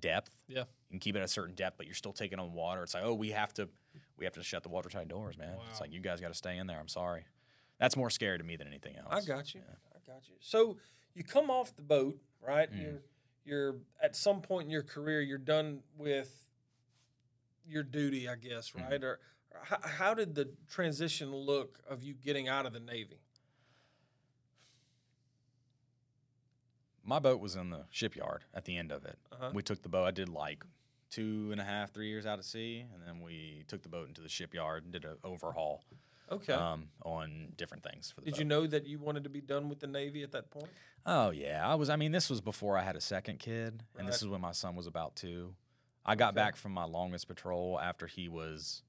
depth, 0.00 0.30
yeah. 0.48 0.60
you 0.60 0.66
can 0.90 0.98
keep 0.98 1.14
it 1.14 1.20
at 1.20 1.24
a 1.26 1.28
certain 1.28 1.54
depth, 1.54 1.76
but 1.76 1.86
you're 1.86 1.94
still 1.94 2.12
taking 2.12 2.38
on 2.38 2.52
water. 2.52 2.82
It's 2.82 2.94
like, 2.94 3.04
oh, 3.04 3.14
we 3.14 3.30
have 3.30 3.52
to, 3.54 3.68
we 4.18 4.24
have 4.24 4.34
to 4.34 4.42
shut 4.42 4.62
the 4.64 4.68
watertight 4.68 5.08
doors, 5.08 5.38
man. 5.38 5.54
It's 5.70 5.80
like 5.80 5.92
you 5.92 6.00
guys 6.00 6.20
got 6.20 6.28
to 6.28 6.34
stay 6.34 6.56
in 6.58 6.66
there. 6.66 6.78
I'm 6.80 6.88
sorry. 6.88 7.24
That's 7.78 7.96
more 7.96 8.10
scary 8.10 8.38
to 8.38 8.44
me 8.44 8.56
than 8.56 8.66
anything 8.66 8.96
else. 8.96 9.08
I 9.10 9.20
got 9.20 9.54
you. 9.54 9.60
I 9.68 9.93
got 10.06 10.28
you. 10.28 10.34
So 10.40 10.76
you 11.14 11.24
come 11.24 11.50
off 11.50 11.74
the 11.76 11.82
boat, 11.82 12.18
right? 12.46 12.70
Mm. 12.72 12.82
You're 12.82 13.00
you're 13.46 13.74
at 14.02 14.16
some 14.16 14.40
point 14.40 14.64
in 14.66 14.70
your 14.70 14.82
career, 14.82 15.20
you're 15.20 15.36
done 15.38 15.80
with 15.98 16.32
your 17.66 17.82
duty, 17.82 18.28
I 18.28 18.36
guess, 18.36 18.70
Mm-hmm. 18.70 18.90
right? 18.90 19.04
Or, 19.04 19.20
or 19.50 19.60
how, 19.64 19.78
how 19.82 20.14
did 20.14 20.34
the 20.34 20.48
transition 20.68 21.34
look 21.34 21.78
of 21.88 22.02
you 22.02 22.14
getting 22.14 22.48
out 22.48 22.64
of 22.66 22.72
the 22.72 22.80
Navy? 22.80 23.20
My 27.06 27.18
boat 27.18 27.38
was 27.40 27.54
in 27.54 27.68
the 27.70 27.84
shipyard 27.90 28.44
at 28.54 28.64
the 28.64 28.76
end 28.78 28.90
of 28.90 29.04
it. 29.04 29.18
Uh-huh. 29.30 29.50
We 29.52 29.62
took 29.62 29.82
the 29.82 29.90
boat. 29.90 30.04
I 30.06 30.10
did 30.10 30.28
like 30.30 30.64
two 31.10 31.50
and 31.52 31.60
a 31.60 31.64
half, 31.64 31.92
three 31.92 32.08
years 32.08 32.24
out 32.24 32.38
at 32.38 32.44
sea, 32.46 32.84
and 32.92 33.02
then 33.06 33.22
we 33.22 33.64
took 33.68 33.82
the 33.82 33.90
boat 33.90 34.08
into 34.08 34.22
the 34.22 34.28
shipyard 34.28 34.84
and 34.84 34.92
did 34.92 35.04
an 35.04 35.16
overhaul 35.22 35.84
Okay. 36.32 36.52
um, 36.54 36.88
on 37.04 37.52
different 37.56 37.82
things 37.84 38.10
for 38.10 38.20
the 38.20 38.26
did 38.26 38.30
boat. 38.32 38.38
you 38.38 38.44
know 38.46 38.66
that 38.66 38.86
you 38.86 38.98
wanted 38.98 39.24
to 39.24 39.30
be 39.30 39.40
done 39.40 39.68
with 39.68 39.80
the 39.80 39.86
Navy 39.86 40.22
at 40.22 40.32
that 40.32 40.50
point? 40.50 40.68
Oh 41.06 41.30
yeah, 41.30 41.62
I 41.66 41.74
was. 41.74 41.90
I 41.90 41.96
mean, 41.96 42.12
this 42.12 42.30
was 42.30 42.40
before 42.40 42.78
I 42.78 42.82
had 42.82 42.96
a 42.96 43.00
second 43.00 43.38
kid, 43.38 43.82
and 43.98 44.08
this 44.08 44.22
is 44.22 44.28
when 44.28 44.40
my 44.40 44.52
son 44.52 44.74
was 44.74 44.86
about 44.86 45.16
two. 45.16 45.54
I 46.04 46.14
got 46.16 46.28
Okay. 46.28 46.36
back 46.36 46.56
from 46.56 46.72
my 46.72 46.84
longest 46.84 47.28
patrol 47.28 47.78
after 47.80 48.06
he 48.06 48.28
was. 48.28 48.82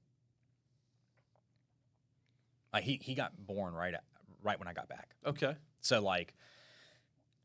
Uh, 2.72 2.80
he 2.80 2.98
he 3.02 3.14
got 3.14 3.32
born 3.46 3.74
right 3.74 3.94
at, 3.94 4.04
right 4.42 4.58
when 4.58 4.68
I 4.68 4.72
got 4.72 4.88
back. 4.88 5.10
Okay. 5.24 5.54
So 5.80 6.00
like, 6.02 6.34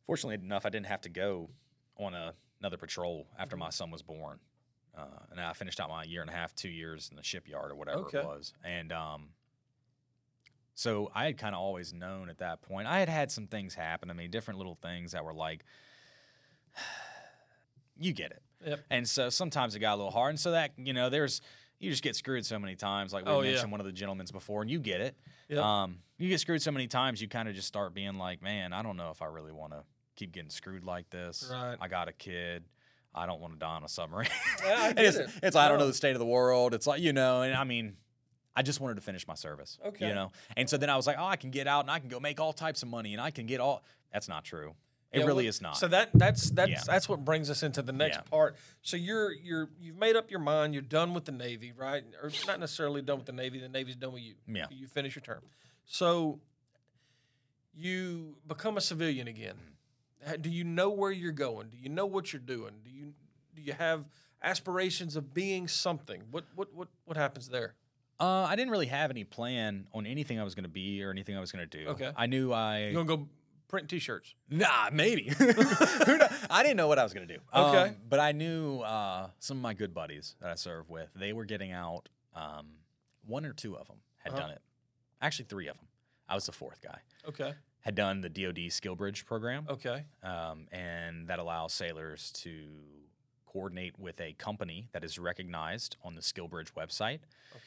fortunately 0.05 0.35
enough, 0.43 0.65
I 0.65 0.69
didn't 0.69 0.87
have 0.87 1.01
to 1.01 1.09
go 1.09 1.49
on 1.97 2.13
a, 2.13 2.33
another 2.59 2.77
patrol 2.77 3.27
after 3.37 3.55
my 3.57 3.69
son 3.69 3.91
was 3.91 4.01
born, 4.01 4.39
uh, 4.97 5.03
and 5.31 5.39
I 5.39 5.53
finished 5.53 5.79
out 5.79 5.89
my 5.89 6.03
year 6.03 6.21
and 6.21 6.29
a 6.29 6.33
half, 6.33 6.55
two 6.55 6.69
years 6.69 7.09
in 7.09 7.17
the 7.17 7.23
shipyard 7.23 7.71
or 7.71 7.75
whatever 7.75 7.99
Okay. 8.05 8.19
it 8.19 8.25
was, 8.25 8.53
and 8.63 8.91
um. 8.91 9.29
So 10.81 11.11
I 11.13 11.25
had 11.25 11.37
kind 11.37 11.53
of 11.53 11.61
always 11.61 11.93
known 11.93 12.27
at 12.27 12.39
that 12.39 12.63
point. 12.63 12.87
I 12.87 12.97
had 12.99 13.07
had 13.07 13.31
some 13.31 13.45
things 13.45 13.75
happen 13.75 14.07
to 14.09 14.15
me, 14.15 14.27
different 14.27 14.57
little 14.57 14.79
things 14.81 15.11
that 15.11 15.23
were 15.23 15.33
like, 15.33 15.63
you 17.99 18.13
get 18.13 18.31
it. 18.31 18.41
Yep. 18.65 18.79
And 18.89 19.07
so 19.07 19.29
sometimes 19.29 19.75
it 19.75 19.79
got 19.79 19.93
a 19.93 19.97
little 19.97 20.11
hard, 20.11 20.31
and 20.31 20.39
so 20.39 20.51
that 20.51 20.71
you 20.77 20.93
know, 20.93 21.09
there's 21.09 21.41
you 21.79 21.91
just 21.91 22.01
get 22.03 22.15
screwed 22.15 22.45
so 22.47 22.57
many 22.57 22.75
times. 22.75 23.13
Like 23.13 23.25
we 23.25 23.31
Oh, 23.31 23.41
yeah. 23.41 23.51
mentioned 23.51 23.71
one 23.71 23.79
of 23.79 23.85
the 23.85 23.91
gentlemen's 23.91 24.31
before, 24.31 24.61
and 24.63 24.71
you 24.71 24.79
get 24.79 25.01
it. 25.01 25.15
Yep. 25.49 25.63
Um, 25.63 25.97
you 26.17 26.29
get 26.29 26.39
screwed 26.39 26.61
so 26.63 26.71
many 26.71 26.87
times, 26.87 27.21
you 27.21 27.27
kind 27.27 27.47
of 27.47 27.53
just 27.55 27.67
start 27.67 27.93
being 27.93 28.17
like, 28.17 28.41
man, 28.41 28.73
I 28.73 28.81
don't 28.81 28.97
know 28.97 29.11
if 29.11 29.21
I 29.21 29.25
really 29.25 29.51
want 29.51 29.73
to 29.73 29.83
keep 30.15 30.31
getting 30.31 30.49
screwed 30.49 30.83
like 30.83 31.09
this. 31.11 31.47
Right. 31.51 31.77
I 31.79 31.87
got 31.87 32.07
a 32.07 32.13
kid. 32.13 32.63
I 33.13 33.25
don't 33.25 33.41
want 33.41 33.53
to 33.53 33.59
die 33.59 33.75
on 33.75 33.83
a 33.83 33.89
submarine. 33.89 34.29
Yeah, 34.65 34.75
I 34.79 34.93
it's, 34.97 35.17
it. 35.17 35.29
it's 35.43 35.55
I 35.55 35.67
don't 35.67 35.79
know 35.79 35.87
the 35.87 35.93
state 35.93 36.13
of 36.13 36.19
the 36.19 36.25
world. 36.25 36.73
It's 36.73 36.87
like 36.87 37.01
you 37.01 37.13
know, 37.13 37.41
and 37.43 37.53
I 37.55 37.65
mean, 37.65 37.97
I 38.55 38.61
just 38.63 38.79
wanted 38.81 38.95
to 38.95 39.01
finish 39.01 39.27
my 39.27 39.35
service. 39.35 39.79
Okay. 39.85 40.07
You 40.09 40.13
know, 40.15 40.31
and 40.57 40.69
so 40.69 40.77
then 40.77 40.89
I 40.89 40.95
was 40.97 41.07
like, 41.07 41.17
oh, 41.19 41.25
I 41.25 41.35
can 41.37 41.51
get 41.51 41.67
out 41.67 41.81
and 41.81 41.91
I 41.91 41.99
can 41.99 42.09
go 42.09 42.19
make 42.19 42.39
all 42.39 42.53
types 42.53 42.83
of 42.83 42.89
money 42.89 43.13
and 43.13 43.21
I 43.21 43.31
can 43.31 43.45
get 43.45 43.59
all. 43.61 43.83
That's 44.11 44.27
not 44.27 44.43
true. 44.43 44.73
It 45.13 45.19
Yeah, 45.19 45.25
really 45.25 45.45
is 45.47 45.61
not. 45.61 45.75
So 45.77 45.87
that 45.89 46.09
that's 46.13 46.49
that's 46.51 46.69
Yeah. 46.71 46.81
that's 46.85 47.09
what 47.09 47.25
brings 47.25 47.49
us 47.49 47.63
into 47.63 47.81
the 47.81 47.91
next 47.91 48.17
Yeah. 48.17 48.21
part. 48.29 48.55
So 48.81 48.95
you're 48.97 49.33
you're 49.33 49.69
you've 49.79 49.97
made 49.97 50.15
up 50.15 50.31
your 50.31 50.39
mind. 50.39 50.73
You're 50.73 50.83
done 50.83 51.13
with 51.13 51.25
the 51.25 51.33
Navy, 51.33 51.73
right? 51.75 52.03
Or 52.23 52.31
not 52.47 52.59
necessarily 52.61 53.01
done 53.01 53.17
with 53.17 53.25
the 53.25 53.33
Navy. 53.33 53.59
The 53.59 53.67
Navy's 53.69 53.97
done 53.97 54.13
with 54.13 54.23
you. 54.23 54.35
Yeah. 54.47 54.67
You 54.69 54.87
finish 54.87 55.15
your 55.15 55.21
term. 55.21 55.41
So 55.85 56.39
you 57.73 58.35
become 58.47 58.77
a 58.77 58.81
civilian 58.81 59.27
again. 59.27 59.55
Mm-hmm. 60.25 60.41
Do 60.41 60.49
you 60.49 60.63
know 60.63 60.89
where 60.89 61.11
you're 61.11 61.31
going? 61.31 61.69
Do 61.69 61.77
you 61.77 61.89
know 61.89 62.05
what 62.05 62.31
you're 62.31 62.41
doing? 62.41 62.73
Do 62.83 62.89
you 62.91 63.13
do 63.55 63.61
you 63.61 63.73
have 63.73 64.07
aspirations 64.41 65.15
of 65.15 65.33
being 65.33 65.67
something? 65.67 66.23
What 66.31 66.45
what 66.55 66.73
what 66.73 66.87
what 67.05 67.17
happens 67.17 67.49
there? 67.49 67.75
Uh, 68.21 68.45
I 68.49 68.55
didn't 68.55 68.71
really 68.71 68.85
have 68.87 69.09
any 69.11 69.23
plan 69.23 69.87
on 69.93 70.05
anything 70.05 70.39
I 70.39 70.43
was 70.43 70.55
going 70.55 70.63
to 70.63 70.69
be 70.69 71.03
or 71.03 71.09
anything 71.11 71.35
I 71.35 71.39
was 71.39 71.51
going 71.51 71.67
to 71.67 71.77
do. 71.83 71.89
Okay. 71.89 72.11
I 72.15 72.27
knew 72.27 72.51
I. 72.53 72.87
You 72.87 72.93
gonna 72.93 73.05
go 73.05 73.27
print 73.67 73.89
T-shirts? 73.89 74.35
Nah, 74.49 74.89
maybe. 74.93 75.31
I 75.39 76.61
didn't 76.63 76.77
know 76.77 76.87
what 76.87 76.99
I 76.99 77.03
was 77.03 77.13
going 77.13 77.27
to 77.27 77.33
do. 77.35 77.39
Okay. 77.53 77.77
Um, 77.89 77.95
but 78.07 78.19
I 78.19 78.31
knew 78.33 78.79
uh, 78.81 79.29
some 79.39 79.57
of 79.57 79.63
my 79.63 79.73
good 79.73 79.93
buddies 79.93 80.35
that 80.41 80.51
I 80.51 80.55
serve 80.55 80.89
with, 80.89 81.09
they 81.15 81.33
were 81.33 81.45
getting 81.45 81.71
out. 81.71 82.09
Um, 82.35 82.67
one 83.25 83.45
or 83.45 83.53
two 83.53 83.75
of 83.77 83.87
them 83.87 83.97
had 84.17 84.33
Uh-huh. 84.33 84.41
done 84.41 84.51
it. 84.51 84.61
Actually, 85.21 85.45
three 85.45 85.67
of 85.67 85.75
them. 85.77 85.85
I 86.29 86.35
was 86.35 86.45
the 86.45 86.51
fourth 86.51 86.81
guy. 86.81 86.99
Okay. 87.27 87.53
Had 87.81 87.95
done 87.95 88.21
the 88.21 88.29
DoD 88.29 88.71
Skill 88.71 88.95
Bridge 88.95 89.25
program, 89.25 89.65
Okay. 89.69 90.03
um, 90.23 90.67
and 90.71 91.27
that 91.27 91.39
allows 91.39 91.73
sailors 91.73 92.31
to 92.43 92.53
coordinate 93.51 93.99
with 93.99 94.19
a 94.21 94.33
company 94.33 94.87
that 94.93 95.03
is 95.03 95.19
recognized 95.19 95.97
on 96.03 96.15
the 96.15 96.21
SkillBridge 96.21 96.71
website. 96.73 97.19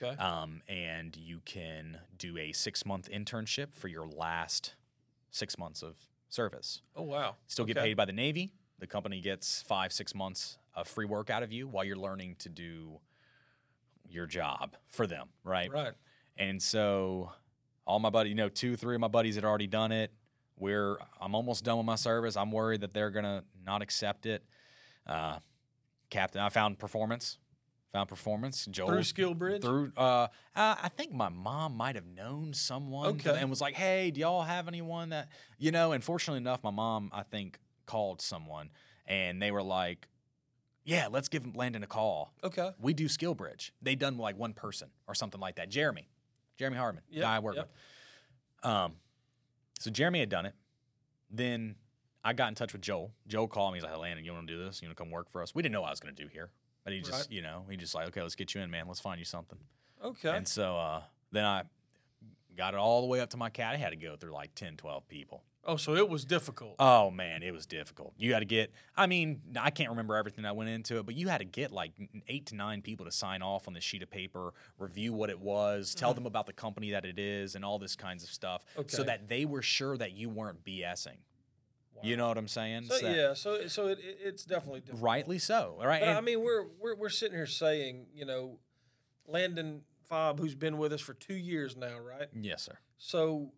Okay. 0.03 0.17
Um, 0.21 0.63
and 0.69 1.17
you 1.17 1.41
can 1.45 1.99
do 2.17 2.39
a 2.39 2.53
six 2.53 2.87
month 2.87 3.09
internship 3.11 3.75
for 3.75 3.89
your 3.89 4.07
last 4.07 4.75
six 5.31 5.59
months 5.59 5.83
of 5.83 5.97
service. 6.29 6.81
oh 6.97 7.03
wow. 7.03 7.37
Still 7.47 7.65
get 7.65 7.77
Okay. 7.77 7.89
paid 7.89 7.97
by 7.97 8.05
the 8.07 8.13
Navy. 8.13 8.53
The 8.79 8.87
company 8.87 9.21
gets 9.21 9.63
five, 9.63 9.93
six 9.93 10.15
months 10.15 10.59
of 10.75 10.89
free 10.89 11.05
work 11.07 11.31
out 11.31 11.43
of 11.43 11.53
you 11.53 11.69
while 11.69 11.85
you're 11.85 11.97
learning 11.97 12.37
to 12.41 12.49
do 12.49 12.99
your 14.09 14.27
job 14.27 14.77
for 14.89 15.07
them, 15.07 15.29
right? 15.45 15.71
Right. 15.71 15.93
And 16.37 16.61
so 16.63 17.31
all 17.87 17.99
my 18.01 18.11
buddies, 18.11 18.31
you 18.31 18.35
know, 18.37 18.49
two, 18.49 18.77
three 18.77 18.95
of 18.95 19.01
my 19.01 19.09
buddies 19.09 19.35
had 19.37 19.45
already 19.45 19.67
done 19.67 19.93
it. 19.93 20.13
We're 20.59 20.97
I'm 21.21 21.35
almost 21.35 21.65
done 21.65 21.77
with 21.79 21.87
my 21.87 21.97
service. 21.97 22.37
I'm 22.37 22.51
worried 22.53 22.81
that 22.81 22.95
they're 22.95 23.11
gonna 23.11 23.45
not 23.65 23.83
accept 23.83 24.27
it. 24.27 24.45
Uh, 25.07 25.39
captain, 26.15 26.41
I 26.41 26.49
found 26.49 26.79
performance. 26.79 27.39
Found 27.93 28.09
performance. 28.09 28.67
Joel 28.67 28.89
Through 28.89 29.01
Skillbridge. 29.01 29.63
Through 29.63 29.93
uh, 29.97 30.27
I 30.57 30.89
think 30.97 31.13
my 31.13 31.29
mom 31.29 31.77
might 31.77 31.95
have 31.95 32.07
known 32.07 32.53
someone 32.53 33.07
Okay. 33.07 33.37
and 33.39 33.49
was 33.49 33.61
like, 33.61 33.75
"Hey, 33.75 34.11
do 34.11 34.21
y'all 34.21 34.43
have 34.43 34.67
anyone 34.67 35.11
that 35.11 35.29
you 35.59 35.71
know?" 35.71 35.93
And 35.93 36.03
fortunately 36.03 36.39
enough, 36.39 36.65
my 36.65 36.71
mom 36.73 37.11
I 37.13 37.23
think 37.23 37.59
called 37.87 38.21
someone 38.21 38.71
and 39.07 39.41
they 39.41 39.53
were 39.53 39.63
like, 39.63 40.09
"Yeah, 40.85 41.07
let's 41.09 41.29
give 41.29 41.55
Landon 41.55 41.85
a 41.85 41.87
call. 41.87 42.33
Okay. 42.43 42.71
We 42.81 42.95
do 42.95 43.07
Skill 43.09 43.35
Bridge. 43.37 43.73
They 43.81 43.95
done 43.95 44.17
like 44.19 44.37
one 44.37 44.55
person 44.55 44.89
or 45.07 45.15
something 45.15 45.41
like 45.41 45.57
that. 45.57 45.69
Jeremy, 45.69 46.09
Jeremy 46.59 46.77
Hardman, 46.79 47.05
Yep, 47.11 47.23
guy 47.23 47.37
I 47.37 47.39
work 47.39 47.55
yep. 47.57 47.71
with. 48.63 48.71
Um, 48.71 48.95
so 49.79 49.91
Jeremy 49.93 50.19
had 50.21 50.31
done 50.31 50.47
it. 50.47 50.55
Then 51.31 51.77
I 52.25 52.33
got 52.33 52.49
in 52.49 52.55
touch 52.55 52.73
with 52.73 52.83
Joel. 52.83 53.13
Joel 53.27 53.49
called 53.49 53.73
me. 53.73 53.77
He's 53.79 53.85
like, 53.85 53.93
hey, 53.93 53.99
Landon, 54.01 54.25
you 54.25 54.33
want 54.33 54.47
to 54.49 54.53
do 54.57 54.65
this? 54.65 54.81
You 54.81 54.89
want 54.89 54.97
to 54.97 55.03
come 55.03 55.11
work 55.11 55.29
for 55.29 55.43
us? 55.43 55.55
We 55.55 55.63
didn't 55.63 55.73
know 55.75 55.83
what 55.83 55.89
I 55.89 55.91
was 55.91 56.01
going 56.01 56.15
to 56.15 56.23
do 56.23 56.29
here. 56.29 56.51
But 56.85 56.93
he 56.95 57.01
just, 57.01 57.13
Right. 57.13 57.31
you 57.31 57.43
know, 57.43 57.65
he 57.71 57.77
just 57.77 57.95
like, 57.95 58.09
okay, 58.09 58.23
let's 58.23 58.35
get 58.35 58.55
you 58.55 58.61
in, 58.63 58.71
man. 58.71 58.87
Let's 58.89 59.01
find 59.01 59.19
you 59.19 59.25
something. 59.25 59.59
Okay. 60.03 60.35
And 60.37 60.47
so 60.49 60.77
uh, 60.77 61.03
then 61.33 61.45
I 61.45 61.63
got 62.57 62.75
it 62.75 62.79
all 62.79 63.01
the 63.03 63.07
way 63.07 63.21
up 63.21 63.31
to 63.31 63.37
my 63.37 63.51
cat. 63.51 63.75
I 63.75 63.77
had 63.77 63.91
to 63.91 63.97
go 63.97 64.17
through 64.17 64.33
like 64.33 64.55
10, 64.55 64.77
12 64.77 65.07
people. 65.09 65.43
oh, 65.67 65.77
so 65.77 65.95
it 65.97 66.09
was 66.11 66.25
difficult. 66.27 66.75
Oh 66.79 67.11
man, 67.11 67.43
it 67.43 67.53
was 67.53 67.65
difficult. 67.65 68.13
You 68.19 68.35
had 68.35 68.41
to 68.41 68.45
get. 68.45 68.71
I 68.97 69.07
mean, 69.07 69.41
I 69.59 69.71
can't 69.71 69.89
remember 69.91 70.15
everything 70.15 70.45
that 70.45 70.55
went 70.57 70.69
into 70.69 70.99
it, 70.99 71.07
but 71.07 71.15
you 71.15 71.29
had 71.29 71.39
to 71.39 71.47
get 71.47 71.73
like 71.73 71.93
eight 72.29 72.45
to 72.47 72.55
nine 72.55 72.83
people 72.83 73.07
to 73.07 73.13
sign 73.13 73.41
off 73.41 73.67
on 73.67 73.73
this 73.73 73.83
sheet 73.83 74.03
of 74.03 74.11
paper, 74.11 74.53
review 74.79 75.15
what 75.15 75.31
it 75.31 75.41
was, 75.41 75.95
tell 75.95 76.13
them 76.13 76.27
about 76.27 76.45
the 76.47 76.53
company 76.53 76.91
that 76.91 77.07
it 77.07 77.19
is, 77.19 77.55
and 77.55 77.65
all 77.65 77.79
this 77.79 77.97
kinds 77.97 78.23
of 78.25 78.29
stuff, 78.31 78.65
so 78.77 78.83
Mm-hmm. 78.83 79.07
That 79.07 79.29
they 79.29 79.47
were 79.47 79.63
sure 79.63 79.97
that 79.97 80.13
you 80.13 80.29
weren't 80.29 80.63
BSing. 80.65 81.17
You 82.05 82.17
know 82.17 82.29
what 82.29 82.39
I'm 82.39 82.49
saying? 82.49 82.85
So 82.85 82.99
that- 82.99 83.17
yeah, 83.17 83.35
so 83.35 83.67
so 83.69 83.87
it, 83.89 83.99
it- 84.01 84.19
it's 84.23 84.45
definitely 84.45 84.81
difficult. 84.81 85.03
rightly 85.03 85.39
so. 85.39 85.77
Right. 85.83 86.01
But 86.01 86.09
and- 86.11 86.19
I 86.19 86.21
mean, 86.21 86.41
we're 86.43 86.67
we're 86.81 86.95
we're 86.97 87.09
sitting 87.09 87.37
here 87.37 87.47
saying, 87.47 88.07
you 88.15 88.25
know, 88.25 88.59
Landon 89.27 89.83
Fabre, 90.09 90.41
who's 90.43 90.55
been 90.55 90.79
with 90.79 90.93
us 90.93 91.01
for 91.01 91.15
two 91.15 91.35
years 91.37 91.77
now, 91.77 91.99
right? 91.99 92.29
yes, 92.39 92.63
sir. 92.65 92.79
So 92.99 93.53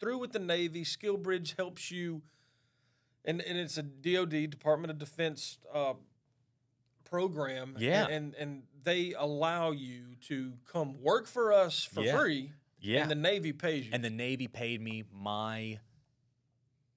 through 0.00 0.18
with 0.18 0.32
the 0.32 0.38
Navy, 0.38 0.84
Skill 0.84 1.16
Bridge 1.16 1.54
helps 1.56 1.90
you, 1.90 2.22
and 3.24 3.40
and 3.42 3.58
it's 3.58 3.76
a 3.78 3.82
DoD 3.82 4.50
Department 4.50 4.90
of 4.90 4.98
Defense 4.98 5.58
uh, 5.72 5.94
program. 7.04 7.76
Yeah. 7.78 8.06
and 8.08 8.34
and 8.34 8.62
they 8.82 9.14
allow 9.18 9.70
you 9.72 10.16
to 10.28 10.54
come 10.70 11.02
work 11.02 11.26
for 11.26 11.52
us 11.52 11.84
for 11.84 12.02
Yeah. 12.02 12.16
free. 12.18 12.52
Yeah. 12.78 13.02
and 13.02 13.10
the 13.10 13.14
Navy 13.16 13.52
pays 13.52 13.86
you 13.86 13.90
and 13.94 14.04
the 14.04 14.10
Navy 14.10 14.46
paid 14.48 14.80
me 14.80 15.02
my 15.12 15.80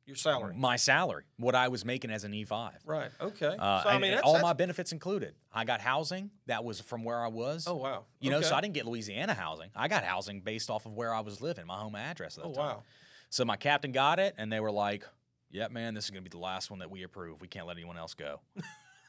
your 0.09 0.15
salary. 0.17 0.53
my 0.57 0.75
salary, 0.75 1.23
what 1.37 1.55
I 1.55 1.67
was 1.69 1.85
making 1.85 2.11
as 2.11 2.23
an 2.23 2.31
E5. 2.33 2.71
Right. 2.85 3.09
Okay. 3.21 3.55
Uh, 3.57 3.83
so 3.83 3.89
I 3.89 3.97
mean, 3.99 4.11
that's, 4.11 4.23
all 4.23 4.33
that's, 4.33 4.43
my 4.43 4.53
benefits 4.53 4.91
included. 4.91 5.35
I 5.53 5.63
got 5.63 5.79
housing 5.79 6.31
that 6.47 6.63
was 6.63 6.81
from 6.81 7.03
where 7.03 7.23
I 7.23 7.27
was. 7.27 7.65
oh 7.67 7.75
wow. 7.75 8.05
You 8.19 8.31
know, 8.31 8.41
so 8.41 8.55
I 8.55 8.61
didn't 8.61 8.73
get 8.73 8.85
Louisiana 8.85 9.33
housing. 9.33 9.69
I 9.75 9.87
got 9.87 10.03
housing 10.03 10.41
based 10.41 10.69
off 10.69 10.85
of 10.85 10.93
where 10.93 11.13
I 11.13 11.21
was 11.21 11.39
living, 11.39 11.65
my 11.67 11.77
home 11.77 11.95
address 11.95 12.37
at 12.37 12.43
the 12.43 12.49
Oh 12.49 12.53
time. 12.53 12.65
wow. 12.65 12.83
So 13.29 13.45
my 13.45 13.55
captain 13.55 13.91
got 13.91 14.19
it, 14.19 14.33
and 14.37 14.51
they 14.51 14.59
were 14.59 14.71
like, 14.71 15.05
"Yep, 15.51 15.71
man, 15.71 15.93
this 15.93 16.05
is 16.05 16.09
gonna 16.09 16.23
be 16.23 16.29
the 16.29 16.39
last 16.39 16.71
one 16.71 16.79
that 16.79 16.89
we 16.89 17.03
approve. 17.03 17.41
We 17.41 17.47
can't 17.47 17.67
let 17.67 17.77
anyone 17.77 17.97
else 17.97 18.15
go. 18.15 18.41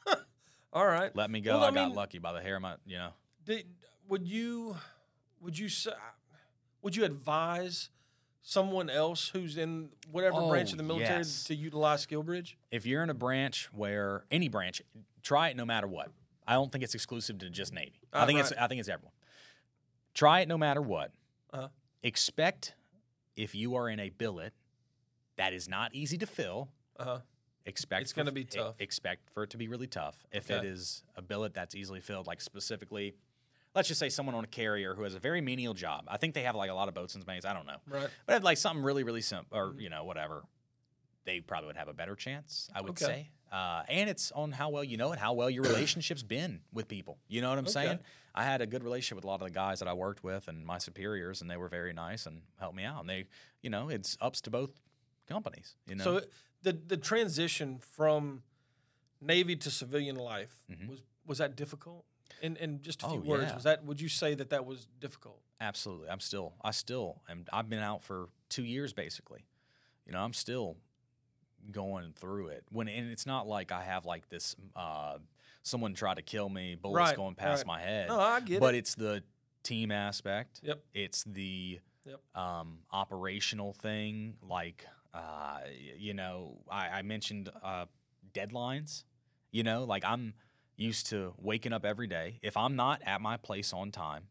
All 0.73 0.85
right. 0.85 1.13
Let 1.15 1.31
me 1.31 1.41
go. 1.41 1.57
Well, 1.57 1.65
I 1.65 1.69
I, 1.69 1.71
got 1.71 1.93
lucky 1.93 2.19
by 2.19 2.31
the 2.31 2.41
hair 2.41 2.55
of 2.57 2.61
my, 2.61 2.75
you 2.85 2.97
know." 2.97 3.09
Did, 3.43 3.65
would 4.07 4.27
you 4.27 4.77
would 5.41 5.57
you 5.57 5.67
say 5.69 5.91
would 6.83 6.95
you 6.95 7.03
advise 7.03 7.89
someone 8.41 8.89
else 8.89 9.29
who's 9.29 9.57
in 9.57 9.89
whatever 10.11 10.47
branch 10.47 10.69
Oh, 10.69 10.73
of 10.73 10.77
the 10.77 10.83
military 10.83 11.19
yes. 11.19 11.43
to 11.45 11.55
utilize 11.55 12.05
SkillBridge? 12.05 12.55
If 12.71 12.85
you're 12.85 13.03
in 13.03 13.09
a 13.09 13.13
branch 13.15 13.69
where 13.73 14.25
any 14.31 14.49
branch, 14.49 14.81
try 15.21 15.49
it 15.49 15.57
no 15.57 15.65
matter 15.65 15.87
what. 15.87 16.09
I 16.47 16.53
don't 16.53 16.71
think 16.71 16.83
it's 16.83 16.95
exclusive 16.95 17.37
to 17.39 17.49
just 17.49 17.73
Navy. 17.73 18.01
I 18.11 18.23
Ah, 18.23 18.25
think 18.25 18.39
it's. 18.39 18.51
I 18.53 18.67
think 18.67 18.79
it's 18.79 18.89
everyone. 18.89 19.13
Try 20.13 20.41
it 20.41 20.47
no 20.47 20.57
matter 20.57 20.81
what. 20.81 21.11
Uh-huh. 21.53 21.69
Expect 22.03 22.73
if 23.35 23.53
you 23.55 23.75
are 23.75 23.87
in 23.89 23.99
a 23.99 24.09
billet 24.09 24.53
that 25.37 25.53
is 25.53 25.69
not 25.69 25.93
easy 25.93 26.17
to 26.17 26.25
fill. 26.25 26.69
Uh-huh. 26.99 27.19
expect 27.65 28.01
It's 28.01 28.11
for- 28.11 28.17
gonna 28.21 28.31
be 28.31 28.43
tough. 28.43 28.75
Expect 28.79 29.29
for 29.29 29.43
it 29.43 29.51
to 29.51 29.57
be 29.57 29.67
really 29.67 29.85
tough. 29.87 30.25
If 30.31 30.49
it 30.49 30.55
Okay. 30.55 30.67
is 30.67 31.03
a 31.15 31.21
billet 31.21 31.53
that's 31.53 31.75
easily 31.75 32.01
filled, 32.01 32.25
like 32.25 32.41
specifically, 32.41 33.13
let's 33.75 33.87
just 33.87 33.99
say 33.99 34.09
someone 34.09 34.35
on 34.35 34.43
a 34.43 34.47
carrier 34.47 34.93
who 34.95 35.03
has 35.03 35.15
a 35.15 35.19
very 35.19 35.41
menial 35.41 35.73
job. 35.73 36.05
I 36.07 36.17
think 36.17 36.33
they 36.33 36.43
have 36.43 36.55
like 36.55 36.69
a 36.69 36.73
lot 36.73 36.87
of 36.87 36.93
boatswain's 36.93 37.25
mates. 37.27 37.45
I 37.45 37.53
don't 37.53 37.65
know, 37.67 37.77
Right. 37.89 38.09
but 38.25 38.43
like 38.43 38.57
something 38.57 38.83
really 38.83 39.03
really 39.03 39.21
simple 39.21 39.57
or 39.57 39.73
you 39.77 39.89
know 39.89 40.03
whatever, 40.03 40.43
they 41.25 41.39
probably 41.39 41.67
would 41.67 41.77
have 41.77 41.87
a 41.87 41.93
better 41.93 42.15
chance. 42.15 42.69
I 42.73 42.81
would 42.81 42.91
Okay. 42.91 43.05
say. 43.05 43.29
Uh, 43.51 43.83
and 43.89 44.09
it's 44.09 44.31
on 44.31 44.53
how 44.53 44.69
well 44.69 44.83
you 44.83 44.95
know 44.95 45.11
it, 45.11 45.19
how 45.19 45.33
well 45.33 45.49
your 45.49 45.63
relationship's 45.67 46.23
been 46.23 46.61
with 46.71 46.87
people. 46.87 47.17
You 47.27 47.41
know 47.41 47.49
what 47.49 47.57
I'm 47.59 47.65
Okay. 47.65 47.71
saying? 47.73 47.99
I 48.33 48.45
had 48.45 48.61
a 48.61 48.65
good 48.65 48.81
relationship 48.81 49.17
with 49.17 49.25
a 49.25 49.27
lot 49.27 49.41
of 49.41 49.47
the 49.47 49.53
guys 49.53 49.79
that 49.79 49.89
I 49.89 49.93
worked 49.93 50.23
with 50.23 50.47
and 50.47 50.65
my 50.65 50.77
superiors, 50.77 51.41
and 51.41 51.51
they 51.51 51.57
were 51.57 51.67
very 51.67 51.91
nice 51.91 52.25
and 52.27 52.43
helped 52.59 52.77
me 52.77 52.85
out. 52.85 53.01
And 53.01 53.09
they, 53.09 53.25
you 53.61 53.69
know, 53.69 53.89
it's 53.89 54.17
ups 54.21 54.39
to 54.41 54.49
both 54.49 54.71
companies. 55.27 55.75
You 55.85 55.95
know, 55.95 56.03
So 56.05 56.21
the 56.61 56.71
the 56.73 56.95
transition 56.97 57.79
from 57.79 58.43
Navy 59.19 59.55
to 59.57 59.69
civilian 59.69 60.15
life 60.15 60.63
Mhm. 60.71 60.87
was 60.87 61.03
was 61.25 61.37
that 61.39 61.55
difficult? 61.57 62.05
In 62.41 62.55
in 62.57 62.81
just 62.81 63.03
a 63.03 63.07
few 63.09 63.19
Oh, 63.19 63.29
words, 63.29 63.43
yeah. 63.47 63.55
was 63.55 63.63
that 63.63 63.85
would 63.85 63.99
you 64.01 64.09
say 64.09 64.33
that 64.35 64.49
that 64.51 64.65
was 64.65 64.87
difficult? 64.99 65.41
Absolutely. 65.59 66.09
I'm 66.09 66.19
still, 66.19 66.53
I 66.63 66.71
still 66.71 67.21
am. 67.29 67.45
I've 67.53 67.69
been 67.69 67.79
out 67.79 68.01
for 68.03 68.29
two 68.49 68.63
years 68.63 68.93
basically. 68.93 69.45
You 70.07 70.13
know, 70.13 70.19
I'm 70.23 70.33
still 70.33 70.75
going 71.71 72.13
through 72.13 72.47
it. 72.47 72.63
When, 72.71 72.87
and 72.87 73.11
it's 73.11 73.25
not 73.27 73.47
like 73.47 73.71
I 73.71 73.83
have 73.83 74.05
like 74.05 74.27
this, 74.29 74.55
uh, 74.75 75.17
someone 75.63 75.93
tried 75.93 76.15
to 76.15 76.23
kill 76.23 76.49
me, 76.49 76.75
bullets 76.75 76.97
Right, 77.09 77.15
going 77.15 77.35
past 77.35 77.59
right. 77.59 77.67
my 77.67 77.79
head. 77.81 78.07
No, 78.09 78.19
I 78.19 78.39
get 78.39 78.59
but 78.59 78.73
it. 78.73 78.79
it's 78.79 78.95
the 78.95 79.23
team 79.63 79.91
aspect. 79.91 80.59
Yep. 80.63 80.83
It's 80.93 81.23
the 81.25 81.79
Yep. 82.07 82.19
um, 82.33 82.79
operational 82.91 83.73
thing. 83.73 84.37
Like, 84.41 84.87
uh, 85.13 85.59
you 85.99 86.15
know, 86.15 86.57
I, 86.67 86.87
I 86.89 87.01
mentioned 87.03 87.51
uh, 87.63 87.85
deadlines. 88.33 89.03
You 89.51 89.61
know, 89.61 89.83
like 89.83 90.03
I'm 90.03 90.33
used 90.81 91.07
to 91.07 91.33
waking 91.37 91.73
up 91.73 91.85
every 91.85 92.07
day. 92.07 92.39
If 92.41 92.57
I'm 92.57 92.75
not 92.75 93.01
at 93.05 93.21
my 93.21 93.37
place 93.37 93.71
on 93.73 93.91
time, 93.91 94.23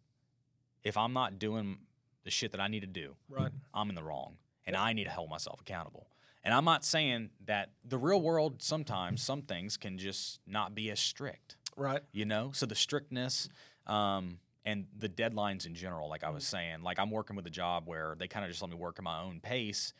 if 0.84 0.96
I'm 0.96 1.12
not 1.12 1.38
doing 1.38 1.78
the 2.24 2.30
shit 2.30 2.52
that 2.52 2.60
I 2.60 2.68
need 2.68 2.80
to 2.80 2.86
do, 2.86 3.16
Right. 3.28 3.50
I'm 3.72 3.88
in 3.88 3.94
the 3.94 4.02
wrong, 4.02 4.36
and 4.66 4.76
I 4.76 4.92
need 4.92 5.04
to 5.04 5.10
hold 5.10 5.30
myself 5.30 5.60
accountable. 5.60 6.08
And 6.42 6.52
I'm 6.54 6.64
not 6.64 6.84
saying 6.84 7.30
that 7.46 7.70
the 7.84 7.98
real 7.98 8.20
world 8.20 8.62
sometimes 8.62 9.22
some 9.22 9.42
things 9.42 9.76
can 9.76 9.98
just 9.98 10.40
not 10.46 10.74
be 10.74 10.90
as 10.90 10.98
strict 10.98 11.56
Right. 11.76 12.00
you 12.12 12.24
know 12.24 12.50
so 12.52 12.64
the 12.66 12.74
strictness 12.74 13.48
um, 13.86 14.38
and 14.64 14.86
the 14.96 15.08
deadlines 15.08 15.66
in 15.66 15.74
general, 15.74 16.08
like 16.08 16.24
I 16.24 16.30
was 16.30 16.46
saying, 16.46 16.82
like 16.82 16.98
I'm 16.98 17.10
working 17.10 17.36
with 17.36 17.46
a 17.46 17.50
job 17.50 17.86
where 17.86 18.14
they 18.18 18.28
kind 18.28 18.44
of 18.44 18.50
just 18.50 18.60
let 18.62 18.70
me 18.70 18.76
work 18.76 18.96
at 18.98 19.04
my 19.04 19.20
own 19.20 19.40
pace 19.40 19.92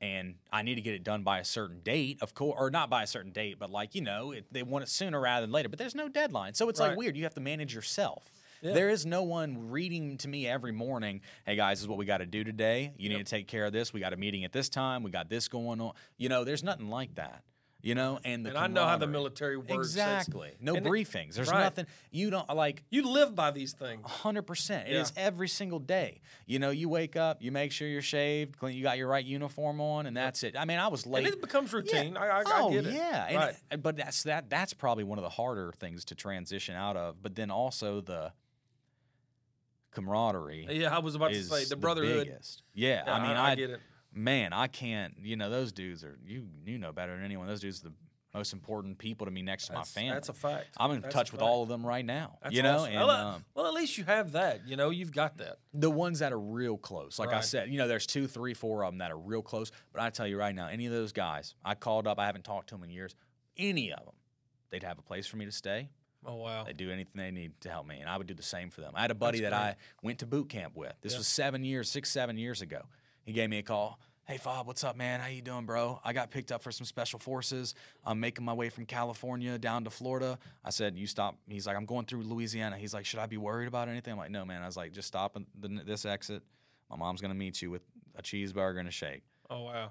and 0.00 0.34
I 0.52 0.62
need 0.62 0.76
to 0.76 0.80
get 0.80 0.94
it 0.94 1.04
done 1.04 1.22
by 1.22 1.38
a 1.40 1.44
certain 1.44 1.80
date, 1.80 2.18
of 2.22 2.34
course, 2.34 2.56
or 2.58 2.70
not 2.70 2.88
by 2.88 3.02
a 3.02 3.06
certain 3.06 3.32
date, 3.32 3.58
but 3.58 3.70
like, 3.70 3.94
you 3.94 4.00
know, 4.00 4.32
it, 4.32 4.46
they 4.50 4.62
want 4.62 4.82
it 4.82 4.88
sooner 4.88 5.20
rather 5.20 5.42
than 5.46 5.52
later, 5.52 5.68
but 5.68 5.78
there's 5.78 5.94
no 5.94 6.08
deadline. 6.08 6.54
So 6.54 6.68
it's 6.68 6.80
Right. 6.80 6.88
like 6.88 6.98
weird. 6.98 7.16
You 7.16 7.24
have 7.24 7.34
to 7.34 7.40
manage 7.40 7.74
yourself. 7.74 8.32
Yeah. 8.62 8.72
There 8.74 8.90
is 8.90 9.06
no 9.06 9.22
one 9.22 9.70
reading 9.70 10.18
to 10.18 10.28
me 10.28 10.46
every 10.46 10.72
morning, 10.72 11.22
hey 11.46 11.56
guys, 11.56 11.78
this 11.78 11.82
is 11.82 11.88
what 11.88 11.96
we 11.98 12.04
got 12.04 12.18
to 12.18 12.26
do 12.26 12.44
today. 12.44 12.92
You 12.98 13.08
need 13.08 13.18
to 13.18 13.24
take 13.24 13.46
care 13.46 13.64
of 13.64 13.72
this. 13.72 13.92
We 13.92 14.00
got 14.00 14.12
a 14.12 14.16
meeting 14.16 14.44
at 14.44 14.52
this 14.52 14.68
time. 14.68 15.02
We 15.02 15.10
got 15.10 15.28
this 15.30 15.48
going 15.48 15.80
on. 15.80 15.92
You 16.18 16.28
know, 16.28 16.44
there's 16.44 16.62
nothing 16.62 16.88
like 16.90 17.14
that. 17.14 17.42
You 17.82 17.94
know, 17.94 18.18
and 18.24 18.44
the 18.44 18.50
And 18.50 18.58
I 18.58 18.66
know 18.66 18.84
how 18.84 18.98
the 18.98 19.06
military 19.06 19.56
works. 19.56 19.72
Exactly. 19.72 20.52
No 20.60 20.74
and 20.74 20.86
it- 20.86 20.90
briefings. 20.90 21.34
There's 21.34 21.50
right. 21.50 21.60
nothing. 21.60 21.86
You 22.10 22.28
don't 22.30 22.54
like 22.54 22.84
You 22.90 23.08
live 23.08 23.34
by 23.34 23.52
these 23.52 23.72
things. 23.72 24.06
hundred 24.06 24.42
percent. 24.42 24.88
It 24.88 24.92
Yeah. 24.94 25.00
is 25.00 25.12
every 25.16 25.48
single 25.48 25.78
day. 25.78 26.20
You 26.46 26.58
know, 26.58 26.68
you 26.70 26.88
wake 26.90 27.16
up, 27.16 27.42
you 27.42 27.50
make 27.52 27.72
sure 27.72 27.88
you're 27.88 28.02
shaved, 28.02 28.58
clean, 28.58 28.76
you 28.76 28.82
got 28.82 28.98
your 28.98 29.08
right 29.08 29.24
uniform 29.24 29.80
on, 29.80 30.04
and 30.06 30.14
that's 30.14 30.42
it. 30.42 30.56
I 30.58 30.66
mean, 30.66 30.78
I 30.78 30.88
was 30.88 31.06
late. 31.06 31.24
And 31.24 31.34
it 31.34 31.40
becomes 31.40 31.72
routine. 31.72 32.12
Yeah. 32.14 32.20
I, 32.20 32.40
I, 32.40 32.42
oh 32.46 32.68
I 32.68 32.72
get 32.72 32.86
it. 32.86 32.92
yeah, 32.94 33.26
and- 33.28 33.36
Right. 33.36 33.56
and- 33.70 33.82
but 33.82 33.96
that's 33.96 34.24
that. 34.24 34.50
That's 34.50 34.74
probably 34.74 35.04
one 35.04 35.18
of 35.18 35.22
the 35.22 35.30
harder 35.30 35.72
things 35.78 36.04
to 36.06 36.14
transition 36.14 36.74
out 36.76 36.96
of. 36.98 37.22
But 37.22 37.34
then 37.34 37.50
also 37.50 38.02
the 38.02 38.32
camaraderie. 39.92 40.66
Yeah, 40.70 40.94
I 40.94 40.98
was 41.00 41.14
about 41.14 41.32
to 41.32 41.42
say 41.42 41.64
the 41.64 41.76
brotherhood. 41.76 42.28
Yeah, 42.74 43.02
Yeah, 43.06 43.12
I 43.14 43.26
mean, 43.26 43.36
I, 43.36 43.50
I, 43.52 43.54
get 43.56 43.70
it. 43.70 43.80
Man, 44.14 44.52
I 44.52 44.66
can't. 44.66 45.14
You 45.22 45.36
know, 45.36 45.50
those 45.50 45.72
dudes 45.72 46.04
are 46.04 46.18
you. 46.26 46.46
You 46.64 46.78
know 46.78 46.92
better 46.92 47.14
than 47.14 47.24
anyone. 47.24 47.46
Those 47.46 47.60
dudes 47.60 47.80
are 47.80 47.88
the 47.88 47.94
most 48.34 48.52
important 48.52 48.96
people 48.98 49.26
to 49.26 49.30
me 49.32 49.42
next 49.42 49.66
to 49.66 49.72
my 49.72 49.82
family. 49.82 50.10
that's 50.12 50.28
a 50.28 50.32
fact. 50.32 50.68
I'm 50.76 50.92
in 50.92 51.00
That's 51.00 51.12
touch 51.12 51.32
with 51.32 51.40
all 51.42 51.64
of 51.64 51.68
them 51.68 51.84
right 51.84 52.04
now. 52.04 52.38
That's 52.42 52.54
you 52.54 52.62
know, 52.62 52.76
awesome. 52.76 52.92
and 52.92 53.00
well, 53.00 53.10
uh, 53.10 53.34
um, 53.34 53.44
well, 53.54 53.66
at 53.66 53.74
least 53.74 53.98
you 53.98 54.04
have 54.04 54.32
that. 54.32 54.68
You 54.68 54.76
know, 54.76 54.90
you've 54.90 55.10
got 55.12 55.38
that. 55.38 55.56
the 55.74 55.90
ones 55.90 56.20
that 56.20 56.32
are 56.32 56.38
real 56.38 56.76
close. 56.76 57.18
Like 57.18 57.32
I 57.32 57.40
said, 57.40 57.70
you 57.70 57.78
know, 57.78 57.88
there's 57.88 58.06
two, 58.06 58.28
three, 58.28 58.54
four 58.54 58.84
of 58.84 58.92
them 58.92 58.98
that 58.98 59.10
are 59.10 59.18
real 59.18 59.42
close. 59.42 59.72
But 59.92 60.02
I 60.02 60.10
tell 60.10 60.28
you 60.28 60.38
right 60.38 60.54
now, 60.54 60.68
any 60.68 60.86
of 60.86 60.92
those 60.92 61.12
guys, 61.12 61.54
I 61.64 61.74
called 61.74 62.06
up. 62.06 62.20
I 62.20 62.26
haven't 62.26 62.44
talked 62.44 62.68
to 62.68 62.76
them 62.76 62.84
in 62.84 62.90
years. 62.90 63.16
Any 63.56 63.92
of 63.92 64.04
them, 64.04 64.14
they'd 64.70 64.84
have 64.84 64.98
a 65.00 65.02
place 65.02 65.26
for 65.26 65.36
me 65.36 65.44
to 65.46 65.52
stay. 65.52 65.88
Oh 66.24 66.36
wow. 66.36 66.64
They'd 66.64 66.76
do 66.76 66.90
anything 66.90 67.12
they 67.16 67.30
need 67.30 67.60
to 67.62 67.70
help 67.70 67.86
me, 67.86 67.98
and 67.98 68.08
I 68.08 68.16
would 68.16 68.26
do 68.26 68.34
the 68.34 68.42
same 68.42 68.70
for 68.70 68.80
them. 68.82 68.92
I 68.94 69.00
had 69.00 69.10
a 69.10 69.14
buddy 69.14 69.40
That's 69.40 69.52
that 69.54 69.76
great. 69.76 69.84
I 70.02 70.06
went 70.06 70.18
to 70.20 70.26
boot 70.26 70.50
camp 70.50 70.76
with. 70.76 70.92
This 71.00 71.12
Yeah. 71.12 71.18
was 71.18 71.26
seven 71.26 71.64
years, 71.64 71.90
six, 71.90 72.10
seven 72.10 72.36
years 72.38 72.60
ago. 72.62 72.82
He 73.24 73.32
gave 73.32 73.50
me 73.50 73.58
a 73.58 73.62
call. 73.62 73.98
Hey 74.24 74.36
Fob, 74.36 74.66
what's 74.68 74.84
up, 74.84 74.96
man? 74.96 75.18
How 75.18 75.26
you 75.26 75.42
doing, 75.42 75.66
bro? 75.66 76.00
I 76.04 76.12
got 76.12 76.30
picked 76.30 76.52
up 76.52 76.62
for 76.62 76.70
some 76.70 76.84
special 76.84 77.18
forces. 77.18 77.74
I'm 78.04 78.20
making 78.20 78.44
my 78.44 78.52
way 78.52 78.68
from 78.68 78.86
California 78.86 79.58
down 79.58 79.82
to 79.84 79.90
Florida. 79.90 80.38
I 80.64 80.70
said, 80.70 80.96
"You 80.96 81.08
stop." 81.08 81.36
He's 81.48 81.66
like, 81.66 81.76
"I'm 81.76 81.84
going 81.86 82.06
through 82.06 82.22
Louisiana." 82.22 82.76
He's 82.78 82.94
like, 82.94 83.06
"Should 83.06 83.18
I 83.18 83.26
be 83.26 83.38
worried 83.38 83.66
about 83.66 83.88
anything?" 83.88 84.12
I'm 84.12 84.18
like, 84.18 84.30
"No, 84.30 84.44
man." 84.44 84.62
I 84.62 84.66
was 84.66 84.76
like, 84.76 84.92
"Just 84.92 85.08
stop 85.08 85.36
at 85.36 85.42
the, 85.60 85.82
this 85.84 86.04
exit. 86.04 86.44
My 86.88 86.96
mom's 86.96 87.20
gonna 87.20 87.34
meet 87.34 87.60
you 87.60 87.70
with 87.72 87.82
a 88.14 88.22
cheeseburger 88.22 88.78
and 88.78 88.86
a 88.88 88.92
shake." 88.92 89.22
Oh 89.48 89.64
wow. 89.64 89.90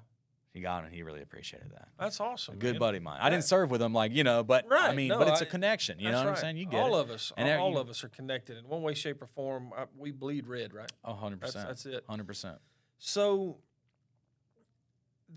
He 0.54 0.60
got 0.60 0.84
it. 0.84 0.92
He 0.92 1.02
really 1.02 1.20
appreciated 1.22 1.70
that. 1.72 1.88
That's 1.98 2.18
awesome. 2.18 2.54
A 2.54 2.56
good 2.56 2.72
man. 2.74 2.80
buddy 2.80 2.96
of 2.96 3.02
mine. 3.04 3.18
I 3.20 3.26
Yeah. 3.26 3.30
didn't 3.30 3.44
serve 3.44 3.70
with 3.70 3.82
him, 3.82 3.92
like 3.92 4.12
you 4.12 4.24
know, 4.24 4.42
but 4.42 4.64
I 4.70 4.94
mean, 4.94 5.08
no, 5.08 5.18
but 5.18 5.28
it's 5.28 5.42
a 5.42 5.46
I- 5.46 5.50
connection. 5.50 5.98
You 6.00 6.10
know 6.10 6.16
what 6.18 6.26
right. 6.26 6.30
I'm 6.36 6.40
saying? 6.40 6.56
You 6.56 6.64
get 6.66 6.80
all 6.80 6.96
it. 6.96 7.00
of 7.02 7.10
us. 7.10 7.30
And 7.36 7.60
all, 7.60 7.66
all 7.66 7.72
you- 7.72 7.78
of 7.78 7.90
us 7.90 8.02
are 8.04 8.08
connected 8.08 8.56
in 8.56 8.66
one 8.66 8.80
way, 8.80 8.94
shape, 8.94 9.20
or 9.22 9.26
form. 9.26 9.72
I, 9.76 9.84
we 9.98 10.12
bleed 10.12 10.46
red, 10.46 10.72
right? 10.72 10.90
A 11.04 11.12
hundred 11.14 11.40
That's 11.42 11.52
percent. 11.52 11.68
that's 11.68 11.86
it. 11.86 12.04
Hundred 12.08 12.26
percent. 12.26 12.56
So 13.00 13.58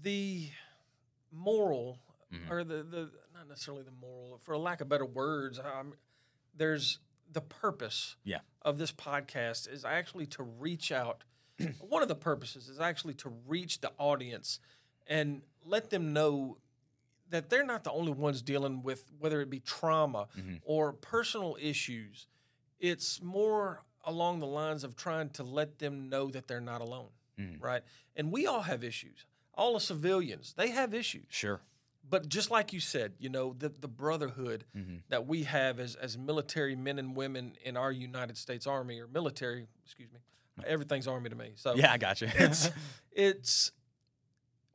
the 0.02 0.50
moral, 1.32 2.00
Mhm. 2.32 2.50
or 2.52 2.64
the 2.64 2.84
the 2.84 3.12
not 3.34 3.48
necessarily 3.48 3.84
the 3.84 3.92
moral, 3.92 4.38
for 4.40 4.58
lack 4.58 4.82
of 4.82 4.90
better 4.90 5.06
words, 5.06 5.60
um, 5.60 5.96
there's 6.54 7.00
the 7.32 7.42
purpose. 7.42 8.16
Yeah. 8.24 8.42
Of 8.62 8.78
this 8.78 8.92
podcast 8.92 9.68
is 9.68 9.84
actually 9.86 10.28
to 10.28 10.44
reach 10.44 10.92
out. 10.92 11.24
one 11.80 12.02
of 12.02 12.08
the 12.10 12.16
purposes 12.16 12.68
is 12.70 12.80
actually 12.80 13.14
to 13.16 13.30
reach 13.30 13.80
the 13.82 13.92
audience 13.98 14.60
and 15.08 15.42
let 15.64 15.90
them 15.90 16.14
know 16.14 16.58
that 17.30 17.50
they're 17.50 17.66
not 17.66 17.84
the 17.84 17.92
only 17.92 18.12
ones 18.12 18.42
dealing 18.42 18.84
with 18.84 19.10
whether 19.18 19.42
it 19.42 19.50
be 19.50 19.60
trauma 19.60 20.28
Mhm. 20.36 20.60
or 20.64 20.92
personal 20.94 21.58
issues. 21.60 22.28
It's 22.80 23.22
more 23.22 23.84
along 24.04 24.40
the 24.40 24.48
lines 24.48 24.84
of 24.84 24.96
trying 24.96 25.30
to 25.32 25.44
let 25.44 25.80
them 25.80 26.10
know 26.10 26.30
that 26.30 26.48
they're 26.48 26.60
not 26.62 26.82
alone, 26.82 27.12
Mhm. 27.40 27.62
right? 27.62 27.84
And 28.16 28.32
we 28.32 28.46
all 28.48 28.62
have 28.62 28.84
issues. 28.84 29.26
All 29.56 29.74
the 29.74 29.80
civilians, 29.80 30.54
they 30.58 30.70
have 30.70 30.94
issues. 30.94 31.26
Sure. 31.30 31.62
But 32.10 32.28
just 32.28 32.52
like 32.52 32.74
you 32.74 32.80
said, 32.80 33.14
you 33.18 33.30
know, 33.30 33.54
the, 33.58 33.70
the 33.70 33.88
brotherhood 33.88 34.66
Mhm. 34.76 35.02
that 35.10 35.26
we 35.26 35.44
have 35.44 35.80
as, 35.80 35.96
as 35.96 36.18
military 36.18 36.76
men 36.76 37.00
and 37.00 37.16
women 37.16 37.56
in 37.64 37.78
our 37.78 37.92
United 37.92 38.38
States 38.38 38.68
Army 38.68 39.00
or 39.00 39.08
military, 39.08 39.68
excuse 39.86 40.12
me, 40.12 40.20
everything's 40.66 41.08
Army 41.08 41.30
to 41.30 41.36
me. 41.36 41.54
So 41.56 41.76
Yeah, 41.76 41.92
I 41.92 41.98
got 41.98 42.22
you. 42.22 42.28
it's 42.36 42.70
it's 43.12 43.72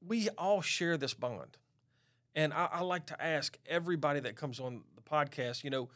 we 0.00 0.28
all 0.30 0.62
share 0.62 0.96
this 0.96 1.12
bond 1.14 1.56
and 2.34 2.52
I, 2.54 2.68
I 2.72 2.80
like 2.82 3.06
to 3.06 3.20
ask 3.22 3.58
everybody 3.66 4.20
that 4.20 4.36
comes 4.36 4.60
on 4.60 4.82
the 4.94 5.02
podcast 5.02 5.64
you 5.64 5.70
know 5.70 5.88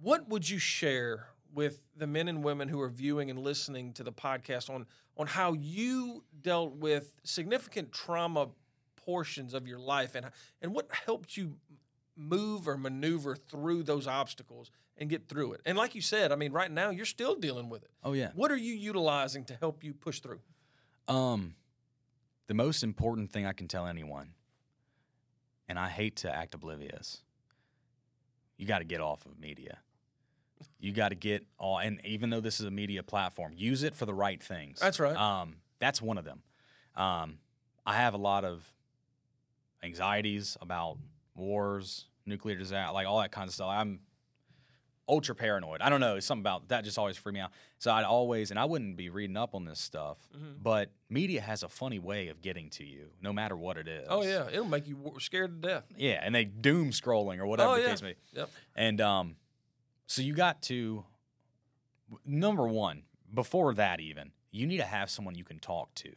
what 0.00 0.26
would 0.28 0.48
you 0.48 0.58
share 0.58 1.28
with 1.56 1.80
the 1.96 2.06
men 2.06 2.28
and 2.28 2.44
women 2.44 2.68
who 2.68 2.80
are 2.80 2.88
viewing 2.88 3.30
and 3.30 3.38
listening 3.40 3.92
to 3.94 4.04
the 4.04 4.12
podcast 4.12 4.70
on 4.70 4.86
on 5.16 5.26
how 5.26 5.54
you 5.54 6.22
dealt 6.42 6.76
with 6.76 7.14
significant 7.24 7.90
trauma 7.90 8.48
portions 8.94 9.54
of 9.54 9.66
your 9.66 9.78
life 9.78 10.14
and 10.14 10.26
and 10.62 10.72
what 10.72 10.88
helped 11.06 11.36
you 11.36 11.56
move 12.16 12.68
or 12.68 12.76
maneuver 12.76 13.34
through 13.34 13.82
those 13.82 14.06
obstacles 14.06 14.70
and 14.98 15.10
get 15.10 15.28
through 15.28 15.52
it 15.52 15.60
and 15.66 15.76
like 15.76 15.94
you 15.94 16.00
said 16.00 16.30
i 16.32 16.36
mean 16.36 16.52
right 16.52 16.70
now 16.70 16.90
you're 16.90 17.04
still 17.04 17.34
dealing 17.34 17.68
with 17.68 17.82
it 17.82 17.90
oh 18.04 18.12
yeah. 18.12 18.30
what 18.34 18.50
are 18.50 18.56
you 18.56 18.74
utilizing 18.74 19.44
to 19.44 19.54
help 19.54 19.82
you 19.82 19.92
push 19.92 20.20
through 20.20 20.40
Um, 21.08 21.54
the 22.48 22.54
most 22.54 22.82
important 22.82 23.30
thing 23.30 23.46
I 23.46 23.52
can 23.52 23.68
tell 23.68 23.86
anyone, 23.86 24.34
and 25.68 25.78
I 25.78 25.88
hate 25.88 26.16
to 26.16 26.34
act 26.34 26.54
oblivious, 26.54 27.22
you 28.56 28.66
got 28.66 28.78
to 28.80 28.84
get 28.84 29.00
off 29.00 29.24
of 29.26 29.38
media. 29.38 29.78
You 30.78 30.92
got 30.92 31.08
to 31.10 31.14
get 31.14 31.46
all, 31.58 31.78
and 31.78 32.00
even 32.04 32.30
though 32.30 32.40
this 32.40 32.60
is 32.60 32.66
a 32.66 32.70
media 32.70 33.02
platform, 33.02 33.52
use 33.56 33.82
it 33.82 33.94
for 33.94 34.06
the 34.06 34.14
right 34.14 34.42
things. 34.42 34.78
That's 34.80 35.00
right. 35.00 35.16
Um, 35.16 35.56
that's 35.78 36.00
one 36.02 36.18
of 36.18 36.24
them. 36.24 36.42
Um, 36.94 37.38
I 37.84 37.96
have 37.96 38.14
a 38.14 38.18
lot 38.18 38.44
of 38.44 38.64
anxieties 39.82 40.56
about 40.60 40.98
wars, 41.34 42.06
nuclear 42.24 42.56
disaster, 42.56 42.92
like 42.92 43.06
all 43.06 43.20
that 43.20 43.32
kind 43.32 43.48
of 43.48 43.54
stuff. 43.54 43.68
I'm 43.70 44.00
ultra 45.08 45.34
paranoid. 45.36 45.80
I 45.82 45.88
don't 45.88 46.00
know. 46.00 46.16
It's 46.16 46.26
something 46.26 46.42
about 46.42 46.68
that 46.68 46.82
just 46.84 46.98
always 46.98 47.16
freaked 47.16 47.34
me 47.34 47.40
out. 47.40 47.52
So 47.78 47.92
I'd 47.92 48.04
always, 48.04 48.50
and 48.50 48.58
I 48.58 48.64
wouldn't 48.64 48.96
be 48.96 49.08
reading 49.08 49.36
up 49.36 49.54
on 49.54 49.64
this 49.64 49.78
stuff, 49.78 50.18
Mhm. 50.36 50.62
but 50.62 50.90
media 51.08 51.40
has 51.40 51.62
a 51.62 51.68
funny 51.68 52.00
way 52.00 52.28
of 52.28 52.40
getting 52.42 52.70
to 52.70 52.84
you, 52.84 53.10
no 53.20 53.32
matter 53.32 53.56
what 53.56 53.76
it 53.76 53.86
is. 53.86 54.06
Oh 54.10 54.22
yeah, 54.22 54.48
it'll 54.48 54.64
make 54.64 54.88
you 54.88 55.14
scared 55.20 55.62
to 55.62 55.68
death. 55.68 55.84
Yeah, 55.96 56.20
and 56.22 56.34
they 56.34 56.44
doom 56.44 56.90
scrolling 56.90 57.38
or 57.38 57.46
whatever 57.46 57.72
Oh, 57.72 57.74
the 57.76 57.82
yeah. 57.82 57.90
case 57.90 58.02
may. 58.02 58.14
Yep. 58.32 58.50
And 58.74 59.00
um, 59.00 59.36
so 60.06 60.22
you 60.22 60.34
got 60.34 60.62
to 60.62 61.04
number 62.24 62.66
one 62.68 63.02
before 63.32 63.74
that 63.74 64.00
even 64.00 64.30
you 64.50 64.66
need 64.66 64.78
to 64.78 64.84
have 64.84 65.10
someone 65.10 65.34
you 65.34 65.44
can 65.44 65.58
talk 65.58 65.94
to 65.94 66.10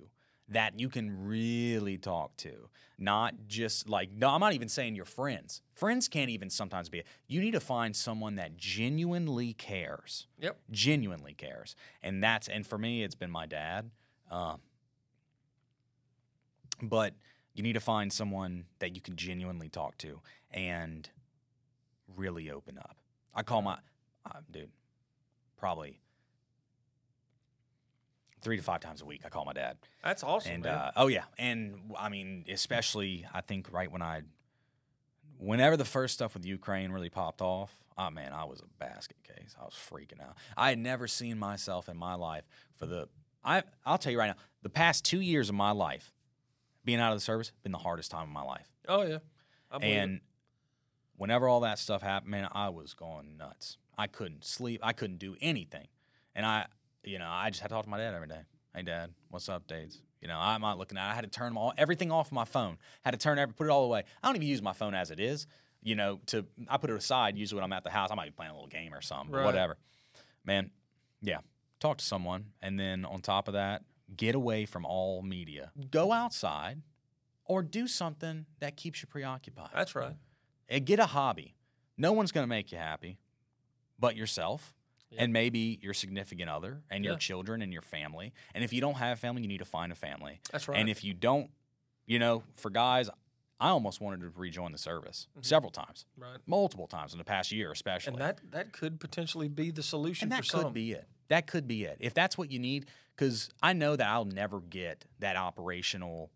that 0.50 0.80
you 0.80 0.90
can 0.90 1.28
really 1.28 1.98
talk 1.98 2.36
to, 2.38 2.70
not 2.98 3.36
just 3.48 3.88
like 3.88 4.12
no. 4.12 4.30
I'm 4.30 4.40
not 4.40 4.54
even 4.54 4.68
saying 4.68 4.96
your 4.96 5.06
friends. 5.06 5.62
Friends 5.76 6.08
can't 6.08 6.30
even 6.30 6.50
sometimes 6.50 6.90
be. 6.90 7.04
You 7.28 7.40
need 7.40 7.52
to 7.52 7.60
find 7.60 7.96
someone 7.96 8.36
that 8.36 8.58
genuinely 8.58 9.54
cares. 9.54 10.28
Yep. 10.40 10.58
Genuinely 10.72 11.34
cares, 11.34 11.76
and 12.02 12.24
that's 12.24 12.48
and 12.48 12.66
for 12.66 12.78
me, 12.78 13.04
it's 13.04 13.16
been 13.16 13.32
my 13.32 13.46
dad. 13.46 13.92
Um, 14.32 14.60
but 16.82 17.14
you 17.54 17.64
need 17.64 17.74
to 17.74 17.80
find 17.80 18.12
someone 18.12 18.66
that 18.80 18.96
you 18.96 19.02
can 19.02 19.16
genuinely 19.16 19.70
talk 19.70 19.98
to 20.00 20.22
and 20.52 21.10
really 22.16 22.50
open 22.50 22.78
up. 22.78 22.99
I 23.34 23.44
call 23.44 23.62
my 23.62 23.78
uh, 24.26 24.40
dude 24.52 24.70
probably 25.58 26.00
three 28.42 28.58
to 28.58 28.64
five 28.64 28.80
times 28.80 29.02
a 29.02 29.06
week. 29.06 29.22
I 29.26 29.30
call 29.30 29.46
my 29.46 29.54
dad, 29.54 29.78
That's 30.04 30.24
awesome. 30.24 30.52
and 30.54 30.66
uh, 30.66 30.92
oh 30.96 31.08
yeah, 31.08 31.24
and 31.38 31.76
I 31.98 32.10
mean 32.10 32.46
especially 32.50 33.26
I 33.34 33.42
think 33.42 33.72
right 33.72 33.92
when 33.92 34.02
I, 34.02 34.22
whenever 35.38 35.78
the 35.78 35.86
first 35.86 36.14
stuff 36.14 36.34
with 36.34 36.46
Ukraine 36.46 36.92
really 36.92 37.10
popped 37.10 37.42
off, 37.42 37.74
oh 37.98 38.10
man, 38.10 38.32
I 38.34 38.46
was 38.46 38.62
a 38.62 38.84
basket 38.84 39.18
case. 39.24 39.56
I 39.60 39.64
was 39.66 39.74
freaking 39.74 40.22
out. 40.22 40.38
I 40.56 40.70
had 40.70 40.80
never 40.80 41.08
seen 41.08 41.38
myself 41.38 41.90
in 41.90 41.98
my 41.98 42.16
life 42.16 42.44
for 42.78 42.86
the. 42.86 43.08
I 43.44 43.64
I'll 43.86 43.98
tell 43.98 44.12
you 44.12 44.20
right 44.20 44.28
now, 44.28 44.36
the 44.64 44.70
past 44.70 45.06
two 45.06 45.22
years 45.22 45.50
of 45.50 45.56
my 45.56 45.72
life, 45.72 46.14
being 46.86 47.00
out 47.00 47.12
of 47.12 47.18
the 47.18 47.24
service, 47.24 47.52
been 47.64 47.72
the 47.72 47.78
hardest 47.78 48.10
time 48.12 48.24
of 48.24 48.30
my 48.30 48.44
life. 48.44 48.68
oh 48.88 49.04
yeah. 49.04 49.18
Believe 49.72 49.92
it. 50.16 50.22
Whenever 51.20 51.50
all 51.50 51.60
that 51.60 51.78
stuff 51.78 52.02
happened, 52.02 52.32
man, 52.32 52.48
I 52.54 52.70
was 52.70 52.94
going 52.94 53.36
nuts. 53.38 53.78
I 53.98 54.08
couldn't 54.08 54.46
sleep. 54.46 54.80
I 54.82 54.94
couldn't 54.94 55.18
do 55.18 55.36
anything. 55.42 55.88
And 56.34 56.46
I, 56.46 56.68
you 57.04 57.20
know, 57.20 57.28
I 57.30 57.50
just 57.50 57.62
had 57.62 57.68
to 57.68 57.74
talk 57.76 57.84
to 57.84 57.90
my 57.90 57.98
dad 57.98 58.14
every 58.14 58.30
day. 58.30 58.40
Hey, 58.74 58.84
dad, 58.84 59.12
what's 59.30 59.50
up, 59.50 59.68
updates? 59.68 59.98
You 60.22 60.30
know, 60.30 60.38
I'm 60.40 60.62
not 60.62 60.78
looking 60.78 60.98
at. 60.98 61.12
I 61.12 61.14
had 61.14 61.26
to 61.26 61.30
turn 61.30 61.58
all, 61.58 61.74
everything 61.78 62.10
off 62.10 62.32
my 62.32 62.46
phone. 62.46 62.78
Had 63.04 63.12
to 63.12 63.18
turn 63.18 63.38
every, 63.38 63.54
put 63.54 63.68
it 63.68 63.70
all 63.70 63.84
away. 63.84 64.04
I 64.24 64.28
don't 64.28 64.38
even 64.38 64.48
use 64.48 64.62
my 64.62 64.72
phone 64.72 64.94
as 64.94 65.12
it 65.12 65.20
is. 65.20 65.46
You 65.84 65.96
know, 65.96 66.22
to 66.28 66.46
I 66.70 66.78
put 66.78 66.90
it 66.90 66.96
aside. 66.96 67.38
Usually 67.38 67.58
when 67.58 67.66
I'm 67.66 67.74
at 67.74 67.84
the 67.84 67.90
house, 67.90 68.12
I 68.12 68.16
might 68.16 68.26
be 68.28 68.32
playing 68.32 68.52
a 68.52 68.54
little 68.54 68.68
game 68.70 68.94
or 68.94 69.02
something, 69.02 69.36
Right. 69.36 69.46
whatever. 69.46 69.78
man, 70.46 70.72
yeah, 71.22 71.40
talk 71.82 71.98
to 71.98 72.06
someone, 72.06 72.46
and 72.62 72.80
then 72.80 73.04
on 73.06 73.22
top 73.22 73.48
of 73.50 73.54
that, 73.56 73.84
get 74.16 74.36
away 74.36 74.66
from 74.66 74.86
all 74.86 75.22
media. 75.22 75.72
Go 75.92 76.12
outside, 76.14 76.82
or 77.46 77.62
do 77.62 77.88
something 77.88 78.46
that 78.60 78.78
keeps 78.78 79.02
you 79.02 79.08
preoccupied. 79.08 79.70
That's 79.76 79.96
right. 79.96 80.16
And 80.70 80.86
get 80.86 81.00
a 81.00 81.08
hobby. 81.08 81.56
No 81.98 82.14
one's 82.14 82.32
going 82.32 82.44
to 82.44 82.50
make 82.50 82.72
you 82.72 82.78
happy, 82.78 83.18
but 84.00 84.16
yourself. 84.16 84.74
Yeah. 85.12 85.24
And 85.24 85.34
maybe 85.34 85.80
your 85.82 85.96
significant 85.96 86.52
other 86.52 86.84
and 86.92 87.04
your 87.04 87.16
children 87.16 87.64
and 87.64 87.74
your 87.74 87.82
family. 87.82 88.32
And 88.54 88.64
if 88.64 88.72
you 88.72 88.80
don't 88.80 88.98
have 88.98 89.18
family, 89.18 89.42
you 89.42 89.48
need 89.48 89.58
to 89.58 89.66
find 89.66 89.92
a 89.92 89.96
family. 89.96 90.40
That's 90.52 90.68
right. 90.68 90.78
And 90.78 90.88
if 90.88 91.04
you 91.04 91.16
don't, 91.16 91.50
you 92.06 92.20
know, 92.20 92.44
for 92.58 92.70
guys, 92.70 93.10
I 93.60 93.70
almost 93.70 94.02
wanted 94.02 94.22
to 94.22 94.32
rejoin 94.36 94.72
the 94.72 94.78
service 94.78 95.28
several 95.42 95.72
times, 95.72 96.06
right. 96.16 96.38
multiple 96.46 96.86
times 96.86 97.14
in 97.14 97.18
the 97.18 97.26
past 97.26 97.52
year, 97.52 97.72
especially. 97.72 98.14
Mm-hmm. 98.14 98.22
And 98.22 98.38
that 98.38 98.52
that 98.52 98.72
could 98.72 99.00
potentially 99.00 99.48
be 99.48 99.72
the 99.72 99.82
solution 99.82 100.30
for 100.30 100.36
some. 100.36 100.38
And 100.38 100.44
that 100.44 100.52
could 100.52 100.68
some. 100.68 100.74
be 100.74 100.92
it. 100.92 101.08
That 101.30 101.48
could 101.48 101.68
be 101.68 101.86
it. 101.86 101.98
If 102.00 102.14
that's 102.14 102.38
what 102.38 102.52
you 102.52 102.60
need, 102.60 102.86
because 103.16 103.50
I 103.64 103.74
know 103.74 103.96
that 103.96 104.08
I'll 104.08 104.26
never 104.26 104.60
get 104.60 105.06
that 105.20 105.36
operational 105.36 106.30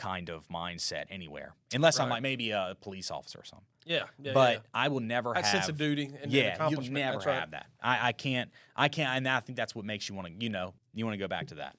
kind 0.00 0.30
of 0.30 0.48
mindset 0.48 1.04
anywhere, 1.10 1.54
unless 1.74 2.00
I'm 2.00 2.08
like 2.08 2.22
maybe 2.22 2.50
a 2.52 2.74
police 2.80 3.10
officer 3.10 3.38
or 3.38 3.44
something. 3.44 3.66
yeah, 3.84 4.04
yeah. 4.18 4.32
but 4.32 4.54
yeah. 4.54 4.60
I 4.72 4.88
will 4.88 5.00
never 5.00 5.34
have 5.34 5.44
that 5.44 5.50
have 5.50 5.64
sense 5.64 5.68
of 5.68 5.76
duty 5.76 6.10
and, 6.22 6.32
yeah, 6.32 6.68
you'll 6.70 6.80
never 6.90 7.18
right. 7.18 7.40
have 7.40 7.50
that. 7.50 7.66
I, 7.82 8.08
I 8.08 8.12
can't. 8.12 8.50
I 8.74 8.88
can't. 8.88 9.16
And 9.16 9.28
I 9.28 9.40
think 9.40 9.56
that's 9.56 9.74
what 9.74 9.84
makes 9.84 10.08
you 10.08 10.14
want 10.14 10.28
to. 10.28 10.32
You 10.42 10.48
know, 10.48 10.72
you 10.94 11.04
want 11.04 11.14
to 11.14 11.18
go 11.18 11.28
back 11.28 11.48
to 11.48 11.56
that. 11.56 11.76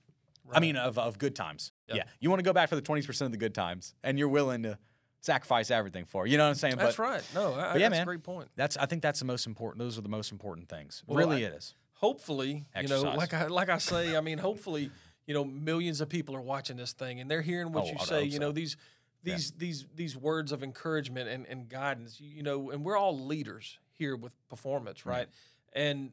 I 0.53 0.59
mean, 0.59 0.75
of, 0.75 0.99
of 0.99 1.17
good 1.17 1.35
times. 1.35 1.71
Yep. 1.87 1.97
Yeah, 1.97 2.03
you 2.19 2.29
want 2.29 2.39
to 2.39 2.43
go 2.43 2.53
back 2.53 2.69
for 2.69 2.75
the 2.75 2.81
twenty 2.81 3.01
percent 3.01 3.27
of 3.27 3.31
the 3.31 3.37
good 3.37 3.55
times, 3.55 3.95
and 4.03 4.19
you're 4.19 4.27
willing 4.27 4.63
to 4.63 4.77
sacrifice 5.21 5.71
everything 5.71 6.05
for. 6.05 6.27
You 6.27 6.37
know 6.37 6.43
what 6.43 6.49
I'm 6.49 6.55
saying? 6.55 6.75
That's 6.77 6.97
but 6.97 7.03
right. 7.03 7.23
No, 7.33 7.53
I, 7.53 7.77
yeah, 7.77 7.89
that's 7.89 7.91
man. 7.91 8.01
a 8.01 8.05
great 8.05 8.23
point. 8.23 8.49
That's. 8.55 8.77
I 8.77 8.85
think 8.85 9.01
that's 9.01 9.19
the 9.19 9.25
most 9.25 9.47
important. 9.47 9.79
Those 9.79 9.97
are 9.97 10.01
the 10.01 10.09
most 10.09 10.31
important 10.31 10.69
things. 10.69 11.03
Well, 11.07 11.17
really, 11.17 11.43
I- 11.45 11.49
it 11.49 11.53
is. 11.53 11.73
hopefully, 11.93 12.65
you 12.79 12.87
know, 12.87 13.01
like 13.01 13.33
I 13.33 13.47
like 13.47 13.69
I 13.69 13.77
say, 13.77 14.15
I 14.15 14.21
mean, 14.21 14.37
hopefully, 14.37 14.91
you 15.25 15.33
know, 15.33 15.43
millions 15.43 16.01
of 16.01 16.09
people 16.09 16.35
are 16.35 16.41
watching 16.41 16.77
this 16.77 16.93
thing 16.93 17.19
and 17.19 17.29
they're 17.29 17.41
hearing 17.41 17.71
what 17.71 17.85
Oh, 17.85 17.87
you 17.87 17.97
I'd 17.99 18.07
say. 18.07 18.23
You 18.23 18.33
so. 18.33 18.39
know, 18.39 18.51
these 18.51 18.77
these 19.23 19.51
these 19.51 19.85
these 19.95 20.17
words 20.17 20.51
of 20.51 20.63
encouragement 20.63 21.29
and, 21.29 21.45
and 21.47 21.69
guidance. 21.69 22.19
You, 22.19 22.29
you 22.29 22.43
know, 22.43 22.71
and 22.71 22.83
we're 22.83 22.97
all 22.97 23.17
leaders 23.17 23.77
here 23.97 24.15
with 24.15 24.35
performance, 24.49 24.99
mm-hmm. 24.99 25.09
right? 25.09 25.27
And 25.73 26.11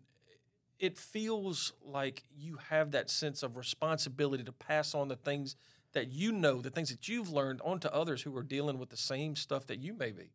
it 0.78 0.97
feels 0.97 1.72
like 1.85 2.22
you 2.36 2.59
have 2.68 2.93
that 2.93 3.10
sense 3.10 3.43
of 3.43 3.56
responsibility 3.56 4.44
to 4.44 4.52
pass 4.52 4.94
on 4.94 5.09
the 5.09 5.16
things 5.16 5.56
that 5.93 6.09
you 6.09 6.32
know, 6.32 6.60
the 6.60 6.70
things 6.70 6.90
that 6.90 7.09
you've 7.09 7.30
learned 7.30 7.60
onto 7.64 7.89
others 7.89 8.22
who 8.22 8.36
are 8.36 8.43
dealing 8.43 8.78
with 8.78 8.90
the 8.90 8.97
same 8.97 9.35
stuff 9.35 9.66
that 9.66 9.80
you 9.80 9.94
may 9.94 10.12
be, 10.12 10.30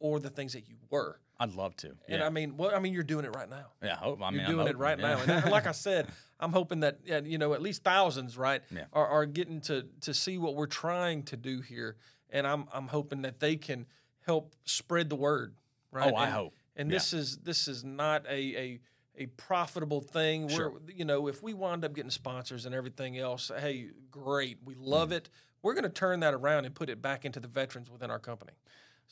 or 0.00 0.18
the 0.18 0.30
things 0.30 0.54
that 0.54 0.68
you 0.68 0.74
were. 0.90 1.20
I'd 1.38 1.54
love 1.54 1.74
to. 1.78 1.88
And 2.08 2.18
yeah. 2.20 2.26
I 2.26 2.30
mean, 2.30 2.56
well, 2.56 2.72
I 2.74 2.80
mean, 2.80 2.92
you're 2.92 3.02
doing 3.02 3.24
it 3.24 3.34
right 3.34 3.48
now. 3.48 3.66
yeah. 3.82 3.92
I 3.94 3.96
hope. 3.96 4.20
I 4.22 4.30
mean, 4.30 4.40
You're 4.40 4.48
I'm 4.48 4.54
doing 4.56 4.66
it 4.68 4.76
right 4.76 4.98
yeah. 4.98 5.14
now, 5.24 5.34
and 5.36 5.50
like 5.50 5.66
I 5.66 5.72
said, 5.86 6.08
I'm 6.38 6.52
hoping 6.52 6.80
that 6.80 6.98
you 7.24 7.38
know 7.38 7.54
at 7.54 7.62
least 7.62 7.82
thousands, 7.84 8.36
right, 8.36 8.62
Yeah. 8.70 8.84
are, 8.92 9.06
are 9.06 9.26
getting 9.26 9.60
to 9.62 9.86
to 10.02 10.12
see 10.12 10.36
what 10.36 10.54
we're 10.56 10.66
trying 10.66 11.22
to 11.24 11.36
do 11.36 11.60
here, 11.62 11.96
and 12.30 12.46
I'm 12.46 12.66
I'm 12.74 12.88
hoping 12.88 13.22
that 13.22 13.40
they 13.40 13.56
can 13.56 13.86
help 14.26 14.54
spread 14.64 15.08
the 15.08 15.16
word, 15.16 15.54
right? 15.92 16.12
Oh, 16.12 16.16
I 16.16 16.24
And- 16.24 16.32
hope. 16.34 16.54
And 16.76 16.90
this 16.90 17.12
is 17.12 17.38
this 17.38 17.68
is 17.68 17.84
not 17.84 18.26
a 18.26 18.30
a 18.56 18.80
a 19.16 19.26
profitable 19.36 20.00
thing. 20.00 20.48
Sure. 20.48 20.70
We're 20.70 20.78
you 20.94 21.04
know 21.04 21.26
if 21.26 21.42
we 21.42 21.52
wind 21.54 21.84
up 21.84 21.94
getting 21.94 22.10
sponsors 22.10 22.64
and 22.66 22.74
everything 22.74 23.18
else, 23.18 23.50
hey, 23.58 23.88
great, 24.10 24.58
we 24.64 24.74
Mm. 24.74 24.78
love 24.82 25.12
it. 25.12 25.28
We're 25.62 25.74
going 25.74 25.84
to 25.84 25.90
turn 25.90 26.20
that 26.20 26.32
around 26.32 26.64
and 26.64 26.74
put 26.74 26.88
it 26.88 27.02
back 27.02 27.24
into 27.26 27.38
the 27.40 27.48
veterans 27.48 27.90
within 27.90 28.10
our 28.10 28.18
company. 28.18 28.52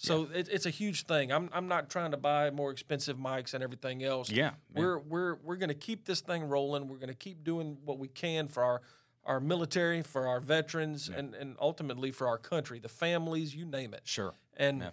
So 0.00 0.28
it, 0.32 0.48
it's 0.50 0.64
a 0.64 0.70
huge 0.70 1.04
thing. 1.06 1.32
I'm 1.32 1.50
I'm 1.52 1.66
not 1.68 1.90
trying 1.90 2.12
to 2.12 2.16
buy 2.16 2.50
more 2.50 2.70
expensive 2.70 3.16
mics 3.18 3.52
and 3.52 3.62
everything 3.64 4.04
else. 4.04 4.30
Yeah, 4.30 4.52
yeah. 4.74 4.80
We're 4.80 4.98
we're 4.98 5.34
we're 5.42 5.56
going 5.56 5.70
to 5.70 5.74
keep 5.74 6.04
this 6.04 6.20
thing 6.20 6.44
rolling. 6.44 6.86
We're 6.88 6.98
going 6.98 7.08
to 7.08 7.14
keep 7.14 7.42
doing 7.42 7.78
what 7.84 7.98
we 7.98 8.06
can 8.08 8.46
for 8.46 8.62
our 8.62 8.80
our 9.24 9.40
military, 9.40 10.02
for 10.02 10.28
our 10.28 10.38
veterans, 10.40 11.08
and 11.08 11.34
and 11.34 11.56
ultimately 11.60 12.12
for 12.12 12.28
our 12.28 12.38
country, 12.38 12.78
the 12.78 12.88
families, 12.88 13.54
you 13.56 13.66
name 13.66 13.92
it. 13.92 14.02
Sure. 14.04 14.34
And 14.56 14.82
Yeah. 14.82 14.90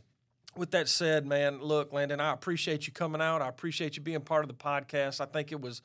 with 0.58 0.72
that 0.72 0.90
said, 0.90 1.26
man, 1.28 1.60
look, 1.62 1.94
Landon, 1.94 2.20
I 2.20 2.34
appreciate 2.34 2.88
you 2.88 2.92
coming 2.92 3.22
out. 3.22 3.42
I 3.44 3.48
appreciate 3.48 3.96
you 3.98 4.02
being 4.02 4.22
part 4.22 4.44
of 4.44 4.48
the 4.48 4.56
podcast. 4.56 5.22
I 5.22 5.26
think 5.26 5.52
it 5.52 5.62
was 5.62 5.82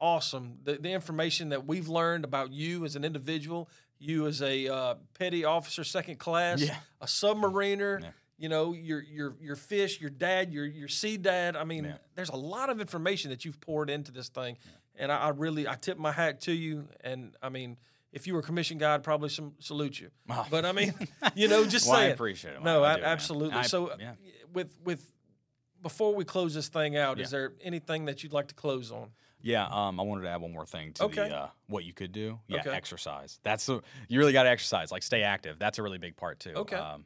awesome. 0.00 0.58
The, 0.64 0.78
the 0.78 0.92
information 0.92 1.50
that 1.50 1.66
we've 1.66 1.88
learned 1.88 2.24
about 2.24 2.52
you 2.52 2.84
as 2.86 2.96
an 2.96 3.04
individual, 3.04 3.68
you 3.98 4.26
as 4.26 4.40
a 4.42 4.66
uh, 4.66 4.94
petty 5.14 5.44
officer, 5.44 5.84
second 5.84 6.18
class, 6.18 6.60
Yeah. 6.62 6.76
a 7.02 7.06
submariner. 7.06 8.12
Yeah. 8.38 8.42
You 8.44 8.48
know 8.48 8.72
your 8.72 9.00
your 9.02 9.34
your 9.40 9.56
fish, 9.56 10.00
your 10.00 10.10
dad, 10.10 10.52
your 10.52 10.64
your 10.66 10.88
sea 10.88 11.16
dad. 11.16 11.56
I 11.56 11.64
mean, 11.64 11.84
Yeah. 11.84 11.98
there's 12.14 12.30
a 12.30 12.36
lot 12.36 12.70
of 12.70 12.80
information 12.80 13.30
that 13.30 13.44
you've 13.44 13.60
poured 13.60 13.88
into 13.90 14.10
this 14.12 14.28
thing, 14.28 14.56
and 14.96 15.12
I, 15.12 15.18
I 15.18 15.28
really 15.28 15.68
I 15.68 15.74
tip 15.74 15.98
my 15.98 16.12
hat 16.12 16.40
to 16.42 16.52
you. 16.52 16.88
And 17.02 17.34
I 17.42 17.50
mean, 17.50 17.76
if 18.12 18.26
you 18.26 18.34
were 18.34 18.40
a 18.40 18.42
commission 18.42 18.78
guy, 18.78 18.94
I'd 18.94 19.04
probably 19.04 19.28
some, 19.28 19.54
salute 19.60 20.00
you. 20.00 20.10
Oh. 20.28 20.46
But 20.50 20.64
I 20.64 20.72
mean, 20.72 20.92
you 21.36 21.46
know, 21.48 21.64
just 21.64 21.86
Well, 21.86 21.96
I 21.96 22.00
saying. 22.02 22.12
appreciate 22.14 22.54
it. 22.54 22.62
No, 22.62 22.82
I 22.82 22.94
I, 22.94 22.96
do, 22.96 23.02
absolutely. 23.04 23.58
I- 23.58 23.62
so, 23.62 23.92
yeah. 23.98 24.12
with 24.52 24.76
with 24.84 25.12
before 25.82 26.14
we 26.14 26.24
close 26.24 26.54
this 26.54 26.68
thing 26.68 26.96
out, 26.96 27.20
is 27.20 27.30
there 27.30 27.52
anything 27.62 28.04
that 28.06 28.22
you'd 28.22 28.32
like 28.32 28.48
to 28.48 28.54
close 28.54 28.90
on? 28.92 29.10
Yeah, 29.44 29.66
um, 29.66 29.98
I 29.98 30.04
wanted 30.04 30.22
to 30.22 30.28
add 30.28 30.40
one 30.40 30.52
more 30.52 30.64
thing 30.66 30.92
to 30.94 31.04
Okay. 31.04 31.28
the 31.28 31.36
uh, 31.36 31.48
what 31.66 31.84
you 31.84 31.92
could 31.92 32.12
do. 32.12 32.38
Yeah, 32.46 32.60
Okay. 32.60 32.70
exercise. 32.70 33.40
That's 33.42 33.66
the 33.66 33.82
you 34.08 34.18
really 34.20 34.32
got 34.32 34.44
to 34.44 34.48
exercise. 34.50 34.92
Like 34.92 35.02
stay 35.02 35.22
active. 35.22 35.58
That's 35.58 35.78
a 35.78 35.82
really 35.82 35.98
big 35.98 36.16
part 36.16 36.38
too. 36.38 36.52
Okay. 36.54 36.76
Um, 36.76 37.04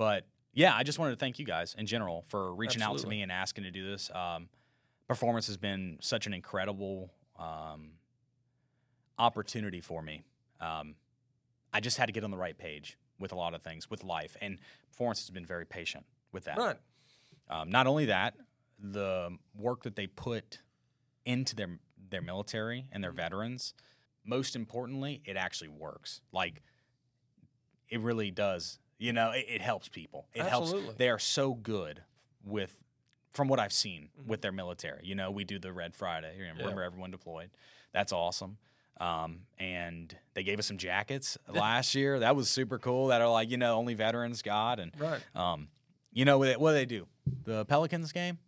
but 0.00 0.24
yeah, 0.54 0.74
I 0.74 0.82
just 0.82 0.98
wanted 0.98 1.10
to 1.10 1.18
thank 1.18 1.38
you 1.38 1.44
guys 1.44 1.76
in 1.76 1.84
general 1.84 2.24
for 2.28 2.54
reaching 2.54 2.80
out 2.80 2.96
to 3.00 3.06
me 3.06 3.20
and 3.20 3.30
asking 3.30 3.64
to 3.64 3.70
do 3.70 3.86
this. 3.90 4.10
Um, 4.14 4.48
performance 5.06 5.46
has 5.48 5.58
been 5.58 5.98
such 6.00 6.26
an 6.26 6.32
incredible 6.32 7.12
um, 7.38 7.90
opportunity 9.18 9.82
for 9.82 10.00
me. 10.00 10.22
Um, 10.58 10.94
I 11.70 11.80
just 11.80 11.98
had 11.98 12.06
to 12.06 12.12
get 12.12 12.24
on 12.24 12.30
the 12.30 12.38
right 12.38 12.56
page 12.56 12.96
with 13.18 13.32
a 13.32 13.34
lot 13.34 13.52
of 13.52 13.60
things 13.60 13.90
with 13.90 14.02
life, 14.02 14.38
and 14.40 14.56
performance 14.90 15.20
has 15.20 15.28
been 15.28 15.44
very 15.44 15.66
patient 15.66 16.06
with 16.32 16.44
that. 16.44 16.56
Right. 16.56 16.76
Um, 17.50 17.70
not 17.70 17.86
only 17.86 18.06
that, 18.06 18.36
the 18.78 19.36
work 19.54 19.82
that 19.82 19.96
they 19.96 20.06
put 20.06 20.60
into 21.26 21.54
their 21.54 21.78
their 22.08 22.22
military 22.22 22.78
and 22.78 22.86
Mm-hmm. 22.88 23.02
their 23.02 23.12
veterans, 23.12 23.74
most 24.24 24.56
importantly, 24.56 25.20
it 25.26 25.36
actually 25.36 25.68
works. 25.68 26.22
Like 26.32 26.62
it 27.90 28.00
really 28.00 28.30
does. 28.30 28.78
You 29.00 29.12
know, 29.12 29.30
it, 29.32 29.46
it 29.48 29.60
helps 29.62 29.88
people. 29.88 30.28
It 30.34 30.42
Absolutely. 30.42 30.82
helps. 30.84 30.98
They 30.98 31.08
are 31.08 31.18
so 31.18 31.54
good 31.54 32.02
with, 32.44 32.72
from 33.32 33.48
what 33.48 33.58
I've 33.58 33.72
seen 33.72 34.10
Mm-hmm. 34.20 34.28
with 34.28 34.42
their 34.42 34.52
military. 34.52 35.00
You 35.04 35.14
know, 35.16 35.30
we 35.32 35.42
do 35.44 35.58
the 35.58 35.72
Red 35.72 35.94
Friday. 35.96 36.34
You 36.38 36.44
Remember 36.44 36.82
everyone 36.82 37.10
deployed. 37.10 37.50
That's 37.92 38.12
awesome. 38.12 38.58
Um, 39.00 39.40
and 39.58 40.14
they 40.34 40.42
gave 40.42 40.58
us 40.58 40.66
some 40.66 40.76
jackets 40.76 41.38
last 41.48 41.94
year. 41.94 42.18
That 42.20 42.36
was 42.36 42.50
super 42.50 42.78
cool. 42.78 43.06
That 43.08 43.22
are 43.22 43.30
like 43.30 43.50
you 43.50 43.56
know 43.56 43.76
only 43.76 43.94
veterans 43.94 44.42
got 44.42 44.78
and 44.78 44.92
Right. 44.98 45.20
um, 45.34 45.68
you 46.12 46.26
know 46.26 46.36
what 46.38 46.44
they, 46.46 46.56
what 46.56 46.72
do 46.72 46.74
they 46.74 46.84
do? 46.86 47.06
The 47.44 47.64
Pelicans 47.64 48.12
game. 48.12 48.38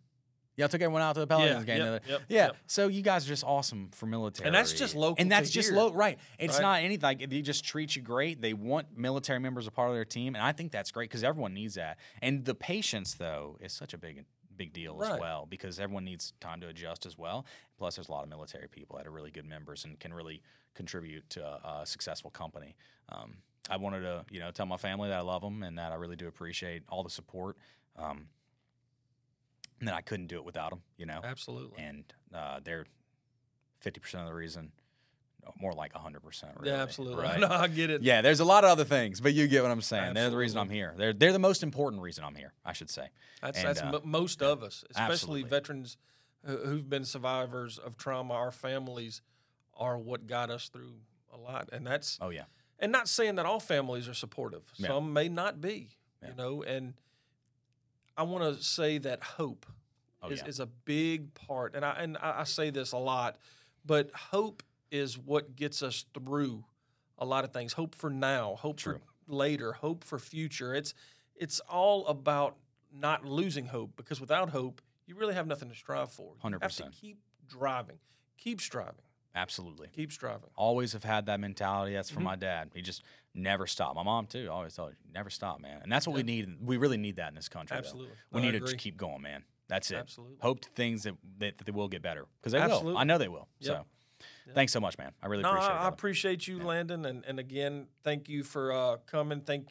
Y'all 0.55 0.67
took 0.67 0.81
everyone 0.81 1.01
out 1.01 1.13
to 1.13 1.19
the 1.19 1.27
Pelicans 1.27 1.65
game. 1.65 1.79
yep, 1.79 2.03
yep, 2.07 2.21
yeah. 2.27 2.45
yep. 2.45 2.57
So 2.67 2.87
you 2.87 3.01
guys 3.01 3.25
are 3.25 3.29
just 3.29 3.43
awesome 3.43 3.89
for 3.91 4.05
military, 4.05 4.47
And 4.47 4.55
that's 4.55 4.71
just 4.71 4.95
local 4.95 5.15
And 5.19 5.31
that's 5.31 5.49
just 5.49 5.71
local, 5.71 5.89
low, 5.89 5.95
right? 5.95 6.19
It's 6.37 6.55
right? 6.55 6.61
not 6.61 6.83
anything. 6.83 7.01
Like, 7.01 7.29
they 7.29 7.41
just 7.41 7.65
treat 7.65 7.95
you 7.95 8.01
great. 8.01 8.41
They 8.41 8.53
want 8.53 8.95
military 8.95 9.39
members 9.39 9.65
a 9.65 9.71
part 9.71 9.89
of 9.89 9.95
their 9.95 10.05
team, 10.05 10.35
and 10.35 10.43
I 10.43 10.51
think 10.51 10.71
that's 10.71 10.91
great 10.91 11.09
because 11.09 11.23
everyone 11.23 11.53
needs 11.53 11.75
that. 11.75 11.97
And 12.21 12.45
the 12.45 12.53
patience, 12.53 13.15
though, 13.15 13.57
is 13.61 13.73
such 13.73 13.93
a 13.93 13.97
big 13.97 14.25
big 14.55 14.71
deal 14.71 15.01
as 15.03 15.19
well 15.19 15.47
because 15.49 15.79
everyone 15.79 16.05
needs 16.05 16.33
time 16.39 16.61
to 16.61 16.67
adjust 16.67 17.07
as 17.07 17.17
well. 17.17 17.43
Plus, 17.79 17.95
there's 17.95 18.07
a 18.07 18.11
lot 18.11 18.23
of 18.23 18.29
military 18.29 18.67
people 18.67 18.97
that 18.97 19.07
are 19.07 19.11
really 19.11 19.31
good 19.31 19.45
members 19.45 19.83
and 19.83 19.99
can 19.99 20.13
really 20.13 20.43
contribute 20.75 21.27
to 21.31 21.43
a, 21.43 21.81
a 21.81 21.85
successful 21.85 22.29
company. 22.29 22.75
Um, 23.09 23.37
I 23.69 23.77
wanted 23.77 24.01
to, 24.01 24.25
you 24.29 24.39
know, 24.39 24.51
tell 24.51 24.65
my 24.65 24.77
family 24.77 25.09
that 25.09 25.17
I 25.17 25.21
love 25.21 25.41
them 25.41 25.63
and 25.63 25.77
that 25.77 25.91
I 25.91 25.95
really 25.95 26.15
do 26.15 26.27
appreciate 26.27 26.83
all 26.89 27.03
the 27.03 27.09
support. 27.09 27.57
Um, 27.97 28.27
and 29.83 29.87
that 29.89 29.95
I 29.95 30.01
couldn't 30.01 30.27
do 30.27 30.37
it 30.37 30.45
without 30.45 30.69
them, 30.69 30.81
you 30.97 31.05
know. 31.05 31.19
Absolutely. 31.21 31.83
And 31.83 32.05
uh, 32.33 32.61
they're 32.63 32.85
fifty 33.81 33.99
percent 33.99 34.21
of 34.23 34.29
the 34.29 34.33
reason, 34.33 34.71
more 35.59 35.73
like 35.73 35.91
hundred 35.93 36.21
percent. 36.23 36.53
Really, 36.57 36.71
yeah, 36.71 36.81
absolutely. 36.81 37.21
Right? 37.21 37.37
No, 37.39 37.47
I 37.49 37.67
get 37.67 37.89
it. 37.89 38.01
Yeah, 38.01 38.21
there's 38.21 38.39
a 38.39 38.45
lot 38.45 38.63
of 38.63 38.69
other 38.69 38.85
things, 38.85 39.19
but 39.19 39.33
you 39.33 39.45
get 39.47 39.61
what 39.61 39.71
I'm 39.71 39.81
saying. 39.81 40.13
They're 40.13 40.29
the 40.29 40.37
reason 40.37 40.57
I'm 40.57 40.69
here. 40.69 40.93
They're 40.97 41.11
they're 41.11 41.33
the 41.33 41.39
most 41.39 41.63
important 41.63 42.01
reason 42.01 42.23
I'm 42.23 42.35
here. 42.35 42.53
I 42.63 42.71
should 42.71 42.89
say. 42.89 43.09
That's 43.41 43.57
And, 43.57 43.67
that's 43.67 43.81
uh, 43.81 43.91
mo 43.91 44.01
most 44.05 44.41
of 44.41 44.63
us, 44.63 44.85
especially 44.89 45.11
absolutely. 45.13 45.43
veterans 45.49 45.97
who- 46.45 46.57
who've 46.65 46.89
been 46.89 47.03
survivors 47.03 47.77
of 47.77 47.97
trauma. 47.97 48.33
Our 48.35 48.51
families 48.53 49.21
are 49.73 49.97
what 49.97 50.27
got 50.27 50.49
us 50.49 50.69
through 50.69 50.93
a 51.33 51.37
lot, 51.37 51.67
and 51.73 51.85
that's 51.85 52.17
Oh 52.21 52.29
yeah, 52.29 52.45
and 52.79 52.89
not 52.91 53.09
saying 53.09 53.35
that 53.35 53.45
all 53.45 53.59
families 53.59 54.07
are 54.07 54.13
supportive. 54.13 54.63
Yeah. 54.77 54.87
Some 54.87 55.11
may 55.11 55.27
not 55.27 55.59
be, 55.59 55.89
Yeah. 56.21 56.29
you 56.29 56.35
know. 56.35 56.63
And 56.63 56.93
I 58.17 58.23
want 58.23 58.43
to 58.57 58.63
say 58.63 58.97
that 58.99 59.23
hope 59.23 59.65
Oh, 60.25 60.29
is, 60.29 60.39
yeah. 60.39 60.47
is 60.47 60.59
a 60.61 60.67
big 60.67 61.33
part, 61.33 61.75
and 61.75 61.83
I 61.83 61.91
and 61.99 62.17
I, 62.17 62.45
say 62.45 62.69
this 62.69 62.93
a 62.93 62.97
lot, 62.97 63.35
but 63.85 64.09
hope 64.13 64.63
is 64.89 65.17
what 65.17 65.53
gets 65.57 65.83
us 65.83 66.05
through 66.13 66.63
a 67.17 67.25
lot 67.25 67.43
of 67.43 67.51
things. 67.51 67.73
Hope 67.73 67.93
for 67.93 68.09
now, 68.09 68.55
hope 68.55 68.77
True. 68.77 68.99
for 68.99 69.01
later, 69.33 69.73
hope 69.73 70.05
for 70.05 70.17
future. 70.17 70.73
It's 70.73 70.93
it's 71.35 71.59
all 71.61 72.07
about 72.07 72.55
not 72.93 73.25
losing 73.25 73.65
hope 73.65 73.97
because 73.97 74.21
without 74.21 74.51
hope, 74.51 74.81
you 75.07 75.15
really 75.15 75.33
have 75.33 75.45
nothing 75.45 75.67
to 75.69 75.75
strive 75.75 76.09
for. 76.11 76.35
You 76.41 76.57
have 76.61 76.71
to 76.71 76.83
100%. 76.83 76.91
keep 76.93 77.17
driving. 77.45 77.97
Keep 78.37 78.61
striving. 78.61 79.03
Absolutely. 79.35 79.87
Keep 79.95 80.11
striving. 80.11 80.49
Always 80.55 80.93
have 80.93 81.03
had 81.03 81.25
that 81.25 81.39
mentality. 81.39 81.93
That's 81.93 82.09
from 82.09 82.21
Mhm. 82.21 82.25
my 82.25 82.35
dad. 82.35 82.71
He 82.75 82.81
just 82.81 83.03
never 83.33 83.65
stopped. 83.65 83.95
My 83.95 84.03
mom 84.03 84.27
too. 84.27 84.47
Always 84.51 84.75
told 84.75 84.91
you, 84.91 84.97
never 85.11 85.29
stop, 85.29 85.59
man. 85.59 85.81
And 85.81 85.91
that's 85.91 86.05
what 86.07 86.15
we 86.15 86.23
need. 86.23 86.57
We 86.61 86.77
really 86.77 86.97
need 86.97 87.15
that 87.15 87.29
in 87.29 87.35
this 87.35 87.49
country. 87.49 87.73
though. 87.75 87.79
Absolutely. 87.79 88.15
We 88.31 88.41
No, 88.41 88.45
need 88.45 88.51
to 88.53 88.59
just 88.59 88.77
keep 88.77 88.95
going, 88.95 89.21
man. 89.21 89.43
That's 89.67 89.89
it. 89.89 89.95
Absolutely. 89.95 90.37
Hope 90.41 90.63
things 90.75 91.03
that, 91.03 91.15
that, 91.39 91.57
that 91.57 91.63
they 91.65 91.71
will 91.71 91.87
get 91.87 92.01
better 92.03 92.25
because 92.39 92.51
they 92.51 92.59
will. 92.59 92.97
I 92.97 93.03
know 93.05 93.17
they 93.17 93.27
will. 93.27 93.47
Yep. 93.59 93.67
So, 93.67 93.85
Yep. 94.45 94.55
thanks 94.55 94.71
so 94.73 94.79
much, 94.79 94.97
man. 94.97 95.13
I 95.21 95.27
really 95.27 95.41
No, 95.43 95.49
appreciate 95.49 95.71
I, 95.71 95.85
I 95.85 95.87
appreciate 95.87 96.47
you, 96.47 96.57
Yeah. 96.59 96.65
Landon, 96.65 97.05
and, 97.05 97.25
and 97.25 97.39
again, 97.39 97.87
thank 98.03 98.29
you 98.29 98.43
for 98.43 98.71
uh, 98.71 98.97
coming. 99.05 99.41
Thank 99.41 99.69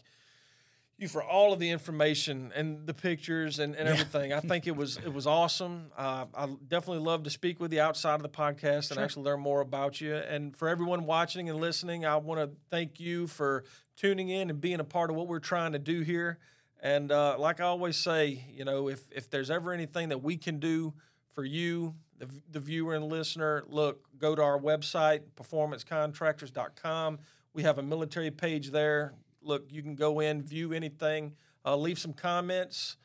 you 1.02 1.08
for 1.08 1.22
all 1.22 1.52
of 1.52 1.58
the 1.58 1.68
information 1.70 2.52
and 2.54 2.86
the 2.86 2.94
pictures 2.94 3.58
and, 3.58 3.74
and 3.76 3.86
Yeah. 3.86 3.92
everything. 3.94 4.32
I 4.32 4.40
think 4.40 4.66
it 4.66 4.74
was 4.76 4.96
it 4.96 5.12
was 5.12 5.26
awesome. 5.26 5.90
Uh, 5.96 6.26
I 6.34 6.46
definitely 6.68 7.02
love 7.04 7.24
to 7.24 7.30
speak 7.30 7.60
with 7.60 7.72
you 7.72 7.80
outside 7.80 8.14
of 8.14 8.22
the 8.22 8.28
podcast 8.30 8.90
and 8.90 8.98
actually 9.00 9.24
learn 9.24 9.40
more 9.40 9.60
about 9.60 10.00
you. 10.00 10.14
And 10.14 10.56
for 10.56 10.68
everyone 10.68 11.04
watching 11.04 11.50
and 11.50 11.60
listening, 11.60 12.06
I 12.06 12.16
want 12.16 12.40
to 12.40 12.56
thank 12.70 12.98
you 13.00 13.26
for 13.26 13.64
tuning 13.96 14.28
in 14.30 14.48
and 14.48 14.60
being 14.60 14.80
a 14.80 14.84
part 14.84 15.10
of 15.10 15.16
what 15.16 15.26
we're 15.28 15.38
trying 15.40 15.72
to 15.72 15.78
do 15.78 16.00
here. 16.00 16.38
And 16.80 17.12
uh, 17.12 17.36
like 17.38 17.60
I 17.60 17.64
always 17.64 17.96
say, 17.96 18.44
you 18.50 18.64
know, 18.64 18.88
if 18.88 19.02
if 19.12 19.28
there's 19.28 19.50
ever 19.50 19.72
anything 19.72 20.08
that 20.08 20.22
we 20.22 20.36
can 20.36 20.58
do 20.58 20.94
for 21.34 21.44
you, 21.44 21.94
the, 22.18 22.28
the 22.50 22.60
viewer 22.60 22.94
and 22.94 23.04
listener, 23.08 23.64
look, 23.68 24.06
go 24.18 24.34
to 24.34 24.42
our 24.42 24.58
website, 24.58 25.22
performancecontractors.com. 25.36 27.18
We 27.54 27.62
have 27.64 27.78
a 27.78 27.82
military 27.82 28.30
page 28.30 28.70
there. 28.70 29.14
Look, 29.42 29.72
you 29.72 29.82
can 29.82 29.94
go 29.94 30.20
in, 30.20 30.42
view 30.42 30.72
anything, 30.72 31.34
uh, 31.64 31.76
leave 31.76 31.98
some 31.98 32.12
comments. 32.12 32.96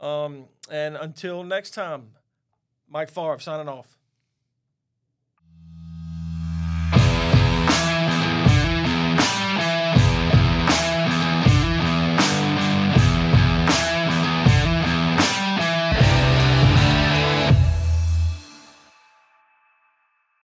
Um, 0.00 0.46
and 0.70 0.96
until 0.96 1.42
next 1.42 1.70
time, 1.70 2.10
Mike 2.88 3.10
Favre 3.10 3.38
signing 3.38 3.68
off. 3.68 3.95